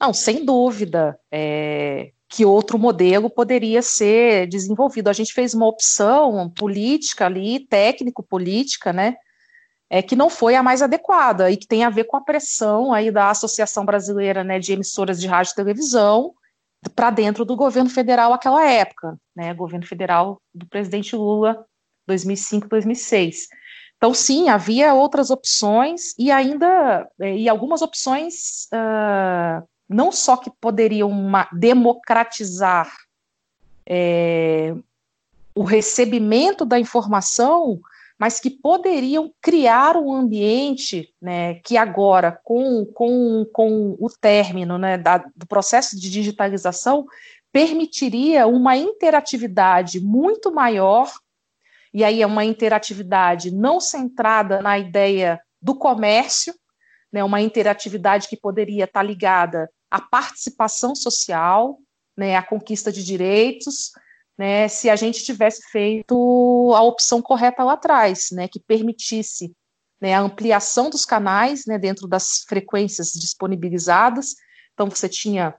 Não, 0.00 0.14
sem 0.14 0.42
dúvida. 0.42 1.20
É, 1.30 2.12
que 2.26 2.46
outro 2.46 2.78
modelo 2.78 3.28
poderia 3.28 3.82
ser 3.82 4.46
desenvolvido. 4.46 5.08
A 5.08 5.12
gente 5.12 5.34
fez 5.34 5.52
uma 5.52 5.66
opção 5.66 6.48
política 6.48 7.26
ali, 7.26 7.66
técnico-política, 7.66 8.90
né? 8.90 9.16
É, 9.92 10.00
que 10.00 10.14
não 10.14 10.30
foi 10.30 10.54
a 10.54 10.62
mais 10.62 10.82
adequada 10.82 11.50
e 11.50 11.56
que 11.56 11.66
tem 11.66 11.82
a 11.82 11.90
ver 11.90 12.04
com 12.04 12.16
a 12.16 12.20
pressão 12.20 12.92
aí 12.92 13.10
da 13.10 13.28
Associação 13.28 13.84
Brasileira 13.84 14.44
né, 14.44 14.60
de 14.60 14.72
Emissoras 14.72 15.20
de 15.20 15.26
Rádio 15.26 15.50
e 15.50 15.56
Televisão 15.56 16.32
para 16.94 17.10
dentro 17.10 17.44
do 17.44 17.56
governo 17.56 17.90
federal 17.90 18.32
aquela 18.32 18.64
época, 18.64 19.18
né? 19.36 19.52
Governo 19.52 19.86
federal 19.86 20.40
do 20.54 20.66
presidente 20.66 21.14
Lula, 21.14 21.66
2005, 22.06 22.68
2006. 22.68 23.48
Então, 23.96 24.14
sim, 24.14 24.48
havia 24.48 24.94
outras 24.94 25.28
opções 25.28 26.14
e 26.18 26.30
ainda 26.30 27.06
é, 27.20 27.36
e 27.36 27.48
algumas 27.48 27.82
opções 27.82 28.66
uh, 28.72 29.66
não 29.86 30.10
só 30.12 30.36
que 30.36 30.50
poderiam 30.60 31.12
democratizar 31.52 32.90
é, 33.84 34.74
o 35.54 35.64
recebimento 35.64 36.64
da 36.64 36.78
informação, 36.78 37.80
mas 38.20 38.38
que 38.38 38.50
poderiam 38.50 39.32
criar 39.40 39.96
um 39.96 40.12
ambiente 40.12 41.10
né, 41.22 41.54
que 41.54 41.78
agora, 41.78 42.38
com, 42.44 42.84
com, 42.84 43.46
com 43.50 43.96
o 43.98 44.10
término 44.10 44.76
né, 44.76 44.98
da, 44.98 45.24
do 45.34 45.46
processo 45.46 45.98
de 45.98 46.10
digitalização, 46.10 47.06
permitiria 47.50 48.46
uma 48.46 48.76
interatividade 48.76 50.00
muito 50.00 50.52
maior, 50.52 51.10
e 51.94 52.04
aí 52.04 52.20
é 52.20 52.26
uma 52.26 52.44
interatividade 52.44 53.50
não 53.50 53.80
centrada 53.80 54.60
na 54.60 54.78
ideia 54.78 55.40
do 55.60 55.74
comércio, 55.74 56.54
né, 57.10 57.24
uma 57.24 57.40
interatividade 57.40 58.28
que 58.28 58.36
poderia 58.36 58.84
estar 58.84 59.02
ligada 59.02 59.70
a 59.90 59.98
participação 59.98 60.94
social, 60.94 61.78
né, 62.14 62.36
a 62.36 62.42
conquista 62.42 62.92
de 62.92 63.02
direitos, 63.02 63.92
né, 64.40 64.68
se 64.68 64.88
a 64.88 64.96
gente 64.96 65.22
tivesse 65.22 65.60
feito 65.70 66.72
a 66.74 66.80
opção 66.80 67.20
correta 67.20 67.62
lá 67.62 67.74
atrás, 67.74 68.28
né, 68.32 68.48
que 68.48 68.58
permitisse 68.58 69.54
né, 70.00 70.14
a 70.14 70.20
ampliação 70.20 70.88
dos 70.88 71.04
canais 71.04 71.66
né, 71.66 71.78
dentro 71.78 72.08
das 72.08 72.46
frequências 72.48 73.12
disponibilizadas. 73.12 74.36
Então, 74.72 74.88
você 74.88 75.10
tinha, 75.10 75.54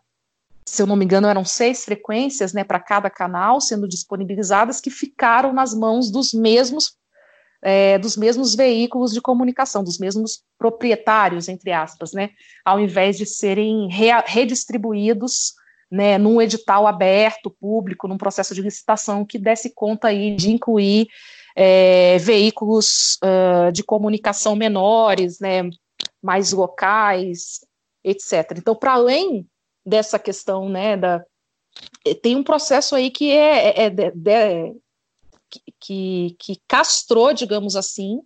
se 0.65 0.81
eu 0.81 0.87
não 0.87 0.95
me 0.95 1.05
engano, 1.05 1.27
eram 1.27 1.45
seis 1.45 1.85
frequências 1.85 2.53
né, 2.53 2.63
para 2.63 2.79
cada 2.79 3.07
canal 3.07 3.61
sendo 3.61 3.87
disponibilizadas 3.87 4.81
que 4.81 4.89
ficaram 4.89 5.53
nas 5.53 5.75
mãos 5.75 6.09
dos 6.09 6.33
mesmos 6.33 6.97
é, 7.63 7.99
dos 7.99 8.17
mesmos 8.17 8.55
veículos 8.55 9.13
de 9.13 9.21
comunicação, 9.21 9.83
dos 9.83 9.99
mesmos 9.99 10.41
proprietários, 10.57 11.47
entre 11.47 11.71
aspas, 11.71 12.11
né, 12.11 12.31
ao 12.65 12.79
invés 12.79 13.15
de 13.15 13.27
serem 13.27 13.87
re 13.87 14.09
redistribuídos 14.25 15.53
né, 15.91 16.17
num 16.17 16.41
edital 16.41 16.87
aberto, 16.87 17.51
público, 17.51 18.07
num 18.07 18.17
processo 18.17 18.55
de 18.55 18.61
licitação 18.61 19.25
que 19.25 19.37
desse 19.37 19.73
conta 19.73 20.07
aí 20.07 20.35
de 20.35 20.49
incluir 20.49 21.07
é, 21.55 22.17
veículos 22.19 23.17
uh, 23.23 23.71
de 23.73 23.83
comunicação 23.83 24.55
menores, 24.55 25.39
né, 25.39 25.69
mais 26.23 26.53
locais, 26.53 27.59
etc. 28.03 28.57
Então, 28.57 28.73
para 28.73 28.93
além 28.93 29.45
dessa 29.85 30.17
questão, 30.17 30.69
né, 30.69 30.95
da, 30.95 31.21
tem 32.21 32.35
um 32.35 32.43
processo 32.43 32.95
aí 32.95 33.11
que 33.11 33.31
é, 33.31 33.85
é, 33.85 33.87
é, 33.87 34.71
que, 35.79 36.35
que 36.39 36.61
castrou, 36.67 37.33
digamos 37.33 37.75
assim, 37.75 38.21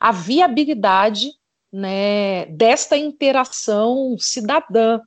a 0.00 0.12
viabilidade 0.12 1.30
né, 1.72 2.46
desta 2.46 2.96
interação 2.96 4.16
cidadã, 4.18 5.00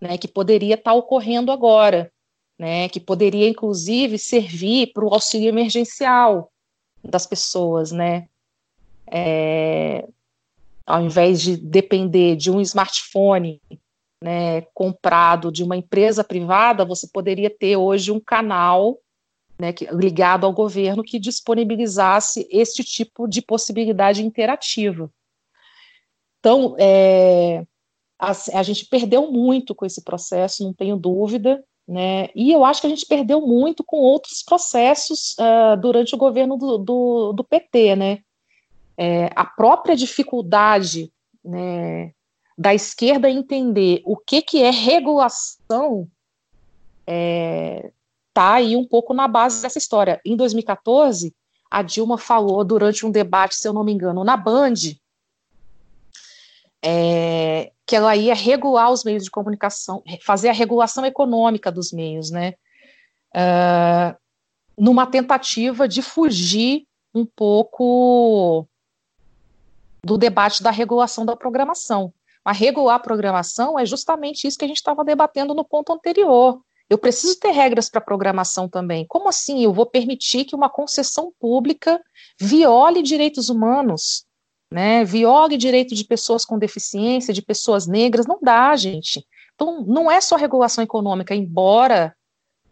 né, 0.00 0.16
que 0.16 0.28
poderia 0.28 0.74
estar 0.74 0.94
ocorrendo 0.94 1.50
agora, 1.50 2.12
né, 2.58 2.88
que 2.88 3.00
poderia, 3.00 3.48
inclusive, 3.48 4.18
servir 4.18 4.92
para 4.92 5.04
o 5.04 5.12
auxílio 5.12 5.48
emergencial 5.48 6.50
das 7.02 7.26
pessoas, 7.26 7.92
né, 7.92 8.28
é, 9.10 10.06
ao 10.86 11.02
invés 11.02 11.40
de 11.40 11.56
depender 11.56 12.36
de 12.36 12.50
um 12.50 12.60
smartphone 12.60 13.60
né, 14.22 14.62
comprado 14.74 15.52
de 15.52 15.62
uma 15.62 15.76
empresa 15.76 16.24
privada, 16.24 16.84
você 16.84 17.06
poderia 17.06 17.50
ter 17.50 17.76
hoje 17.76 18.10
um 18.10 18.20
canal 18.20 18.98
né, 19.58 19.72
que, 19.72 19.86
ligado 19.92 20.46
ao 20.46 20.52
governo 20.52 21.04
que 21.04 21.18
disponibilizasse 21.18 22.48
este 22.50 22.84
tipo 22.84 23.26
de 23.26 23.42
possibilidade 23.42 24.24
interativa. 24.24 25.10
Então, 26.38 26.76
é, 26.78 27.66
a, 28.18 28.30
a, 28.30 28.62
gente 28.62 28.86
perdeu 28.86 29.30
muito 29.30 29.74
com 29.74 29.86
esse 29.86 30.02
processo, 30.02 30.64
não 30.64 30.72
tenho 30.72 30.96
dúvida, 30.96 31.62
né, 31.86 32.28
e 32.34 32.52
eu 32.52 32.64
acho 32.64 32.80
que 32.80 32.86
a 32.86 32.90
gente 32.90 33.06
perdeu 33.06 33.40
muito 33.40 33.82
com 33.82 33.96
outros 33.96 34.42
processos 34.42 35.34
uh, 35.38 35.80
durante 35.80 36.14
o 36.14 36.18
governo 36.18 36.56
do, 36.56 36.78
do, 36.78 37.32
do 37.32 37.44
PT, 37.44 37.96
né, 37.96 38.18
é, 38.96 39.30
a 39.34 39.44
própria 39.44 39.96
dificuldade, 39.96 41.12
né, 41.44 42.12
da 42.58 42.74
esquerda 42.74 43.30
entender 43.30 44.02
o 44.04 44.16
que, 44.16 44.42
que 44.42 44.62
é 44.62 44.70
regulação 44.70 46.08
é, 47.06 47.90
está 48.28 48.54
aí 48.54 48.76
um 48.76 48.84
pouco 48.84 49.14
na 49.14 49.26
base 49.26 49.62
dessa 49.62 49.78
história. 49.78 50.20
Em 50.24 50.36
2014, 50.36 51.34
a 51.70 51.82
Dilma 51.82 52.18
falou 52.18 52.64
durante 52.64 53.04
um 53.04 53.10
debate, 53.10 53.56
se 53.56 53.66
eu 53.66 53.72
não 53.72 53.82
me 53.82 53.92
engano, 53.92 54.22
na 54.22 54.36
Band, 54.36 54.74
é, 56.82 57.72
que 57.86 57.96
ela 57.96 58.14
ia 58.14 58.34
regular 58.34 58.90
os 58.90 59.04
meios 59.04 59.24
de 59.24 59.30
comunicação, 59.30 60.02
fazer 60.24 60.48
a 60.48 60.52
regulação 60.52 61.04
econômica 61.04 61.70
dos 61.72 61.92
meios, 61.92 62.30
né? 62.30 62.54
Uh, 63.34 64.16
numa 64.76 65.06
tentativa 65.06 65.88
de 65.88 66.02
fugir 66.02 66.86
um 67.14 67.26
pouco 67.26 68.66
do 70.04 70.16
debate 70.16 70.62
da 70.62 70.70
regulação 70.70 71.26
da 71.26 71.34
programação. 71.34 72.12
Mas 72.44 72.58
regular 72.58 72.96
a 72.96 73.00
programação 73.00 73.78
é 73.78 73.84
justamente 73.84 74.46
isso 74.46 74.56
que 74.56 74.64
a 74.64 74.68
gente 74.68 74.78
estava 74.78 75.04
debatendo 75.04 75.54
no 75.54 75.64
ponto 75.64 75.92
anterior. 75.92 76.60
Eu 76.88 76.96
preciso 76.96 77.38
ter 77.38 77.50
regras 77.50 77.90
para 77.90 78.00
programação 78.00 78.68
também. 78.68 79.04
Como 79.06 79.28
assim 79.28 79.62
eu 79.62 79.72
vou 79.72 79.84
permitir 79.84 80.44
que 80.44 80.54
uma 80.54 80.70
concessão 80.70 81.32
pública 81.38 82.02
viole 82.40 83.02
direitos 83.02 83.50
humanos? 83.50 84.24
Né, 84.70 85.02
viole 85.02 85.56
direito 85.56 85.94
de 85.94 86.04
pessoas 86.04 86.44
com 86.44 86.58
deficiência, 86.58 87.32
de 87.32 87.40
pessoas 87.40 87.86
negras, 87.86 88.26
não 88.26 88.38
dá, 88.42 88.76
gente. 88.76 89.26
Então, 89.54 89.82
não 89.86 90.10
é 90.10 90.20
só 90.20 90.36
regulação 90.36 90.84
econômica, 90.84 91.34
embora 91.34 92.14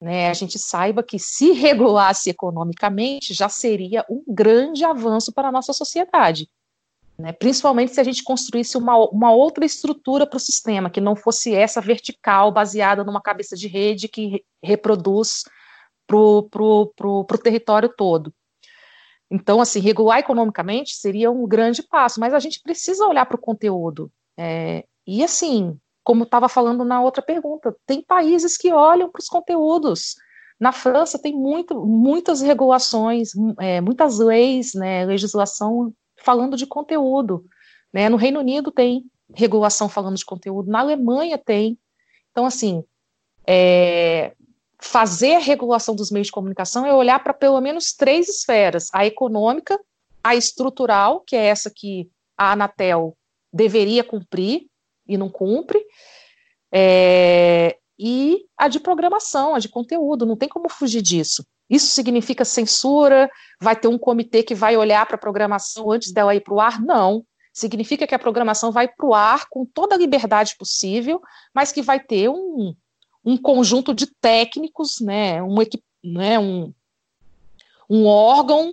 né, 0.00 0.28
a 0.28 0.34
gente 0.34 0.58
saiba 0.58 1.02
que 1.02 1.18
se 1.18 1.52
regulasse 1.56 2.28
economicamente 2.28 3.32
já 3.32 3.48
seria 3.48 4.04
um 4.10 4.22
grande 4.28 4.84
avanço 4.84 5.32
para 5.32 5.48
a 5.48 5.52
nossa 5.52 5.72
sociedade. 5.72 6.48
Né? 7.18 7.32
Principalmente 7.32 7.94
se 7.94 8.00
a 8.00 8.04
gente 8.04 8.22
construísse 8.22 8.76
uma, 8.76 8.96
uma 9.08 9.32
outra 9.32 9.64
estrutura 9.64 10.26
para 10.26 10.36
o 10.36 10.40
sistema, 10.40 10.90
que 10.90 11.00
não 11.00 11.16
fosse 11.16 11.54
essa 11.54 11.80
vertical 11.80 12.52
baseada 12.52 13.02
numa 13.02 13.22
cabeça 13.22 13.56
de 13.56 13.68
rede 13.68 14.06
que 14.08 14.44
reproduz 14.62 15.44
para 16.06 16.16
o 16.18 17.24
território 17.42 17.88
todo. 17.96 18.32
Então, 19.30 19.60
assim, 19.60 19.80
regular 19.80 20.18
economicamente 20.18 20.94
seria 20.94 21.30
um 21.30 21.46
grande 21.46 21.82
passo, 21.82 22.20
mas 22.20 22.32
a 22.32 22.38
gente 22.38 22.60
precisa 22.62 23.06
olhar 23.06 23.26
para 23.26 23.36
o 23.36 23.40
conteúdo. 23.40 24.10
É, 24.38 24.84
e, 25.06 25.22
assim, 25.22 25.78
como 26.04 26.22
estava 26.22 26.48
falando 26.48 26.84
na 26.84 27.00
outra 27.00 27.22
pergunta, 27.22 27.74
tem 27.84 28.00
países 28.00 28.56
que 28.56 28.72
olham 28.72 29.10
para 29.10 29.20
os 29.20 29.26
conteúdos. 29.26 30.14
Na 30.58 30.70
França 30.70 31.18
tem 31.18 31.34
muito, 31.34 31.84
muitas 31.84 32.40
regulações, 32.40 33.30
é, 33.60 33.80
muitas 33.80 34.18
leis, 34.18 34.72
né, 34.74 35.04
legislação 35.04 35.92
falando 36.22 36.56
de 36.56 36.66
conteúdo. 36.66 37.44
Né? 37.92 38.08
No 38.08 38.16
Reino 38.16 38.38
Unido 38.40 38.70
tem 38.70 39.04
regulação 39.34 39.88
falando 39.88 40.16
de 40.16 40.24
conteúdo, 40.24 40.70
na 40.70 40.80
Alemanha 40.80 41.36
tem. 41.36 41.76
Então, 42.30 42.46
assim, 42.46 42.84
é, 43.46 44.35
fazer 44.80 45.34
a 45.34 45.40
regulação 45.40 45.94
dos 45.94 46.10
meios 46.10 46.28
de 46.28 46.32
comunicação 46.32 46.84
é 46.84 46.92
olhar 46.92 47.18
para 47.22 47.34
pelo 47.34 47.60
menos 47.60 47.92
três 47.92 48.28
esferas: 48.28 48.88
a 48.92 49.06
econômica, 49.06 49.78
a 50.22 50.34
estrutural, 50.34 51.20
que 51.20 51.36
é 51.36 51.46
essa 51.46 51.70
que 51.74 52.10
a 52.36 52.52
Anatel 52.52 53.16
deveria 53.52 54.04
cumprir 54.04 54.66
e 55.06 55.16
não 55.16 55.30
cumpre, 55.30 55.82
é, 56.72 57.78
e 57.98 58.44
a 58.56 58.68
de 58.68 58.78
programação, 58.78 59.54
a 59.54 59.58
de 59.58 59.68
conteúdo, 59.68 60.26
não 60.26 60.36
tem 60.36 60.48
como 60.48 60.68
fugir 60.68 61.00
disso. 61.00 61.44
Isso 61.68 61.86
significa 61.88 62.44
censura? 62.44 63.30
Vai 63.60 63.74
ter 63.74 63.88
um 63.88 63.98
comitê 63.98 64.42
que 64.42 64.54
vai 64.54 64.76
olhar 64.76 65.04
para 65.06 65.16
a 65.16 65.20
programação 65.20 65.90
antes 65.90 66.12
dela 66.12 66.34
ir 66.34 66.40
para 66.40 66.54
o 66.54 66.60
ar? 66.60 66.80
Não. 66.80 67.24
Significa 67.52 68.06
que 68.06 68.14
a 68.14 68.18
programação 68.18 68.70
vai 68.70 68.86
para 68.86 69.06
o 69.06 69.14
ar 69.14 69.46
com 69.48 69.64
toda 69.64 69.94
a 69.94 69.98
liberdade 69.98 70.54
possível, 70.58 71.20
mas 71.54 71.72
que 71.72 71.80
vai 71.80 71.98
ter 71.98 72.28
um, 72.28 72.74
um 73.26 73.36
conjunto 73.36 73.92
de 73.92 74.06
técnicos, 74.06 75.00
né, 75.00 75.42
um, 75.42 75.56
né, 76.04 76.38
um, 76.38 76.72
um 77.90 78.06
órgão 78.06 78.72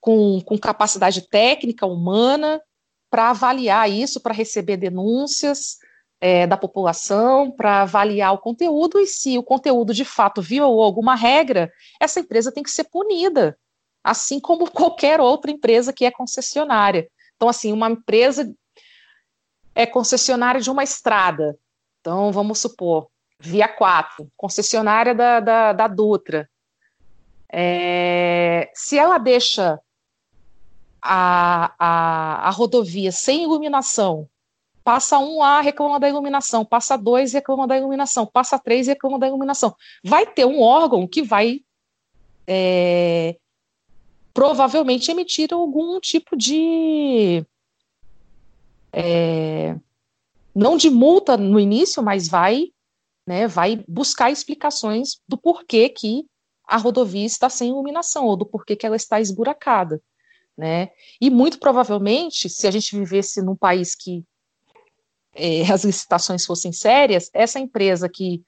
com, 0.00 0.40
com 0.40 0.56
capacidade 0.56 1.28
técnica, 1.28 1.84
humana, 1.84 2.62
para 3.10 3.30
avaliar 3.30 3.90
isso, 3.90 4.20
para 4.20 4.32
receber 4.32 4.76
denúncias 4.76 5.78
é, 6.20 6.46
da 6.46 6.56
população, 6.56 7.50
para 7.50 7.82
avaliar 7.82 8.32
o 8.32 8.38
conteúdo, 8.38 9.00
e 9.00 9.06
se 9.06 9.36
o 9.36 9.42
conteúdo 9.42 9.92
de 9.92 10.04
fato 10.04 10.40
violou 10.40 10.82
alguma 10.82 11.16
regra, 11.16 11.72
essa 12.00 12.20
empresa 12.20 12.52
tem 12.52 12.62
que 12.62 12.70
ser 12.70 12.84
punida, 12.84 13.58
assim 14.04 14.38
como 14.38 14.70
qualquer 14.70 15.20
outra 15.20 15.50
empresa 15.50 15.92
que 15.92 16.04
é 16.04 16.10
concessionária. 16.10 17.08
Então, 17.34 17.48
assim, 17.48 17.72
uma 17.72 17.90
empresa 17.90 18.54
é 19.74 19.86
concessionária 19.86 20.60
de 20.60 20.70
uma 20.70 20.84
estrada, 20.84 21.58
então 22.00 22.30
vamos 22.30 22.60
supor, 22.60 23.08
Via 23.40 23.68
4, 23.68 24.30
concessionária 24.36 25.14
da, 25.14 25.40
da, 25.40 25.72
da 25.72 25.88
Dutra. 25.88 26.48
É, 27.50 28.70
se 28.74 28.98
ela 28.98 29.16
deixa 29.18 29.80
a, 31.00 31.72
a, 31.78 32.48
a 32.48 32.50
rodovia 32.50 33.12
sem 33.12 33.44
iluminação, 33.44 34.28
passa 34.82 35.18
um 35.18 35.38
lá, 35.38 35.60
reclama 35.60 36.00
da 36.00 36.08
iluminação, 36.08 36.64
passa 36.64 36.96
dois, 36.96 37.32
reclama 37.32 37.66
da 37.66 37.76
iluminação, 37.76 38.26
passa 38.26 38.58
três, 38.58 38.86
reclama 38.86 39.18
da 39.18 39.28
iluminação. 39.28 39.74
Vai 40.02 40.26
ter 40.26 40.44
um 40.44 40.60
órgão 40.60 41.06
que 41.06 41.22
vai 41.22 41.60
é, 42.46 43.36
provavelmente 44.32 45.10
emitir 45.10 45.52
algum 45.52 46.00
tipo 46.00 46.36
de. 46.36 47.44
É, 48.92 49.76
não 50.54 50.76
de 50.76 50.88
multa 50.88 51.36
no 51.36 51.60
início, 51.60 52.02
mas 52.02 52.26
vai, 52.26 52.72
né, 53.28 53.46
vai 53.46 53.84
buscar 53.86 54.30
explicações 54.30 55.20
do 55.28 55.36
porquê 55.36 55.88
que 55.88 56.26
a 56.66 56.76
rodovia 56.76 57.26
está 57.26 57.48
sem 57.48 57.68
iluminação 57.68 58.24
ou 58.24 58.36
do 58.36 58.46
porquê 58.46 58.74
que 58.74 58.86
ela 58.86 58.96
está 58.96 59.20
esburacada 59.20 60.02
né? 60.58 60.90
E 61.20 61.30
muito 61.30 61.60
provavelmente, 61.60 62.50
se 62.50 62.66
a 62.66 62.70
gente 62.72 62.98
vivesse 62.98 63.40
num 63.40 63.54
país 63.54 63.94
que 63.94 64.24
é, 65.32 65.62
as 65.70 65.84
licitações 65.84 66.44
fossem 66.44 66.72
sérias, 66.72 67.30
essa 67.32 67.60
empresa 67.60 68.08
que 68.08 68.42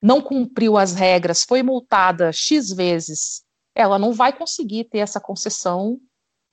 não 0.00 0.22
cumpriu 0.22 0.78
as 0.78 0.94
regras, 0.94 1.44
foi 1.44 1.62
multada 1.62 2.32
X 2.32 2.70
vezes, 2.70 3.44
ela 3.74 3.98
não 3.98 4.14
vai 4.14 4.32
conseguir 4.32 4.84
ter 4.84 4.98
essa 4.98 5.20
concessão 5.20 6.00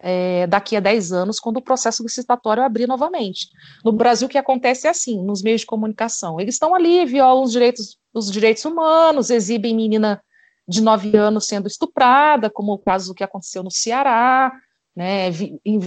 é, 0.01 0.47
daqui 0.47 0.75
a 0.75 0.79
10 0.79 1.11
anos, 1.11 1.39
quando 1.39 1.57
o 1.57 1.61
processo 1.61 2.03
licitatório 2.03 2.63
abrir 2.63 2.87
novamente. 2.87 3.47
No 3.85 3.91
Brasil, 3.91 4.27
o 4.27 4.29
que 4.29 4.37
acontece 4.37 4.87
é 4.87 4.89
assim, 4.89 5.23
nos 5.23 5.41
meios 5.41 5.61
de 5.61 5.67
comunicação. 5.67 6.39
Eles 6.39 6.55
estão 6.55 6.73
ali, 6.73 7.05
violam 7.05 7.43
os 7.43 7.51
direitos, 7.51 7.97
os 8.13 8.31
direitos 8.31 8.65
humanos, 8.65 9.29
exibem 9.29 9.75
menina 9.75 10.21
de 10.67 10.81
nove 10.81 11.15
anos 11.15 11.47
sendo 11.47 11.67
estuprada, 11.67 12.49
como 12.49 12.73
o 12.73 12.79
caso 12.79 13.13
que 13.13 13.23
aconteceu 13.23 13.63
no 13.63 13.71
Ceará, 13.71 14.51
né, 14.95 15.29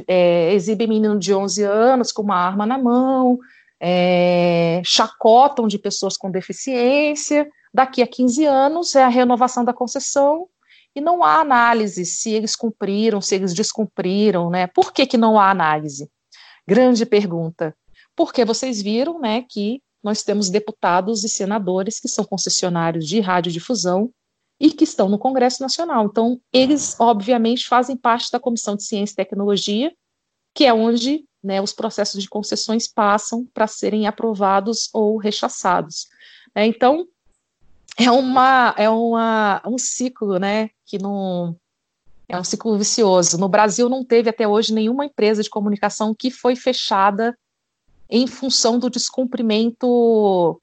é, 0.06 0.52
exibe 0.52 0.86
menino 0.86 1.18
de 1.18 1.34
11 1.34 1.62
anos 1.62 2.12
com 2.12 2.22
uma 2.22 2.36
arma 2.36 2.64
na 2.64 2.78
mão, 2.78 3.38
é, 3.80 4.80
chacotam 4.84 5.66
de 5.66 5.78
pessoas 5.78 6.16
com 6.16 6.30
deficiência, 6.30 7.48
daqui 7.72 8.02
a 8.02 8.06
15 8.06 8.44
anos 8.44 8.94
é 8.94 9.02
a 9.02 9.08
renovação 9.08 9.64
da 9.64 9.72
concessão, 9.72 10.48
e 10.94 11.00
não 11.00 11.24
há 11.24 11.40
análise 11.40 12.04
se 12.04 12.30
eles 12.30 12.54
cumpriram, 12.54 13.20
se 13.20 13.34
eles 13.34 13.52
descumpriram, 13.52 14.50
né, 14.50 14.66
por 14.66 14.92
que 14.92 15.06
que 15.06 15.16
não 15.16 15.38
há 15.38 15.50
análise? 15.50 16.08
Grande 16.66 17.04
pergunta, 17.04 17.76
porque 18.16 18.44
vocês 18.44 18.80
viram, 18.80 19.20
né, 19.20 19.44
que 19.48 19.82
nós 20.02 20.22
temos 20.22 20.50
deputados 20.50 21.24
e 21.24 21.28
senadores 21.28 21.98
que 21.98 22.08
são 22.08 22.24
concessionários 22.24 23.06
de 23.06 23.20
radiodifusão, 23.20 24.12
e 24.60 24.70
que 24.70 24.84
estão 24.84 25.08
no 25.08 25.18
Congresso 25.18 25.62
Nacional. 25.62 26.06
Então, 26.06 26.40
eles, 26.52 26.98
obviamente, 26.98 27.66
fazem 27.66 27.96
parte 27.96 28.30
da 28.30 28.40
Comissão 28.40 28.76
de 28.76 28.84
Ciência 28.84 29.12
e 29.12 29.16
Tecnologia, 29.16 29.92
que 30.54 30.64
é 30.64 30.72
onde 30.72 31.24
né, 31.42 31.60
os 31.60 31.72
processos 31.72 32.22
de 32.22 32.28
concessões 32.28 32.86
passam 32.86 33.46
para 33.52 33.66
serem 33.66 34.06
aprovados 34.06 34.88
ou 34.94 35.16
rechaçados. 35.16 36.06
É, 36.54 36.64
então, 36.64 37.06
é, 37.98 38.10
uma, 38.10 38.74
é 38.76 38.88
uma, 38.88 39.62
um 39.66 39.78
ciclo 39.78 40.38
né, 40.38 40.70
que 40.84 40.98
não. 40.98 41.56
É 42.26 42.38
um 42.38 42.44
ciclo 42.44 42.76
vicioso. 42.78 43.38
No 43.38 43.48
Brasil, 43.48 43.88
não 43.88 44.02
teve 44.04 44.30
até 44.30 44.48
hoje 44.48 44.72
nenhuma 44.72 45.04
empresa 45.04 45.42
de 45.42 45.50
comunicação 45.50 46.14
que 46.14 46.30
foi 46.30 46.56
fechada 46.56 47.36
em 48.08 48.26
função 48.26 48.78
do 48.78 48.88
descumprimento 48.88 50.60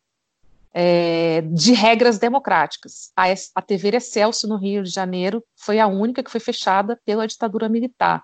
é, 0.73 1.41
de 1.41 1.73
regras 1.73 2.17
democráticas. 2.17 3.11
A, 3.15 3.25
a 3.55 3.61
TV 3.61 3.95
Excelsior, 3.95 4.49
no 4.49 4.57
Rio 4.57 4.83
de 4.83 4.89
Janeiro, 4.89 5.43
foi 5.55 5.79
a 5.79 5.87
única 5.87 6.23
que 6.23 6.31
foi 6.31 6.39
fechada 6.39 6.99
pela 7.05 7.27
ditadura 7.27 7.69
militar, 7.69 8.23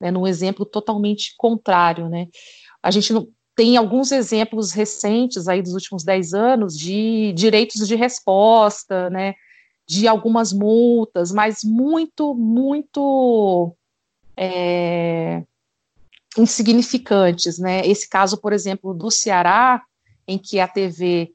né, 0.00 0.10
num 0.10 0.26
exemplo 0.26 0.66
totalmente 0.66 1.34
contrário. 1.36 2.08
Né. 2.08 2.26
A 2.82 2.90
gente 2.90 3.12
não, 3.12 3.28
tem 3.54 3.76
alguns 3.76 4.10
exemplos 4.10 4.72
recentes 4.72 5.48
aí 5.48 5.62
dos 5.62 5.74
últimos 5.74 6.04
dez 6.04 6.34
anos 6.34 6.76
de 6.76 7.32
direitos 7.32 7.86
de 7.86 7.94
resposta, 7.94 9.08
né, 9.10 9.34
de 9.86 10.08
algumas 10.08 10.52
multas, 10.52 11.30
mas 11.30 11.62
muito, 11.62 12.34
muito 12.34 13.74
é, 14.36 15.42
insignificantes, 16.38 17.58
né? 17.58 17.86
Esse 17.86 18.08
caso, 18.08 18.38
por 18.38 18.52
exemplo, 18.52 18.94
do 18.94 19.10
Ceará, 19.10 19.82
em 20.26 20.38
que 20.38 20.58
a 20.58 20.66
TV 20.66 21.32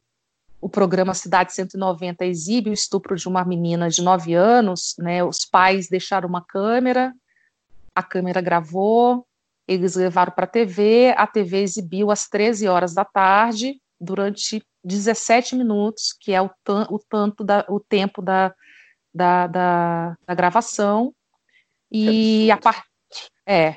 o 0.62 0.68
programa 0.68 1.14
Cidade 1.14 1.54
190 1.54 2.26
exibe 2.26 2.70
o 2.70 2.74
estupro 2.74 3.16
de 3.16 3.28
uma 3.30 3.46
menina 3.46 3.90
de 3.90 4.02
9 4.02 4.34
anos, 4.34 4.94
né? 4.98 5.24
Os 5.24 5.46
pais 5.46 5.88
deixaram 5.88 6.28
uma 6.28 6.44
câmera, 6.44 7.14
a 7.96 8.04
câmera 8.04 8.42
gravou, 8.42 9.26
eles 9.70 9.94
levaram 9.96 10.32
para 10.32 10.46
a 10.46 10.48
TV, 10.48 11.14
a 11.16 11.28
TV 11.28 11.62
exibiu 11.62 12.10
às 12.10 12.28
13 12.28 12.68
horas 12.68 12.96
da 12.96 13.06
tarde, 13.06 13.80
durante 14.02 14.66
17 14.84 15.56
minutos, 15.56 16.12
que 16.20 16.34
é 16.34 16.42
o, 16.42 16.50
o 16.90 16.98
tanto 16.98 17.44
da, 17.44 17.64
o 17.70 17.80
tempo 17.80 18.20
da, 18.20 18.52
da, 19.14 19.46
da, 19.46 20.18
da 20.26 20.34
gravação. 20.34 21.14
E 21.92 22.50
a, 22.50 22.58
par, 22.58 22.84
é, 23.48 23.76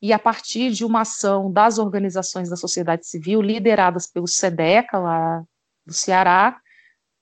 e 0.00 0.12
a 0.12 0.18
partir 0.18 0.70
de 0.70 0.84
uma 0.84 1.00
ação 1.00 1.50
das 1.50 1.76
organizações 1.76 2.48
da 2.48 2.54
sociedade 2.54 3.04
civil, 3.08 3.42
lideradas 3.42 4.06
pelo 4.06 4.28
SEDECA, 4.28 4.96
lá 4.96 5.42
do 5.84 5.92
Ceará, 5.92 6.60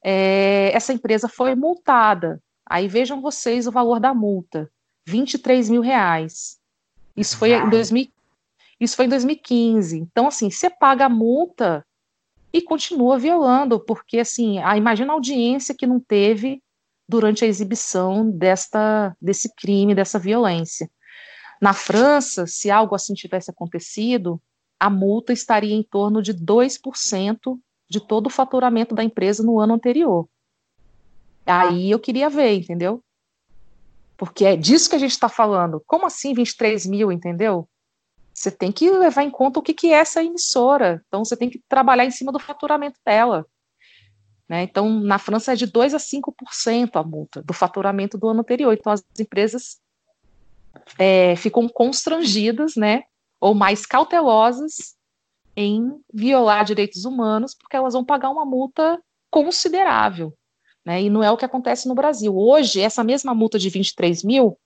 é, 0.04 0.70
essa 0.74 0.92
empresa 0.92 1.26
foi 1.26 1.54
multada. 1.54 2.38
Aí 2.68 2.86
vejam 2.86 3.22
vocês 3.22 3.66
o 3.66 3.72
valor 3.72 3.98
da 3.98 4.12
multa, 4.12 4.70
23 5.06 5.70
mil 5.70 5.80
reais. 5.80 6.59
Isso 7.20 7.36
foi, 7.36 7.52
em 7.52 7.68
2000, 7.68 8.08
isso 8.80 8.96
foi 8.96 9.04
em 9.04 9.08
2015. 9.08 9.98
Então, 9.98 10.28
assim, 10.28 10.50
você 10.50 10.70
paga 10.70 11.04
a 11.04 11.08
multa 11.08 11.84
e 12.52 12.62
continua 12.62 13.18
violando, 13.18 13.78
porque, 13.78 14.18
assim, 14.18 14.58
a, 14.58 14.76
imagina 14.76 15.12
a 15.12 15.14
audiência 15.14 15.74
que 15.74 15.86
não 15.86 16.00
teve 16.00 16.62
durante 17.06 17.44
a 17.44 17.48
exibição 17.48 18.30
desta, 18.30 19.14
desse 19.20 19.54
crime, 19.54 19.94
dessa 19.94 20.18
violência. 20.18 20.90
Na 21.60 21.74
França, 21.74 22.46
se 22.46 22.70
algo 22.70 22.94
assim 22.94 23.12
tivesse 23.12 23.50
acontecido, 23.50 24.40
a 24.78 24.88
multa 24.88 25.32
estaria 25.32 25.74
em 25.74 25.82
torno 25.82 26.22
de 26.22 26.32
2% 26.32 27.60
de 27.88 28.00
todo 28.00 28.28
o 28.28 28.30
faturamento 28.30 28.94
da 28.94 29.04
empresa 29.04 29.42
no 29.42 29.60
ano 29.60 29.74
anterior. 29.74 30.26
Aí 31.44 31.90
eu 31.90 31.98
queria 31.98 32.30
ver, 32.30 32.54
entendeu? 32.54 33.02
Porque 34.20 34.44
é 34.44 34.54
disso 34.54 34.90
que 34.90 34.96
a 34.96 34.98
gente 34.98 35.12
está 35.12 35.30
falando. 35.30 35.82
Como 35.86 36.04
assim 36.04 36.34
23 36.34 36.84
mil, 36.84 37.10
entendeu? 37.10 37.66
Você 38.34 38.50
tem 38.50 38.70
que 38.70 38.90
levar 38.90 39.22
em 39.22 39.30
conta 39.30 39.58
o 39.58 39.62
que, 39.62 39.72
que 39.72 39.86
é 39.86 39.96
essa 39.96 40.22
emissora. 40.22 41.02
Então, 41.08 41.24
você 41.24 41.34
tem 41.34 41.48
que 41.48 41.58
trabalhar 41.66 42.04
em 42.04 42.10
cima 42.10 42.30
do 42.30 42.38
faturamento 42.38 43.00
dela. 43.02 43.46
Né? 44.46 44.64
Então, 44.64 44.90
na 44.90 45.16
França 45.16 45.54
é 45.54 45.56
de 45.56 45.64
2 45.64 45.94
a 45.94 45.96
5% 45.96 46.90
a 46.96 47.02
multa 47.02 47.42
do 47.42 47.54
faturamento 47.54 48.18
do 48.18 48.28
ano 48.28 48.40
anterior. 48.40 48.74
Então, 48.74 48.92
as 48.92 49.02
empresas 49.18 49.80
é, 50.98 51.34
ficam 51.36 51.66
constrangidas, 51.66 52.76
né? 52.76 53.04
Ou 53.40 53.54
mais 53.54 53.86
cautelosas 53.86 54.96
em 55.56 55.98
violar 56.12 56.66
direitos 56.66 57.06
humanos, 57.06 57.54
porque 57.54 57.74
elas 57.74 57.94
vão 57.94 58.04
pagar 58.04 58.28
uma 58.28 58.44
multa 58.44 59.02
considerável. 59.30 60.36
Né? 60.84 61.02
E 61.02 61.10
não 61.10 61.22
é 61.22 61.30
o 61.30 61.36
que 61.36 61.44
acontece 61.44 61.88
no 61.88 61.94
Brasil. 61.94 62.36
Hoje, 62.36 62.80
essa 62.80 63.04
mesma 63.04 63.34
multa 63.34 63.58
de 63.58 63.68
23 63.68 64.24
mil, 64.24 64.58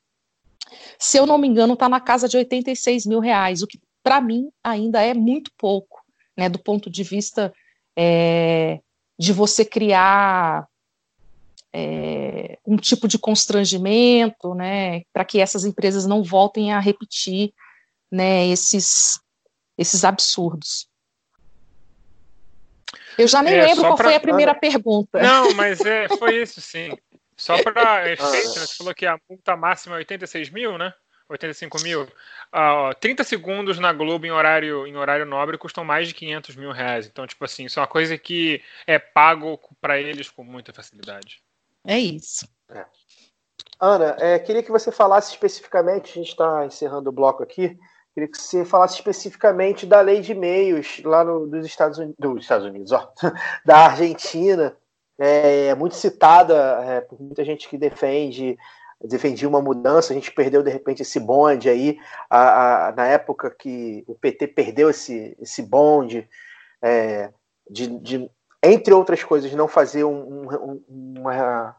se 0.99 1.19
eu 1.19 1.27
não 1.27 1.39
me 1.39 1.49
engano, 1.49 1.75
está 1.75 1.89
na 1.89 2.01
casa 2.01 2.29
de 2.29 2.37
86 2.37 3.07
mil 3.07 3.21
reais, 3.21 3.63
o 3.63 3.67
que 3.67 3.81
para 4.03 4.21
mim 4.21 4.51
ainda 4.63 5.03
é 5.03 5.15
muito 5.15 5.51
pouco, 5.59 6.03
né? 6.37 6.49
Do 6.49 6.59
ponto 6.59 6.91
de 6.91 7.03
vista 7.03 7.53
é, 7.97 8.81
de 9.19 9.33
você 9.33 9.65
criar 9.65 10.67
é, 11.73 12.59
um 12.67 12.77
tipo 12.77 13.09
de 13.09 13.19
constrangimento, 13.19 14.55
né? 14.55 15.03
Para 15.13 15.25
que 15.25 15.41
essas 15.41 15.65
empresas 15.65 16.07
não 16.07 16.23
voltem 16.23 16.73
a 16.73 16.81
repetir 16.81 17.53
né, 18.11 18.47
esses 18.47 19.21
esses 19.77 20.05
absurdos. 20.05 20.89
Eu 23.19 23.29
já 23.29 23.43
nem 23.43 23.55
é, 23.55 23.65
lembro 23.67 23.85
qual 23.85 23.97
pra... 23.97 24.05
foi 24.07 24.15
a 24.15 24.21
primeira 24.21 24.55
pergunta. 24.55 25.21
Não, 25.21 25.55
mas 25.55 25.81
é, 25.81 26.09
foi 26.09 26.43
isso 26.43 26.61
sim. 26.61 26.97
Só 27.37 27.61
para 27.63 28.11
efeito, 28.11 28.49
né? 28.49 28.67
você 28.67 28.77
falou 28.77 28.95
que 28.95 29.07
a 29.07 29.19
multa 29.29 29.57
máxima 29.57 29.97
é 29.97 29.99
86 29.99 30.51
mil, 30.51 30.79
né? 30.79 30.93
85 31.29 31.83
mil. 31.83 32.03
Uh, 32.03 32.95
30 33.01 33.25
segundos 33.25 33.79
na 33.79 33.93
Globo 33.93 34.27
em 34.27 34.31
horário, 34.31 34.87
em 34.87 34.97
horário 34.97 35.25
nobre 35.25 35.59
custam 35.59 35.85
mais 35.85 36.09
de 36.09 36.15
500 36.15 36.57
mil 36.57 36.71
reais. 36.71 37.07
Então, 37.07 37.27
tipo 37.27 37.45
assim, 37.45 37.65
isso 37.65 37.79
é 37.79 37.83
uma 37.83 37.89
coisa 37.89 38.17
que 38.19 38.63
é 38.87 38.99
pago 38.99 39.59
para 39.81 39.99
eles 39.99 40.29
com 40.29 40.45
muita 40.45 40.73
facilidade. 40.73 41.43
É 41.87 41.99
isso. 41.99 42.49
É. 42.69 42.85
Ana, 43.81 44.17
é, 44.19 44.39
queria 44.39 44.63
que 44.63 44.71
você 44.71 44.93
falasse 44.93 45.33
especificamente, 45.33 46.13
a 46.13 46.15
gente 46.15 46.31
está 46.31 46.65
encerrando 46.65 47.11
o 47.11 47.13
bloco 47.13 47.43
aqui, 47.43 47.77
queria 48.15 48.31
que 48.31 48.39
você 48.39 48.65
falasse 48.65 48.95
especificamente 48.95 49.85
da 49.85 50.01
lei 50.01 50.21
de 50.21 50.33
e-mails 50.33 51.03
lá 51.05 51.25
no, 51.25 51.47
dos, 51.47 51.67
Estados 51.67 51.99
Unidos, 51.99 52.17
dos 52.19 52.43
Estados 52.43 52.67
Unidos, 52.67 52.93
ó, 52.93 53.13
da 53.67 53.87
Argentina, 53.87 54.77
é, 55.19 55.67
é 55.67 55.75
muito 55.75 55.97
citada 55.97 56.55
é, 56.85 57.01
por 57.01 57.21
muita 57.21 57.45
gente 57.45 57.69
que 57.69 57.77
defende 57.77 58.57
defendia 59.07 59.49
uma 59.49 59.61
mudança, 59.61 60.13
a 60.13 60.17
gente 60.17 60.33
perdeu 60.33 60.63
de 60.63 60.71
repente 60.71 61.03
esse 61.03 61.21
bonde 61.21 61.69
aí, 61.69 61.99
a, 62.31 62.89
a, 62.89 62.93
na 62.93 63.07
época 63.07 63.51
que 63.51 64.03
o 64.07 64.15
PT 64.15 64.49
perdeu 64.49 64.89
esse, 64.89 65.37
esse 65.39 65.61
bonde, 65.63 66.27
é, 66.81 67.31
de, 67.69 67.87
de, 67.99 68.31
entre 68.63 68.95
outras 68.95 69.23
coisas, 69.23 69.53
não 69.53 69.69
fazer 69.69 70.05
um, 70.05 70.49
um, 70.49 70.85
uma, 70.89 71.77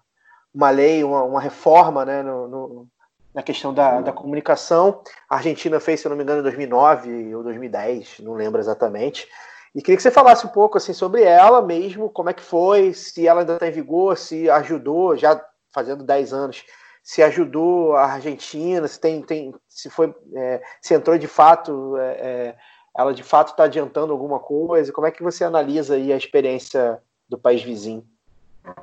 uma 0.53 0.69
lei, 0.69 1.03
uma, 1.03 1.23
uma 1.23 1.41
reforma 1.41 2.05
né, 2.05 2.21
no, 2.21 2.47
no, 2.47 2.87
na 3.35 3.43
questão 3.43 3.73
da, 3.73 3.99
da 3.99 4.13
comunicação. 4.13 5.01
A 5.29 5.35
Argentina 5.35 5.77
fez, 5.81 5.99
se 5.99 6.07
eu 6.07 6.09
não 6.09 6.15
me 6.15 6.23
engano, 6.23 6.39
em 6.39 6.43
2009 6.43 7.35
ou 7.35 7.43
2010, 7.43 8.19
não 8.21 8.33
lembro 8.33 8.61
exatamente. 8.61 9.27
E 9.75 9.81
queria 9.81 9.97
que 9.97 10.01
você 10.03 10.09
falasse 10.09 10.45
um 10.45 10.49
pouco 10.49 10.77
assim 10.77 10.93
sobre 10.93 11.23
ela 11.23 11.61
mesmo, 11.61 12.09
como 12.09 12.29
é 12.29 12.33
que 12.33 12.41
foi, 12.41 12.93
se 12.93 13.27
ela 13.27 13.41
ainda 13.41 13.55
está 13.55 13.67
em 13.67 13.71
vigor, 13.71 14.17
se 14.17 14.49
ajudou, 14.49 15.17
já 15.17 15.43
fazendo 15.73 16.01
10 16.01 16.31
anos, 16.31 16.63
se 17.03 17.21
ajudou 17.21 17.93
a 17.97 18.05
Argentina, 18.05 18.87
se 18.87 18.97
tem, 18.97 19.21
tem 19.21 19.53
se 19.67 19.89
foi, 19.89 20.15
é, 20.33 20.61
se 20.81 20.93
entrou 20.93 21.17
de 21.17 21.27
fato, 21.27 21.97
é, 21.97 22.11
é 22.13 22.55
ela 22.97 23.13
de 23.13 23.23
fato 23.23 23.49
está 23.49 23.65
adiantando 23.65 24.13
alguma 24.13 24.39
coisa. 24.39 24.93
Como 24.93 25.05
é 25.05 25.11
que 25.11 25.21
você 25.21 25.43
analisa 25.43 25.95
aí 25.95 26.13
a 26.13 26.17
experiência 26.17 27.01
do 27.27 27.37
país 27.37 27.61
vizinho? 27.61 28.07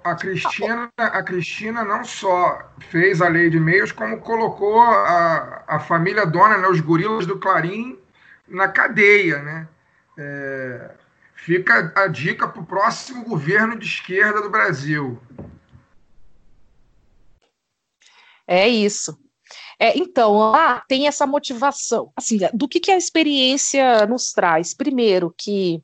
A 0.05 0.15
Cristina, 0.15 0.93
a 0.97 1.23
Cristina 1.23 1.85
não 1.85 2.05
só 2.05 2.71
fez 2.91 3.21
a 3.21 3.29
lei 3.29 3.51
de 3.51 3.59
meios, 3.59 3.91
como 3.91 4.21
colocou 4.21 4.81
a, 4.81 5.65
a 5.67 5.81
família 5.81 6.25
dona, 6.25 6.59
né, 6.59 6.69
os 6.69 6.81
gorilas 6.81 7.27
do 7.27 7.39
Clarim, 7.39 7.99
na 8.47 8.69
cadeia. 8.69 9.43
Né? 9.43 9.69
É, 10.19 10.91
fica 11.35 11.93
a 11.97 12.07
dica 12.07 12.47
para 12.47 12.63
o 12.63 12.67
próximo 12.67 13.25
governo 13.25 13.77
de 13.77 13.87
esquerda 13.87 14.41
do 14.41 14.51
Brasil. 14.51 15.21
É 18.47 18.69
isso. 18.69 19.19
É, 19.79 19.99
então, 19.99 20.35
lá 20.35 20.83
tem 20.89 21.07
essa 21.09 21.27
motivação. 21.27 22.13
Assim, 22.17 22.39
do 22.55 22.69
que, 22.69 22.79
que 22.79 22.91
a 22.91 22.97
experiência 22.97 24.07
nos 24.07 24.33
traz? 24.33 24.75
Primeiro, 24.75 25.35
que 25.37 25.83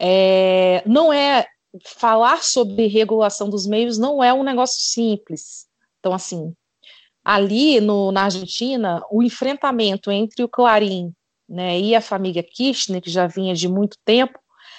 é, 0.00 0.82
não 0.86 1.12
é 1.12 1.46
falar 1.84 2.42
sobre 2.42 2.86
regulação 2.86 3.48
dos 3.48 3.66
meios 3.66 3.98
não 3.98 4.22
é 4.22 4.32
um 4.32 4.42
negócio 4.42 4.80
simples. 4.80 5.66
Então, 5.98 6.12
assim, 6.12 6.54
ali 7.24 7.80
no, 7.80 8.10
na 8.10 8.24
Argentina, 8.24 9.02
o 9.10 9.22
enfrentamento 9.22 10.10
entre 10.10 10.42
o 10.42 10.48
Clarim 10.48 11.12
né, 11.48 11.78
e 11.80 11.94
a 11.94 12.00
família 12.00 12.42
Kirchner, 12.42 13.02
que 13.02 13.10
já 13.10 13.26
vinha 13.26 13.54
de 13.54 13.68
muito 13.68 13.96
tempo, 14.04 14.38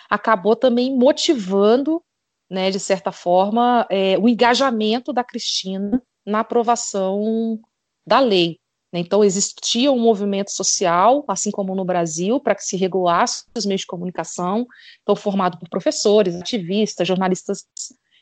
acabou 0.09 0.55
também 0.55 0.95
motivando, 0.95 2.01
né, 2.49 2.71
de 2.71 2.79
certa 2.79 3.11
forma, 3.11 3.85
é, 3.89 4.17
o 4.17 4.27
engajamento 4.27 5.11
da 5.11 5.23
Cristina 5.23 6.01
na 6.25 6.39
aprovação 6.39 7.59
da 8.05 8.19
lei. 8.19 8.60
Né. 8.91 8.99
Então, 8.99 9.23
existia 9.23 9.91
um 9.91 9.99
movimento 9.99 10.51
social, 10.51 11.23
assim 11.27 11.51
como 11.51 11.75
no 11.75 11.85
Brasil, 11.85 12.39
para 12.39 12.55
que 12.55 12.63
se 12.63 12.75
regulasse 12.75 13.45
os 13.55 13.65
meios 13.65 13.81
de 13.81 13.87
comunicação, 13.87 14.67
então, 15.01 15.15
formado 15.15 15.57
por 15.57 15.69
professores, 15.69 16.35
ativistas, 16.35 17.07
jornalistas 17.07 17.65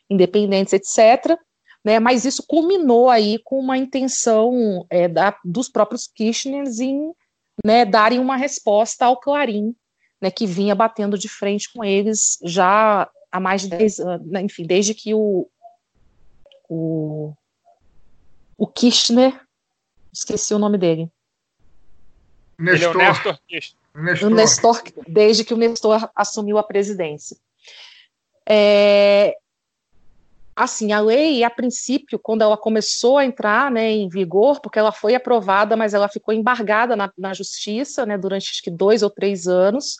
independentes, 0.08 0.72
etc. 0.72 1.38
Né, 1.82 1.98
mas 1.98 2.26
isso 2.26 2.44
culminou 2.46 3.08
aí 3.08 3.38
com 3.42 3.58
uma 3.58 3.78
intenção 3.78 4.84
é, 4.90 5.08
da, 5.08 5.34
dos 5.42 5.66
próprios 5.66 6.06
Kirchners 6.06 6.78
em 6.78 7.10
né, 7.64 7.86
darem 7.86 8.18
uma 8.18 8.36
resposta 8.36 9.06
ao 9.06 9.18
Clarim, 9.18 9.74
né, 10.20 10.30
que 10.30 10.44
vinha 10.44 10.74
batendo 10.74 11.16
de 11.16 11.26
frente 11.26 11.72
com 11.72 11.82
eles 11.82 12.38
já 12.44 13.10
há 13.32 13.40
mais 13.40 13.62
de 13.62 13.68
10 13.68 13.98
anos, 14.00 14.26
né, 14.26 14.42
enfim, 14.42 14.66
desde 14.66 14.92
que 14.92 15.14
o, 15.14 15.48
o 16.68 17.32
o 18.60 18.66
Kirchner, 18.66 19.40
esqueci 20.12 20.54
o 20.54 20.58
nome 20.58 20.78
dele. 20.78 21.10
Nestor. 22.58 22.74
Ele 22.74 22.84
é 22.84 22.88
o 22.88 23.12
Nestor 23.12 23.38
Nestor. 23.94 24.30
O 24.30 24.34
Nestor, 24.34 24.82
desde 25.08 25.44
que 25.44 25.54
o 25.54 25.56
Nestor 25.56 26.10
assumiu 26.14 26.58
a 26.58 26.62
presidência. 26.62 27.36
É, 28.48 29.36
assim, 30.54 30.92
a 30.92 31.00
lei, 31.00 31.42
a 31.42 31.50
princípio, 31.50 32.18
quando 32.18 32.42
ela 32.42 32.56
começou 32.56 33.18
a 33.18 33.24
entrar 33.24 33.70
né, 33.70 33.90
em 33.90 34.08
vigor, 34.08 34.60
porque 34.60 34.78
ela 34.78 34.92
foi 34.92 35.14
aprovada, 35.14 35.76
mas 35.76 35.94
ela 35.94 36.08
ficou 36.08 36.32
embargada 36.32 36.94
na, 36.96 37.12
na 37.16 37.34
justiça 37.34 38.06
né, 38.06 38.16
durante 38.16 38.50
acho 38.50 38.62
que 38.62 38.70
dois 38.70 39.02
ou 39.02 39.10
três 39.10 39.46
anos. 39.46 39.96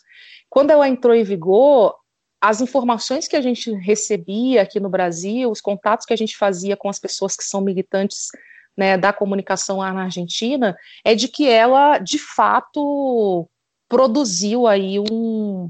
Quando 0.49 0.71
ela 0.71 0.87
entrou 0.87 1.13
em 1.13 1.23
vigor, 1.23 1.95
as 2.39 2.61
informações 2.61 3.27
que 3.27 3.35
a 3.35 3.41
gente 3.41 3.71
recebia 3.71 4.61
aqui 4.61 4.79
no 4.79 4.89
Brasil, 4.89 5.51
os 5.51 5.61
contatos 5.61 6.05
que 6.05 6.13
a 6.13 6.17
gente 6.17 6.37
fazia 6.37 6.75
com 6.75 6.89
as 6.89 6.99
pessoas 6.99 7.35
que 7.35 7.43
são 7.43 7.61
militantes 7.61 8.29
né, 8.77 8.97
da 8.97 9.11
comunicação 9.11 9.77
na 9.77 10.03
Argentina, 10.03 10.77
é 11.03 11.13
de 11.13 11.27
que 11.27 11.47
ela, 11.47 11.97
de 11.97 12.17
fato, 12.17 13.47
produziu 13.87 14.67
aí 14.67 14.99
um, 14.99 15.69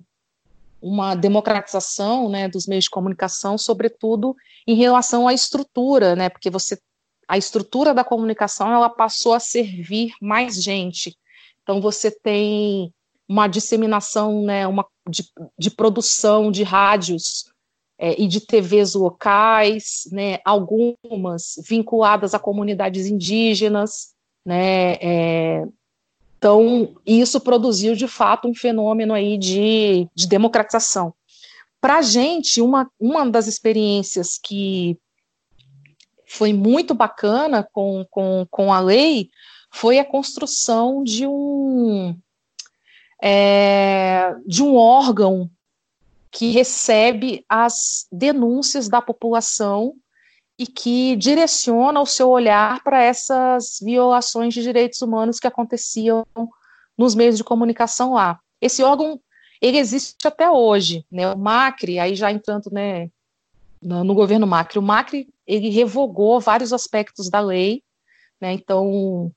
uma 0.81 1.15
democratização 1.15 2.29
né, 2.29 2.47
dos 2.47 2.67
meios 2.67 2.85
de 2.85 2.89
comunicação, 2.89 3.57
sobretudo 3.57 4.35
em 4.67 4.75
relação 4.75 5.27
à 5.27 5.33
estrutura, 5.33 6.15
né, 6.15 6.29
porque 6.29 6.49
você 6.49 6.79
a 7.27 7.37
estrutura 7.37 7.93
da 7.93 8.03
comunicação 8.03 8.73
ela 8.73 8.89
passou 8.89 9.33
a 9.33 9.39
servir 9.39 10.13
mais 10.21 10.61
gente. 10.61 11.17
Então 11.63 11.79
você 11.79 12.11
tem 12.11 12.93
uma 13.25 13.47
disseminação, 13.47 14.41
né, 14.43 14.67
uma 14.67 14.85
de, 15.09 15.23
de 15.57 15.71
produção 15.71 16.51
de 16.51 16.63
rádios 16.63 17.50
é, 18.01 18.19
e 18.19 18.27
de 18.27 18.41
TVs 18.41 18.95
locais, 18.95 20.09
né, 20.11 20.39
algumas 20.43 21.53
vinculadas 21.69 22.33
a 22.33 22.39
comunidades 22.39 23.05
indígenas, 23.05 24.15
né, 24.43 24.93
é, 24.93 25.67
então 26.35 26.95
isso 27.05 27.39
produziu 27.39 27.95
de 27.95 28.07
fato 28.07 28.47
um 28.47 28.55
fenômeno 28.55 29.13
aí 29.13 29.37
de, 29.37 30.07
de 30.15 30.27
democratização. 30.27 31.13
Para 31.79 31.97
a 31.97 32.01
gente, 32.01 32.59
uma, 32.59 32.89
uma 32.99 33.29
das 33.29 33.45
experiências 33.45 34.39
que 34.41 34.97
foi 36.25 36.53
muito 36.53 36.95
bacana 36.95 37.67
com, 37.71 38.03
com, 38.09 38.47
com 38.49 38.73
a 38.73 38.79
lei 38.79 39.29
foi 39.71 39.99
a 39.99 40.05
construção 40.05 41.03
de 41.03 41.27
um 41.27 42.17
é, 43.21 44.33
de 44.47 44.63
um 44.63 44.75
órgão 44.75 45.47
que 46.31 46.49
recebe 46.51 47.45
as 47.49 48.07
denúncias 48.11 48.87
da 48.87 49.01
população 49.01 49.93
e 50.57 50.65
que 50.65 51.15
direciona 51.15 51.99
o 51.99 52.05
seu 52.05 52.29
olhar 52.29 52.81
para 52.83 53.01
essas 53.03 53.79
violações 53.81 54.53
de 54.53 54.61
direitos 54.61 55.01
humanos 55.01 55.39
que 55.39 55.47
aconteciam 55.47 56.25
nos 56.97 57.15
meios 57.15 57.35
de 57.35 57.43
comunicação 57.43 58.13
lá. 58.13 58.39
Esse 58.61 58.81
órgão 58.81 59.19
ele 59.61 59.77
existe 59.77 60.27
até 60.27 60.49
hoje, 60.49 61.05
né? 61.11 61.31
O 61.31 61.37
Macri, 61.37 61.99
aí 61.99 62.15
já 62.15 62.31
entrando, 62.31 62.69
né, 62.71 63.09
no, 63.81 64.03
no 64.03 64.13
governo 64.13 64.47
Macri, 64.47 64.79
o 64.79 64.81
Macri 64.81 65.27
ele 65.45 65.69
revogou 65.69 66.39
vários 66.39 66.71
aspectos 66.71 67.29
da 67.29 67.39
lei, 67.39 67.83
né? 68.39 68.53
Então 68.53 69.31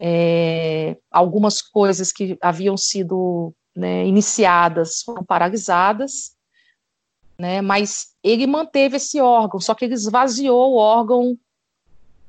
é, 0.00 0.96
algumas 1.10 1.60
coisas 1.60 2.12
que 2.12 2.38
haviam 2.40 2.76
sido 2.76 3.52
né, 3.78 4.04
iniciadas 4.04 5.02
foram 5.02 5.24
paralisadas, 5.24 6.36
né, 7.38 7.62
mas 7.62 8.16
ele 8.24 8.44
manteve 8.44 8.96
esse 8.96 9.20
órgão, 9.20 9.60
só 9.60 9.72
que 9.72 9.84
ele 9.84 9.94
esvaziou 9.94 10.72
o 10.72 10.76
órgão 10.76 11.38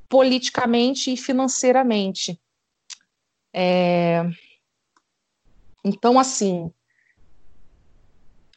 politicamente 0.07 1.11
e 1.11 1.17
financeiramente. 1.17 2.39
É, 3.51 4.23
então, 5.84 6.19
assim, 6.19 6.71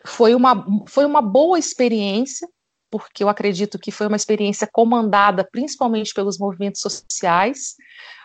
foi 0.05 0.35
uma, 0.35 0.67
foi 0.87 1.07
uma 1.07 1.23
boa 1.23 1.59
experiência, 1.59 2.47
porque 2.91 3.25
eu 3.25 3.29
acredito 3.31 3.79
que 3.79 3.91
foi 3.91 4.07
uma 4.07 4.17
experiência 4.17 4.69
comandada 4.71 5.49
principalmente 5.51 6.13
pelos 6.13 6.39
movimentos 6.39 6.83
sociais, 6.83 7.75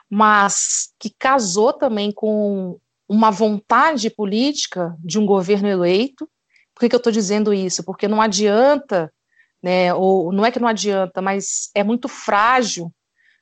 mas 0.09 0.93
que 0.99 1.09
casou 1.09 1.71
também 1.71 2.11
com 2.11 2.77
uma 3.07 3.31
vontade 3.31 4.09
política 4.09 4.95
de 4.99 5.17
um 5.17 5.25
governo 5.25 5.67
eleito. 5.67 6.29
Por 6.73 6.81
que, 6.81 6.89
que 6.89 6.95
eu 6.95 6.99
estou 6.99 7.11
dizendo 7.11 7.53
isso? 7.53 7.83
Porque 7.83 8.07
não 8.07 8.21
adianta, 8.21 9.11
né, 9.63 9.93
ou 9.93 10.31
não 10.31 10.45
é 10.45 10.51
que 10.51 10.59
não 10.59 10.67
adianta, 10.67 11.21
mas 11.21 11.69
é 11.73 11.83
muito 11.83 12.07
frágil 12.07 12.91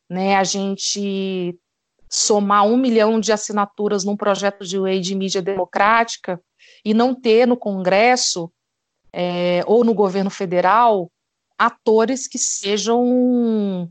né, 0.10 0.36
a 0.36 0.44
gente 0.44 1.58
somar 2.10 2.66
um 2.66 2.78
milhão 2.78 3.20
de 3.20 3.34
assinaturas 3.34 4.04
num 4.04 4.16
projeto 4.16 4.64
de 4.64 4.80
lei 4.80 5.00
de 5.00 5.16
mídia 5.16 5.42
democrática 5.42 6.40
e 6.84 6.94
não 6.94 7.14
ter 7.14 7.46
no 7.46 7.58
Congresso 7.58 8.52
é, 9.12 9.64
ou 9.66 9.84
no 9.84 9.94
governo 9.94 10.30
federal 10.30 11.12
atores 11.58 12.28
que 12.28 12.38
sejam 12.38 13.90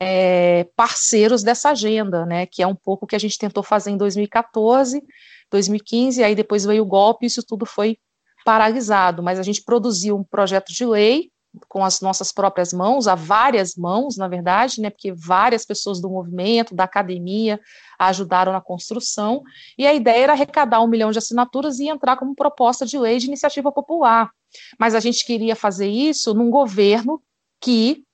é, 0.00 0.64
parceiros 0.76 1.42
dessa 1.42 1.70
agenda, 1.70 2.26
né? 2.26 2.46
Que 2.46 2.62
é 2.62 2.66
um 2.66 2.74
pouco 2.74 3.04
o 3.04 3.08
que 3.08 3.16
a 3.16 3.20
gente 3.20 3.38
tentou 3.38 3.62
fazer 3.62 3.90
em 3.90 3.96
2014, 3.96 5.02
2015, 5.50 6.22
aí 6.22 6.34
depois 6.34 6.64
veio 6.64 6.82
o 6.82 6.86
golpe 6.86 7.24
e 7.24 7.28
isso 7.28 7.42
tudo 7.42 7.64
foi 7.64 7.98
paralisado. 8.44 9.22
Mas 9.22 9.38
a 9.38 9.42
gente 9.42 9.62
produziu 9.62 10.16
um 10.16 10.24
projeto 10.24 10.72
de 10.72 10.84
lei 10.84 11.30
com 11.68 11.82
as 11.82 12.00
nossas 12.00 12.32
próprias 12.32 12.72
mãos, 12.72 13.08
a 13.08 13.14
várias 13.14 13.76
mãos, 13.76 14.16
na 14.16 14.28
verdade, 14.28 14.80
né, 14.80 14.90
porque 14.90 15.12
várias 15.12 15.64
pessoas 15.64 16.00
do 16.00 16.10
movimento, 16.10 16.74
da 16.74 16.84
academia, 16.84 17.58
ajudaram 17.98 18.52
na 18.52 18.60
construção, 18.60 19.42
e 19.78 19.86
a 19.86 19.94
ideia 19.94 20.24
era 20.24 20.32
arrecadar 20.32 20.82
um 20.82 20.86
milhão 20.86 21.10
de 21.10 21.18
assinaturas 21.18 21.78
e 21.78 21.88
entrar 21.88 22.16
como 22.16 22.34
proposta 22.34 22.84
de 22.84 22.98
lei 22.98 23.18
de 23.18 23.26
iniciativa 23.26 23.72
popular. 23.72 24.30
Mas 24.78 24.94
a 24.94 25.00
gente 25.00 25.24
queria 25.24 25.56
fazer 25.56 25.88
isso 25.88 26.34
num 26.34 26.50
governo 26.50 27.22
que 27.60 28.04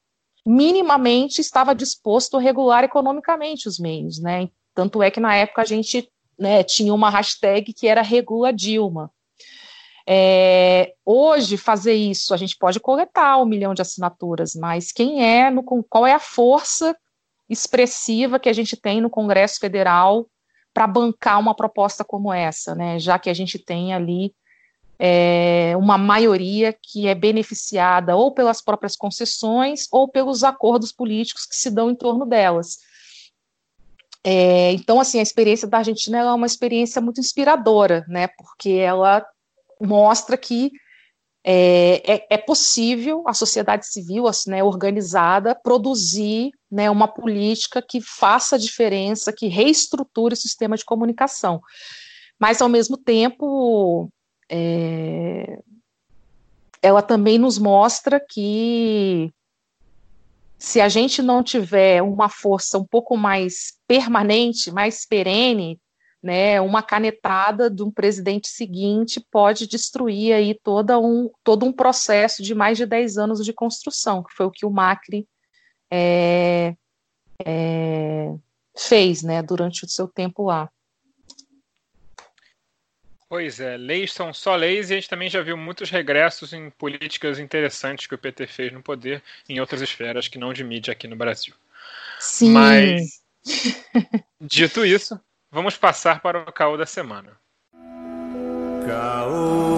minimamente 0.44 1.40
estava 1.40 1.74
disposto 1.74 2.36
a 2.36 2.40
regular 2.40 2.84
economicamente 2.84 3.68
os 3.68 3.78
meios, 3.78 4.20
né? 4.20 4.48
Tanto 4.74 5.02
é 5.02 5.10
que 5.10 5.20
na 5.20 5.34
época 5.34 5.62
a 5.62 5.64
gente 5.64 6.08
né, 6.38 6.62
tinha 6.62 6.92
uma 6.92 7.10
hashtag 7.10 7.72
que 7.72 7.86
era 7.86 8.02
Regula 8.02 8.52
Dilma. 8.52 9.10
É, 10.06 10.94
hoje, 11.04 11.56
fazer 11.56 11.94
isso, 11.94 12.34
a 12.34 12.36
gente 12.36 12.56
pode 12.58 12.80
coletar 12.80 13.36
um 13.38 13.46
milhão 13.46 13.72
de 13.72 13.82
assinaturas, 13.82 14.54
mas 14.54 14.90
quem 14.90 15.24
é, 15.24 15.48
no, 15.50 15.62
qual 15.62 16.06
é 16.06 16.12
a 16.12 16.18
força 16.18 16.96
expressiva 17.48 18.40
que 18.40 18.48
a 18.48 18.52
gente 18.52 18.76
tem 18.76 19.00
no 19.00 19.10
Congresso 19.10 19.60
Federal 19.60 20.26
para 20.74 20.86
bancar 20.86 21.38
uma 21.38 21.54
proposta 21.54 22.02
como 22.02 22.32
essa, 22.32 22.74
né? 22.74 22.98
Já 22.98 23.18
que 23.18 23.30
a 23.30 23.34
gente 23.34 23.58
tem 23.58 23.94
ali 23.94 24.34
é, 25.04 25.74
uma 25.76 25.98
maioria 25.98 26.72
que 26.80 27.08
é 27.08 27.14
beneficiada 27.14 28.14
ou 28.14 28.32
pelas 28.32 28.62
próprias 28.62 28.94
concessões 28.94 29.88
ou 29.90 30.06
pelos 30.06 30.44
acordos 30.44 30.92
políticos 30.92 31.44
que 31.44 31.56
se 31.56 31.68
dão 31.68 31.90
em 31.90 31.94
torno 31.96 32.24
delas. 32.24 32.78
É, 34.22 34.70
então, 34.70 35.00
assim, 35.00 35.18
a 35.18 35.22
experiência 35.22 35.66
da 35.66 35.78
Argentina 35.78 36.18
é 36.18 36.32
uma 36.32 36.46
experiência 36.46 37.02
muito 37.02 37.18
inspiradora, 37.18 38.06
né? 38.08 38.28
Porque 38.28 38.70
ela 38.70 39.26
mostra 39.80 40.36
que 40.36 40.70
é, 41.44 42.14
é, 42.14 42.26
é, 42.30 42.38
possível 42.38 43.24
a 43.26 43.34
sociedade 43.34 43.88
civil 43.88 44.28
assim, 44.28 44.50
né, 44.50 44.62
organizada 44.62 45.56
produzir 45.56 46.52
né, 46.70 46.88
uma 46.88 47.08
política 47.08 47.82
que 47.82 48.00
faça 48.00 48.56
diferença, 48.56 49.32
que 49.32 49.48
reestruture 49.48 50.34
o 50.34 50.36
sistema 50.36 50.76
de 50.76 50.84
comunicação. 50.84 51.60
Mas, 52.38 52.62
ao 52.62 52.68
mesmo 52.68 52.96
tempo, 52.96 54.08
é, 54.54 55.58
ela 56.82 57.00
também 57.00 57.38
nos 57.38 57.58
mostra 57.58 58.20
que 58.20 59.32
se 60.58 60.78
a 60.78 60.90
gente 60.90 61.22
não 61.22 61.42
tiver 61.42 62.02
uma 62.02 62.28
força 62.28 62.78
um 62.78 62.84
pouco 62.84 63.16
mais 63.16 63.78
permanente, 63.88 64.70
mais 64.70 65.06
perene, 65.06 65.80
né, 66.22 66.60
uma 66.60 66.82
canetada 66.82 67.68
de 67.68 67.82
um 67.82 67.90
presidente 67.90 68.46
seguinte 68.48 69.24
pode 69.30 69.66
destruir 69.66 70.34
aí 70.34 70.54
toda 70.54 70.98
um, 71.00 71.30
todo 71.42 71.64
um 71.64 71.72
processo 71.72 72.42
de 72.42 72.54
mais 72.54 72.76
de 72.76 72.86
10 72.86 73.16
anos 73.16 73.44
de 73.44 73.52
construção, 73.52 74.22
que 74.22 74.32
foi 74.34 74.46
o 74.46 74.50
que 74.50 74.66
o 74.66 74.70
Macri 74.70 75.26
é, 75.90 76.76
é, 77.44 78.32
fez 78.76 79.22
né, 79.22 79.42
durante 79.42 79.84
o 79.84 79.88
seu 79.88 80.06
tempo 80.06 80.44
lá. 80.44 80.70
Pois 83.32 83.60
é, 83.60 83.78
leis 83.78 84.12
são 84.12 84.30
só 84.34 84.54
leis 84.54 84.90
e 84.90 84.92
a 84.92 84.96
gente 84.96 85.08
também 85.08 85.30
já 85.30 85.40
viu 85.40 85.56
muitos 85.56 85.88
regressos 85.88 86.52
em 86.52 86.68
políticas 86.68 87.38
interessantes 87.38 88.06
que 88.06 88.14
o 88.14 88.18
PT 88.18 88.46
fez 88.46 88.70
no 88.70 88.82
poder 88.82 89.22
em 89.48 89.58
outras 89.58 89.80
esferas 89.80 90.28
que 90.28 90.36
não 90.38 90.52
de 90.52 90.62
mídia 90.62 90.92
aqui 90.92 91.08
no 91.08 91.16
Brasil. 91.16 91.54
Sim. 92.20 92.52
Mas, 92.52 93.22
dito 94.38 94.84
isso, 94.84 95.18
Vamos 95.50 95.78
passar 95.78 96.20
para 96.20 96.40
o 96.40 96.52
caô 96.52 96.78
da 96.78 96.84
semana. 96.84 97.38
Caô. 98.86 99.72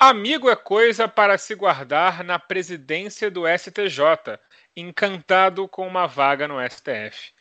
Amigo 0.00 0.48
é 0.48 0.54
coisa 0.54 1.08
para 1.08 1.36
se 1.36 1.56
guardar 1.56 2.22
na 2.22 2.38
presidência 2.38 3.28
do 3.28 3.42
STJ, 3.48 4.38
encantado 4.76 5.66
com 5.66 5.88
uma 5.88 6.06
vaga 6.06 6.46
no 6.46 6.54
STF. 6.70 7.32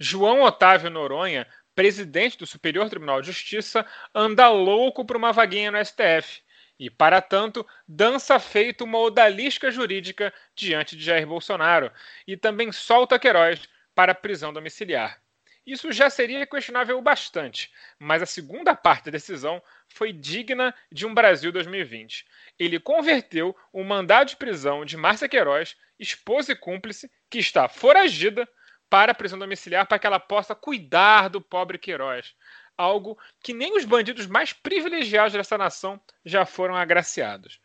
João 0.00 0.40
Otávio 0.40 0.88
Noronha, 0.88 1.46
presidente 1.74 2.38
do 2.38 2.46
Superior 2.46 2.88
Tribunal 2.88 3.20
de 3.20 3.26
Justiça, 3.26 3.84
anda 4.14 4.48
louco 4.48 5.04
por 5.04 5.14
uma 5.14 5.30
vaguinha 5.30 5.70
no 5.70 5.84
STF 5.84 6.40
e, 6.80 6.88
para 6.88 7.20
tanto, 7.20 7.66
dança 7.86 8.38
feito 8.38 8.84
uma 8.84 8.98
odalisca 8.98 9.70
jurídica 9.70 10.32
diante 10.54 10.96
de 10.96 11.04
Jair 11.04 11.26
Bolsonaro 11.26 11.92
e 12.26 12.34
também 12.34 12.72
solta 12.72 13.18
Queiroz 13.18 13.68
para 13.94 14.14
prisão 14.14 14.54
domiciliar. 14.54 15.20
Isso 15.66 15.90
já 15.90 16.08
seria 16.08 16.46
questionável 16.46 17.00
bastante, 17.02 17.72
mas 17.98 18.22
a 18.22 18.26
segunda 18.26 18.74
parte 18.74 19.06
da 19.06 19.10
decisão 19.12 19.60
foi 19.88 20.12
digna 20.12 20.72
de 20.92 21.04
um 21.04 21.12
Brasil 21.12 21.50
2020. 21.50 22.24
Ele 22.56 22.78
converteu 22.78 23.56
o 23.72 23.82
mandado 23.82 24.28
de 24.28 24.36
prisão 24.36 24.84
de 24.84 24.96
Márcia 24.96 25.28
Queiroz, 25.28 25.76
esposa 25.98 26.52
e 26.52 26.56
cúmplice, 26.56 27.10
que 27.28 27.38
está 27.38 27.68
foragida, 27.68 28.48
para 28.88 29.12
a 29.12 29.14
prisão 29.14 29.38
domiciliar 29.38 29.86
para 29.86 29.98
que 29.98 30.06
ela 30.06 30.20
possa 30.20 30.54
cuidar 30.54 31.28
do 31.28 31.40
pobre 31.40 31.78
Queiroz, 31.78 32.34
algo 32.76 33.18
que 33.42 33.52
nem 33.52 33.76
os 33.76 33.84
bandidos 33.84 34.26
mais 34.26 34.52
privilegiados 34.52 35.32
dessa 35.32 35.58
nação 35.58 36.00
já 36.24 36.46
foram 36.46 36.76
agraciados. 36.76 37.60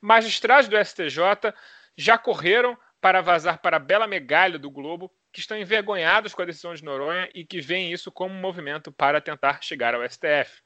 Magistrados 0.00 0.68
do 0.68 0.76
STJ 0.76 1.54
já 1.96 2.18
correram 2.18 2.76
para 3.00 3.20
vazar 3.20 3.58
para 3.58 3.76
a 3.76 3.80
bela 3.80 4.06
megalha 4.06 4.58
do 4.58 4.70
Globo, 4.70 5.12
que 5.32 5.40
estão 5.40 5.58
envergonhados 5.58 6.34
com 6.34 6.42
a 6.42 6.44
decisão 6.44 6.74
de 6.74 6.84
Noronha 6.84 7.28
e 7.34 7.44
que 7.44 7.60
veem 7.60 7.92
isso 7.92 8.10
como 8.10 8.34
um 8.34 8.40
movimento 8.40 8.90
para 8.90 9.20
tentar 9.20 9.62
chegar 9.62 9.94
ao 9.94 10.08
STF. 10.08 10.62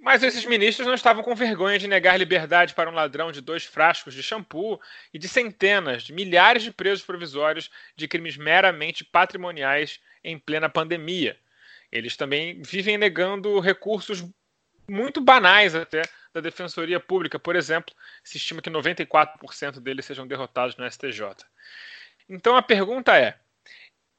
Mas 0.00 0.22
esses 0.22 0.44
ministros 0.44 0.86
não 0.86 0.94
estavam 0.94 1.24
com 1.24 1.34
vergonha 1.34 1.78
de 1.78 1.88
negar 1.88 2.16
liberdade 2.16 2.74
para 2.74 2.88
um 2.88 2.94
ladrão 2.94 3.32
de 3.32 3.40
dois 3.40 3.64
frascos 3.64 4.14
de 4.14 4.22
shampoo 4.22 4.80
e 5.12 5.18
de 5.18 5.28
centenas, 5.28 6.04
de 6.04 6.12
milhares 6.12 6.62
de 6.62 6.70
presos 6.70 7.04
provisórios 7.04 7.68
de 7.96 8.06
crimes 8.06 8.36
meramente 8.36 9.04
patrimoniais 9.04 10.00
em 10.22 10.38
plena 10.38 10.68
pandemia, 10.68 11.38
eles 11.90 12.16
também 12.16 12.60
vivem 12.62 12.98
negando 12.98 13.58
recursos 13.60 14.24
muito 14.88 15.20
banais 15.20 15.74
até 15.74 16.02
da 16.32 16.40
Defensoria 16.40 17.00
Pública, 17.00 17.38
por 17.38 17.56
exemplo, 17.56 17.94
se 18.22 18.36
estima 18.36 18.62
que 18.62 18.70
94% 18.70 19.80
deles 19.80 20.04
sejam 20.04 20.26
derrotados 20.26 20.76
no 20.76 20.90
STJ. 20.90 21.22
Então 22.28 22.56
a 22.56 22.62
pergunta 22.62 23.16
é: 23.16 23.38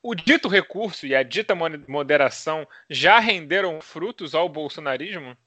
o 0.02 0.16
dito 0.16 0.48
recurso 0.48 1.06
e 1.06 1.16
a 1.16 1.24
dita 1.24 1.54
moderação 1.88 2.68
já 2.90 3.20
renderam 3.20 3.82
frutos 3.82 4.34
ao 4.34 4.48
bolsonarismo? 4.50 5.38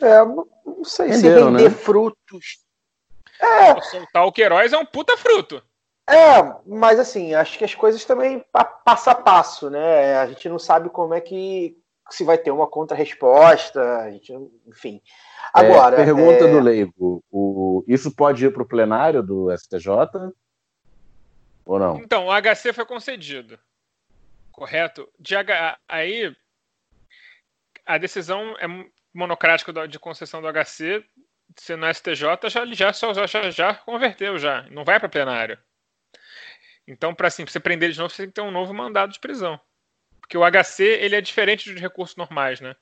É, 0.00 0.24
não 0.24 0.84
sei 0.84 1.08
Renderam, 1.08 1.46
se 1.46 1.50
render 1.50 1.70
né? 1.70 1.70
frutos. 1.70 2.62
É. 3.40 3.80
Soltar 3.80 4.26
o 4.26 4.32
Queiroz 4.32 4.72
é 4.72 4.78
um 4.78 4.86
puta 4.86 5.16
fruto. 5.16 5.62
É, 6.08 6.42
mas 6.66 6.98
assim, 6.98 7.34
acho 7.34 7.56
que 7.56 7.64
as 7.64 7.74
coisas 7.74 8.04
também 8.04 8.44
passo 8.84 9.10
a 9.10 9.14
passo, 9.14 9.70
né? 9.70 10.16
A 10.18 10.26
gente 10.26 10.48
não 10.48 10.58
sabe 10.58 10.90
como 10.90 11.14
é 11.14 11.20
que 11.20 11.76
se 12.14 12.24
vai 12.24 12.38
ter 12.38 12.50
uma 12.50 12.66
contra-resposta, 12.66 13.80
enfim. 14.66 15.00
Agora. 15.52 16.00
É, 16.00 16.04
pergunta 16.04 16.44
é... 16.44 16.50
do 16.50 16.60
Leigo: 16.60 17.24
o, 17.30 17.84
isso 17.86 18.14
pode 18.14 18.44
ir 18.44 18.52
para 18.52 18.62
o 18.62 18.68
plenário 18.68 19.22
do 19.22 19.48
STJ? 19.56 19.88
Ou 21.64 21.78
não? 21.78 21.98
Então, 21.98 22.26
o 22.26 22.32
HC 22.32 22.72
foi 22.72 22.84
concedido. 22.84 23.58
Correto? 24.50 25.08
De 25.18 25.36
H... 25.36 25.78
Aí 25.88 26.34
a 27.86 27.98
decisão 27.98 28.54
é 28.58 28.66
monocrática 29.14 29.86
de 29.86 29.98
concessão 29.98 30.40
do 30.40 30.48
HC, 30.48 31.04
se 31.56 31.76
no 31.76 31.92
STJ 31.92 32.48
já, 32.48 32.64
já, 32.92 32.92
já, 33.26 33.50
já 33.50 33.74
converteu 33.74 34.38
já. 34.38 34.62
Não 34.70 34.84
vai 34.84 34.98
para 34.98 35.08
plenário. 35.08 35.58
Então, 36.86 37.14
para 37.14 37.28
assim, 37.28 37.44
você 37.44 37.60
prender 37.60 37.92
de 37.92 37.98
novo, 37.98 38.12
você 38.12 38.22
tem 38.22 38.28
que 38.28 38.34
ter 38.34 38.40
um 38.40 38.50
novo 38.50 38.74
mandado 38.74 39.12
de 39.12 39.20
prisão. 39.20 39.60
Porque 40.32 40.38
o 40.38 40.44
HC 40.50 40.82
ele 40.82 41.14
é 41.14 41.20
diferente 41.20 41.70
dos 41.70 41.80
recursos 41.80 42.16
normais, 42.16 42.58
né? 42.58 42.74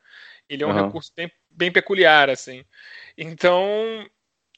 Ele 0.49 0.63
é 0.63 0.67
um 0.67 0.71
uhum. 0.71 0.87
recurso 0.87 1.11
bem, 1.17 1.31
bem 1.51 1.73
peculiar, 1.73 2.31
assim. 2.31 2.65
Então, 3.19 4.07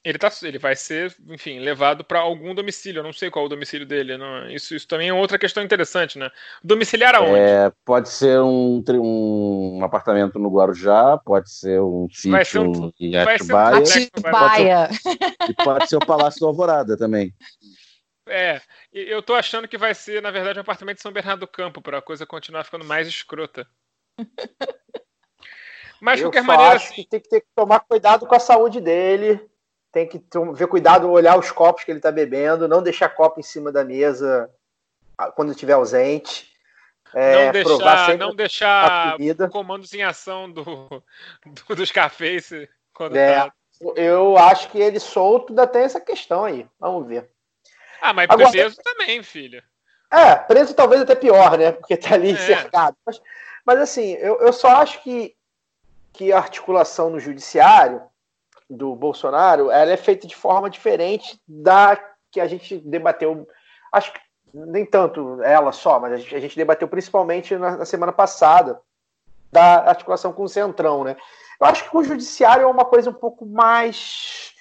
Ele, 0.05 0.19
tá, 0.19 0.31
ele 0.43 0.59
vai 0.59 0.75
ser, 0.75 1.15
enfim, 1.29 1.61
levado 1.61 2.05
para 2.05 2.19
algum 2.19 2.55
domicílio. 2.55 2.99
Eu 3.01 3.05
não 3.05 3.13
sei 3.13 3.31
qual 3.31 3.45
é 3.45 3.47
o 3.47 3.49
domicílio 3.49 3.87
dele. 3.87 4.19
Não, 4.19 4.51
isso, 4.51 4.75
isso 4.75 4.87
também 4.87 5.09
é 5.09 5.15
outra 5.15 5.39
questão 5.39 5.63
interessante, 5.63 6.19
né? 6.19 6.29
Domiciliar 6.63 7.15
aonde? 7.15 7.39
É, 7.39 7.73
pode 7.85 8.09
ser 8.11 8.41
um, 8.41 8.83
um 8.89 9.81
apartamento 9.85 10.39
no 10.39 10.51
Guarujá, 10.51 11.17
pode 11.25 11.51
ser 11.51 11.81
um 11.81 12.09
Vai 12.27 12.45
sítio 12.45 12.63
um- 12.63 12.93
em 13.01 13.13
ser 13.13 13.19
um 13.19 13.23
Atibaia, 13.23 13.79
complexo, 13.79 14.11
Atibaia. 14.13 14.89
e 15.49 15.55
pode 15.55 15.89
ser 15.89 15.97
o 15.97 16.01
Palácio 16.01 16.41
do 16.41 16.47
Alvorada 16.47 16.97
também. 16.97 17.33
É, 18.27 18.61
eu 18.93 19.23
tô 19.23 19.35
achando 19.35 19.67
que 19.67 19.77
vai 19.77 19.95
ser, 19.95 20.23
na 20.23 20.31
verdade, 20.31 20.59
um 20.59 20.63
apartamento 20.63 20.97
de 20.97 21.03
São 21.03 21.13
Bernardo 21.13 21.41
do 21.41 21.49
Campo, 21.49 21.83
para 21.83 21.99
a 21.99 22.03
coisa 22.03 22.25
continuar 22.25 22.65
ficando 22.65 22.85
mais 22.85 23.09
escrota. 23.09 23.67
Mas, 26.01 26.17
de 26.17 26.25
qualquer 26.25 26.43
maneira, 26.43 26.75
acho 26.75 26.93
assim, 26.93 27.03
que 27.03 27.09
tem 27.09 27.21
que 27.21 27.29
ter 27.29 27.41
que 27.41 27.47
tomar 27.55 27.81
cuidado 27.81 28.27
com 28.27 28.35
a 28.35 28.41
saúde 28.41 28.81
dele. 28.81 29.41
Tem 29.93 30.09
que 30.09 30.21
ver 30.55 30.67
cuidado, 30.67 31.09
olhar 31.09 31.39
os 31.39 31.53
copos 31.53 31.85
que 31.85 31.93
ele 31.93 31.99
está 32.01 32.11
bebendo, 32.11 32.67
não 32.67 32.83
deixar 32.83 33.11
copo 33.11 33.39
em 33.39 33.43
cima 33.43 33.71
da 33.71 33.85
mesa 33.85 34.51
ah, 35.17 35.31
quando 35.31 35.53
estiver 35.53 35.75
ausente. 35.75 36.51
É, 37.15 37.47
não 37.47 37.53
deixar, 37.53 38.19
não 38.19 38.35
deixar 38.35 39.19
comandos 39.51 39.93
em 39.93 40.03
ação 40.03 40.51
do, 40.51 40.65
do, 41.69 41.77
do 41.77 41.87
Scarface 41.87 42.69
quando 42.93 43.17
É. 43.17 43.37
tá. 43.37 43.53
Eu 43.97 44.39
acho 44.39 44.71
que 44.71 44.79
ele 44.79 45.01
solto 45.01 45.51
ainda 45.51 45.67
tem 45.67 45.83
essa 45.83 46.01
questão 46.01 46.45
aí. 46.45 46.67
Vamos 46.79 47.07
ver. 47.07 47.31
Ah, 48.03 48.13
mas 48.13 48.29
Agora- 48.29 48.51
preso 48.51 48.77
também, 48.83 49.23
filho. 49.23 49.63
É, 50.11 50.35
preso 50.35 50.75
talvez 50.75 51.01
até 51.01 51.15
pior, 51.15 51.57
né? 51.57 51.71
Porque 51.73 51.97
tá 51.97 52.15
ali 52.15 52.33
É. 52.33 52.37
cercado. 52.37 52.97
Mas, 53.07 53.23
mas, 53.65 53.79
assim, 53.79 54.13
eu, 54.15 54.41
eu 54.41 54.53
só 54.53 54.69
acho 54.83 55.01
que, 55.03 55.35
que 56.13 56.33
a 56.33 56.39
articulação 56.39 57.09
no 57.11 57.21
judiciário 57.21 58.03
do 58.69 58.95
Bolsonaro 58.97 59.71
ela 59.71 59.91
é 59.93 59.97
feita 59.97 60.27
de 60.27 60.35
forma 60.35 60.69
diferente 60.69 61.41
da 61.47 61.97
que 62.31 62.41
a 62.41 62.47
gente 62.49 62.79
debateu. 62.79 63.47
Acho 63.93 64.13
que 64.13 64.21
nem 64.53 64.85
tanto 64.85 65.41
ela 65.43 65.71
só, 65.73 66.01
mas 66.01 66.13
a 66.13 66.17
gente, 66.17 66.35
a 66.35 66.41
gente 66.41 66.57
debateu 66.57 66.89
principalmente 66.89 67.57
na, 67.57 67.77
na 67.79 67.85
semana 67.85 68.13
passada 68.13 68.81
da 69.51 69.89
articulação 69.89 70.33
com 70.33 70.43
o 70.43 70.49
Centrão, 70.49 71.05
né? 71.05 71.17
Eu 71.61 71.67
acho 71.67 71.89
que 71.89 71.97
o 71.97 72.03
judiciário 72.03 72.65
é 72.65 72.67
uma 72.67 72.85
coisa 72.85 73.11
um 73.11 73.15
pouco 73.15 73.47
mais 73.47 74.52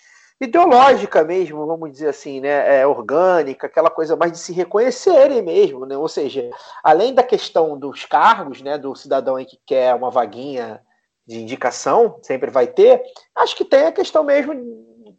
ideológica 0.41 1.23
mesmo, 1.23 1.65
vamos 1.65 1.91
dizer 1.91 2.09
assim, 2.09 2.39
né? 2.41 2.80
É 2.81 2.88
orgânica, 2.88 3.68
aquela 3.68 3.89
coisa 3.89 4.15
mais 4.15 4.31
de 4.31 4.39
se 4.39 4.51
reconhecerem 4.51 5.41
mesmo, 5.41 5.85
né? 5.85 5.95
Ou 5.95 6.07
seja, 6.07 6.49
além 6.84 7.13
da 7.13 7.23
questão 7.23 7.77
dos 7.77 8.05
cargos, 8.05 8.61
né? 8.61 8.77
Do 8.77 8.95
cidadão 8.95 9.35
aí 9.35 9.45
que 9.45 9.59
quer 9.65 9.93
uma 9.93 10.09
vaguinha 10.09 10.81
de 11.27 11.39
indicação, 11.39 12.18
sempre 12.23 12.49
vai 12.49 12.65
ter, 12.68 13.01
acho 13.35 13.55
que 13.55 13.63
tem 13.63 13.85
a 13.85 13.91
questão 13.91 14.23
mesmo 14.23 14.53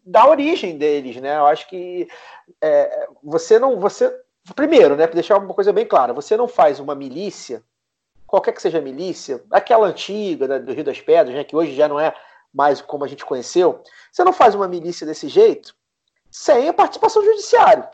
da 0.05 0.27
origem 0.29 0.77
deles, 0.77 1.17
né? 1.17 1.37
Eu 1.37 1.47
acho 1.47 1.69
que 1.69 2.09
é, 2.61 3.07
você 3.23 3.59
não. 3.59 3.79
Você, 3.79 4.13
primeiro, 4.57 4.97
né? 4.97 5.07
Para 5.07 5.15
deixar 5.15 5.39
uma 5.39 5.55
coisa 5.55 5.73
bem 5.73 5.87
clara, 5.87 6.13
você 6.13 6.37
não 6.37 6.49
faz 6.49 6.81
uma 6.81 6.95
milícia, 6.97 7.63
qualquer 8.27 8.53
que 8.53 8.61
seja 8.61 8.79
a 8.79 8.83
milícia, 8.83 9.41
aquela 9.51 9.87
antiga 9.87 10.49
da- 10.49 10.59
do 10.59 10.73
Rio 10.73 10.83
das 10.85 11.01
Pedras, 11.01 11.35
né? 11.35 11.45
Que 11.45 11.55
hoje 11.55 11.75
já 11.75 11.87
não 11.87 12.01
é 12.01 12.13
mais 12.53 12.81
como 12.81 13.05
a 13.05 13.09
gente 13.09 13.25
conheceu, 13.25 13.83
você 14.11 14.23
não 14.25 14.33
faz 14.33 14.55
uma 14.55 14.69
milícia 14.69 15.07
desse 15.07 15.29
jeito 15.29 15.75
sem 16.31 16.69
a 16.69 16.73
participação 16.73 17.23
do 17.23 17.31
judiciário. 17.31 17.87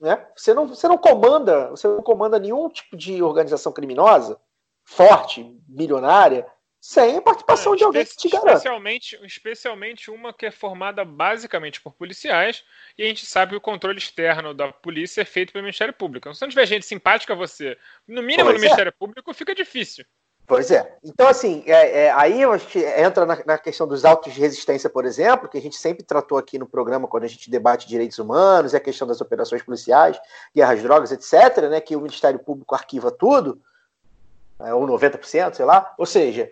Né? 0.00 0.24
Você, 0.36 0.54
não, 0.54 0.68
você 0.68 0.86
não 0.86 0.98
comanda, 0.98 1.70
você 1.70 1.88
não 1.88 2.02
comanda 2.02 2.38
nenhum 2.38 2.68
tipo 2.68 2.96
de 2.96 3.22
organização 3.22 3.72
criminosa 3.72 4.40
forte, 4.84 5.44
milionária, 5.68 6.46
sem 6.80 7.18
a 7.18 7.22
participação 7.22 7.76
de 7.76 7.84
alguém 7.84 8.06
que 8.06 8.16
te 8.16 8.28
garanta. 8.28 8.52
especialmente, 8.52 9.18
especialmente 9.22 10.10
uma 10.10 10.32
que 10.32 10.46
é 10.46 10.50
formada 10.50 11.04
basicamente 11.04 11.80
por 11.80 11.92
policiais, 11.92 12.64
e 12.96 13.02
a 13.02 13.06
gente 13.06 13.26
sabe 13.26 13.50
que 13.50 13.56
o 13.56 13.60
controle 13.60 13.98
externo 13.98 14.54
da 14.54 14.72
polícia 14.72 15.20
é 15.20 15.24
feito 15.26 15.52
pelo 15.52 15.64
Ministério 15.64 15.92
Público. 15.92 16.28
Então, 16.28 16.34
se 16.34 16.40
não 16.40 16.48
tiver 16.48 16.66
gente 16.66 16.86
simpática 16.86 17.34
a 17.34 17.36
você, 17.36 17.76
no 18.06 18.22
mínimo 18.22 18.44
Pois 18.44 18.54
no 18.54 18.60
é. 18.60 18.62
Ministério 18.62 18.92
Público, 18.92 19.34
fica 19.34 19.54
difícil. 19.54 20.06
Pois 20.48 20.70
é. 20.70 20.96
Então, 21.04 21.28
assim, 21.28 21.62
é, 21.66 22.04
é, 22.04 22.10
aí 22.10 22.42
a 22.42 22.56
gente 22.56 22.78
entra 22.78 23.26
na, 23.26 23.38
na 23.44 23.58
questão 23.58 23.86
dos 23.86 24.02
autos 24.02 24.32
de 24.32 24.40
resistência, 24.40 24.88
por 24.88 25.04
exemplo, 25.04 25.46
que 25.46 25.58
a 25.58 25.60
gente 25.60 25.76
sempre 25.76 26.02
tratou 26.02 26.38
aqui 26.38 26.58
no 26.58 26.66
programa 26.66 27.06
quando 27.06 27.24
a 27.24 27.28
gente 27.28 27.50
debate 27.50 27.86
direitos 27.86 28.18
humanos, 28.18 28.74
a 28.74 28.80
questão 28.80 29.06
das 29.06 29.20
operações 29.20 29.62
policiais, 29.62 30.18
guerras, 30.56 30.82
drogas, 30.82 31.12
etc., 31.12 31.68
né, 31.68 31.82
que 31.82 31.94
o 31.94 32.00
Ministério 32.00 32.38
Público 32.38 32.74
arquiva 32.74 33.10
tudo, 33.10 33.60
é, 34.60 34.72
ou 34.72 34.86
90%, 34.86 35.52
sei 35.52 35.66
lá. 35.66 35.94
Ou 35.98 36.06
seja, 36.06 36.50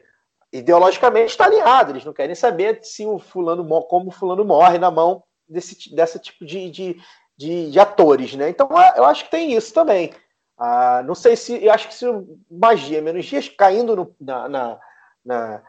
ideologicamente 0.53 1.31
está 1.31 1.47
alinhado, 1.47 1.93
eles 1.93 2.05
não 2.05 2.13
querem 2.13 2.35
saber 2.35 2.81
se 2.83 3.07
o 3.07 3.19
fulano 3.19 3.65
mo- 3.65 3.85
como 3.85 4.09
o 4.09 4.13
fulano 4.13 4.45
morre 4.45 4.77
na 4.79 4.91
mão 4.91 5.23
desse, 5.49 5.95
dessa 5.95 6.19
tipo 6.19 6.45
de, 6.45 6.69
de, 6.71 7.01
de, 7.35 7.71
de 7.71 7.81
atores, 7.81 8.35
né? 8.35 8.51
Então 8.51 8.69
eu 8.95 9.07
acho 9.07 9.25
que 9.25 9.31
tem 9.31 9.55
isso 9.55 9.73
também. 9.73 10.13
Ah, 10.59 11.03
não 11.07 11.15
sei 11.15 11.37
se. 11.37 11.63
Eu 11.65 11.73
acho 11.73 11.89
que 11.89 11.95
se 11.95 12.07
magia 12.51 13.03
menos 13.03 13.25
dias 13.27 13.49
caindo 13.49 13.95
no- 13.95 14.15
na, 14.21 14.49
na, 14.49 14.79
na, 15.25 15.63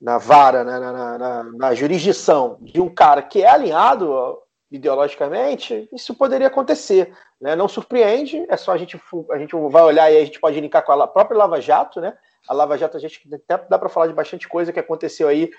na 0.00 0.18
vara, 0.18 0.64
né, 0.64 0.78
na, 0.78 1.18
na, 1.18 1.44
na- 1.44 1.74
jurisdição 1.74 2.58
de 2.60 2.80
um 2.80 2.92
cara 2.92 3.22
que 3.22 3.42
é 3.42 3.48
alinhado 3.48 4.38
ideologicamente, 4.70 5.88
isso 5.92 6.14
poderia 6.14 6.48
acontecer. 6.48 7.16
Né? 7.40 7.54
Não 7.54 7.68
surpreende, 7.68 8.44
é 8.48 8.56
só 8.56 8.72
a 8.72 8.76
gente, 8.76 9.00
a 9.30 9.38
gente 9.38 9.54
vai 9.70 9.82
olhar 9.82 10.10
e 10.12 10.16
a 10.18 10.24
gente 10.24 10.40
pode 10.40 10.60
linkar 10.60 10.84
com 10.84 10.92
a 10.92 11.06
própria 11.06 11.38
Lava 11.38 11.60
Jato, 11.60 12.00
né? 12.00 12.16
A 12.48 12.52
Lava 12.54 12.76
Jato, 12.76 12.96
a 12.96 13.00
gente 13.00 13.20
até 13.32 13.64
dá 13.68 13.78
para 13.78 13.88
falar 13.88 14.08
de 14.08 14.12
bastante 14.14 14.48
coisa 14.48 14.72
que 14.72 14.80
aconteceu 14.80 15.28
aí 15.28 15.50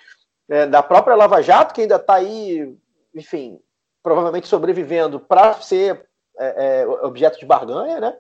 né, 0.50 0.66
da 0.68 0.84
própria 0.84 1.16
Lava 1.16 1.42
Jato, 1.42 1.74
que 1.74 1.82
ainda 1.82 1.96
está 1.96 2.16
aí, 2.16 2.76
enfim, 3.16 3.60
provavelmente 4.04 4.48
sobrevivendo 4.48 5.20
para 5.20 5.54
ser 5.62 6.06
é, 6.38 6.82
é, 6.82 6.88
objeto 6.88 7.40
de 7.40 7.46
barganha, 7.46 8.00
né? 8.00 8.18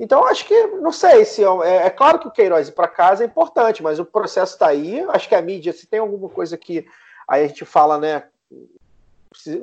Então, 0.00 0.24
acho 0.24 0.46
que, 0.46 0.66
não 0.78 0.90
sei 0.90 1.26
se. 1.26 1.44
É, 1.44 1.86
é 1.86 1.90
claro 1.90 2.18
que 2.18 2.26
o 2.26 2.30
Queiroz 2.30 2.68
ir 2.68 2.72
para 2.72 2.88
casa 2.88 3.22
é 3.22 3.26
importante, 3.26 3.82
mas 3.82 3.98
o 3.98 4.04
processo 4.04 4.54
está 4.54 4.68
aí. 4.68 5.04
Acho 5.10 5.28
que 5.28 5.34
a 5.34 5.42
mídia, 5.42 5.74
se 5.74 5.86
tem 5.86 6.00
alguma 6.00 6.28
coisa 6.30 6.56
que. 6.56 6.86
Aí 7.28 7.44
a 7.44 7.46
gente 7.46 7.64
fala, 7.66 7.98
né? 7.98 8.24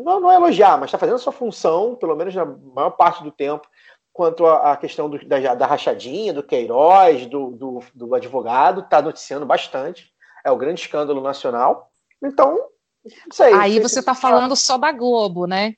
Não, 0.03 0.19
não 0.19 0.31
é 0.31 0.35
elogiar, 0.35 0.77
mas 0.77 0.85
está 0.87 0.97
fazendo 0.97 1.15
a 1.15 1.19
sua 1.19 1.33
função, 1.33 1.95
pelo 1.95 2.15
menos 2.15 2.33
na 2.33 2.45
maior 2.45 2.91
parte 2.91 3.23
do 3.23 3.31
tempo, 3.31 3.67
quanto 4.13 4.45
à 4.45 4.77
questão 4.77 5.09
do- 5.09 5.25
da, 5.27 5.55
da 5.55 5.65
rachadinha, 5.65 6.33
do 6.33 6.41
Queiroz, 6.43 7.25
do, 7.25 7.51
do, 7.51 7.79
do 7.93 8.15
advogado, 8.15 8.81
está 8.81 9.01
noticiando 9.01 9.45
bastante. 9.45 10.13
É 10.45 10.51
o 10.51 10.55
grande 10.55 10.79
escândalo 10.81 11.19
nacional. 11.19 11.91
Então, 12.23 12.55
não 13.03 13.31
sei. 13.33 13.51
não 13.51 13.59
Aí 13.59 13.73
sei 13.73 13.81
você 13.81 13.99
está 13.99 14.15
falando 14.15 14.55
só 14.55 14.77
da 14.77 14.91
Globo, 14.91 15.45
né? 15.45 15.73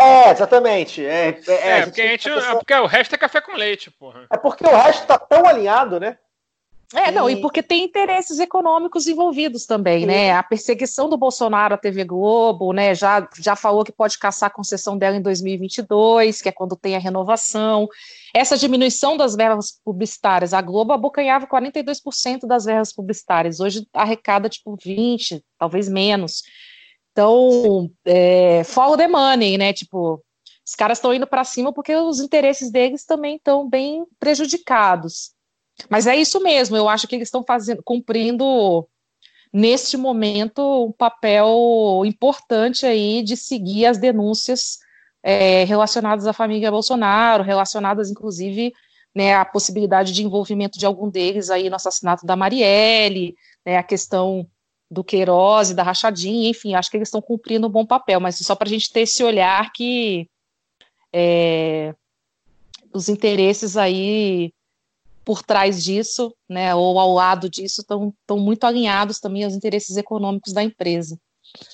É, 0.00 0.30
exatamente. 0.30 1.04
É, 1.04 1.28
é, 1.46 1.68
É, 1.68 1.80
a 1.80 1.84
porque, 1.84 2.00
a 2.00 2.06
gente, 2.08 2.28
tá 2.30 2.50
é 2.50 2.54
porque 2.54 2.74
o 2.74 2.86
resto 2.86 3.14
é 3.14 3.18
café 3.18 3.40
com 3.40 3.52
leite, 3.52 3.90
porra. 3.90 4.26
é 4.32 4.36
porque 4.36 4.64
o 4.66 4.70
resto 4.76 5.02
está 5.02 5.18
tão 5.18 5.46
alinhado, 5.46 6.00
né? 6.00 6.16
É, 6.92 7.12
não, 7.12 7.30
E- 7.30 7.34
e 7.34 7.40
porque 7.40 7.62
tem 7.62 7.84
interesses 7.84 8.40
econômicos 8.40 9.06
envolvidos 9.06 9.64
também, 9.64 10.04
né? 10.06 10.32
A 10.32 10.42
perseguição 10.42 11.08
do 11.08 11.16
Bolsonaro 11.16 11.74
à 11.74 11.78
TV 11.78 12.02
Globo, 12.02 12.72
né? 12.72 12.96
Já, 12.96 13.28
já 13.38 13.54
falou 13.54 13.84
que 13.84 13.92
pode 13.92 14.18
caçar 14.18 14.48
a 14.48 14.52
concessão 14.52 14.98
dela 14.98 15.14
em 15.16 15.22
2022, 15.22 16.42
que 16.42 16.48
é 16.48 16.52
quando 16.52 16.74
tem 16.74 16.96
a 16.96 16.98
renovação. 16.98 17.86
Essa 18.34 18.56
diminuição 18.58 19.16
das 19.16 19.36
verbas 19.36 19.80
publicitárias, 19.84 20.52
a 20.52 20.60
Globo 20.60 20.92
abocanhava 20.92 21.46
42% 21.46 22.40
das 22.44 22.64
verbas 22.64 22.92
publicitárias, 22.92 23.60
hoje 23.60 23.86
arrecada 23.94 24.48
tipo 24.48 24.76
20, 24.84 25.44
talvez 25.56 25.88
menos. 25.88 26.42
Então, 27.20 27.90
é, 28.06 28.64
follow 28.64 28.96
the 28.96 29.06
money, 29.06 29.58
né? 29.58 29.74
Tipo, 29.74 30.24
os 30.66 30.74
caras 30.74 30.96
estão 30.96 31.12
indo 31.12 31.26
para 31.26 31.44
cima 31.44 31.70
porque 31.70 31.94
os 31.94 32.18
interesses 32.18 32.70
deles 32.70 33.04
também 33.04 33.36
estão 33.36 33.68
bem 33.68 34.06
prejudicados. 34.18 35.32
Mas 35.90 36.06
é 36.06 36.16
isso 36.16 36.42
mesmo, 36.42 36.76
eu 36.76 36.88
acho 36.88 37.06
que 37.06 37.14
eles 37.14 37.28
estão 37.28 37.42
fazendo, 37.42 37.82
cumprindo 37.82 38.88
neste 39.52 39.98
momento 39.98 40.86
um 40.86 40.92
papel 40.92 42.02
importante 42.06 42.86
aí 42.86 43.22
de 43.22 43.36
seguir 43.36 43.84
as 43.84 43.98
denúncias 43.98 44.78
é, 45.22 45.64
relacionadas 45.64 46.26
à 46.26 46.32
família 46.32 46.70
Bolsonaro, 46.70 47.44
relacionadas 47.44 48.10
inclusive 48.10 48.72
né, 49.14 49.34
à 49.34 49.44
possibilidade 49.44 50.12
de 50.12 50.24
envolvimento 50.24 50.78
de 50.78 50.86
algum 50.86 51.10
deles 51.10 51.50
aí 51.50 51.68
no 51.68 51.76
assassinato 51.76 52.24
da 52.24 52.36
Marielle, 52.36 53.34
né, 53.64 53.76
a 53.76 53.82
questão 53.82 54.46
do 54.90 55.04
Queiroz 55.04 55.70
e 55.70 55.74
da 55.74 55.82
Rachadinha, 55.82 56.50
enfim, 56.50 56.74
acho 56.74 56.90
que 56.90 56.96
eles 56.96 57.08
estão 57.08 57.22
cumprindo 57.22 57.66
um 57.66 57.70
bom 57.70 57.86
papel, 57.86 58.18
mas 58.18 58.36
só 58.38 58.54
para 58.54 58.66
a 58.66 58.70
gente 58.70 58.92
ter 58.92 59.02
esse 59.02 59.22
olhar 59.22 59.70
que 59.72 60.28
é, 61.12 61.94
os 62.92 63.08
interesses 63.08 63.76
aí 63.76 64.52
por 65.24 65.42
trás 65.42 65.84
disso, 65.84 66.34
né, 66.48 66.74
ou 66.74 66.98
ao 66.98 67.12
lado 67.12 67.48
disso, 67.48 67.82
estão 67.82 68.12
muito 68.38 68.64
alinhados 68.64 69.20
também 69.20 69.44
aos 69.44 69.54
interesses 69.54 69.96
econômicos 69.96 70.52
da 70.52 70.62
empresa. 70.62 71.16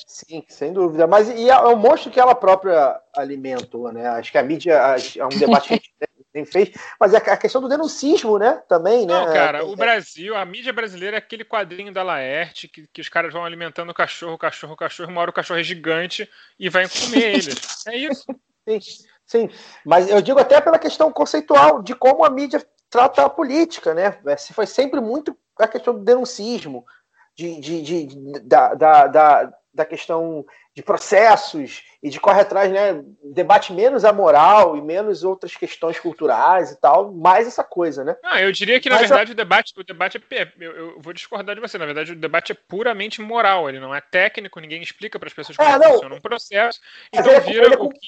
Sim, 0.07 0.43
sem 0.49 0.73
dúvida. 0.73 1.07
Mas 1.07 1.29
e 1.29 1.49
é 1.49 1.59
um 1.69 1.77
monstro 1.77 2.11
que 2.11 2.21
ela 2.21 2.35
própria 2.35 3.01
alimentou, 3.15 3.93
né? 3.93 4.07
Acho 4.09 4.33
que 4.33 4.39
a 4.39 4.43
mídia 4.43 4.73
é 4.75 5.25
um 5.25 5.29
debate 5.29 5.69
que 5.69 5.75
a 5.75 5.77
gente 5.77 5.95
nem 6.37 6.45
fez. 6.45 6.71
Mas 7.01 7.13
é 7.15 7.17
a 7.17 7.37
questão 7.37 7.61
do 7.61 7.69
denuncismo, 7.69 8.39
né? 8.39 8.63
Também, 8.69 9.07
Não, 9.07 9.27
né? 9.27 9.33
cara, 9.33 9.59
É, 9.59 9.63
o 9.63 9.75
Brasil, 9.75 10.37
a 10.37 10.45
mídia 10.45 10.73
brasileira 10.73 11.17
é 11.17 11.19
aquele 11.19 11.45
quadrinho 11.45 11.93
da 11.93 12.03
Laerte 12.03 12.69
que, 12.69 12.87
que 12.93 13.01
os 13.01 13.09
caras 13.09 13.33
vão 13.33 13.45
alimentando 13.45 13.91
o 13.91 13.95
cachorro, 13.95 14.35
o 14.35 14.39
cachorro, 14.39 14.75
o 14.75 14.77
cachorro, 14.77 15.11
uma 15.11 15.21
hora 15.21 15.31
o 15.31 15.35
cachorro 15.35 15.59
é 15.59 15.65
gigante 15.65 16.29
e 16.59 16.69
vai 16.69 16.89
comer 16.89 17.35
eles. 17.35 17.87
É 17.87 17.97
isso. 17.97 18.25
Sim, 18.69 18.81
sim. 19.25 19.51
Mas 19.85 20.11
eu 20.11 20.21
digo 20.21 20.41
até 20.41 20.61
pela 20.61 20.77
questão 20.77 21.13
conceitual 21.13 21.81
de 21.81 21.95
como 21.95 22.25
a 22.25 22.31
mídia 22.31 22.67
trata 22.91 23.25
a 23.25 23.31
política, 23.31 23.95
né? 23.95 24.19
Se 24.37 24.53
foi 24.53 24.67
sempre 24.67 25.01
muito 25.01 25.39
a 25.57 25.69
questão 25.69 25.95
do 25.95 26.01
denuncismo, 26.01 26.85
de, 27.37 27.61
de, 27.61 27.83
de- 27.83 28.41
da, 28.41 28.75
da, 28.75 29.07
da, 29.07 29.53
da 29.75 29.85
questão 29.85 30.45
de 30.75 30.83
processos 30.83 31.83
e 32.03 32.11
de 32.11 32.19
corre 32.21 32.41
atrás, 32.41 32.71
né? 32.71 33.03
Debate 33.25 33.73
menos 33.73 34.05
a 34.05 34.13
moral 34.13 34.77
e 34.77 34.83
menos 34.83 35.23
outras 35.25 35.55
questões 35.57 35.99
culturais 36.01 36.71
e 36.71 36.81
tal, 36.81 37.13
mais 37.13 37.47
essa 37.47 37.63
coisa, 37.65 38.03
né? 38.05 38.17
Não, 38.23 38.39
eu 38.39 38.53
diria 38.53 38.81
que, 38.81 38.89
na 38.89 38.97
Mas 38.97 39.05
a- 39.05 39.09
verdade, 39.09 39.33
o 39.33 39.35
debate, 39.35 39.73
o 39.77 39.85
debate 39.85 40.19
é. 40.31 40.37
é- 40.43 40.53
Eu, 40.59 40.73
eu 40.77 41.01
vou 41.01 41.13
discordar 41.13 41.55
de 41.55 41.61
você. 41.61 41.79
Na 41.79 41.87
verdade, 41.87 42.13
o 42.13 42.17
debate 42.17 42.53
é 42.53 42.55
puramente 42.55 43.21
moral. 43.21 43.69
Ele 43.69 43.81
não 43.81 43.95
é 43.95 44.01
técnico, 44.01 44.61
ninguém 44.61 44.83
explica 44.83 45.19
para 45.19 45.29
as 45.29 45.35
pessoas 45.35 45.57
como 45.57 45.69
É, 45.69 45.79
não. 45.79 45.93
funciona 45.93 46.15
um 46.15 46.21
processo. 46.21 46.81
Mas 47.15 47.21
Então 47.27 47.33
é- 47.37 47.41
vira 47.41 47.67
é 47.75 47.77
o 47.79 47.89
que. 47.89 47.99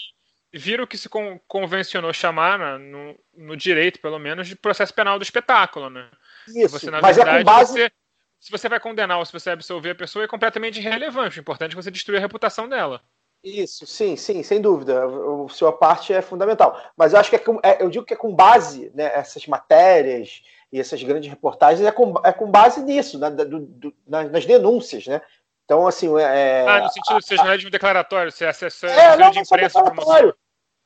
O 0.82 0.86
que 0.86 0.96
se 0.96 1.08
con- 1.10 1.38
convencionou 1.46 2.10
chamar, 2.12 2.58
na- 2.58 2.78
no, 2.78 3.14
no 3.36 3.54
direito, 3.56 4.00
pelo 4.00 4.18
menos, 4.18 4.48
de 4.48 4.56
processo 4.56 4.94
penal 4.94 5.18
do 5.18 5.22
espetáculo, 5.22 5.90
né? 5.90 6.08
Isso. 6.48 6.68
Você, 6.70 6.90
na 6.90 7.02
Mas 7.02 7.18
é 7.18 7.24
verdade, 7.24 7.44
com 7.44 7.50
base. 7.50 7.72
você, 7.72 7.92
se 8.40 8.50
você 8.50 8.68
vai 8.68 8.80
condenar 8.80 9.18
ou 9.18 9.24
se 9.24 9.32
você 9.32 9.50
vai 9.50 9.54
absolver 9.54 9.90
a 9.90 9.94
pessoa, 9.94 10.24
é 10.24 10.28
completamente 10.28 10.78
irrelevante. 10.78 11.38
O 11.38 11.40
importante 11.40 11.72
é 11.72 11.76
você 11.76 11.90
destruir 11.90 12.18
a 12.18 12.20
reputação 12.20 12.68
dela. 12.68 13.00
Isso, 13.42 13.86
sim, 13.86 14.16
sim, 14.16 14.42
sem 14.42 14.60
dúvida. 14.60 15.06
O- 15.06 15.48
sua 15.48 15.72
parte 15.72 16.12
é 16.12 16.20
fundamental. 16.20 16.80
Mas 16.96 17.12
eu 17.12 17.20
acho 17.20 17.30
que 17.30 17.36
é 17.36 17.38
com, 17.38 17.60
é- 17.62 17.82
eu 17.82 17.88
digo 17.88 18.04
que 18.04 18.14
é 18.14 18.16
com 18.16 18.34
base, 18.34 18.90
né, 18.94 19.10
essas 19.14 19.46
matérias 19.46 20.42
e 20.72 20.80
essas 20.80 21.02
grandes 21.02 21.30
reportagens 21.30 21.86
é 21.86 21.92
com, 21.92 22.14
é 22.24 22.32
com 22.32 22.50
base 22.50 22.82
nisso, 22.82 23.18
na- 23.18 23.30
do- 23.30 23.60
do- 23.60 23.94
nas, 24.06 24.30
nas 24.30 24.44
denúncias, 24.46 25.06
né? 25.06 25.20
Então, 25.64 25.86
assim, 25.86 26.08
é. 26.18 26.64
Ah, 26.66 26.80
no 26.80 26.88
sentido 26.88 27.18
de 27.20 27.26
ser 27.26 27.36
jornalismo 27.36 27.70
declaratório, 27.70 28.32
ser 28.32 28.46
assessor 28.46 28.90
é, 28.90 29.16
não, 29.16 29.30
de 29.30 29.36
não 29.36 29.42
imprensa 29.42 29.82
de 29.82 29.90
declaratório. 29.90 30.34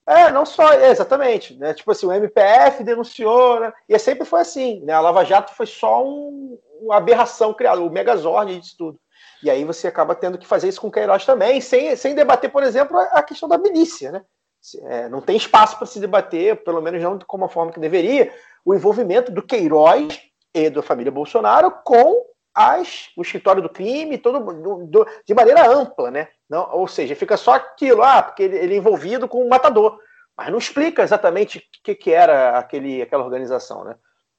É, 0.05 0.31
não 0.33 0.45
só, 0.45 0.73
é, 0.73 0.91
exatamente. 0.91 1.55
Né? 1.55 1.73
Tipo 1.73 1.93
assim, 1.93 2.07
o 2.07 2.13
MPF 2.13 2.83
denunciou, 2.83 3.61
né? 3.61 3.73
E 3.89 3.97
sempre 3.99 4.25
foi 4.25 4.41
assim, 4.41 4.81
né? 4.85 4.93
A 4.93 5.01
Lava 5.01 5.25
Jato 5.25 5.55
foi 5.55 5.67
só 5.67 6.05
um- 6.05 6.59
uma 6.85 6.97
aberração 6.97 7.55
criada, 7.55 7.81
o 7.81 7.91
Megazord 7.91 8.59
disso 8.59 8.75
tudo. 8.79 8.99
E 9.43 9.51
aí 9.51 9.65
você 9.65 9.89
acaba 9.89 10.15
tendo 10.15 10.39
que 10.39 10.47
fazer 10.47 10.69
isso 10.69 10.81
com 10.81 10.89
o 10.89 10.93
Queiroz 10.93 11.25
também, 11.25 11.61
sem, 11.61 11.95
sem 11.97 12.15
debater, 12.15 12.51
por 12.51 12.63
exemplo, 12.63 12.97
a 12.97 13.23
questão 13.23 13.49
da 13.49 13.59
milícia, 13.59 14.13
né? 14.13 14.23
É, 14.85 15.09
não 15.09 15.21
tem 15.21 15.37
espaço 15.37 15.77
para 15.77 15.87
se 15.87 15.99
debater, 15.99 16.63
pelo 16.63 16.81
menos 16.81 17.03
não 17.03 17.19
como 17.19 17.45
a 17.45 17.49
forma 17.49 17.73
que 17.73 17.81
deveria, 17.81 18.33
o 18.65 18.73
envolvimento 18.75 19.33
do 19.33 19.43
Queiroz 19.43 20.21
e 20.55 20.71
da 20.71 20.83
família 20.83 21.11
Bolsonaro 21.11 21.73
com 21.85 22.25
as, 22.55 23.09
o 23.17 23.23
escritório 23.23 23.63
do 23.63 23.69
crime, 23.69 24.19
todo, 24.19 24.39
do- 24.53 24.87
do- 24.87 25.07
de 25.27 25.35
maneira 25.35 25.67
ampla, 25.69 26.11
né? 26.11 26.29
Não, 26.49 26.69
ou 26.73 26.87
seja, 26.87 27.17
fica 27.17 27.37
só 27.37 27.55
aquilo, 27.55 28.03
ah, 28.03 28.23
porque 28.23 28.43
ele, 28.45 28.57
ele 28.57 28.75
é 28.75 28.77
envolvido 28.77 29.27
com 29.27 29.45
o 29.45 29.49
matador. 29.49 29.99
Mas 30.37 30.51
não 30.51 30.59
explica 30.59 31.03
exatamente 31.03 31.59
o 31.59 31.63
que, 31.83 31.95
que 31.95 32.13
era 32.13 32.59
aquele, 32.59 33.03
aquela 33.03 33.25
organização, 33.25 33.85
né? 33.85 33.97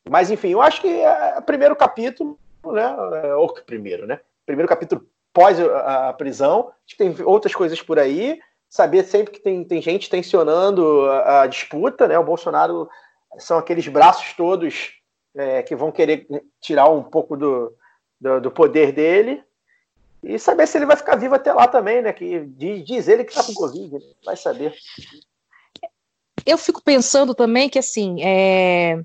Mas, 0.09 0.29
enfim, 0.29 0.49
eu 0.49 0.61
acho 0.61 0.81
que 0.81 0.87
é 0.87 1.35
o 1.37 1.41
primeiro 1.41 1.75
capítulo, 1.75 2.37
né? 2.65 2.95
É, 3.23 3.35
ou 3.35 3.53
que 3.53 3.61
primeiro, 3.61 4.05
né? 4.05 4.19
Primeiro 4.45 4.67
capítulo 4.67 5.07
pós 5.31 5.59
a, 5.59 6.09
a 6.09 6.13
prisão. 6.13 6.71
Acho 6.85 6.95
que 6.95 6.97
tem 6.97 7.25
outras 7.25 7.55
coisas 7.55 7.81
por 7.81 7.97
aí. 7.97 8.39
Saber 8.69 9.03
sempre 9.03 9.33
que 9.33 9.39
tem, 9.39 9.63
tem 9.63 9.81
gente 9.81 10.09
tensionando 10.09 11.05
a, 11.09 11.41
a 11.41 11.47
disputa, 11.47 12.07
né? 12.07 12.17
O 12.17 12.23
Bolsonaro 12.23 12.89
são 13.37 13.57
aqueles 13.57 13.87
braços 13.87 14.33
todos 14.33 14.93
é, 15.35 15.63
que 15.63 15.75
vão 15.75 15.91
querer 15.91 16.27
tirar 16.61 16.89
um 16.89 17.03
pouco 17.03 17.35
do, 17.35 17.73
do, 18.19 18.41
do 18.41 18.51
poder 18.51 18.91
dele. 18.91 19.43
E 20.23 20.39
saber 20.39 20.67
se 20.67 20.77
ele 20.77 20.85
vai 20.85 20.95
ficar 20.95 21.17
vivo 21.17 21.35
até 21.35 21.51
lá 21.51 21.67
também, 21.67 22.01
né? 22.01 22.13
Que 22.13 22.39
diz, 22.45 22.85
diz 22.85 23.07
ele 23.07 23.23
que 23.23 23.33
tá 23.33 23.43
com 23.43 23.53
Covid, 23.53 23.93
né? 23.93 23.99
vai 24.25 24.37
saber. 24.37 24.73
Eu 26.45 26.57
fico 26.57 26.81
pensando 26.81 27.35
também 27.35 27.69
que, 27.69 27.79
assim, 27.79 28.23
é, 28.23 29.01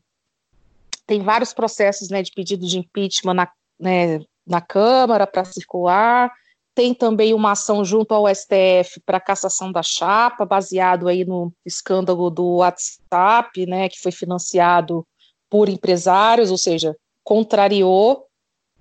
tem 1.08 1.22
vários 1.22 1.54
processos 1.54 2.10
né, 2.10 2.22
de 2.22 2.30
pedido 2.30 2.66
de 2.66 2.78
impeachment 2.78 3.32
na, 3.32 3.48
né, 3.80 4.20
na 4.46 4.60
Câmara 4.60 5.26
para 5.26 5.42
circular, 5.42 6.30
tem 6.74 6.94
também 6.94 7.32
uma 7.32 7.52
ação 7.52 7.82
junto 7.82 8.12
ao 8.12 8.28
STF 8.28 9.00
para 9.06 9.18
cassação 9.18 9.72
da 9.72 9.82
chapa, 9.82 10.44
baseado 10.44 11.08
aí 11.08 11.24
no 11.24 11.50
escândalo 11.64 12.28
do 12.28 12.56
WhatsApp, 12.56 13.66
né, 13.66 13.88
que 13.88 13.98
foi 13.98 14.12
financiado 14.12 15.04
por 15.48 15.70
empresários, 15.70 16.50
ou 16.50 16.58
seja, 16.58 16.94
contrariou 17.24 18.26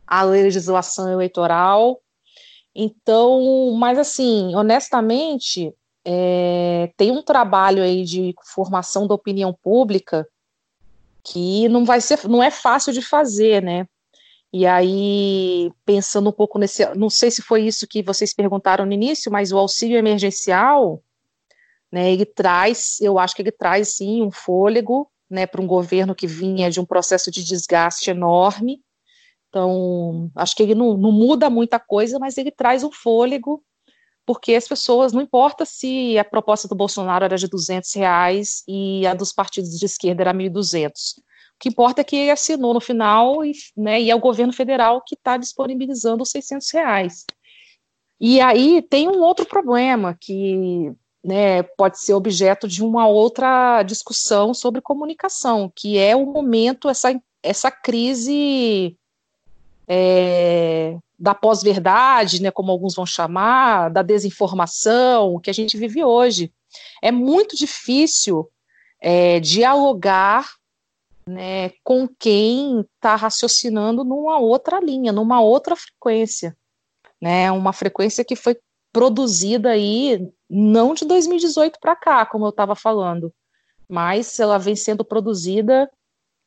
a 0.05 0.21
legislação 0.21 1.09
eleitoral. 1.09 2.01
Então, 2.75 3.71
mas 3.79 3.97
assim, 3.97 4.53
honestamente, 4.53 5.73
é, 6.03 6.91
tem 6.97 7.09
um 7.09 7.23
trabalho 7.23 7.81
aí 7.81 8.03
de 8.03 8.35
formação 8.53 9.07
da 9.07 9.15
opinião 9.15 9.57
pública 9.63 10.27
que 11.31 11.67
não 11.67 11.83
vai 11.83 11.99
ser, 11.99 12.27
não 12.27 12.41
é 12.41 12.49
fácil 12.49 12.93
de 12.93 13.01
fazer, 13.01 13.61
né? 13.61 13.85
E 14.51 14.65
aí, 14.65 15.69
pensando 15.85 16.29
um 16.29 16.33
pouco 16.33 16.57
nesse, 16.57 16.85
não 16.95 17.09
sei 17.09 17.29
se 17.29 17.41
foi 17.41 17.63
isso 17.63 17.85
que 17.87 18.01
vocês 18.01 18.33
perguntaram 18.33 18.85
no 18.85 18.93
início, 18.93 19.31
mas 19.31 19.51
o 19.51 19.57
auxílio 19.57 19.97
emergencial, 19.97 21.03
né, 21.91 22.11
ele 22.11 22.25
traz, 22.25 22.99
eu 23.01 23.19
acho 23.19 23.35
que 23.35 23.41
ele 23.41 23.51
traz 23.51 23.89
sim 23.89 24.23
um 24.23 24.31
fôlego, 24.31 25.11
né, 25.29 25.45
para 25.45 25.61
um 25.61 25.67
governo 25.67 26.15
que 26.15 26.25
vinha 26.25 26.71
de 26.71 26.79
um 26.79 26.85
processo 26.85 27.29
de 27.29 27.43
desgaste 27.43 28.09
enorme. 28.09 28.81
Então, 29.49 30.31
acho 30.35 30.55
que 30.55 30.63
ele 30.63 30.75
não, 30.75 30.95
não 30.95 31.11
muda 31.11 31.49
muita 31.49 31.77
coisa, 31.77 32.17
mas 32.17 32.37
ele 32.37 32.51
traz 32.51 32.83
um 32.83 32.91
fôlego 32.91 33.61
porque 34.27 34.55
as 34.55 34.67
pessoas, 34.67 35.13
não 35.13 35.21
importa 35.21 35.63
se 35.63 36.17
a 36.19 36.25
proposta 36.25 36.67
do 36.67 36.75
Bolsonaro 36.75 37.23
era 37.23 37.37
de 37.37 37.47
200 37.47 37.93
reais 37.93 38.61
e 38.67 39.07
a 39.07 39.13
dos 39.13 39.31
partidos 39.31 39.79
de 39.79 39.85
esquerda 39.85 40.23
era 40.23 40.33
1.200. 40.33 40.91
O 41.17 41.23
que 41.57 41.69
importa 41.69 42.01
é 42.01 42.03
que 42.03 42.17
ele 42.17 42.31
assinou 42.31 42.73
no 42.73 42.81
final 42.81 43.45
e, 43.45 43.53
né, 43.75 44.01
e 44.01 44.11
é 44.11 44.15
o 44.15 44.19
governo 44.19 44.51
federal 44.51 45.01
que 45.01 45.15
está 45.15 45.37
disponibilizando 45.37 46.23
os 46.23 46.29
600 46.29 46.69
reais. 46.71 47.25
E 48.19 48.41
aí 48.41 48.81
tem 48.81 49.07
um 49.07 49.21
outro 49.21 49.45
problema 49.45 50.13
que 50.19 50.91
né, 51.23 51.63
pode 51.63 51.97
ser 51.97 52.13
objeto 52.13 52.67
de 52.67 52.83
uma 52.83 53.07
outra 53.07 53.81
discussão 53.83 54.53
sobre 54.53 54.81
comunicação, 54.81 55.71
que 55.73 55.97
é 55.97 56.17
o 56.17 56.25
momento, 56.25 56.89
essa, 56.89 57.17
essa 57.41 57.71
crise 57.71 58.97
é, 59.87 60.97
da 61.17 61.33
pós-verdade, 61.33 62.41
né, 62.41 62.51
como 62.51 62.71
alguns 62.71 62.95
vão 62.95 63.05
chamar, 63.05 63.89
da 63.89 64.01
desinformação, 64.01 65.39
que 65.39 65.49
a 65.49 65.53
gente 65.53 65.77
vive 65.77 66.03
hoje. 66.03 66.51
É 67.01 67.11
muito 67.11 67.55
difícil 67.55 68.49
é, 69.01 69.39
dialogar 69.39 70.47
né, 71.25 71.71
com 71.83 72.07
quem 72.07 72.85
está 72.95 73.15
raciocinando 73.15 74.03
numa 74.03 74.37
outra 74.39 74.79
linha, 74.79 75.11
numa 75.11 75.41
outra 75.41 75.75
frequência, 75.75 76.55
né, 77.21 77.51
uma 77.51 77.73
frequência 77.73 78.23
que 78.23 78.35
foi 78.35 78.57
produzida 78.93 79.71
aí 79.71 80.29
não 80.49 80.93
de 80.93 81.05
2018 81.05 81.79
para 81.79 81.95
cá, 81.95 82.25
como 82.25 82.45
eu 82.45 82.49
estava 82.49 82.75
falando, 82.75 83.33
mas 83.87 84.39
ela 84.39 84.57
vem 84.57 84.75
sendo 84.75 85.03
produzida 85.03 85.89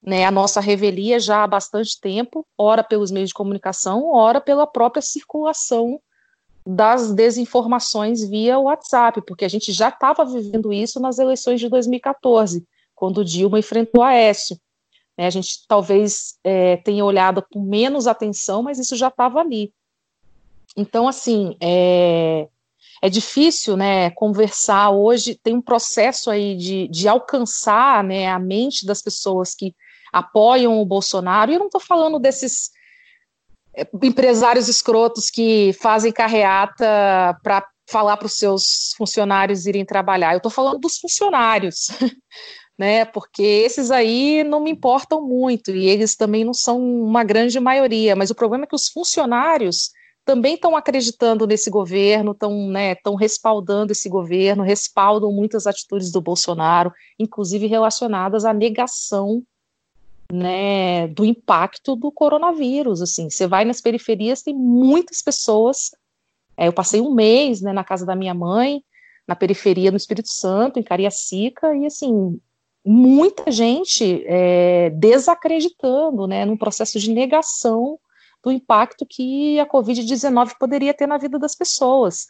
né, 0.02 0.24
a 0.24 0.30
nossa 0.30 0.60
revelia 0.60 1.20
já 1.20 1.44
há 1.44 1.46
bastante 1.46 2.00
tempo, 2.00 2.46
ora 2.56 2.82
pelos 2.82 3.10
meios 3.10 3.28
de 3.28 3.34
comunicação, 3.34 4.06
ora 4.12 4.40
pela 4.40 4.66
própria 4.66 5.02
circulação 5.02 6.00
das 6.66 7.12
desinformações 7.12 8.26
via 8.26 8.58
WhatsApp, 8.58 9.22
porque 9.26 9.44
a 9.44 9.48
gente 9.48 9.72
já 9.72 9.88
estava 9.88 10.24
vivendo 10.24 10.72
isso 10.72 11.00
nas 11.00 11.18
eleições 11.18 11.60
de 11.60 11.68
2014, 11.68 12.64
quando 12.94 13.24
Dilma 13.24 13.58
enfrentou 13.58 14.02
Aécio. 14.02 14.58
É, 15.16 15.26
a 15.26 15.30
gente 15.30 15.66
talvez 15.68 16.38
é, 16.42 16.78
tenha 16.78 17.04
olhado 17.04 17.44
com 17.52 17.60
menos 17.60 18.06
atenção, 18.06 18.62
mas 18.62 18.78
isso 18.78 18.96
já 18.96 19.08
estava 19.08 19.40
ali. 19.40 19.72
Então, 20.76 21.06
assim, 21.08 21.56
é, 21.60 22.48
é 23.02 23.08
difícil, 23.10 23.76
né, 23.76 24.10
conversar 24.10 24.90
hoje, 24.90 25.34
tem 25.34 25.54
um 25.54 25.62
processo 25.62 26.30
aí 26.30 26.56
de, 26.56 26.88
de 26.88 27.08
alcançar, 27.08 28.04
né, 28.04 28.28
a 28.28 28.38
mente 28.38 28.86
das 28.86 29.02
pessoas 29.02 29.54
que 29.54 29.74
apoiam 30.12 30.80
o 30.80 30.86
Bolsonaro, 30.86 31.50
e 31.50 31.54
eu 31.54 31.58
não 31.58 31.66
estou 31.66 31.80
falando 31.80 32.18
desses 32.18 32.70
é, 33.76 33.86
empresários 34.02 34.68
escrotos 34.68 35.30
que 35.30 35.72
fazem 35.74 36.12
carreata 36.12 37.38
para 37.42 37.66
falar 37.88 38.16
para 38.16 38.26
os 38.26 38.34
seus 38.34 38.92
funcionários 38.96 39.66
irem 39.66 39.84
trabalhar, 39.84 40.32
eu 40.32 40.38
estou 40.38 40.50
falando 40.50 40.78
dos 40.78 40.98
funcionários, 40.98 41.88
né, 42.78 43.04
porque 43.04 43.42
esses 43.42 43.90
aí 43.90 44.44
não 44.44 44.60
me 44.60 44.70
importam 44.70 45.20
muito, 45.26 45.70
e 45.72 45.88
eles 45.88 46.14
também 46.14 46.44
não 46.44 46.54
são 46.54 46.80
uma 46.80 47.24
grande 47.24 47.58
maioria, 47.58 48.14
mas 48.14 48.30
o 48.30 48.34
problema 48.34 48.64
é 48.64 48.66
que 48.66 48.76
os 48.76 48.88
funcionários 48.88 49.90
também 50.24 50.54
estão 50.54 50.76
acreditando 50.76 51.46
nesse 51.46 51.70
governo, 51.70 52.32
estão 52.32 52.68
né, 52.68 52.94
respaldando 53.18 53.92
esse 53.92 54.08
governo, 54.08 54.62
respaldam 54.62 55.32
muitas 55.32 55.66
atitudes 55.66 56.12
do 56.12 56.20
Bolsonaro, 56.20 56.92
inclusive 57.18 57.66
relacionadas 57.66 58.44
à 58.44 58.52
negação 58.52 59.42
né, 60.32 61.08
do 61.08 61.24
impacto 61.24 61.96
do 61.96 62.10
coronavírus. 62.10 63.02
Assim, 63.02 63.28
você 63.28 63.46
vai 63.46 63.64
nas 63.64 63.80
periferias, 63.80 64.42
tem 64.42 64.54
muitas 64.54 65.22
pessoas. 65.22 65.90
É, 66.56 66.68
eu 66.68 66.72
passei 66.72 67.00
um 67.00 67.14
mês 67.14 67.60
né, 67.60 67.72
na 67.72 67.84
casa 67.84 68.06
da 68.06 68.14
minha 68.14 68.34
mãe, 68.34 68.82
na 69.26 69.34
periferia 69.36 69.90
no 69.90 69.96
Espírito 69.96 70.28
Santo, 70.28 70.78
em 70.78 70.82
Cariacica, 70.82 71.74
e 71.76 71.86
assim, 71.86 72.40
muita 72.84 73.50
gente 73.50 74.24
é, 74.26 74.90
desacreditando, 74.90 76.26
né, 76.26 76.44
num 76.44 76.56
processo 76.56 76.98
de 76.98 77.12
negação 77.12 77.98
do 78.42 78.50
impacto 78.50 79.06
que 79.06 79.60
a 79.60 79.66
Covid-19 79.66 80.54
poderia 80.58 80.94
ter 80.94 81.06
na 81.06 81.18
vida 81.18 81.38
das 81.38 81.54
pessoas. 81.54 82.26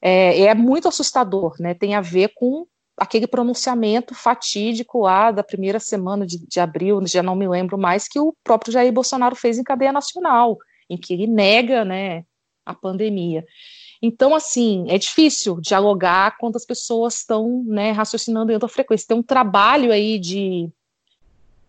É, 0.00 0.42
é, 0.42 0.54
muito 0.54 0.88
assustador, 0.88 1.54
né? 1.60 1.74
Tem 1.74 1.94
a 1.94 2.00
ver 2.00 2.32
com 2.34 2.66
aquele 2.96 3.26
pronunciamento 3.26 4.14
fatídico 4.14 5.00
lá 5.00 5.30
da 5.30 5.42
primeira 5.42 5.80
semana 5.80 6.26
de, 6.26 6.38
de 6.46 6.60
abril, 6.60 7.00
já 7.06 7.22
não 7.22 7.34
me 7.34 7.48
lembro 7.48 7.78
mais, 7.78 8.06
que 8.08 8.20
o 8.20 8.34
próprio 8.44 8.72
Jair 8.72 8.92
Bolsonaro 8.92 9.34
fez 9.34 9.58
em 9.58 9.64
cadeia 9.64 9.92
nacional, 9.92 10.58
em 10.88 10.96
que 10.96 11.12
ele 11.14 11.26
nega, 11.26 11.84
né, 11.84 12.24
a 12.64 12.74
pandemia. 12.74 13.44
Então, 14.00 14.34
assim, 14.34 14.86
é 14.88 14.98
difícil 14.98 15.60
dialogar 15.60 16.36
quando 16.38 16.56
as 16.56 16.66
pessoas 16.66 17.18
estão 17.18 17.62
né, 17.64 17.92
raciocinando 17.92 18.50
em 18.50 18.54
outra 18.54 18.68
frequência. 18.68 19.06
Tem 19.06 19.16
um 19.16 19.22
trabalho 19.22 19.92
aí 19.92 20.18
de, 20.18 20.68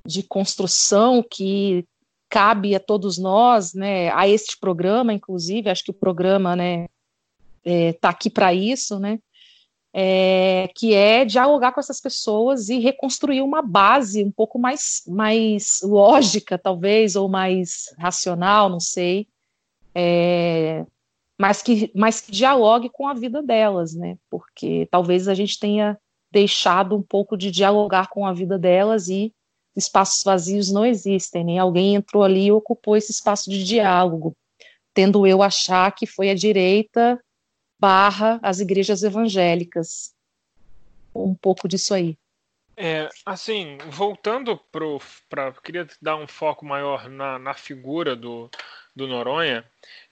de 0.05 0.23
construção 0.23 1.23
que 1.23 1.85
cabe 2.27 2.73
a 2.73 2.79
todos 2.79 3.19
nós, 3.19 3.75
né, 3.75 4.11
a 4.11 4.27
este 4.27 4.59
programa, 4.59 5.13
inclusive, 5.13 5.69
acho 5.69 5.83
que 5.83 5.91
o 5.91 5.93
programa, 5.93 6.55
né, 6.55 6.87
está 7.63 8.07
é, 8.07 8.11
aqui 8.11 8.29
para 8.31 8.51
isso, 8.51 8.99
né, 8.99 9.19
é, 9.93 10.69
que 10.75 10.93
é 10.93 11.23
dialogar 11.23 11.71
com 11.71 11.79
essas 11.79 12.01
pessoas 12.01 12.67
e 12.67 12.79
reconstruir 12.79 13.41
uma 13.41 13.61
base 13.61 14.23
um 14.23 14.31
pouco 14.31 14.57
mais, 14.57 15.03
mais 15.07 15.81
lógica, 15.83 16.57
talvez, 16.57 17.15
ou 17.15 17.29
mais 17.29 17.93
racional, 17.99 18.69
não 18.69 18.79
sei, 18.79 19.27
é, 19.93 20.83
mas, 21.39 21.61
que, 21.61 21.91
mas 21.93 22.21
que 22.21 22.31
dialogue 22.31 22.89
com 22.89 23.07
a 23.07 23.13
vida 23.13 23.43
delas, 23.43 23.93
né, 23.93 24.17
porque 24.29 24.87
talvez 24.89 25.27
a 25.27 25.35
gente 25.35 25.59
tenha 25.59 25.97
deixado 26.31 26.95
um 26.95 27.01
pouco 27.03 27.37
de 27.37 27.51
dialogar 27.51 28.09
com 28.09 28.25
a 28.25 28.33
vida 28.33 28.57
delas 28.57 29.07
e 29.07 29.31
espaços 29.75 30.23
vazios 30.23 30.71
não 30.71 30.83
existem, 30.83 31.43
nem 31.43 31.59
alguém 31.59 31.93
entrou 31.93 32.23
ali 32.23 32.45
e 32.47 32.51
ocupou 32.51 32.97
esse 32.97 33.11
espaço 33.11 33.49
de 33.51 33.63
diálogo, 33.63 34.35
tendo 34.93 35.27
eu 35.27 35.43
achar 35.43 35.91
que 35.93 36.07
foi 36.07 36.31
a 36.31 36.35
direita 36.35 37.19
barra 37.83 38.39
as 38.41 38.61
igrejas 38.61 39.03
evangélicas. 39.03 40.15
Um 41.13 41.35
pouco 41.35 41.67
disso 41.67 41.93
aí. 41.93 42.17
É, 42.77 43.09
assim, 43.25 43.77
voltando 43.89 44.57
para. 45.29 45.51
Queria 45.61 45.85
dar 46.01 46.15
um 46.15 46.25
foco 46.25 46.65
maior 46.65 47.09
na, 47.09 47.37
na 47.37 47.53
figura 47.53 48.15
do, 48.15 48.49
do 48.95 49.05
Noronha. 49.05 49.65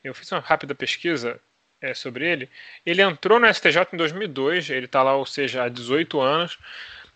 Eu 0.04 0.14
fiz 0.14 0.30
uma 0.34 0.42
rápida 0.42 0.76
pesquisa 0.76 1.40
é, 1.80 1.94
sobre 1.94 2.30
ele. 2.30 2.50
Ele 2.86 3.02
entrou 3.02 3.40
no 3.40 3.48
STJ 3.52 3.88
em 3.94 3.98
2002, 3.98 4.70
ele 4.70 4.86
está 4.86 5.02
lá, 5.02 5.16
ou 5.16 5.26
seja, 5.26 5.64
há 5.64 5.70
18 5.70 6.20
anos. 6.20 6.60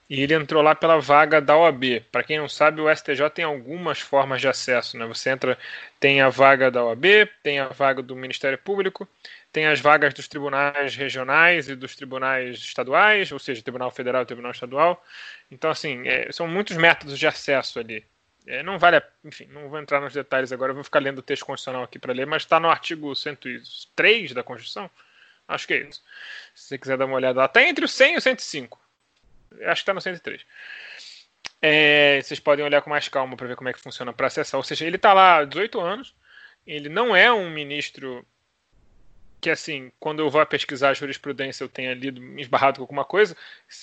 E 0.09 0.21
ele 0.21 0.35
entrou 0.35 0.61
lá 0.61 0.75
pela 0.75 0.99
vaga 0.99 1.41
da 1.41 1.57
OAB. 1.57 2.01
Para 2.11 2.23
quem 2.23 2.37
não 2.37 2.47
sabe, 2.47 2.79
o 2.79 2.95
STJ 2.95 3.29
tem 3.33 3.43
algumas 3.43 3.99
formas 3.99 4.39
de 4.39 4.47
acesso. 4.47 4.97
Né? 4.97 5.05
Você 5.07 5.31
entra, 5.31 5.57
tem 5.99 6.21
a 6.21 6.29
vaga 6.29 6.69
da 6.69 6.85
OAB, 6.85 7.27
tem 7.41 7.59
a 7.59 7.67
vaga 7.69 8.03
do 8.03 8.15
Ministério 8.15 8.57
Público, 8.57 9.07
tem 9.55 9.67
as 9.67 9.79
vagas 9.79 10.13
dos 10.13 10.27
tribunais 10.27 10.97
regionais 10.97 11.69
e 11.69 11.77
dos 11.77 11.95
tribunais 11.95 12.57
estaduais, 12.57 13.31
ou 13.31 13.39
seja, 13.39 13.61
Tribunal 13.61 13.89
Federal 13.89 14.23
e 14.23 14.25
Tribunal 14.25 14.51
Estadual. 14.51 15.01
Então, 15.49 15.71
assim, 15.71 16.05
é, 16.05 16.29
são 16.29 16.45
muitos 16.45 16.75
métodos 16.75 17.17
de 17.17 17.25
acesso 17.25 17.79
ali. 17.79 18.05
É, 18.45 18.61
não 18.61 18.77
vale, 18.77 18.97
a, 18.97 19.03
enfim, 19.23 19.47
não 19.53 19.69
vou 19.69 19.79
entrar 19.79 20.01
nos 20.01 20.11
detalhes 20.11 20.51
agora, 20.51 20.73
vou 20.73 20.83
ficar 20.83 20.99
lendo 20.99 21.19
o 21.19 21.21
texto 21.21 21.45
constitucional 21.45 21.83
aqui 21.83 21.97
para 21.97 22.11
ler, 22.11 22.27
mas 22.27 22.41
está 22.41 22.59
no 22.59 22.69
artigo 22.69 23.15
103 23.15 24.33
da 24.33 24.43
Constituição. 24.43 24.91
Acho 25.47 25.65
que 25.65 25.73
é 25.73 25.77
isso. 25.83 26.03
Se 26.53 26.67
você 26.67 26.77
quiser 26.77 26.97
dar 26.97 27.05
uma 27.05 27.15
olhada 27.15 27.39
lá, 27.39 27.45
está 27.45 27.63
entre 27.63 27.85
o 27.85 27.87
100 27.87 28.15
e 28.15 28.17
o 28.17 28.21
105 28.21 28.77
acho 29.63 29.81
que 29.81 29.83
está 29.83 29.93
no 29.93 30.01
103. 30.01 30.45
É, 31.61 32.19
vocês 32.21 32.41
podem 32.41 32.65
olhar 32.65 32.81
com 32.81 32.89
mais 32.89 33.07
calma 33.07 33.37
para 33.37 33.47
ver 33.47 33.55
como 33.55 33.69
é 33.69 33.73
que 33.73 33.79
funciona 33.79 34.11
para 34.11 34.27
acessar. 34.27 34.57
Ou 34.57 34.63
seja, 34.63 34.85
ele 34.85 34.97
está 34.97 35.13
lá 35.13 35.37
há 35.37 35.45
18 35.45 35.79
anos, 35.79 36.13
ele 36.67 36.89
não 36.89 37.15
é 37.15 37.31
um 37.31 37.49
ministro 37.49 38.25
que, 39.45 39.49
assim, 39.51 39.91
quando 39.99 40.21
eu 40.21 40.29
vou 40.29 40.43
pesquisar 40.43 40.89
a 40.89 40.93
jurisprudência 40.95 41.63
eu 41.63 41.69
tenha 41.69 41.93
lido, 41.93 42.19
esbarrado 42.39 42.77
com 42.77 42.81
alguma 42.81 43.05
coisa. 43.05 43.37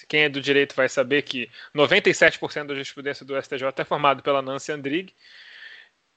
Quem 0.09 0.25
é 0.25 0.29
do 0.29 0.41
direito 0.41 0.75
vai 0.75 0.89
saber 0.89 1.23
que 1.23 1.49
97% 1.73 2.67
da 2.67 2.75
jurisprudência 2.75 3.25
do 3.25 3.41
STJ 3.41 3.69
é 3.77 3.85
formado 3.85 4.25
pela 4.25 4.43
Nancy 4.43 4.73
Andrighi. 4.73 5.15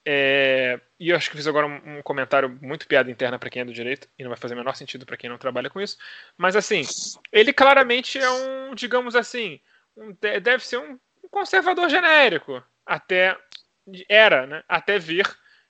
É, 0.03 0.80
e 0.99 1.09
eu 1.09 1.15
acho 1.15 1.30
que 1.30 1.38
fiz 1.38 1.45
agora 1.45 1.67
um, 1.67 1.99
um 1.99 2.01
comentário 2.01 2.57
muito 2.59 2.88
piada 2.88 3.11
interna 3.11 3.38
para 3.38 3.51
quem 3.51 3.61
é 3.61 3.65
do 3.65 3.72
direito, 3.72 4.09
e 4.17 4.23
não 4.23 4.30
vai 4.31 4.38
fazer 4.38 4.55
o 4.55 4.57
menor 4.57 4.76
sentido 4.76 5.05
para 5.05 5.15
quem 5.15 5.30
não 5.30 5.38
trabalha 5.38 5.69
com 5.69 5.80
isso. 5.80 5.95
Mas 6.35 6.55
assim, 6.55 6.81
ele 7.31 7.53
claramente 7.53 8.17
é 8.17 8.30
um, 8.31 8.73
digamos 8.73 9.15
assim, 9.15 9.59
um, 9.95 10.11
deve 10.41 10.65
ser 10.65 10.80
um 10.80 10.97
conservador 11.30 11.88
genérico. 11.88 12.63
Até 12.84 13.38
era, 14.09 14.47
né? 14.47 14.63
Até 14.67 14.97
vir 14.97 15.27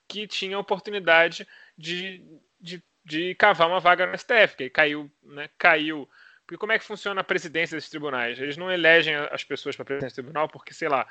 que 0.07 0.26
tinha 0.27 0.57
oportunidade 0.57 1.45
de, 1.77 2.23
de, 2.57 2.81
de 3.06 3.36
cavar 3.36 3.68
uma 3.68 3.80
vaga 3.80 4.07
no 4.07 4.18
STF, 4.18 4.57
que 4.57 4.69
caiu, 4.69 5.11
né? 5.23 5.48
Caiu. 5.57 6.10
Porque 6.45 6.57
como 6.57 6.72
é 6.72 6.80
que 6.80 6.86
funciona 6.86 7.22
a 7.22 7.23
presidência 7.23 7.77
desses 7.77 7.90
tribunais? 7.90 8.40
Eles 8.40 8.57
não 8.57 8.72
elegem 8.72 9.15
as 9.15 9.44
pessoas 9.44 9.76
para 9.76 9.84
a 9.84 9.86
presidência 9.86 10.22
do 10.22 10.26
tribunal 10.26 10.49
porque, 10.49 10.73
sei 10.73 10.90
lá, 10.90 11.07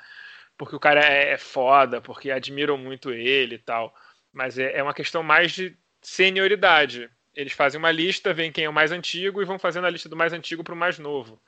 porque 0.59 0.75
o 0.75 0.81
cara 0.81 1.01
é, 1.01 1.33
é 1.33 1.39
foda, 1.39 2.01
porque 2.01 2.31
admiram 2.31 2.77
muito 2.77 3.13
ele 3.13 3.57
e 3.57 3.59
tal. 3.59 3.95
Mas 4.33 4.59
é, 4.59 4.77
é 4.77 4.83
uma 4.83 4.95
questão 4.95 5.23
mais 5.23 5.53
de 5.53 5.77
senioridade. 6.03 7.09
Eles 7.35 7.53
fazem 7.53 7.79
uma 7.79 7.91
lista, 7.91 8.35
veem 8.35 8.53
quem 8.53 8.65
é 8.65 8.69
o 8.69 8.73
mais 8.73 8.93
antigo 8.93 9.41
e 9.41 9.45
vão 9.45 9.59
fazendo 9.59 9.87
a 9.87 9.91
lista 9.91 10.09
do 10.09 10.17
mais 10.17 10.33
antigo 10.33 10.63
para 10.65 10.75
o 10.75 10.77
mais 10.77 10.99
novo. 10.99 11.41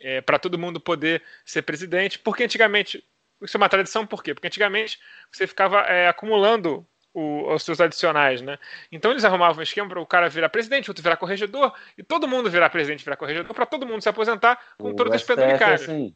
É, 0.00 0.20
para 0.20 0.38
todo 0.38 0.58
mundo 0.58 0.80
poder 0.80 1.22
ser 1.44 1.62
presidente, 1.62 2.18
porque 2.18 2.44
antigamente. 2.44 3.04
Isso 3.40 3.56
é 3.56 3.58
uma 3.58 3.68
tradição, 3.68 4.04
por 4.04 4.22
quê? 4.22 4.34
Porque 4.34 4.48
antigamente 4.48 4.98
você 5.30 5.46
ficava 5.46 5.80
é, 5.82 6.08
acumulando 6.08 6.84
o, 7.18 7.54
os 7.54 7.62
seus 7.62 7.80
adicionais, 7.80 8.40
né? 8.40 8.58
Então 8.90 9.10
eles 9.10 9.24
arrumavam 9.24 9.60
um 9.60 9.62
esquema 9.62 9.88
para 9.88 10.00
o 10.00 10.06
cara 10.06 10.28
virar 10.28 10.48
presidente, 10.48 10.90
outro 10.90 11.02
virar 11.02 11.16
corregedor, 11.16 11.72
e 11.96 12.02
todo 12.02 12.28
mundo 12.28 12.50
virar 12.50 12.70
presidente, 12.70 13.04
virar 13.04 13.16
corregedor, 13.16 13.54
para 13.54 13.66
todo 13.66 13.86
mundo 13.86 14.02
se 14.02 14.08
aposentar 14.08 14.60
com 14.78 14.90
o 14.90 14.94
todas 14.94 15.14
as 15.14 15.22
penduricárias. 15.22 15.82
Assim, 15.82 16.14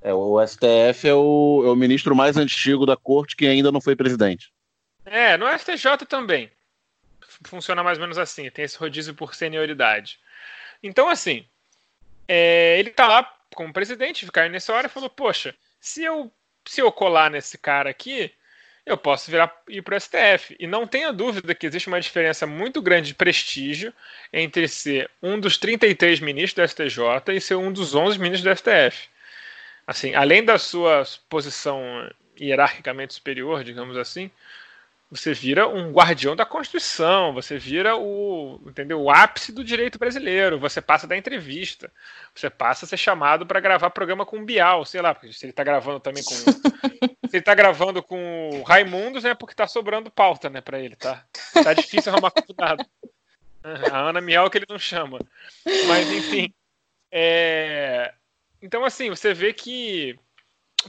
é, 0.00 0.12
o 0.12 0.44
STF 0.46 1.08
é 1.08 1.14
o, 1.14 1.62
é 1.64 1.70
o 1.70 1.76
ministro 1.76 2.14
mais 2.14 2.36
antigo 2.36 2.84
da 2.84 2.96
corte 2.96 3.34
que 3.34 3.46
ainda 3.46 3.72
não 3.72 3.80
foi 3.80 3.96
presidente. 3.96 4.52
É, 5.04 5.36
no 5.36 5.46
STJ 5.58 6.06
também. 6.08 6.50
Funciona 7.46 7.82
mais 7.82 7.98
ou 7.98 8.02
menos 8.02 8.18
assim, 8.18 8.48
tem 8.50 8.64
esse 8.64 8.78
rodízio 8.78 9.14
por 9.14 9.34
senioridade. 9.34 10.18
Então, 10.82 11.08
assim, 11.08 11.44
é, 12.28 12.78
ele 12.78 12.90
tá 12.90 13.06
lá 13.06 13.34
como 13.54 13.72
presidente, 13.72 14.30
caiu 14.30 14.50
nessa 14.50 14.72
hora 14.74 14.86
e 14.86 14.90
falou: 14.90 15.08
Poxa, 15.08 15.54
se 15.80 16.04
eu, 16.04 16.30
se 16.66 16.80
eu 16.80 16.92
colar 16.92 17.30
nesse 17.30 17.56
cara 17.56 17.90
aqui, 17.90 18.30
eu 18.86 18.96
posso 18.96 19.30
virar 19.30 19.52
ir 19.68 19.82
para 19.82 19.96
o 19.96 20.00
STF. 20.00 20.56
E 20.58 20.66
não 20.66 20.86
tenha 20.86 21.12
dúvida 21.12 21.54
que 21.54 21.66
existe 21.66 21.88
uma 21.88 22.00
diferença 22.00 22.46
muito 22.46 22.82
grande 22.82 23.08
de 23.08 23.14
prestígio 23.14 23.92
entre 24.32 24.68
ser 24.68 25.10
um 25.22 25.40
dos 25.40 25.56
33 25.56 26.20
ministros 26.20 26.74
do 26.74 26.88
STJ 26.88 27.34
e 27.34 27.40
ser 27.40 27.54
um 27.54 27.72
dos 27.72 27.94
11 27.94 28.18
ministros 28.18 28.42
do 28.42 28.56
STF 28.56 29.08
assim, 29.86 30.14
além 30.14 30.44
da 30.44 30.58
sua 30.58 31.04
posição 31.28 31.80
hierarquicamente 32.38 33.14
superior, 33.14 33.62
digamos 33.62 33.96
assim, 33.96 34.30
você 35.10 35.32
vira 35.32 35.68
um 35.68 35.92
guardião 35.92 36.34
da 36.34 36.44
Constituição, 36.44 37.32
você 37.32 37.58
vira 37.58 37.96
o, 37.96 38.60
entendeu, 38.66 39.00
o 39.00 39.10
ápice 39.10 39.52
do 39.52 39.62
direito 39.62 39.98
brasileiro, 39.98 40.58
você 40.58 40.80
passa 40.80 41.06
da 41.06 41.16
entrevista, 41.16 41.92
você 42.34 42.50
passa 42.50 42.84
a 42.84 42.88
ser 42.88 42.96
chamado 42.96 43.46
para 43.46 43.60
gravar 43.60 43.90
programa 43.90 44.26
com 44.26 44.38
o 44.38 44.44
Bial, 44.44 44.84
sei 44.84 45.00
lá, 45.00 45.14
porque 45.14 45.32
se 45.32 45.44
ele 45.44 45.50
está 45.50 45.62
gravando 45.62 46.00
também 46.00 46.22
com 46.24 46.34
se 47.28 47.36
ele 47.36 47.42
tá 47.42 47.54
gravando 47.54 48.02
com 48.02 48.50
o 48.54 48.62
Raimundos, 48.62 49.24
é 49.24 49.28
né, 49.28 49.34
porque 49.34 49.52
está 49.52 49.66
sobrando 49.66 50.10
pauta, 50.10 50.50
né, 50.50 50.60
para 50.60 50.80
ele, 50.80 50.96
tá? 50.96 51.24
Tá 51.62 51.72
difícil 51.74 52.12
arrumar 52.12 52.30
convidado. 52.30 52.84
A 53.62 54.08
Ana 54.08 54.20
Miel 54.20 54.50
que 54.50 54.58
ele 54.58 54.66
não 54.68 54.78
chama. 54.78 55.18
Mas 55.86 56.10
enfim, 56.10 56.52
é, 57.16 58.12
então, 58.60 58.84
assim, 58.84 59.10
você 59.10 59.34
vê 59.34 59.52
que 59.52 60.18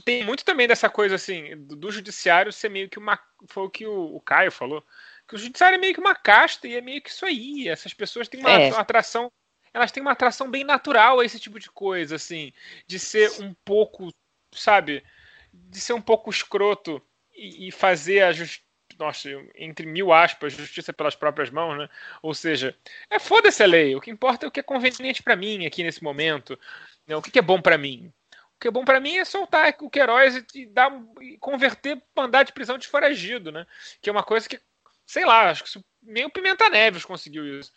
tem 0.02 0.24
muito 0.24 0.44
também 0.44 0.66
dessa 0.66 0.88
coisa, 0.88 1.14
assim, 1.14 1.56
do, 1.56 1.90
judiciário 1.90 2.52
ser 2.52 2.68
meio 2.68 2.88
que 2.88 2.98
uma. 2.98 3.18
Foi 3.48 3.64
o 3.64 3.70
que 3.70 3.86
o, 3.86 4.16
o, 4.16 4.20
Caio 4.20 4.50
falou. 4.50 4.84
Que 5.26 5.34
o 5.34 5.38
judiciário 5.38 5.76
é 5.76 5.78
meio 5.78 5.94
que 5.94 6.00
uma 6.00 6.14
casta 6.14 6.66
e 6.68 6.76
é 6.76 6.80
meio 6.80 7.02
que 7.02 7.10
isso 7.10 7.24
aí. 7.24 7.68
Essas 7.68 7.94
pessoas 7.94 8.28
têm 8.28 8.40
uma, 8.40 8.50
é. 8.50 8.68
uma 8.68 8.80
atração. 8.80 9.30
Elas 9.72 9.92
têm 9.92 10.00
uma 10.00 10.12
atração 10.12 10.50
bem 10.50 10.64
natural 10.64 11.20
a 11.20 11.24
esse 11.24 11.38
tipo 11.38 11.58
de 11.58 11.70
coisa, 11.70 12.16
assim. 12.16 12.52
De 12.86 12.98
ser 12.98 13.30
um 13.42 13.54
pouco, 13.64 14.12
sabe? 14.52 15.04
De 15.52 15.80
ser 15.80 15.92
um 15.92 16.00
pouco 16.00 16.30
escroto 16.30 17.02
e, 17.34 17.68
e 17.68 17.70
fazer 17.72 18.22
a 18.22 18.32
justiça 18.32 18.66
nossa, 18.98 19.28
entre 19.54 19.86
mil 19.86 20.12
aspas, 20.12 20.54
justiça 20.54 20.92
pelas 20.92 21.14
próprias 21.14 21.50
mãos, 21.50 21.76
né? 21.76 21.88
Ou 22.22 22.32
seja, 22.32 22.74
é 23.10 23.18
foda-se 23.18 23.62
a 23.62 23.66
lei. 23.66 23.94
O 23.94 24.00
que 24.00 24.10
importa 24.10 24.46
é 24.46 24.48
o 24.48 24.50
que 24.50 24.60
é 24.60 24.62
conveniente 24.62 25.22
para 25.22 25.36
mim 25.36 25.66
aqui 25.66 25.82
nesse 25.82 26.02
momento. 26.02 26.58
Né? 27.06 27.14
O 27.14 27.20
que 27.20 27.38
é 27.38 27.42
bom 27.42 27.60
para 27.60 27.76
mim. 27.76 28.12
O 28.56 28.60
que 28.60 28.68
é 28.68 28.70
bom 28.70 28.84
para 28.84 29.00
mim 29.00 29.18
é 29.18 29.24
soltar 29.24 29.74
o 29.80 29.90
Queiroz 29.90 30.36
e, 30.36 30.46
e, 30.54 30.66
dar, 30.66 30.90
e 31.20 31.36
converter 31.38 32.02
mandar 32.16 32.42
de 32.42 32.52
prisão 32.52 32.78
de 32.78 32.88
foragido, 32.88 33.52
né? 33.52 33.66
Que 34.00 34.08
é 34.08 34.12
uma 34.12 34.22
coisa 34.22 34.48
que, 34.48 34.58
sei 35.06 35.26
lá, 35.26 35.50
acho 35.50 35.64
que 35.64 35.84
nem 36.02 36.24
o 36.24 36.30
Pimenta 36.30 36.68
Neves 36.70 37.04
conseguiu 37.04 37.60
isso. 37.60 37.72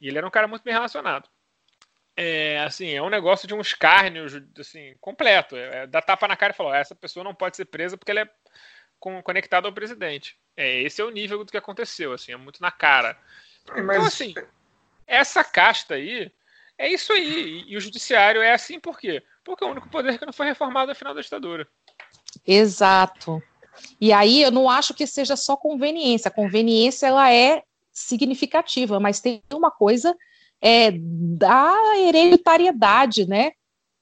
E 0.00 0.08
ele 0.08 0.18
era 0.18 0.26
um 0.26 0.30
cara 0.30 0.48
muito 0.48 0.64
bem 0.64 0.74
relacionado. 0.74 1.28
É, 2.16 2.60
assim, 2.60 2.90
é 2.90 3.02
um 3.02 3.10
negócio 3.10 3.46
de 3.46 3.54
um 3.54 3.60
escárnio 3.60 4.26
assim, 4.58 4.94
completo. 5.00 5.56
É, 5.56 5.82
é, 5.82 5.86
dá 5.86 6.02
tapa 6.02 6.28
na 6.28 6.36
cara 6.36 6.52
e 6.52 6.56
falar: 6.56 6.78
essa 6.78 6.94
pessoa 6.94 7.24
não 7.24 7.34
pode 7.34 7.56
ser 7.56 7.64
presa 7.64 7.96
porque 7.96 8.10
ela 8.10 8.20
é 8.20 8.30
conectada 9.22 9.68
ao 9.68 9.72
presidente. 9.72 10.36
É, 10.56 10.82
esse 10.82 11.00
é 11.00 11.04
o 11.04 11.10
nível 11.10 11.44
do 11.44 11.50
que 11.50 11.56
aconteceu, 11.56 12.12
assim, 12.12 12.32
é 12.32 12.36
muito 12.36 12.60
na 12.60 12.70
cara. 12.70 13.18
Então, 13.62 13.84
Mas... 13.84 13.96
Então, 13.96 14.06
assim, 14.06 14.34
essa 15.06 15.44
casta 15.44 15.94
aí 15.94 16.32
é 16.78 16.88
isso 16.88 17.12
aí. 17.12 17.64
E, 17.66 17.76
o 17.76 17.80
judiciário 17.80 18.42
é 18.42 18.52
assim 18.52 18.78
por 18.78 18.98
quê? 18.98 19.22
Porque 19.44 19.64
é 19.64 19.66
o 19.66 19.70
único 19.70 19.88
poder 19.88 20.18
que 20.18 20.26
não 20.26 20.32
foi 20.32 20.46
reformado 20.46 20.88
no 20.88 20.94
final 20.94 21.14
da 21.14 21.20
ditadura. 21.20 21.68
Exato. 22.46 23.42
E 24.00 24.12
aí 24.12 24.42
eu 24.42 24.50
não 24.50 24.68
acho 24.68 24.94
que 24.94 25.06
seja 25.06 25.36
só 25.36 25.56
conveniência. 25.56 26.28
A 26.28 26.34
conveniência 26.34 27.06
ela 27.06 27.32
é 27.32 27.62
significativa, 27.92 28.98
mas 28.98 29.20
tem 29.20 29.42
uma 29.52 29.70
coisa 29.70 30.16
é, 30.60 30.90
da 30.92 31.72
hereditariedade, 31.96 33.26
né, 33.28 33.52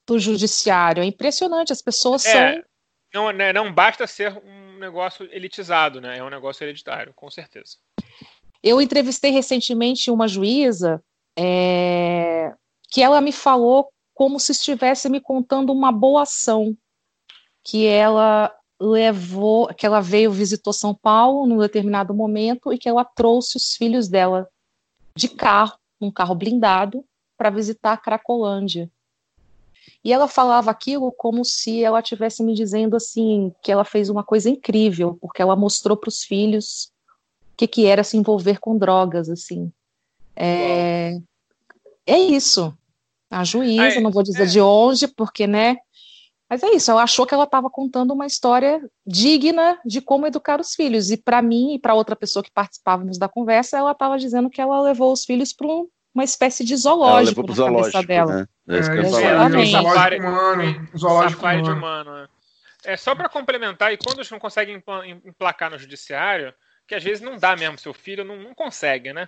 do 0.07 0.19
judiciário. 0.19 1.03
É 1.03 1.07
impressionante, 1.07 1.73
as 1.73 1.83
pessoas 1.83 2.25
é, 2.25 2.33
são... 2.33 2.65
Não, 3.13 3.31
né, 3.31 3.53
não 3.53 3.73
basta 3.73 4.07
ser 4.07 4.33
um 4.45 4.79
negócio 4.79 5.29
elitizado, 5.31 6.01
né, 6.01 6.19
é 6.19 6.25
um 6.25 6.31
negócio 6.31 6.65
hereditário, 6.65 7.13
com 7.15 7.31
certeza. 7.31 7.77
Eu 8.63 8.81
entrevistei 8.81 9.31
recentemente 9.31 10.11
uma 10.11 10.29
juíza 10.29 11.03
é, 11.37 12.55
que 12.91 13.03
ela 13.03 13.21
me 13.21 13.33
falou 13.33 13.92
como 14.15 14.39
se 14.39 14.53
estivesse 14.53 15.09
me 15.09 15.21
contando 15.21 15.73
uma 15.73 15.91
boa 15.91 16.23
ação 16.23 16.77
que 17.65 17.87
ela 17.87 18.55
levou, 18.81 19.69
que 19.69 19.87
ela 19.87 20.01
veio, 20.01 20.33
visitou 20.33 20.73
São 20.73 20.95
Paulo 20.95 21.47
num 21.47 21.59
determinado 21.59 22.13
momento 22.13 22.73
e 22.73 22.79
que 22.79 22.89
ela 22.89 23.05
trouxe 23.05 23.57
os 23.57 23.75
filhos 23.77 24.09
dela 24.09 24.49
de 25.15 25.29
carro 25.29 25.79
num 26.01 26.11
carro 26.11 26.35
blindado 26.35 27.05
para 27.37 27.51
visitar 27.51 27.93
a 27.93 27.97
Cracolândia. 27.97 28.91
E 30.05 30.13
ela 30.13 30.27
falava 30.27 30.71
aquilo 30.71 31.13
como 31.13 31.45
se 31.45 31.83
ela 31.83 32.01
estivesse 32.01 32.43
me 32.43 32.55
dizendo 32.55 32.97
assim 32.97 33.55
que 33.63 33.71
ela 33.71 33.85
fez 33.85 34.09
uma 34.09 34.25
coisa 34.25 34.51
incrível, 34.51 35.17
porque 35.21 35.41
ela 35.41 35.55
mostrou 35.55 35.97
para 35.97 36.09
os 36.09 36.25
filhos 36.25 36.93
o 37.53 37.57
que, 37.57 37.69
que 37.69 37.87
era 37.87 38.03
se 38.03 38.17
envolver 38.17 38.59
com 38.59 38.77
drogas, 38.77 39.29
assim. 39.29 39.73
É, 40.35 41.21
é 42.05 42.19
isso. 42.19 42.77
A 43.33 43.45
juíza, 43.45 44.01
não 44.01 44.11
vou 44.11 44.23
dizer 44.23 44.43
é. 44.43 44.47
de 44.47 44.61
onde, 44.61 45.09
porque, 45.09 45.47
né? 45.47 45.77
Mas 46.51 46.63
é 46.63 46.69
isso, 46.69 46.91
ela 46.91 47.03
achou 47.03 47.25
que 47.25 47.33
ela 47.33 47.45
estava 47.45 47.71
contando 47.71 48.13
uma 48.13 48.27
história 48.27 48.79
digna 49.07 49.81
de 49.87 50.03
como 50.03 50.27
educar 50.27 50.61
os 50.61 50.75
filhos. 50.75 51.11
E 51.11 51.17
para 51.17 51.41
mim 51.41 51.75
e 51.75 51.79
para 51.79 51.95
outra 51.95 52.15
pessoa 52.15 52.43
que 52.43 52.51
participávamos 52.53 53.17
da 53.17 53.27
conversa, 53.27 53.79
ela 53.79 53.93
estava 53.93 54.19
dizendo 54.19 54.51
que 54.51 54.61
ela 54.61 54.83
levou 54.83 55.15
os 55.15 55.25
filhos 55.25 55.55
para 55.55 55.67
um, 55.67 55.89
uma 56.15 56.25
espécie 56.25 56.63
de 56.63 56.77
zoológico 56.77 57.41
ela 57.41 57.49
na 57.49 57.55
zoológico, 57.55 57.93
cabeça 57.93 58.07
dela. 58.07 58.35
Né? 58.35 58.47
É, 58.69 58.79
é. 58.79 59.65
Zoológico 59.65 60.27
humano. 60.27 60.89
Zoológico 60.95 61.43
humano. 61.43 61.73
humano 61.73 62.13
né? 62.17 62.29
É 62.85 62.97
só 62.99 63.15
para 63.15 63.31
complementar, 63.31 63.91
e 63.93 63.97
quando 63.97 64.19
eles 64.19 64.31
não 64.31 64.39
conseguem 64.39 64.83
emplacar 65.25 65.71
no 65.71 65.79
judiciário, 65.79 66.53
que 66.87 66.95
às 66.95 67.03
vezes 67.03 67.23
não 67.23 67.39
dá 67.39 67.57
mesmo, 67.57 67.79
seu 67.79 67.95
filho 67.95 68.25
não, 68.25 68.37
não 68.37 68.55
consegue, 68.55 69.15
né? 69.15 69.27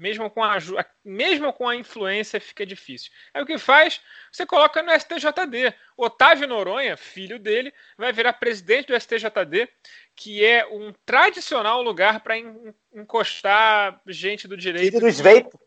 Mesmo 0.00 0.30
com 0.30 0.42
a 0.42 0.56
mesmo 1.04 1.52
com 1.52 1.68
a 1.68 1.76
influência 1.76 2.40
fica 2.40 2.64
difícil. 2.64 3.12
Aí 3.34 3.42
o 3.42 3.46
que 3.46 3.58
faz? 3.58 4.00
Você 4.32 4.46
coloca 4.46 4.82
no 4.82 4.90
STJD. 4.90 5.74
Otávio 5.94 6.48
Noronha, 6.48 6.96
filho 6.96 7.38
dele, 7.38 7.72
vai 7.98 8.10
virar 8.10 8.32
presidente 8.32 8.88
do 8.88 8.98
STJD, 8.98 9.68
que 10.16 10.42
é 10.42 10.66
um 10.66 10.94
tradicional 11.04 11.82
lugar 11.82 12.20
para 12.20 12.34
encostar 12.94 14.00
gente 14.06 14.48
do 14.48 14.56
direito. 14.56 14.92
Filho 14.92 15.00
do 15.00 15.08
Sveiter. 15.08 15.60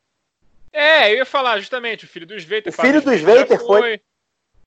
É, 0.71 1.11
eu 1.11 1.17
ia 1.17 1.25
falar 1.25 1.59
justamente, 1.59 2.05
o 2.05 2.07
filho 2.07 2.25
do 2.25 2.35
Sveiter. 2.35 2.73
O 2.73 2.75
filho 2.75 3.01
do 3.01 3.13
Sveiter 3.13 3.59
foi. 3.59 3.81
foi. 3.81 4.01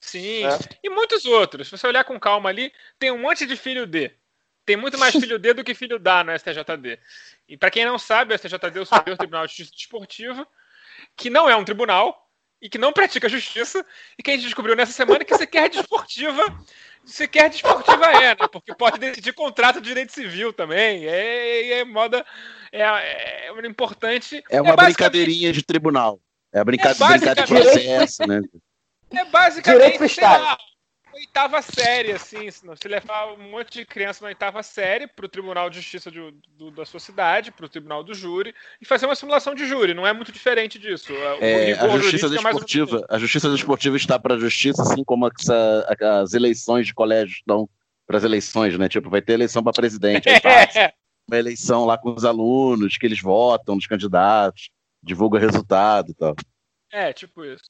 Sim, 0.01 0.47
é. 0.47 0.59
e 0.85 0.89
muitos 0.89 1.25
outros. 1.25 1.67
Se 1.67 1.77
você 1.77 1.87
olhar 1.89 2.05
com 2.05 2.21
calma 2.21 2.49
ali, 2.49 2.73
tem 2.99 3.11
um 3.11 3.19
monte 3.19 3.45
de 3.45 3.57
filho 3.57 3.85
de 3.85 4.13
tem 4.67 4.77
muito 4.77 4.99
mais 4.99 5.15
filho 5.17 5.39
D 5.39 5.55
do 5.55 5.65
que 5.65 5.75
filho 5.75 5.99
da 5.99 6.23
no 6.25 6.37
STJD. 6.37 6.99
E 7.49 7.57
para 7.57 7.71
quem 7.71 7.85
não 7.85 7.99
sabe, 7.99 8.35
o 8.35 8.39
STJD 8.39 8.79
é 8.79 8.83
o 8.83 8.85
Superior 8.85 9.17
Tribunal 9.17 9.47
de 9.47 9.53
Justiça 9.53 9.73
Desportiva, 9.77 10.47
que 11.17 11.31
não 11.31 11.49
é 11.49 11.57
um 11.57 11.65
tribunal 11.65 12.27
e 12.61 12.69
que 12.69 12.79
não 12.79 12.93
pratica 12.93 13.29
justiça, 13.29 13.85
e 14.19 14.23
que 14.23 14.31
a 14.31 14.35
gente 14.35 14.45
descobriu 14.45 14.75
nessa 14.75 14.93
semana 14.93 15.25
que 15.25 15.37
sequer 15.37 15.69
desportiva, 15.69 16.43
sequer 17.05 17.51
desportiva 17.51 18.07
é, 18.07 18.31
né? 18.31 18.49
Porque 18.51 18.75
pode 18.75 18.99
decidir 18.99 19.35
contrato 19.35 19.81
de 19.81 19.89
direito 19.89 20.13
civil 20.13 20.53
também. 20.53 21.07
É, 21.07 21.81
é 21.81 21.85
moda. 21.85 22.25
É, 22.73 22.83
é, 22.83 23.49
é 23.49 23.67
importante. 23.67 24.43
É 24.51 24.61
uma 24.61 24.73
é 24.73 24.77
brincadeirinha 24.77 25.53
de 25.53 25.63
tribunal. 25.63 26.19
É 26.53 26.59
a 26.59 26.63
é 26.63 26.65
brincadeira 26.65 27.35
de 27.35 27.47
processo, 27.47 28.27
né? 28.27 28.41
É 29.11 29.25
basicamente, 29.27 30.21
lá, 30.21 30.59
oitava 31.17 31.61
série, 31.63 32.13
assim. 32.13 32.51
Se 32.51 32.65
você 32.65 32.89
levar 32.89 33.33
um 33.33 33.51
monte 33.51 33.79
de 33.79 33.87
criança 33.87 34.23
na 34.23 34.29
oitava 34.29 34.63
série 34.63 35.07
para 35.07 35.27
o 35.27 35.29
Tribunal 35.29 35.69
de 35.69 35.77
Justiça 35.77 36.11
de, 36.11 36.35
do, 36.57 36.71
da 36.71 36.85
sua 36.85 37.01
cidade, 37.01 37.51
para 37.51 37.67
o 37.67 37.69
Tribunal 37.69 38.05
do 38.05 38.15
Júri, 38.15 38.55
e 38.81 38.87
fazer 38.87 39.07
uma 39.07 39.15
simulação 39.15 39.55
de 39.55 39.67
júri. 39.67 39.95
Não 39.95 40.07
é 40.07 40.13
muito 40.13 40.31
diferente 40.31 40.79
disso. 40.79 41.13
É, 41.41 41.73
a 41.73 41.89
Justiça 41.99 42.29
Desportiva, 42.29 43.07
é 43.11 43.15
a 43.15 43.19
Justiça 43.19 43.51
Desportiva 43.51 43.97
está 43.97 44.19
para 44.19 44.35
a 44.35 44.39
Justiça, 44.39 44.83
assim 44.83 45.05
como 45.05 45.29
essa, 45.29 45.97
as 46.23 46.35
eleições 46.35 46.87
de 46.87 46.95
colégio 46.95 47.35
estão 47.35 47.69
para 48.07 48.19
as 48.19 48.25
eleições, 48.25 48.79
né? 48.79 48.89
Tipo, 48.89 49.11
vai 49.11 49.21
ter 49.21 49.33
eleição 49.33 49.63
para 49.63 49.73
presidente. 49.73 50.29
É. 50.77 50.93
Uma 51.29 51.39
eleição 51.39 51.85
lá 51.85 51.99
com 51.99 52.15
os 52.15 52.25
alunos, 52.25 52.97
que 52.97 53.05
eles 53.05 53.21
votam 53.21 53.75
nos 53.75 53.89
candidatos, 53.89 54.71
divulga 55.03 55.41
resultado 55.41 56.13
e 56.13 56.15
tal. 56.15 56.37
É, 56.93 57.13
tipo 57.13 57.45
isso. 57.45 57.65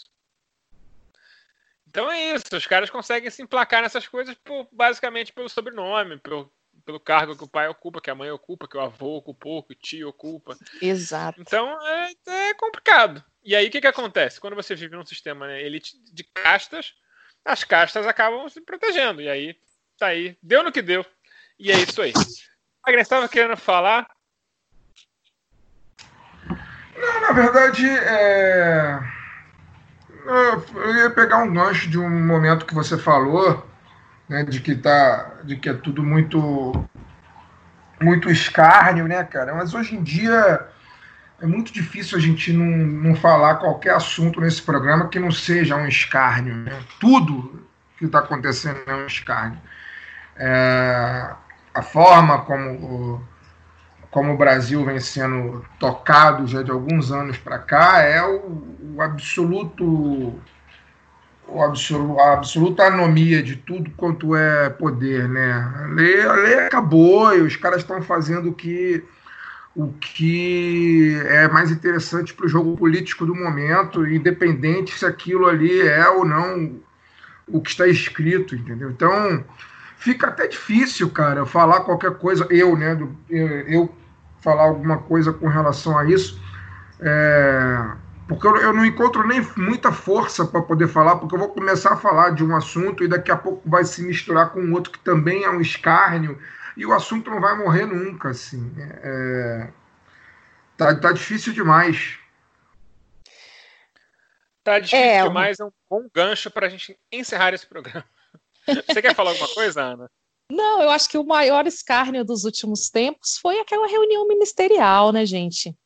Então 1.97 2.13
é 2.13 2.35
isso, 2.35 2.45
os 2.53 2.67
caras 2.67 2.91
conseguem 2.91 3.31
se 3.31 3.41
emplacar 3.41 3.81
nessas 3.81 4.07
coisas 4.07 4.35
por, 4.45 4.69
basicamente 4.71 5.33
pelo 5.33 5.49
sobrenome, 5.49 6.19
pelo, 6.19 6.53
pelo 6.85 7.01
cargo 7.01 7.35
que 7.35 7.45
o 7.45 7.49
pai 7.49 7.69
ocupa, 7.69 8.03
que 8.03 8.11
a 8.11 8.15
mãe 8.15 8.31
ocupa, 8.31 8.69
que 8.69 8.77
o 8.77 8.81
avô 8.83 9.17
ocupou, 9.17 9.63
que 9.63 9.73
o 9.73 9.75
tio 9.75 10.11
ocupa. 10.11 10.59
Exato. 10.83 11.41
Então 11.41 11.75
é, 11.89 12.13
é 12.27 12.53
complicado. 12.53 13.25
E 13.43 13.57
aí 13.57 13.69
o 13.69 13.71
que, 13.71 13.81
que 13.81 13.87
acontece? 13.87 14.39
Quando 14.39 14.55
você 14.55 14.75
vive 14.75 14.95
num 14.95 15.07
sistema 15.07 15.47
né, 15.47 15.63
elite 15.63 15.97
de 16.13 16.23
castas, 16.23 16.93
as 17.43 17.65
castas 17.65 18.07
acabam 18.07 18.47
se 18.51 18.61
protegendo. 18.61 19.23
E 19.23 19.31
aí, 19.31 19.57
tá 19.97 20.09
aí. 20.09 20.37
Deu 20.43 20.63
no 20.63 20.73
que 20.73 20.83
deu. 20.83 21.03
E 21.59 21.73
é 21.73 21.79
isso 21.79 22.03
aí. 22.03 22.13
Agnes 22.85 23.07
estava 23.07 23.27
querendo 23.27 23.57
falar. 23.57 24.07
Não, 26.95 27.21
na 27.23 27.33
verdade, 27.33 27.89
é 27.89 29.16
eu 30.27 30.97
ia 30.97 31.11
pegar 31.11 31.39
um 31.39 31.53
gancho 31.53 31.89
de 31.89 31.99
um 31.99 32.09
momento 32.09 32.67
que 32.67 32.75
você 32.75 32.99
falou, 32.99 33.67
né, 34.29 34.45
de 34.45 34.61
que 34.61 34.75
tá, 34.75 35.35
de 35.45 35.57
que 35.57 35.69
é 35.69 35.75
tudo 35.75 36.03
muito 36.03 36.89
muito 38.01 38.31
escárnio, 38.31 39.09
né, 39.09 39.25
cara? 39.25 39.55
Mas 39.55 39.73
hoje 39.73 39.97
em 39.97 40.03
dia 40.03 40.67
é 41.41 41.47
muito 41.47 41.73
difícil 41.73 42.19
a 42.19 42.21
gente 42.21 42.53
não, 42.53 42.65
não 42.67 43.15
falar 43.15 43.57
qualquer 43.57 43.95
assunto 43.95 44.41
nesse 44.41 44.63
programa 44.63 45.09
que 45.09 45.19
não 45.19 45.31
seja 45.31 45.77
um 45.77 45.87
escárnio. 45.87 46.55
Né? 46.55 46.79
Tudo 46.99 47.67
que 47.99 48.05
está 48.05 48.21
acontecendo 48.21 48.81
é 48.87 48.95
um 48.95 49.07
escárnio. 49.07 49.61
É, 50.37 51.31
a 51.75 51.83
forma 51.83 52.43
como 52.43 53.23
como 54.11 54.33
o 54.33 54.37
Brasil 54.37 54.85
vem 54.85 55.01
sendo 55.01 55.65
tocado 55.79 56.47
já 56.47 56.63
de 56.63 56.71
alguns 56.71 57.13
anos 57.13 57.37
para 57.37 57.59
cá, 57.59 58.01
é 58.01 58.23
o, 58.23 58.63
o 58.95 59.03
absoluto 59.03 60.35
o 61.49 61.63
absoluto, 61.63 62.21
a 62.21 62.33
absoluta 62.35 62.83
anomia 62.85 63.43
de 63.43 63.57
tudo 63.57 63.91
quanto 63.97 64.35
é 64.35 64.69
poder, 64.69 65.29
né? 65.29 65.53
A 65.53 65.87
lei, 65.87 66.21
a 66.23 66.33
lei 66.33 66.55
acabou 66.61 67.37
e 67.37 67.41
os 67.41 67.57
caras 67.57 67.83
estão 67.83 68.03
fazendo 68.03 68.51
o 68.51 68.55
que, 68.55 69.05
o 69.75 69.93
que 69.93 71.17
é 71.27 71.47
mais 71.49 71.71
interessante 71.71 72.35
para 72.35 72.47
o 72.47 72.49
jogo 72.49 72.77
político 72.77 73.25
do 73.25 73.35
momento, 73.35 74.07
independente 74.07 74.99
se 74.99 75.07
aquilo 75.07 75.47
ali 75.47 75.81
é 75.81 76.09
ou 76.09 76.25
não 76.25 76.81
o 77.47 77.61
que 77.61 77.71
está 77.71 77.87
escrito, 77.87 78.57
entendeu? 78.57 78.91
Então 78.91 79.45
fica 79.97 80.29
até 80.29 80.47
difícil, 80.47 81.11
cara, 81.11 81.45
falar 81.45 81.81
qualquer 81.81 82.13
coisa. 82.19 82.47
Eu, 82.51 82.77
né? 82.77 82.99
Eu, 83.29 83.41
eu 83.69 83.95
falar 84.41 84.65
alguma 84.65 84.99
coisa 84.99 85.33
com 85.33 85.49
relação 85.49 85.99
a 85.99 86.05
isso, 86.05 86.41
é, 87.01 87.97
porque 88.29 88.47
eu, 88.47 88.57
eu, 88.57 88.73
não 88.73 88.85
encontro 88.85 89.27
nem 89.27 89.41
muita 89.57 89.91
força 89.91 90.45
para 90.45 90.63
poder 90.63 90.87
falar, 90.87 91.17
porque 91.17 91.35
eu 91.35 91.39
vou 91.39 91.49
começar 91.49 91.95
a 91.95 91.97
falar 91.97 92.31
de 92.31 92.45
um 92.45 92.55
assunto 92.55 93.03
e 93.03 93.09
daqui 93.09 93.33
a 93.33 93.37
pouco 93.37 93.69
vai 93.69 93.85
se 93.85 94.03
misturar 94.03 94.51
com 94.51 94.73
outro 94.73 94.93
que 94.93 95.01
também 95.01 95.43
é 95.43 95.51
um 95.51 95.61
escárnio, 95.61 96.39
e 96.77 96.87
o 96.87 96.93
assunto 96.93 97.31
não 97.31 97.41
vai 97.41 97.57
morrer 97.57 97.87
nunca, 97.87 98.29
assim. 98.31 98.73
É, 98.79 99.69
tá, 100.77 100.95
tá 100.95 101.13
difícil 101.13 101.53
demais. 101.53 102.19
Tá 104.63 104.79
difícil 104.79 104.99
é, 104.99 105.23
demais, 105.23 105.59
é 105.59 105.65
um 105.65 105.73
bom 105.89 106.07
gancho 106.15 106.51
para 106.51 106.67
a 106.67 106.71
gente 106.71 106.97
encerrar 107.11 107.55
esse 107.55 107.67
programa. 107.67 108.05
Você 108.67 109.03
quer 109.03 109.15
falar 109.15 109.31
alguma 109.31 109.49
coisa, 109.49 109.83
Ana? 109.83 110.11
Não, 110.51 110.81
eu 110.81 110.91
acho 110.91 111.09
que 111.09 111.19
o 111.19 111.27
maior 111.27 111.67
escárnio 111.67 112.25
dos 112.25 112.45
últimos 112.45 112.89
tempos 112.89 113.39
foi 113.39 113.59
aquela 113.59 113.87
reunião 113.87 114.27
ministerial, 114.29 115.13
né, 115.13 115.27
gente? 115.27 115.77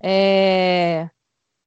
É... 0.00 1.08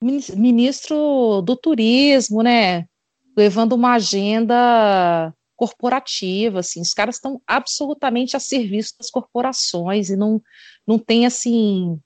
Ministro 0.02 1.42
do 1.42 1.56
Turismo, 1.56 2.42
né? 2.42 2.88
Levando 3.36 3.74
uma 3.74 3.94
agenda 3.94 5.34
corporativa, 5.56 6.60
assim, 6.60 6.82
os 6.82 6.94
caras 6.94 7.16
estão 7.16 7.42
absolutamente 7.48 8.36
a 8.36 8.40
serviço 8.40 8.96
das 9.00 9.10
corporações 9.10 10.10
e 10.10 10.16
não, 10.16 10.42
não 10.86 11.00
tem, 11.00 11.26
assim, 11.26 12.00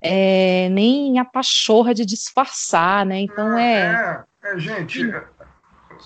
é, 0.00 0.68
nem 0.70 1.18
a 1.18 1.24
pachorra 1.24 1.92
de 1.92 2.06
disfarçar, 2.06 3.04
né? 3.04 3.20
Então 3.20 3.58
é. 3.58 4.24
É, 4.42 4.54
é 4.54 4.58
gente, 4.58 5.02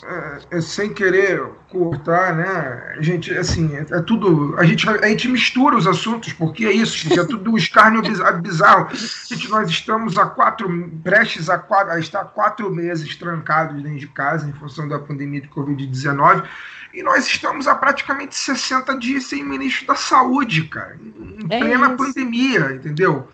é, 0.03 0.57
é, 0.57 0.61
sem 0.61 0.93
querer 0.93 1.41
cortar, 1.71 2.35
né? 2.35 2.97
Gente, 3.01 3.33
assim, 3.37 3.75
é, 3.77 3.87
é, 3.91 4.03
tudo. 4.03 4.55
A 4.59 4.65
gente, 4.65 4.89
a 4.89 5.09
gente 5.09 5.29
mistura 5.29 5.77
os 5.77 5.87
assuntos, 5.87 6.33
porque 6.33 6.67
é 6.67 6.73
isso, 6.73 7.07
porque 7.07 7.21
é 7.21 7.25
tudo 7.25 7.57
escárnio 7.57 8.03
bizarro. 8.43 8.89
Gente, 8.93 9.49
nós 9.49 9.71
estamos 9.71 10.19
há 10.19 10.27
quatro, 10.27 10.91
prestes 11.03 11.49
a, 11.49 11.59
quatro, 11.59 11.93
a 11.93 11.99
estar 11.99 12.25
quatro 12.25 12.71
meses 12.71 13.15
trancados 13.17 13.83
dentro 13.83 13.99
de 13.99 14.09
casa 14.09 14.49
em 14.49 14.53
função 14.53 14.89
da 14.89 14.99
pandemia 14.99 15.41
de 15.41 15.49
Covid-19. 15.49 16.45
E 16.93 17.03
nós 17.03 17.27
estamos 17.27 17.67
há 17.67 17.75
praticamente 17.75 18.37
60 18.37 18.99
dias 18.99 19.25
sem 19.25 19.45
ministro 19.45 19.87
da 19.87 19.97
saúde, 19.97 20.65
cara, 20.65 20.97
em 20.97 21.45
é 21.51 21.59
plena 21.59 21.89
isso. 21.89 21.97
pandemia, 21.97 22.73
entendeu? 22.73 23.29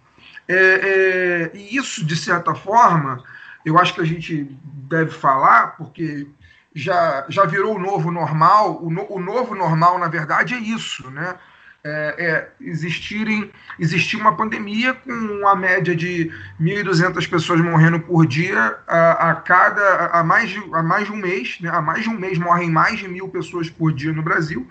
É, 0.49 1.51
e 1.55 1.77
isso, 1.77 2.05
de 2.05 2.17
certa 2.17 2.55
forma, 2.55 3.23
eu 3.65 3.79
acho 3.79 3.95
que 3.95 4.01
a 4.01 4.07
gente 4.07 4.51
deve 4.63 5.11
falar, 5.11 5.77
porque 5.77 6.27
já, 6.75 7.27
já 7.29 7.45
virou 7.45 7.77
o 7.77 7.79
novo 7.79 8.11
normal. 8.11 8.83
O, 8.83 8.91
no, 8.91 9.07
o 9.11 9.21
novo 9.21 9.55
normal, 9.55 9.99
na 9.99 10.09
verdade, 10.09 10.55
é 10.55 10.59
isso, 10.59 11.11
né? 11.11 11.35
É, 11.83 12.15
é, 12.19 12.49
existirem, 12.61 13.51
existir 13.79 14.17
uma 14.17 14.37
pandemia 14.37 14.93
com 14.93 15.13
uma 15.13 15.57
média 15.57 15.97
de 15.97 16.31
1.200 16.61 17.27
pessoas 17.27 17.59
morrendo 17.63 17.99
por 18.01 18.27
dia 18.27 18.77
a, 18.87 19.31
a 19.31 19.35
cada 19.37 20.09
a 20.09 20.23
mais, 20.23 20.51
de, 20.51 20.59
a 20.75 20.83
mais 20.83 21.07
de 21.07 21.13
um 21.13 21.17
mês, 21.17 21.57
né? 21.59 21.71
há 21.73 21.81
mais 21.81 22.03
de 22.03 22.11
um 22.11 22.19
mês 22.19 22.37
morrem 22.37 22.71
mais 22.71 22.99
de 22.99 23.09
mil 23.09 23.29
pessoas 23.31 23.71
por 23.71 23.95
dia 23.95 24.13
no 24.13 24.23
Brasil. 24.23 24.69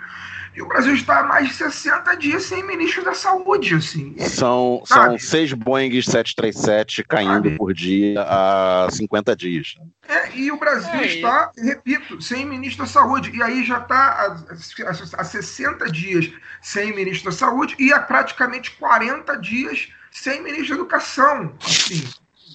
E 0.59 0.61
o 0.61 0.67
Brasil 0.67 0.93
está 0.93 1.21
há 1.21 1.23
mais 1.23 1.47
de 1.47 1.53
60 1.53 2.17
dias 2.17 2.43
sem 2.43 2.61
ministro 2.61 3.01
da 3.01 3.13
saúde, 3.13 3.75
assim. 3.75 4.13
São, 4.19 4.83
são 4.85 5.17
seis 5.17 5.53
Boeing 5.53 5.89
737 6.01 7.01
caindo 7.05 7.45
sabe? 7.45 7.57
por 7.57 7.73
dia 7.73 8.21
há 8.21 8.89
50 8.91 9.37
dias. 9.37 9.75
É, 10.05 10.35
e 10.35 10.51
o 10.51 10.59
Brasil 10.59 10.99
é, 10.99 11.05
está, 11.05 11.49
repito, 11.57 12.21
sem 12.21 12.45
ministro 12.45 12.83
da 12.83 12.91
saúde. 12.91 13.31
E 13.33 13.41
aí 13.41 13.63
já 13.63 13.77
está 13.77 13.95
há, 13.95 15.21
há 15.21 15.23
60 15.23 15.89
dias 15.93 16.29
sem 16.61 16.93
ministro 16.93 17.31
da 17.31 17.37
saúde 17.37 17.77
e 17.79 17.93
há 17.93 18.01
praticamente 18.01 18.71
40 18.71 19.37
dias 19.37 19.87
sem 20.11 20.43
ministro 20.43 20.75
da 20.75 20.81
educação. 20.81 21.55
Assim, 21.65 22.05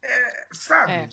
é, 0.02 0.46
sabe? 0.52 0.92
É. 0.92 1.08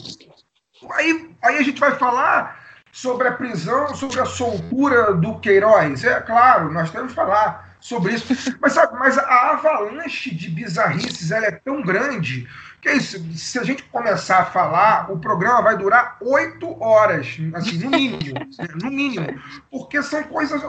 Aí, 0.96 1.30
aí 1.42 1.58
a 1.58 1.62
gente 1.62 1.80
vai 1.80 1.98
falar 1.98 2.61
sobre 2.92 3.28
a 3.28 3.32
prisão, 3.32 3.96
sobre 3.96 4.20
a 4.20 4.26
soltura 4.26 5.14
do 5.14 5.40
Queiroz. 5.40 6.04
É 6.04 6.20
claro, 6.20 6.72
nós 6.72 6.92
temos 6.92 7.10
que 7.10 7.16
falar 7.16 7.76
sobre 7.80 8.14
isso. 8.14 8.58
Mas, 8.60 8.74
sabe, 8.74 8.98
mas 8.98 9.18
a 9.18 9.52
avalanche 9.52 10.34
de 10.34 10.50
bizarrices 10.50 11.32
ela 11.32 11.46
é 11.46 11.52
tão 11.52 11.82
grande 11.82 12.48
que 12.82 12.90
é 12.90 12.98
isso. 12.98 13.24
Se 13.36 13.60
a 13.60 13.64
gente 13.64 13.84
começar 13.84 14.40
a 14.40 14.46
falar, 14.46 15.12
o 15.12 15.20
programa 15.20 15.62
vai 15.62 15.78
durar 15.78 16.18
oito 16.20 16.82
horas, 16.82 17.38
assim, 17.54 17.78
no 17.78 17.92
mínimo. 17.92 18.22
Né, 18.58 18.68
no 18.82 18.92
mínimo. 18.92 19.40
Porque 19.70 20.02
são 20.02 20.24
coisas. 20.24 20.62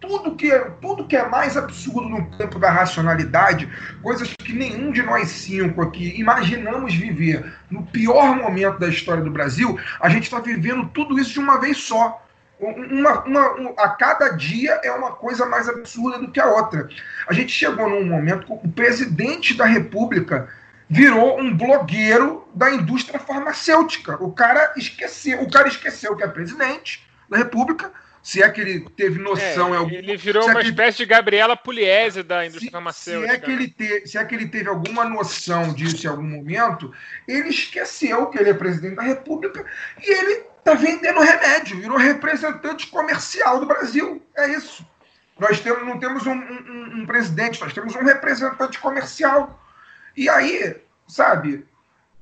Tudo 0.00 0.36
que, 0.36 0.50
tudo 0.80 1.06
que 1.06 1.16
é 1.16 1.28
mais 1.28 1.56
absurdo 1.56 2.08
no 2.08 2.30
campo 2.30 2.58
da 2.58 2.70
racionalidade, 2.70 3.68
coisas 4.02 4.32
que 4.32 4.52
nenhum 4.52 4.92
de 4.92 5.02
nós 5.02 5.28
cinco 5.28 5.82
aqui 5.82 6.18
imaginamos 6.18 6.94
viver 6.94 7.52
no 7.70 7.82
pior 7.84 8.36
momento 8.36 8.78
da 8.78 8.88
história 8.88 9.22
do 9.22 9.30
Brasil, 9.30 9.78
a 10.00 10.08
gente 10.08 10.24
está 10.24 10.38
vivendo 10.38 10.88
tudo 10.88 11.18
isso 11.18 11.32
de 11.32 11.40
uma 11.40 11.58
vez 11.58 11.78
só. 11.78 12.22
Uma, 12.58 13.24
uma, 13.24 13.60
um, 13.60 13.74
a 13.78 13.90
cada 13.90 14.30
dia 14.30 14.80
é 14.82 14.90
uma 14.92 15.12
coisa 15.12 15.44
mais 15.46 15.68
absurda 15.68 16.18
do 16.18 16.30
que 16.30 16.40
a 16.40 16.46
outra. 16.46 16.88
A 17.28 17.32
gente 17.32 17.52
chegou 17.52 17.88
num 17.88 18.06
momento 18.06 18.46
que 18.46 18.52
o 18.52 18.72
presidente 18.72 19.54
da 19.54 19.66
República 19.66 20.48
virou 20.88 21.40
um 21.40 21.56
blogueiro 21.56 22.46
da 22.54 22.70
indústria 22.70 23.18
farmacêutica. 23.18 24.22
O 24.22 24.32
cara 24.32 24.72
esqueceu, 24.76 25.42
o 25.42 25.50
cara 25.50 25.68
esqueceu 25.68 26.16
que 26.16 26.22
é 26.22 26.28
presidente 26.28 27.06
da 27.28 27.38
República, 27.38 27.92
se 28.26 28.42
é 28.42 28.50
que 28.50 28.60
ele 28.60 28.80
teve 28.96 29.20
noção 29.20 29.72
é, 29.72 29.94
Ele 29.94 30.16
virou 30.16 30.48
uma 30.48 30.60
é 30.60 30.64
espécie 30.64 30.98
de 30.98 31.06
Gabriela 31.06 31.56
Pugliese 31.56 32.24
da 32.24 32.44
indústria 32.44 32.66
se, 32.66 32.72
farmacêutica. 32.72 33.32
Se 33.32 33.36
é, 33.36 33.40
que 33.40 33.50
ele 33.52 33.68
te, 33.68 34.08
se 34.08 34.18
é 34.18 34.24
que 34.24 34.34
ele 34.34 34.48
teve 34.48 34.68
alguma 34.68 35.04
noção 35.04 35.72
disso 35.72 36.04
em 36.04 36.10
algum 36.10 36.24
momento, 36.24 36.92
ele 37.28 37.50
esqueceu 37.50 38.26
que 38.26 38.38
ele 38.38 38.50
é 38.50 38.54
presidente 38.54 38.96
da 38.96 39.02
República 39.02 39.64
e 40.02 40.10
ele 40.10 40.44
está 40.58 40.74
vendendo 40.74 41.20
remédio, 41.20 41.80
virou 41.80 41.96
representante 41.96 42.88
comercial 42.88 43.60
do 43.60 43.66
Brasil. 43.66 44.20
É 44.36 44.48
isso. 44.50 44.84
Nós 45.38 45.60
temos, 45.60 45.86
não 45.86 46.00
temos 46.00 46.26
um, 46.26 46.32
um, 46.32 47.02
um 47.02 47.06
presidente, 47.06 47.60
nós 47.60 47.72
temos 47.72 47.94
um 47.94 48.02
representante 48.02 48.80
comercial. 48.80 49.62
E 50.16 50.28
aí, 50.28 50.76
sabe, 51.06 51.66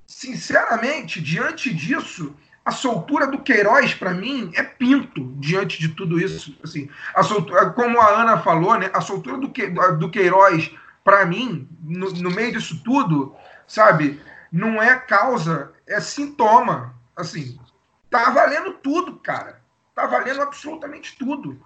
sinceramente, 0.07 1.21
diante 1.21 1.73
disso, 1.73 2.35
a 2.65 2.71
soltura 2.71 3.27
do 3.27 3.43
Queiroz, 3.43 3.95
para 3.95 4.13
mim, 4.13 4.51
é 4.55 4.63
pinto 4.63 5.33
diante 5.37 5.79
de 5.79 5.89
tudo 5.91 6.19
isso. 6.19 6.57
Assim, 6.65 6.89
a 7.15 7.23
soltura, 7.23 7.71
como 7.71 8.01
a 8.01 8.23
Ana 8.23 8.39
falou, 8.39 8.79
né, 8.79 8.91
a 8.93 9.01
soltura 9.01 9.37
do, 9.37 9.51
que, 9.51 9.69
do 9.69 10.11
Queiroz, 10.11 10.71
para 11.05 11.27
mim, 11.27 11.69
no, 11.83 12.11
no, 12.11 12.31
meio 12.31 12.53
disso 12.53 12.81
tudo, 12.83 13.37
sabe, 13.67 14.21
não 14.51 14.83
é 14.83 14.99
causa, 14.99 15.73
é 15.87 16.01
sintoma. 16.01 16.95
Assim, 17.15 17.59
tá 18.09 18.31
valendo 18.31 18.73
tudo, 18.75 19.17
cara. 19.17 19.63
Tá 19.95 20.07
valendo 20.07 20.41
absolutamente 20.43 21.17
tudo. 21.19 21.61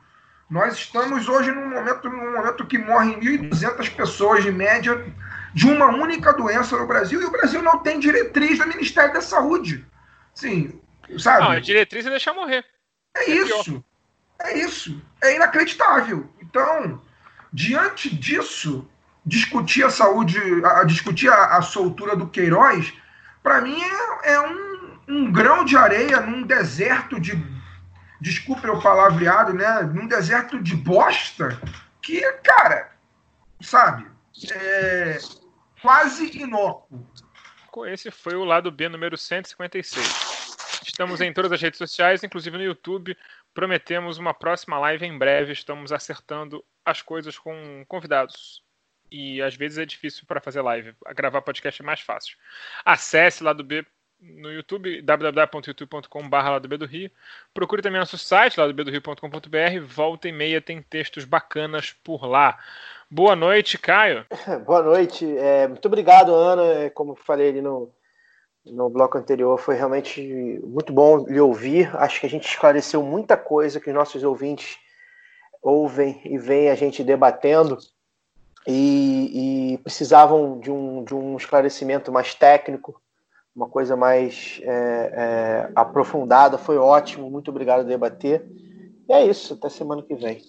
Nós 0.51 0.75
estamos 0.75 1.29
hoje 1.29 1.53
num 1.53 1.69
momento, 1.69 2.09
num 2.09 2.33
momento 2.33 2.67
que 2.67 2.77
morrem 2.77 3.21
1.200 3.21 3.95
pessoas 3.95 4.43
de 4.43 4.51
média 4.51 5.05
de 5.55 5.67
uma 5.67 5.87
única 5.87 6.33
doença 6.33 6.77
no 6.77 6.87
Brasil 6.87 7.21
e 7.21 7.25
o 7.25 7.31
Brasil 7.31 7.63
não 7.63 7.79
tem 7.79 7.99
diretriz 7.99 8.59
do 8.59 8.67
Ministério 8.67 9.15
da 9.15 9.21
Saúde. 9.21 9.85
Sim, 10.35 10.81
sabe? 11.19 11.45
Não, 11.45 11.51
a 11.51 11.61
diretriz 11.61 12.07
é 12.07 12.11
deixar 12.11 12.35
morrer. 12.35 12.65
É, 13.17 13.31
é 13.31 13.35
isso. 13.35 13.65
Pior. 13.65 13.83
É 14.41 14.59
isso. 14.59 15.03
É 15.23 15.35
inacreditável. 15.35 16.29
Então, 16.41 17.03
diante 17.53 18.15
disso, 18.15 18.89
discutir 19.25 19.85
a 19.85 19.91
saúde, 19.91 20.39
a, 20.65 20.85
discutir 20.85 21.29
a, 21.29 21.57
a 21.57 21.63
soltura 21.63 22.15
do 22.15 22.29
Queiroz, 22.29 22.93
para 23.43 23.61
mim 23.61 23.81
é, 23.83 24.33
é 24.35 24.41
um, 24.41 24.99
um 25.09 25.33
grão 25.33 25.65
de 25.65 25.77
areia 25.77 26.21
num 26.21 26.43
deserto 26.43 27.21
de. 27.21 27.59
Desculpe 28.21 28.69
o 28.69 28.81
palavreado, 28.81 29.55
né? 29.55 29.83
Num 29.83 30.09
deserto 30.09 30.61
de 30.61 30.75
bosta 30.75 31.61
que, 32.03 32.21
cara, 32.43 32.91
sabe? 33.61 34.07
É, 34.53 35.19
quase 35.81 36.39
inócuo. 36.39 37.07
Esse 37.87 38.11
foi 38.11 38.35
o 38.35 38.45
lado 38.45 38.71
B 38.71 38.89
número 38.89 39.17
156. 39.17 40.29
Estamos 40.85 41.21
em 41.21 41.33
todas 41.33 41.53
as 41.53 41.61
redes 41.61 41.79
sociais, 41.79 42.25
inclusive 42.25 42.57
no 42.57 42.65
YouTube. 42.65 43.17
Prometemos 43.55 44.19
uma 44.19 44.35
próxima 44.35 44.79
live 44.79 45.07
em 45.07 45.17
breve. 45.17 45.53
Estamos 45.53 45.93
acertando 45.93 46.65
as 46.85 47.03
coisas 47.03 47.39
com 47.39 47.85
convidados. 47.87 48.65
E 49.11 49.41
às 49.41 49.55
vezes 49.55 49.79
é 49.79 49.87
difícil 49.87 50.25
para 50.27 50.41
fazer 50.41 50.61
live. 50.61 50.95
Gravar 51.15 51.43
podcast 51.43 51.81
é 51.81 51.85
mais 51.85 52.01
fácil. 52.01 52.37
Acesse 52.85 53.45
lá 53.45 53.53
do 53.53 53.63
B 53.63 53.87
no 54.21 54.53
YouTube, 54.53 55.01
www.youtube.com.br 55.03 56.37
lá 56.37 56.59
do 56.59 56.69
B 56.69 56.77
do 56.77 56.87
Rio. 56.87 57.11
Procure 57.55 57.81
também 57.81 58.01
nosso 58.01 58.19
site, 58.19 58.59
lá 58.59 58.67
do 58.67 58.91
Rio.com.br. 58.91 59.81
Volta 59.87 60.29
e 60.29 60.33
meia 60.33 60.61
tem 60.61 60.83
textos 60.83 61.25
bacanas 61.25 61.93
por 61.93 62.27
lá. 62.27 62.59
Boa 63.11 63.35
noite, 63.35 63.79
Caio. 63.79 64.27
Boa 64.67 64.83
noite. 64.83 65.27
É, 65.39 65.67
muito 65.67 65.87
obrigado, 65.87 66.35
Ana. 66.35 66.63
É, 66.63 66.91
como 66.91 67.15
falei 67.15 67.49
ali 67.49 67.63
no, 67.63 67.91
no 68.67 68.91
bloco 68.91 69.17
anterior, 69.17 69.59
foi 69.59 69.77
realmente 69.77 70.61
muito 70.63 70.93
bom 70.93 71.27
lhe 71.27 71.41
ouvir. 71.41 71.95
Acho 71.97 72.21
que 72.21 72.27
a 72.27 72.31
gente 72.31 72.47
esclareceu 72.47 73.03
muita 73.03 73.37
coisa 73.37 73.81
que 73.81 73.89
os 73.89 73.95
nossos 73.95 74.23
ouvintes 74.23 74.79
ouvem 75.63 76.21
e 76.25 76.37
veem 76.37 76.69
a 76.69 76.75
gente 76.75 77.03
debatendo 77.03 77.79
e, 78.67 79.73
e 79.75 79.79
precisavam 79.79 80.61
de 80.61 80.71
um, 80.71 81.03
de 81.03 81.15
um 81.15 81.37
esclarecimento 81.37 82.13
mais 82.13 82.35
técnico, 82.35 83.01
uma 83.57 83.69
coisa 83.69 83.97
mais 83.97 84.61
é, 84.63 84.69
é, 84.69 85.73
aprofundada. 85.75 86.59
Foi 86.59 86.77
ótimo. 86.77 87.31
Muito 87.31 87.51
obrigado 87.51 87.81
por 87.81 87.89
debater. 87.89 88.47
E 89.09 89.13
é 89.15 89.25
isso. 89.25 89.55
Até 89.55 89.71
semana 89.71 90.03
que 90.03 90.15
vem. 90.15 90.43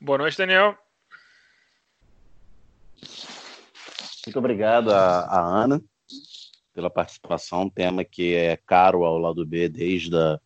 Boa 0.00 0.18
noite, 0.18 0.38
Daniel. 0.38 0.78
Muito 4.26 4.38
obrigado 4.38 4.90
a, 4.90 5.20
a 5.20 5.40
Ana 5.40 5.80
pela 6.72 6.90
participação, 6.90 7.62
um 7.62 7.70
tema 7.70 8.04
que 8.04 8.34
é 8.34 8.56
caro 8.56 9.04
ao 9.04 9.18
lado 9.18 9.44
B 9.44 9.68
desde 9.68 10.16
a 10.16 10.38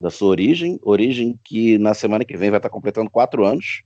da 0.00 0.10
sua 0.10 0.28
origem, 0.28 0.78
origem 0.82 1.38
que 1.42 1.78
na 1.78 1.94
semana 1.94 2.24
que 2.24 2.36
vem 2.36 2.50
vai 2.50 2.58
estar 2.58 2.68
completando 2.68 3.10
quatro 3.10 3.44
anos 3.44 3.82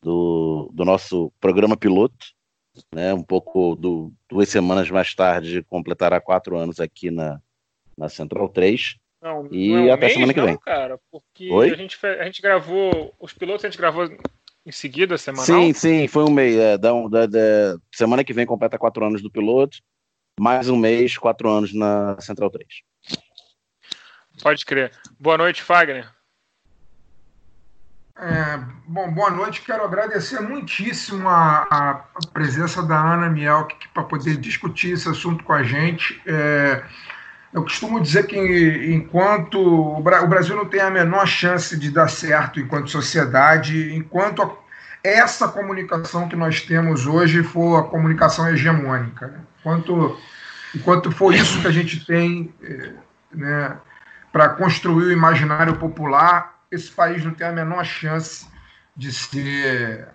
do, 0.00 0.70
do 0.72 0.84
nosso 0.84 1.32
programa 1.40 1.76
piloto, 1.76 2.26
né, 2.94 3.12
um 3.12 3.22
pouco 3.22 3.74
do, 3.74 4.12
duas 4.30 4.48
semanas 4.48 4.90
mais 4.90 5.14
tarde 5.14 5.62
completará 5.64 6.20
quatro 6.20 6.56
anos 6.56 6.80
aqui 6.80 7.10
na, 7.10 7.40
na 7.96 8.08
Central 8.08 8.48
3. 8.48 8.96
Não, 9.20 9.48
e 9.52 9.68
não 9.70 9.78
é 9.78 9.90
um 9.90 9.92
até 9.92 10.06
mês, 10.06 10.12
semana 10.14 10.32
que 10.32 10.40
não, 10.40 10.46
vem. 10.46 10.58
cara, 10.58 10.98
porque 11.10 11.50
Oi? 11.50 11.70
a 11.70 11.76
gente, 11.76 11.98
a 12.06 12.24
gente 12.24 12.40
gravou 12.40 13.12
os 13.18 13.32
pilotos, 13.34 13.64
a 13.64 13.68
gente 13.68 13.78
gravou 13.78 14.08
em 14.68 14.72
seguida, 14.72 15.16
semanal. 15.16 15.46
Sim, 15.46 15.72
sim, 15.72 16.06
foi 16.06 16.24
um 16.24 16.30
mês. 16.30 16.54
É, 16.54 16.92
um- 16.92 17.08
da- 17.08 17.24
da- 17.24 17.78
semana 17.92 18.22
que 18.22 18.34
vem 18.34 18.44
completa 18.44 18.78
quatro 18.78 19.04
anos 19.04 19.22
do 19.22 19.30
piloto, 19.30 19.78
mais 20.38 20.68
um 20.68 20.76
mês, 20.76 21.16
quatro 21.16 21.48
anos 21.48 21.72
na 21.72 22.20
Central 22.20 22.50
3. 22.50 22.66
Pode 24.42 24.64
crer. 24.66 24.92
Boa 25.18 25.38
noite, 25.38 25.62
Fagner. 25.62 26.06
É, 28.20 28.58
bom, 28.86 29.10
boa 29.10 29.30
noite. 29.30 29.62
Quero 29.62 29.84
agradecer 29.84 30.40
muitíssimo 30.40 31.28
a, 31.28 31.62
a 31.70 32.04
presença 32.32 32.82
da 32.82 33.14
Ana 33.14 33.30
Mielk 33.30 33.88
para 33.94 34.04
poder 34.04 34.36
discutir 34.36 34.92
esse 34.92 35.08
assunto 35.08 35.42
com 35.44 35.52
a 35.52 35.62
gente. 35.62 36.20
É, 36.26 36.84
eu 37.52 37.62
costumo 37.62 38.00
dizer 38.00 38.26
que 38.26 38.92
enquanto 38.92 39.58
o, 39.58 40.02
Bra- 40.02 40.22
o 40.22 40.28
Brasil 40.28 40.54
não 40.54 40.66
tem 40.66 40.80
a 40.80 40.90
menor 40.90 41.26
chance 41.26 41.78
de 41.78 41.90
dar 41.90 42.08
certo 42.08 42.60
enquanto 42.60 42.90
sociedade, 42.90 43.94
enquanto 43.94 44.56
essa 45.02 45.48
comunicação 45.48 46.28
que 46.28 46.36
nós 46.36 46.60
temos 46.60 47.06
hoje 47.06 47.42
for 47.42 47.78
a 47.78 47.82
comunicação 47.84 48.48
hegemônica. 48.48 49.28
né? 49.28 49.40
Enquanto, 49.60 50.18
enquanto 50.74 51.10
for 51.10 51.34
isso 51.34 51.60
que 51.60 51.66
a 51.66 51.72
gente 51.72 52.04
tem 52.04 52.52
é, 52.62 52.92
né, 53.32 53.76
para 54.32 54.50
construir 54.50 55.04
o 55.06 55.12
imaginário 55.12 55.76
popular, 55.76 56.58
esse 56.70 56.90
país 56.90 57.24
não 57.24 57.32
tem 57.32 57.46
a 57.46 57.52
menor 57.52 57.84
chance 57.84 58.46
de 58.94 59.12
ser 59.12 60.08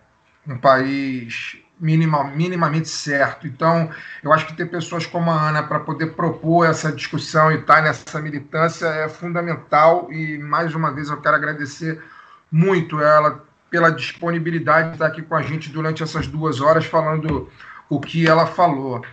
um 0.47 0.57
país 0.57 1.57
minima, 1.84 2.23
minimamente 2.23 2.88
certo. 2.88 3.45
Então, 3.45 3.89
eu 4.23 4.31
acho 4.31 4.47
que 4.47 4.55
ter 4.55 4.65
pessoas 4.65 5.05
como 5.05 5.30
a 5.30 5.49
Ana 5.49 5.64
para 5.64 5.81
poder 5.81 6.14
propor 6.15 6.65
essa 6.65 6.91
discussão 6.91 7.51
e 7.51 7.55
estar 7.55 7.81
nessa 7.84 8.22
militância 8.22 8.88
é 8.88 9.10
fundamental. 9.10 10.07
E, 10.11 10.38
mais 10.38 10.73
uma 10.73 10.91
vez, 10.91 11.10
eu 11.10 11.18
quero 11.18 11.35
agradecer 11.35 12.01
muito 12.49 13.01
ela 13.01 13.43
pela 13.69 13.91
disponibilidade 13.91 14.89
de 14.89 14.93
estar 14.95 15.07
aqui 15.07 15.22
com 15.22 15.35
a 15.35 15.41
gente 15.41 15.69
durante 15.69 16.01
essas 16.01 16.27
duas 16.27 16.61
horas 16.61 16.85
falando 16.85 17.49
o 17.89 17.99
que 17.99 18.27
ela 18.27 18.47
falou. 18.47 19.03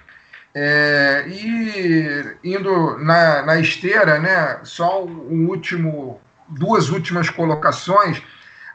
É, 0.54 1.24
e 1.28 2.36
indo 2.44 2.98
na, 2.98 3.42
na 3.42 3.58
esteira, 3.58 4.18
né, 4.18 4.60
só 4.62 5.04
um 5.04 5.48
último, 5.48 6.20
duas 6.48 6.90
últimas 6.90 7.30
colocações, 7.30 8.22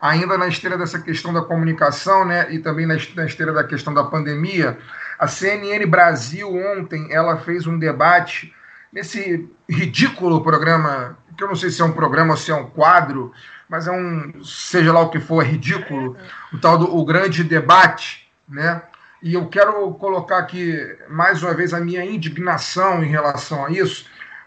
ainda 0.01 0.37
na 0.37 0.47
esteira 0.47 0.77
dessa 0.77 0.99
questão 0.99 1.33
da 1.33 1.41
comunicação, 1.41 2.25
né, 2.25 2.47
e 2.51 2.59
também 2.59 2.85
na 2.85 2.95
est- 2.95 3.15
na 3.15 3.25
esteira 3.25 3.53
da 3.53 3.63
questão 3.63 3.93
da 3.93 4.03
pandemia, 4.03 4.77
a 5.17 5.27
CNN 5.27 5.85
Brasil 5.85 6.53
ontem 6.53 7.07
ela 7.11 7.37
fez 7.37 7.65
um 7.65 7.79
debate 7.79 8.53
nesse 8.91 9.49
ridículo 9.69 10.43
programa, 10.43 11.17
que 11.37 11.43
eu 11.43 11.47
não 11.47 11.55
sei 11.55 11.69
se 11.69 11.81
é 11.81 11.85
um 11.85 11.91
programa 11.91 12.31
ou 12.31 12.37
se 12.37 12.51
é 12.51 12.55
um 12.55 12.65
quadro, 12.69 13.31
mas 13.67 13.87
é 13.87 13.91
um, 13.91 14.43
seja 14.43 14.93
lá 14.93 15.01
o 15.01 15.09
que 15.09 15.19
for, 15.19 15.43
é 15.43 15.47
ridículo, 15.47 16.15
o 16.53 16.57
tal 16.57 16.77
do 16.77 16.95
o 16.95 17.03
grande 17.03 17.43
debate, 17.43 18.29
né? 18.47 18.81
E 19.23 19.33
eu 19.33 19.47
quero 19.47 19.91
colocar 19.95 20.37
aqui 20.37 20.77
mais 21.09 21.41
uma 21.41 21.53
vez 21.53 21.73
a 21.73 21.79
minha 21.79 22.05
indignação 22.05 23.03
em 23.03 23.07
relação 23.07 23.65
a 23.65 23.71
isso, 23.71 24.05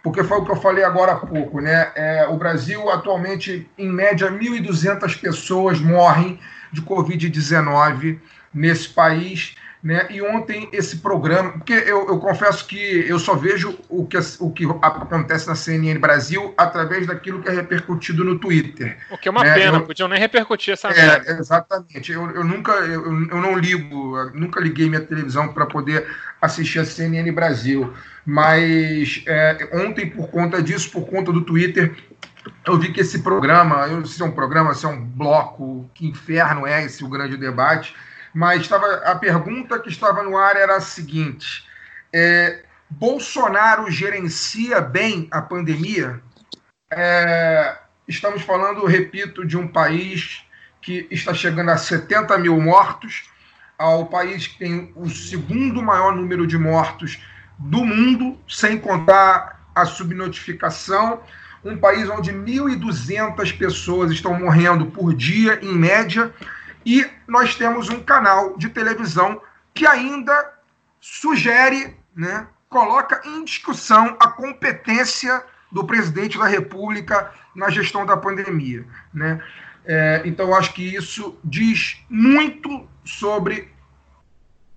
porque 0.08 0.24
foi 0.24 0.38
o 0.38 0.44
que 0.44 0.50
eu 0.50 0.56
falei 0.56 0.84
agora 0.84 1.12
há 1.12 1.16
pouco, 1.16 1.60
né? 1.60 1.92
É, 1.94 2.26
o 2.28 2.36
Brasil 2.36 2.88
atualmente, 2.90 3.68
em 3.76 3.88
média, 3.88 4.30
1.200 4.30 5.20
pessoas 5.20 5.80
morrem 5.80 6.40
de 6.72 6.80
Covid-19 6.80 8.18
nesse 8.52 8.88
país. 8.88 9.54
Né? 9.88 10.06
E 10.10 10.20
ontem 10.20 10.68
esse 10.70 10.98
programa, 10.98 11.52
porque 11.52 11.72
eu, 11.72 12.06
eu 12.08 12.18
confesso 12.18 12.66
que 12.66 12.76
eu 13.08 13.18
só 13.18 13.34
vejo 13.34 13.74
o 13.88 14.04
que, 14.04 14.18
o 14.38 14.50
que 14.50 14.66
acontece 14.82 15.46
na 15.48 15.54
CNN 15.54 15.98
Brasil 15.98 16.52
através 16.58 17.06
daquilo 17.06 17.40
que 17.40 17.48
é 17.48 17.52
repercutido 17.52 18.22
no 18.22 18.38
Twitter. 18.38 18.98
O 19.10 19.16
que 19.16 19.28
é 19.28 19.30
uma 19.30 19.46
É, 19.46 19.54
pena, 19.54 19.78
eu- 19.78 19.86
podiam 19.86 20.06
nem 20.06 20.20
repercutir 20.20 20.74
essa 20.74 20.90
merda. 20.90 21.32
É, 21.32 21.38
exatamente. 21.38 22.12
Eu, 22.12 22.30
eu 22.32 22.44
nunca, 22.44 22.72
eu, 22.72 23.02
eu 23.02 23.40
não 23.40 23.56
ligo, 23.56 24.30
nunca 24.34 24.60
liguei 24.60 24.90
minha 24.90 25.00
televisão 25.00 25.54
para 25.54 25.64
poder 25.64 26.06
assistir 26.38 26.80
a 26.80 26.84
CNN 26.84 27.32
Brasil. 27.32 27.90
Mas 28.26 29.22
é, 29.26 29.70
ontem, 29.72 30.10
por 30.10 30.28
conta 30.28 30.62
disso, 30.62 30.90
por 30.90 31.06
conta 31.08 31.32
do 31.32 31.40
Twitter, 31.40 31.96
eu 32.66 32.78
vi 32.78 32.92
que 32.92 33.00
esse 33.00 33.20
programa, 33.20 33.86
eu 33.86 34.00
não 34.00 34.04
sei 34.04 34.16
se 34.16 34.22
é 34.22 34.26
um 34.26 34.32
programa, 34.32 34.74
se 34.74 34.84
é 34.84 34.88
um 34.90 35.02
bloco, 35.02 35.90
que 35.94 36.06
inferno 36.06 36.66
é 36.66 36.84
esse 36.84 37.02
o 37.02 37.08
grande 37.08 37.38
debate, 37.38 37.94
mas 38.34 38.62
estava, 38.62 38.86
a 39.04 39.14
pergunta 39.14 39.78
que 39.78 39.88
estava 39.88 40.22
no 40.22 40.36
ar 40.36 40.56
era 40.56 40.76
a 40.76 40.80
seguinte: 40.80 41.64
é, 42.12 42.62
Bolsonaro 42.90 43.90
gerencia 43.90 44.80
bem 44.80 45.28
a 45.30 45.42
pandemia? 45.42 46.20
É, 46.90 47.76
estamos 48.06 48.42
falando, 48.42 48.86
repito, 48.86 49.46
de 49.46 49.56
um 49.56 49.68
país 49.68 50.42
que 50.80 51.06
está 51.10 51.34
chegando 51.34 51.70
a 51.70 51.76
70 51.76 52.38
mil 52.38 52.58
mortos, 52.60 53.30
ao 53.76 54.06
país 54.06 54.46
que 54.46 54.58
tem 54.58 54.92
o 54.96 55.08
segundo 55.08 55.82
maior 55.82 56.16
número 56.16 56.46
de 56.46 56.56
mortos 56.56 57.18
do 57.58 57.84
mundo, 57.84 58.38
sem 58.48 58.78
contar 58.78 59.60
a 59.74 59.84
subnotificação. 59.84 61.20
Um 61.64 61.76
país 61.76 62.08
onde 62.08 62.32
1.200 62.32 63.56
pessoas 63.58 64.10
estão 64.10 64.38
morrendo 64.38 64.86
por 64.86 65.12
dia, 65.14 65.58
em 65.62 65.74
média, 65.74 66.32
e 66.84 67.06
nós 67.26 67.54
temos 67.54 67.88
um 67.88 68.02
canal 68.02 68.56
de 68.56 68.68
televisão 68.68 69.40
que 69.74 69.86
ainda 69.86 70.54
sugere, 71.00 71.96
né, 72.14 72.46
coloca 72.68 73.20
em 73.24 73.44
discussão 73.44 74.16
a 74.20 74.28
competência 74.28 75.42
do 75.70 75.84
presidente 75.84 76.38
da 76.38 76.46
República 76.46 77.32
na 77.54 77.70
gestão 77.70 78.04
da 78.04 78.16
pandemia. 78.16 78.84
Né? 79.12 79.42
É, 79.84 80.22
então, 80.24 80.54
acho 80.54 80.72
que 80.72 80.94
isso 80.94 81.38
diz 81.44 82.02
muito 82.08 82.88
sobre 83.04 83.72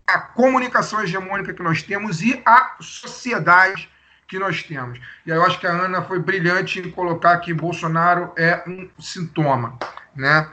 a 0.07 0.19
comunicação 0.19 1.01
hegemônica 1.01 1.53
que 1.53 1.63
nós 1.63 1.83
temos 1.83 2.21
e 2.21 2.41
a 2.45 2.75
sociedade 2.79 3.89
que 4.27 4.39
nós 4.39 4.63
temos. 4.63 4.99
E 5.25 5.31
aí 5.31 5.37
eu 5.37 5.45
acho 5.45 5.59
que 5.59 5.67
a 5.67 5.71
Ana 5.71 6.01
foi 6.01 6.19
brilhante 6.19 6.79
em 6.79 6.89
colocar 6.89 7.37
que 7.39 7.53
Bolsonaro 7.53 8.31
é 8.37 8.63
um 8.67 8.89
sintoma. 8.99 9.77
Né? 10.15 10.49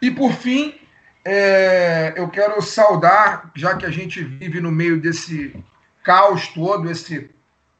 E, 0.00 0.10
por 0.10 0.32
fim, 0.32 0.79
é, 1.32 2.12
eu 2.16 2.28
quero 2.28 2.60
saudar, 2.60 3.52
já 3.54 3.76
que 3.76 3.86
a 3.86 3.90
gente 3.90 4.20
vive 4.20 4.60
no 4.60 4.72
meio 4.72 5.00
desse 5.00 5.54
caos 6.02 6.48
todo, 6.48 6.90
esse, 6.90 7.30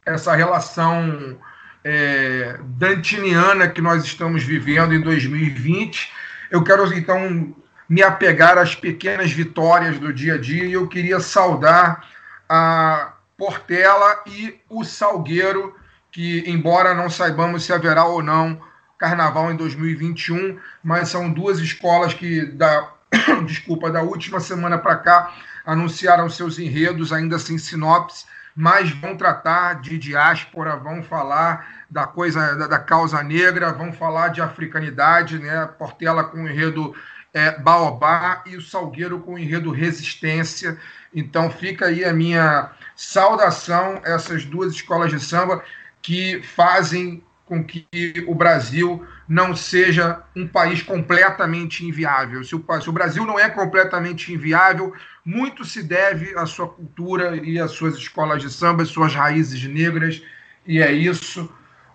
essa 0.06 0.36
relação 0.36 1.36
é, 1.82 2.60
dantiniana 2.62 3.66
que 3.66 3.80
nós 3.80 4.04
estamos 4.04 4.44
vivendo 4.44 4.94
em 4.94 5.00
2020. 5.00 6.12
Eu 6.48 6.62
quero, 6.62 6.96
então, 6.96 7.52
me 7.88 8.04
apegar 8.04 8.56
às 8.56 8.76
pequenas 8.76 9.32
vitórias 9.32 9.98
do 9.98 10.12
dia 10.12 10.34
a 10.34 10.38
dia 10.38 10.64
e 10.64 10.72
eu 10.72 10.86
queria 10.86 11.18
saudar 11.18 12.08
a 12.48 13.14
Portela 13.36 14.22
e 14.28 14.60
o 14.68 14.84
Salgueiro, 14.84 15.74
que, 16.12 16.44
embora 16.46 16.94
não 16.94 17.10
saibamos 17.10 17.64
se 17.64 17.72
haverá 17.72 18.04
ou 18.04 18.22
não 18.22 18.60
carnaval 18.96 19.50
em 19.50 19.56
2021, 19.56 20.56
mas 20.84 21.08
são 21.08 21.32
duas 21.32 21.58
escolas 21.58 22.14
que, 22.14 22.44
da, 22.44 22.86
desculpa, 23.46 23.90
da 23.90 24.02
última 24.02 24.40
semana 24.40 24.78
para 24.78 24.96
cá, 24.96 25.34
anunciaram 25.64 26.28
seus 26.28 26.58
enredos, 26.58 27.12
ainda 27.12 27.38
sem 27.38 27.58
sinopse, 27.58 28.26
mas 28.54 28.90
vão 28.90 29.16
tratar 29.16 29.80
de 29.80 29.96
diáspora, 29.98 30.76
vão 30.76 31.02
falar 31.02 31.84
da 31.88 32.06
coisa 32.06 32.56
da, 32.56 32.66
da 32.66 32.78
causa 32.78 33.22
negra, 33.22 33.72
vão 33.72 33.92
falar 33.92 34.28
de 34.28 34.40
africanidade, 34.40 35.38
né? 35.38 35.66
Portela 35.78 36.24
com 36.24 36.42
o 36.42 36.48
enredo 36.48 36.94
é, 37.32 37.58
Baobá 37.58 38.42
e 38.46 38.56
o 38.56 38.62
Salgueiro 38.62 39.20
com 39.20 39.34
o 39.34 39.38
enredo 39.38 39.70
Resistência. 39.70 40.78
Então 41.14 41.50
fica 41.50 41.86
aí 41.86 42.04
a 42.04 42.12
minha 42.12 42.70
saudação 42.94 44.00
a 44.04 44.10
essas 44.10 44.44
duas 44.44 44.74
escolas 44.74 45.10
de 45.10 45.20
samba 45.20 45.62
que 46.02 46.42
fazem 46.42 47.22
com 47.50 47.64
que 47.64 47.88
o 48.28 48.34
Brasil 48.34 49.04
não 49.28 49.56
seja 49.56 50.22
um 50.36 50.46
país 50.46 50.84
completamente 50.84 51.84
inviável. 51.84 52.44
Se 52.44 52.54
o, 52.54 52.64
se 52.80 52.88
o, 52.88 52.92
Brasil 52.92 53.26
não 53.26 53.36
é 53.36 53.50
completamente 53.50 54.32
inviável, 54.32 54.94
muito 55.24 55.64
se 55.64 55.82
deve 55.82 56.32
à 56.38 56.46
sua 56.46 56.68
cultura 56.68 57.36
e 57.44 57.58
às 57.58 57.72
suas 57.72 57.96
escolas 57.96 58.40
de 58.40 58.48
samba, 58.48 58.84
às 58.84 58.88
suas 58.90 59.12
raízes 59.12 59.64
negras, 59.64 60.22
e 60.64 60.80
é 60.80 60.92
isso. 60.92 61.52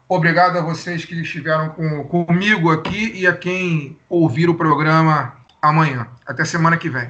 Obrigado 0.10 0.58
a 0.58 0.62
vocês 0.62 1.06
que 1.06 1.16
estiveram 1.22 1.70
com, 1.70 2.04
comigo 2.04 2.70
aqui 2.70 3.14
e 3.18 3.26
a 3.26 3.34
quem 3.34 3.98
ouvir 4.10 4.50
o 4.50 4.56
programa 4.56 5.38
amanhã. 5.62 6.10
Até 6.28 6.44
semana 6.44 6.76
que 6.76 6.90
vem. 6.90 7.10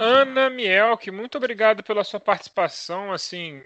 Ana 0.00 0.48
Mielk, 0.48 1.10
muito 1.10 1.36
obrigado 1.36 1.82
pela 1.82 2.04
sua 2.04 2.18
participação. 2.18 3.12
Assim, 3.12 3.60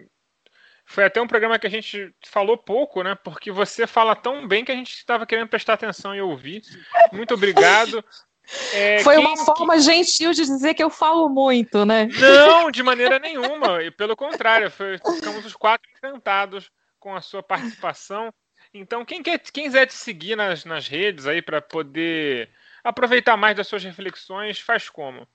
foi 0.89 1.05
até 1.05 1.20
um 1.20 1.27
programa 1.27 1.59
que 1.59 1.66
a 1.66 1.70
gente 1.70 2.15
falou 2.27 2.56
pouco, 2.56 3.02
né? 3.02 3.15
Porque 3.23 3.52
você 3.52 3.86
fala 3.86 4.16
tão 4.16 4.48
bem 4.48 4.65
que 4.65 4.73
a 4.73 4.74
gente 4.74 4.94
estava 4.94 5.27
querendo 5.27 5.47
prestar 5.47 5.74
atenção 5.74 6.15
e 6.15 6.23
ouvir. 6.23 6.62
Muito 7.12 7.35
obrigado. 7.35 8.02
É, 8.73 9.01
Foi 9.01 9.16
quem, 9.16 9.27
uma 9.27 9.36
forma 9.36 9.74
quem... 9.74 9.82
gentil 9.82 10.32
de 10.32 10.40
dizer 10.47 10.73
que 10.73 10.82
eu 10.82 10.89
falo 10.89 11.28
muito, 11.28 11.85
né? 11.85 12.06
Não, 12.06 12.70
de 12.70 12.82
maneira 12.82 13.19
nenhuma. 13.19 13.82
E 13.82 13.90
pelo 13.90 14.16
contrário, 14.16 14.70
foi, 14.70 14.97
ficamos 14.97 15.44
os 15.44 15.55
quatro 15.55 15.86
encantados 15.94 16.70
com 16.98 17.15
a 17.15 17.20
sua 17.20 17.43
participação. 17.43 18.32
Então, 18.73 19.05
quem, 19.05 19.23
quer, 19.23 19.39
quem 19.40 19.65
quiser 19.65 19.85
te 19.85 19.94
seguir 19.94 20.36
nas, 20.36 20.65
nas 20.65 20.89
redes 20.89 21.27
aí 21.27 21.43
para 21.43 21.60
poder 21.60 22.48
aproveitar 22.82 23.36
mais 23.36 23.55
das 23.55 23.69
suas 23.69 23.85
reflexões, 23.85 24.59
faz 24.59 24.89
como? 24.89 25.28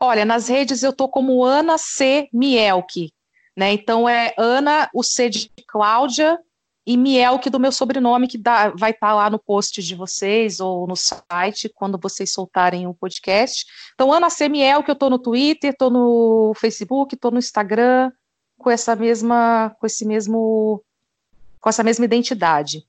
Olha, 0.00 0.24
nas 0.24 0.48
redes 0.48 0.82
eu 0.82 0.94
tô 0.94 1.08
como 1.08 1.44
Ana 1.44 1.76
C. 1.76 2.30
Mielke, 2.32 3.12
né? 3.56 3.72
Então 3.72 4.08
é 4.08 4.34
Ana, 4.36 4.88
o 4.94 5.02
C 5.02 5.28
de 5.28 5.50
Cláudia, 5.66 6.38
e 6.86 6.96
Mielke 6.96 7.48
do 7.48 7.60
meu 7.60 7.70
sobrenome, 7.70 8.26
que 8.26 8.36
dá, 8.36 8.70
vai 8.70 8.90
estar 8.90 9.08
tá 9.08 9.14
lá 9.14 9.30
no 9.30 9.38
post 9.38 9.80
de 9.82 9.94
vocês 9.94 10.58
ou 10.58 10.86
no 10.86 10.96
site 10.96 11.68
quando 11.68 11.98
vocês 11.98 12.32
soltarem 12.32 12.86
o 12.86 12.94
podcast. 12.94 13.64
Então, 13.94 14.12
Ana 14.12 14.28
C. 14.28 14.48
Mielke, 14.48 14.90
eu 14.90 14.94
estou 14.94 15.08
no 15.08 15.18
Twitter, 15.18 15.70
estou 15.70 15.90
no 15.90 16.52
Facebook, 16.56 17.14
estou 17.14 17.30
no 17.30 17.38
Instagram, 17.38 18.10
com 18.58 18.70
essa 18.70 18.96
mesma, 18.96 19.74
com 19.78 19.86
esse 19.86 20.04
mesmo, 20.04 20.82
com 21.60 21.68
essa 21.68 21.84
mesma 21.84 22.04
identidade. 22.04 22.84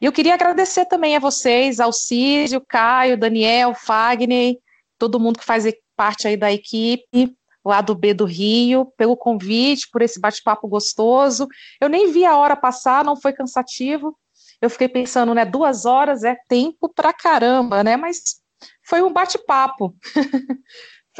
E 0.00 0.04
eu 0.04 0.12
queria 0.12 0.34
agradecer 0.34 0.86
também 0.86 1.14
a 1.14 1.20
vocês, 1.20 1.78
ao 1.78 1.92
Císio, 1.92 2.60
Caio, 2.60 3.18
Daniel, 3.18 3.74
Fagner, 3.74 4.58
todo 4.98 5.20
mundo 5.20 5.38
que 5.38 5.44
faz 5.44 5.64
parte 5.96 6.26
aí 6.26 6.36
da 6.36 6.52
equipe 6.52 7.36
lá 7.64 7.80
do 7.80 7.94
B 7.94 8.12
do 8.12 8.24
Rio, 8.24 8.92
pelo 8.96 9.16
convite, 9.16 9.88
por 9.90 10.02
esse 10.02 10.20
bate-papo 10.20 10.68
gostoso. 10.68 11.48
Eu 11.80 11.88
nem 11.88 12.12
vi 12.12 12.24
a 12.26 12.36
hora 12.36 12.54
passar, 12.54 13.04
não 13.04 13.16
foi 13.16 13.32
cansativo. 13.32 14.16
Eu 14.60 14.68
fiquei 14.68 14.88
pensando, 14.88 15.34
né, 15.34 15.44
duas 15.44 15.84
horas 15.84 16.24
é 16.24 16.36
tempo 16.48 16.88
pra 16.88 17.12
caramba, 17.12 17.82
né? 17.82 17.96
Mas 17.96 18.40
foi 18.82 19.02
um 19.02 19.12
bate-papo. 19.12 19.94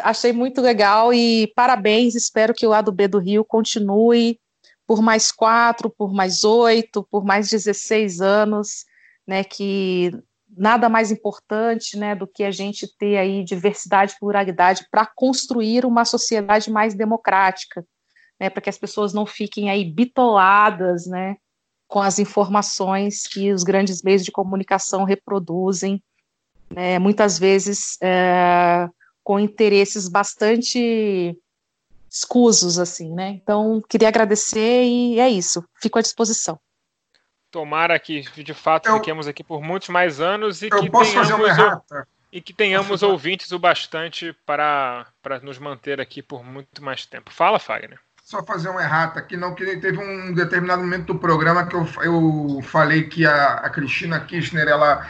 Achei 0.03 0.33
muito 0.33 0.61
legal 0.61 1.15
e 1.15 1.53
parabéns. 1.55 2.15
Espero 2.15 2.53
que 2.53 2.67
o 2.67 2.71
lado 2.71 2.93
B 2.93 3.09
do 3.09 3.19
Rio 3.19 3.45
continue 3.45 4.39
por 4.87 5.01
mais 5.01 5.33
quatro, 5.33 5.89
por 5.89 6.13
mais 6.13 6.45
oito, 6.45 7.07
por 7.11 7.25
mais 7.25 7.49
16 7.49 8.21
anos, 8.21 8.85
né? 9.27 9.45
Que 9.45 10.11
nada 10.57 10.89
mais 10.89 11.11
importante 11.11 11.97
né, 11.97 12.15
do 12.15 12.27
que 12.27 12.45
a 12.45 12.51
gente 12.51 12.87
ter 12.99 13.17
aí 13.17 13.45
diversidade 13.45 14.13
e 14.13 14.19
pluralidade 14.19 14.87
para 14.91 15.07
construir 15.07 15.85
uma 15.85 16.05
sociedade 16.05 16.71
mais 16.71 16.95
democrática, 16.95 17.85
né, 18.39 18.49
para 18.51 18.61
que 18.61 18.71
as 18.71 18.79
pessoas 18.79 19.13
não 19.13 19.27
fiquem 19.27 19.71
aí 19.71 19.85
bitoladas 19.85 21.07
né, 21.07 21.37
com 21.87 22.01
as 22.01 22.19
informações 22.19 23.27
que 23.27 23.53
os 23.53 23.63
grandes 23.63 24.03
meios 24.03 24.25
de 24.25 24.33
comunicação 24.33 25.05
reproduzem, 25.05 26.03
né, 26.71 26.99
muitas 26.99 27.39
vezes 27.39 27.97
é, 28.03 28.89
com 29.23 29.39
interesses 29.39 30.09
bastante 30.09 31.37
escusos, 32.11 32.79
assim, 32.79 33.13
né? 33.13 33.31
Então, 33.31 33.83
queria 33.89 34.07
agradecer 34.07 34.85
e 34.85 35.19
é 35.19 35.29
isso, 35.29 35.65
fico 35.83 35.99
à 35.99 36.03
disposição. 36.03 36.59
Tomara 37.55 37.97
que 38.01 38.21
de 38.43 38.53
fato 38.53 38.89
eu, 38.89 38.97
fiquemos 38.97 39.29
aqui 39.29 39.45
por 39.45 39.63
muitos 39.63 39.89
mais 39.89 40.21
anos 40.21 40.61
e 40.61 40.69
que 40.69 40.91
tenhamos, 40.91 41.49
e 42.33 42.41
que 42.41 42.53
tenhamos 42.53 43.01
ouvintes 43.05 43.53
o 43.53 43.61
bastante 43.61 44.35
para, 44.45 45.07
para 45.23 45.39
nos 45.39 45.57
manter 45.57 46.01
aqui 46.01 46.21
por 46.21 46.43
muito 46.43 46.83
mais 46.83 47.07
tempo. 47.07 47.33
Fala, 47.33 47.61
Fagner. 47.61 48.01
Só 48.25 48.43
fazer 48.43 48.71
uma 48.71 48.83
errata 48.83 49.21
aqui, 49.21 49.37
não 49.37 49.55
que 49.55 49.65
teve 49.77 49.99
um 49.99 50.35
determinado 50.35 50.83
momento 50.83 51.13
do 51.13 51.19
programa 51.21 51.65
que 51.65 51.77
eu, 51.77 51.87
eu 52.03 52.61
falei 52.65 53.05
que 53.05 53.25
a, 53.25 53.53
a 53.59 53.71
Cristina 53.71 54.19
Kirchner 54.19 54.67
ela 54.67 55.07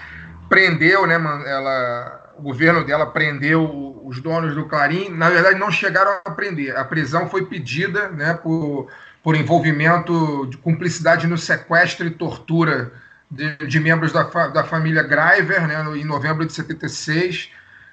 prendeu, 0.47 1.07
né, 1.07 1.15
ela, 1.15 2.35
o 2.37 2.43
governo 2.43 2.85
dela 2.85 3.07
prendeu 3.07 4.03
os 4.05 4.21
donos 4.21 4.55
do 4.55 4.69
Clarim. 4.69 5.09
Na 5.09 5.31
verdade, 5.31 5.59
não 5.59 5.71
chegaram 5.71 6.21
a 6.23 6.31
prender. 6.31 6.77
A 6.77 6.85
prisão 6.85 7.27
foi 7.27 7.47
pedida, 7.47 8.11
né, 8.11 8.35
por 8.35 8.91
por 9.25 9.35
envolvimento 9.35 10.47
de 10.49 10.59
cumplicidade 10.59 11.27
no 11.27 11.39
sequestro 11.39 12.07
e 12.07 12.11
tortura 12.11 12.93
de, 13.31 13.57
de 13.67 13.81
membros 13.81 14.13
da, 14.13 14.31
fa, 14.31 14.49
da 14.49 14.63
família 14.63 15.03
Greiver, 15.03 15.67
né, 15.67 15.83
em 15.97 16.05
novembro 16.05 16.45
de 16.45 16.53
76, 16.53 17.51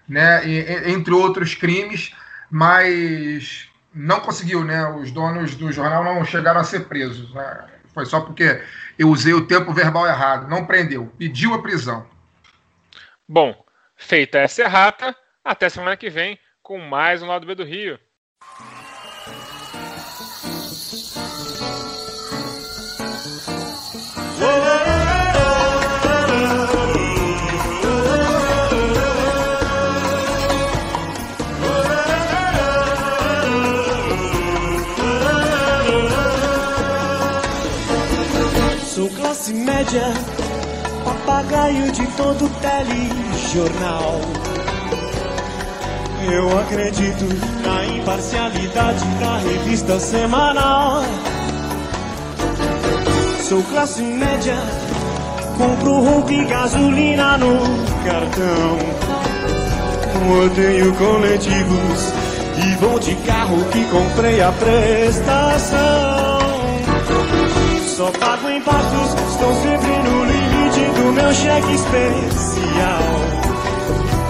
né, 0.09 0.45
e, 0.45 0.91
entre 0.91 1.13
outros 1.13 1.55
crimes, 1.55 2.13
mas 2.49 3.69
não 3.93 4.19
conseguiu, 4.19 4.65
né? 4.65 4.85
Os 4.89 5.09
donos 5.11 5.55
do 5.55 5.71
jornal 5.71 6.03
não 6.03 6.25
chegaram 6.25 6.59
a 6.59 6.65
ser 6.65 6.81
presos. 6.81 7.33
Né? 7.33 7.65
Foi 7.93 8.05
só 8.05 8.19
porque 8.19 8.61
eu 8.99 9.07
usei 9.07 9.33
o 9.33 9.47
tempo 9.47 9.73
verbal 9.73 10.05
errado. 10.05 10.49
Não 10.49 10.65
prendeu, 10.65 11.11
pediu 11.17 11.53
a 11.53 11.61
prisão. 11.61 12.05
Bom, 13.27 13.55
feita 13.95 14.39
essa 14.39 14.63
errata, 14.63 15.15
até 15.43 15.69
semana 15.69 15.95
que 15.95 16.09
vem 16.09 16.37
com 16.61 16.77
mais 16.77 17.23
um 17.23 17.27
Lado 17.27 17.47
B 17.47 17.55
do 17.55 17.63
Rio. 17.63 17.97
Papagaio 41.03 41.91
de 41.91 42.05
todo 42.15 42.47
telejornal. 42.61 44.21
Eu 46.31 46.59
acredito 46.59 47.25
na 47.65 47.85
imparcialidade 47.85 49.05
da 49.19 49.37
revista 49.37 49.99
semanal. 49.99 51.03
Sou 53.41 53.63
classe 53.63 54.03
média, 54.03 54.55
compro 55.57 55.99
roupa 55.99 56.31
e 56.31 56.45
gasolina 56.45 57.37
no 57.39 57.57
cartão. 58.05 58.77
Odeio 60.45 60.93
coletivos 60.93 62.13
e 62.63 62.75
vou 62.75 62.99
de 62.99 63.15
carro 63.15 63.57
que 63.71 63.83
comprei 63.85 64.41
a 64.41 64.51
prestação. 64.51 66.41
Só 68.01 68.09
pago 68.13 68.49
impostos, 68.49 69.13
estou 69.29 69.53
sempre 69.61 69.91
no 69.99 70.25
limite 70.25 70.79
do 70.95 71.13
meu 71.13 71.31
cheque 71.31 71.75
especial. 71.75 73.03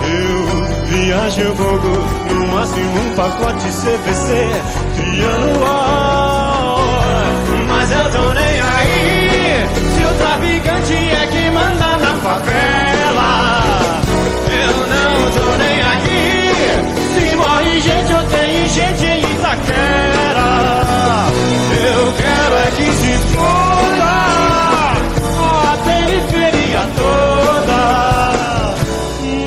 Eu 0.04 0.88
viajo 0.88 1.56
pouco, 1.56 1.88
no 2.34 2.48
máximo 2.48 3.00
um 3.00 3.16
pacote 3.16 3.70
CVC 3.70 4.50
trianual. 4.98 6.80
Mas 7.70 7.92
eu 7.92 8.12
tô 8.12 8.34
nem 8.34 8.60
aí, 8.60 9.66
se 9.96 10.04
o 10.04 10.14
traficante 10.18 10.94
é 10.94 11.28
que 11.28 11.50
manda 11.52 11.96
na 11.96 12.14
favela. 12.18 14.02
Eu 14.52 14.76
não 14.92 15.32
tô 15.32 15.48
nem 15.56 15.82
aí, 15.82 16.52
se 17.14 17.36
morre 17.38 17.80
gente, 17.80 18.12
eu 18.12 18.24
tenho 18.28 18.68
gente 18.68 19.06
em 19.06 19.22
Itaquera. 19.32 20.31
Eu 21.84 22.14
quero 22.14 22.56
é 22.56 22.72
que 22.78 22.86
se 22.92 23.18
foda 23.34 24.12
a 25.64 25.78
periferia 25.84 26.84
toda. 26.96 27.82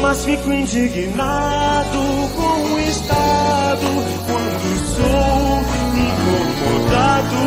Mas 0.02 0.24
fico 0.24 0.52
indignado 0.52 2.01
com 2.35 2.74
o 2.74 2.81
Estado 2.81 3.86
quando 4.27 4.66
sou 4.97 5.62
incomodado 6.05 7.40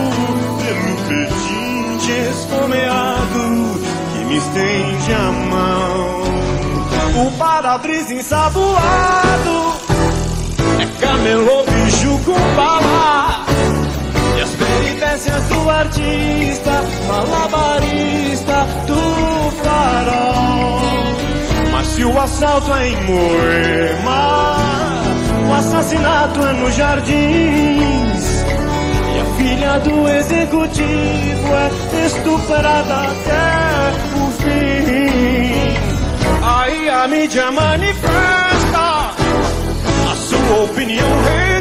pelo 0.63 0.91
pedinte 1.07 2.11
esfomeado 2.31 3.43
que 4.13 4.19
me 4.25 4.37
estende 4.37 5.13
a 5.13 5.31
mão. 5.31 6.07
O 7.25 7.31
para-brisa 7.37 8.13
ensaboado 8.13 9.57
é 10.79 10.85
camelô, 11.01 11.63
bicho 11.65 12.19
com 12.23 12.39
bala 12.55 13.36
peripécias 15.17 15.43
do 15.45 15.69
artista, 15.69 16.83
malabarista 17.07 18.67
do 18.85 19.51
farol. 19.63 20.81
Mas 21.71 21.87
se 21.87 22.03
o 22.03 22.19
assalto 22.19 22.73
é 22.73 22.89
em 22.89 23.03
Moema, 23.03 24.57
o 25.49 25.53
assassinato 25.53 26.45
é 26.45 26.53
nos 26.53 26.75
jardins. 26.75 28.45
E 29.15 29.19
a 29.19 29.25
filha 29.37 29.79
do 29.79 30.07
executivo 30.07 31.47
é 31.53 32.05
estuprada 32.05 32.95
até 32.95 33.93
o 34.15 34.31
fim. 34.41 35.77
Aí 36.43 36.89
a 36.89 37.07
mídia 37.07 37.51
manifesta 37.51 39.13
a 40.11 40.15
sua 40.15 40.63
opinião 40.63 41.09
regressa. 41.23 41.56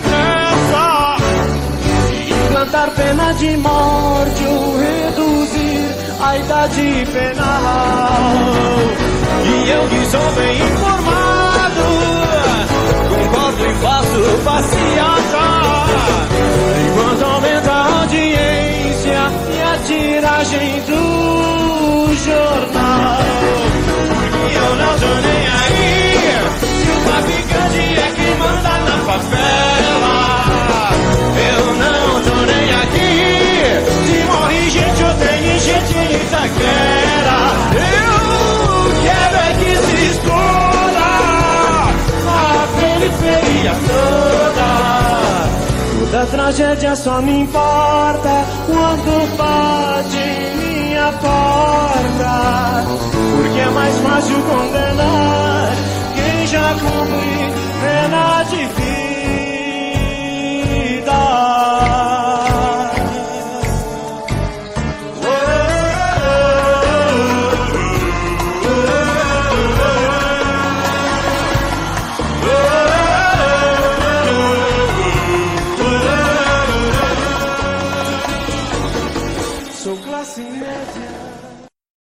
Implantar 2.76 2.90
pena 2.90 3.32
de 3.32 3.56
morte 3.56 4.44
ou 4.44 4.76
reduzir 4.76 5.96
a 6.20 6.36
idade 6.36 7.06
penal. 7.10 8.60
E 9.44 9.70
eu 9.70 9.88
que 9.88 10.04
sou 10.10 10.32
bem 10.32 10.60
informado, 10.60 11.80
concordo 13.08 13.66
e 13.66 13.74
faço 13.76 14.20
passeata. 14.44 15.46
Enquanto 16.86 17.24
aumenta 17.24 17.72
a 17.72 18.00
audiência 18.00 19.32
e 19.48 19.62
a 19.62 19.78
tiragem 19.86 20.82
do 20.82 22.14
jornal. 22.14 23.22
Porque 24.20 24.54
eu 24.54 24.76
não 24.76 24.98
tô 24.98 25.12
nem 25.26 25.48
aí. 25.48 25.96
Se 26.60 26.90
o 26.90 26.96
traficante 27.08 27.80
é 28.00 28.12
quem 28.16 28.32
manda 28.36 28.74
na 28.80 28.96
favela. 29.06 30.14
Eu 31.38 31.74
não 31.74 31.95
não 32.16 32.22
tô 32.22 32.34
nem 32.46 32.72
aqui. 32.74 33.12
Se 34.06 34.16
morre 34.24 34.70
gente 34.70 35.02
eu 35.02 35.14
tenho 35.14 35.60
gente 35.60 35.98
em 35.98 36.16
Itaquera, 36.16 37.38
eu 37.74 38.16
quero 39.02 39.36
é 39.36 39.48
que 39.60 39.72
se 39.76 39.96
esconda 40.12 41.06
a 42.26 42.68
periferia 42.80 43.74
toda. 43.86 44.68
Toda 46.00 46.26
tragédia 46.26 46.96
só 46.96 47.20
me 47.20 47.40
importa 47.40 48.44
quando 48.66 49.36
bate 49.36 50.16
em 50.16 50.56
minha 50.56 51.12
porta. 51.12 52.84
Porque 53.36 53.60
é 53.60 53.70
mais 53.70 53.98
fácil 53.98 54.36
condenar 54.42 55.72
quem 56.14 56.46
já 56.46 56.72
cumpriu 56.74 57.50
pena 57.80 58.42
de 58.44 58.56
vida. 58.56 58.96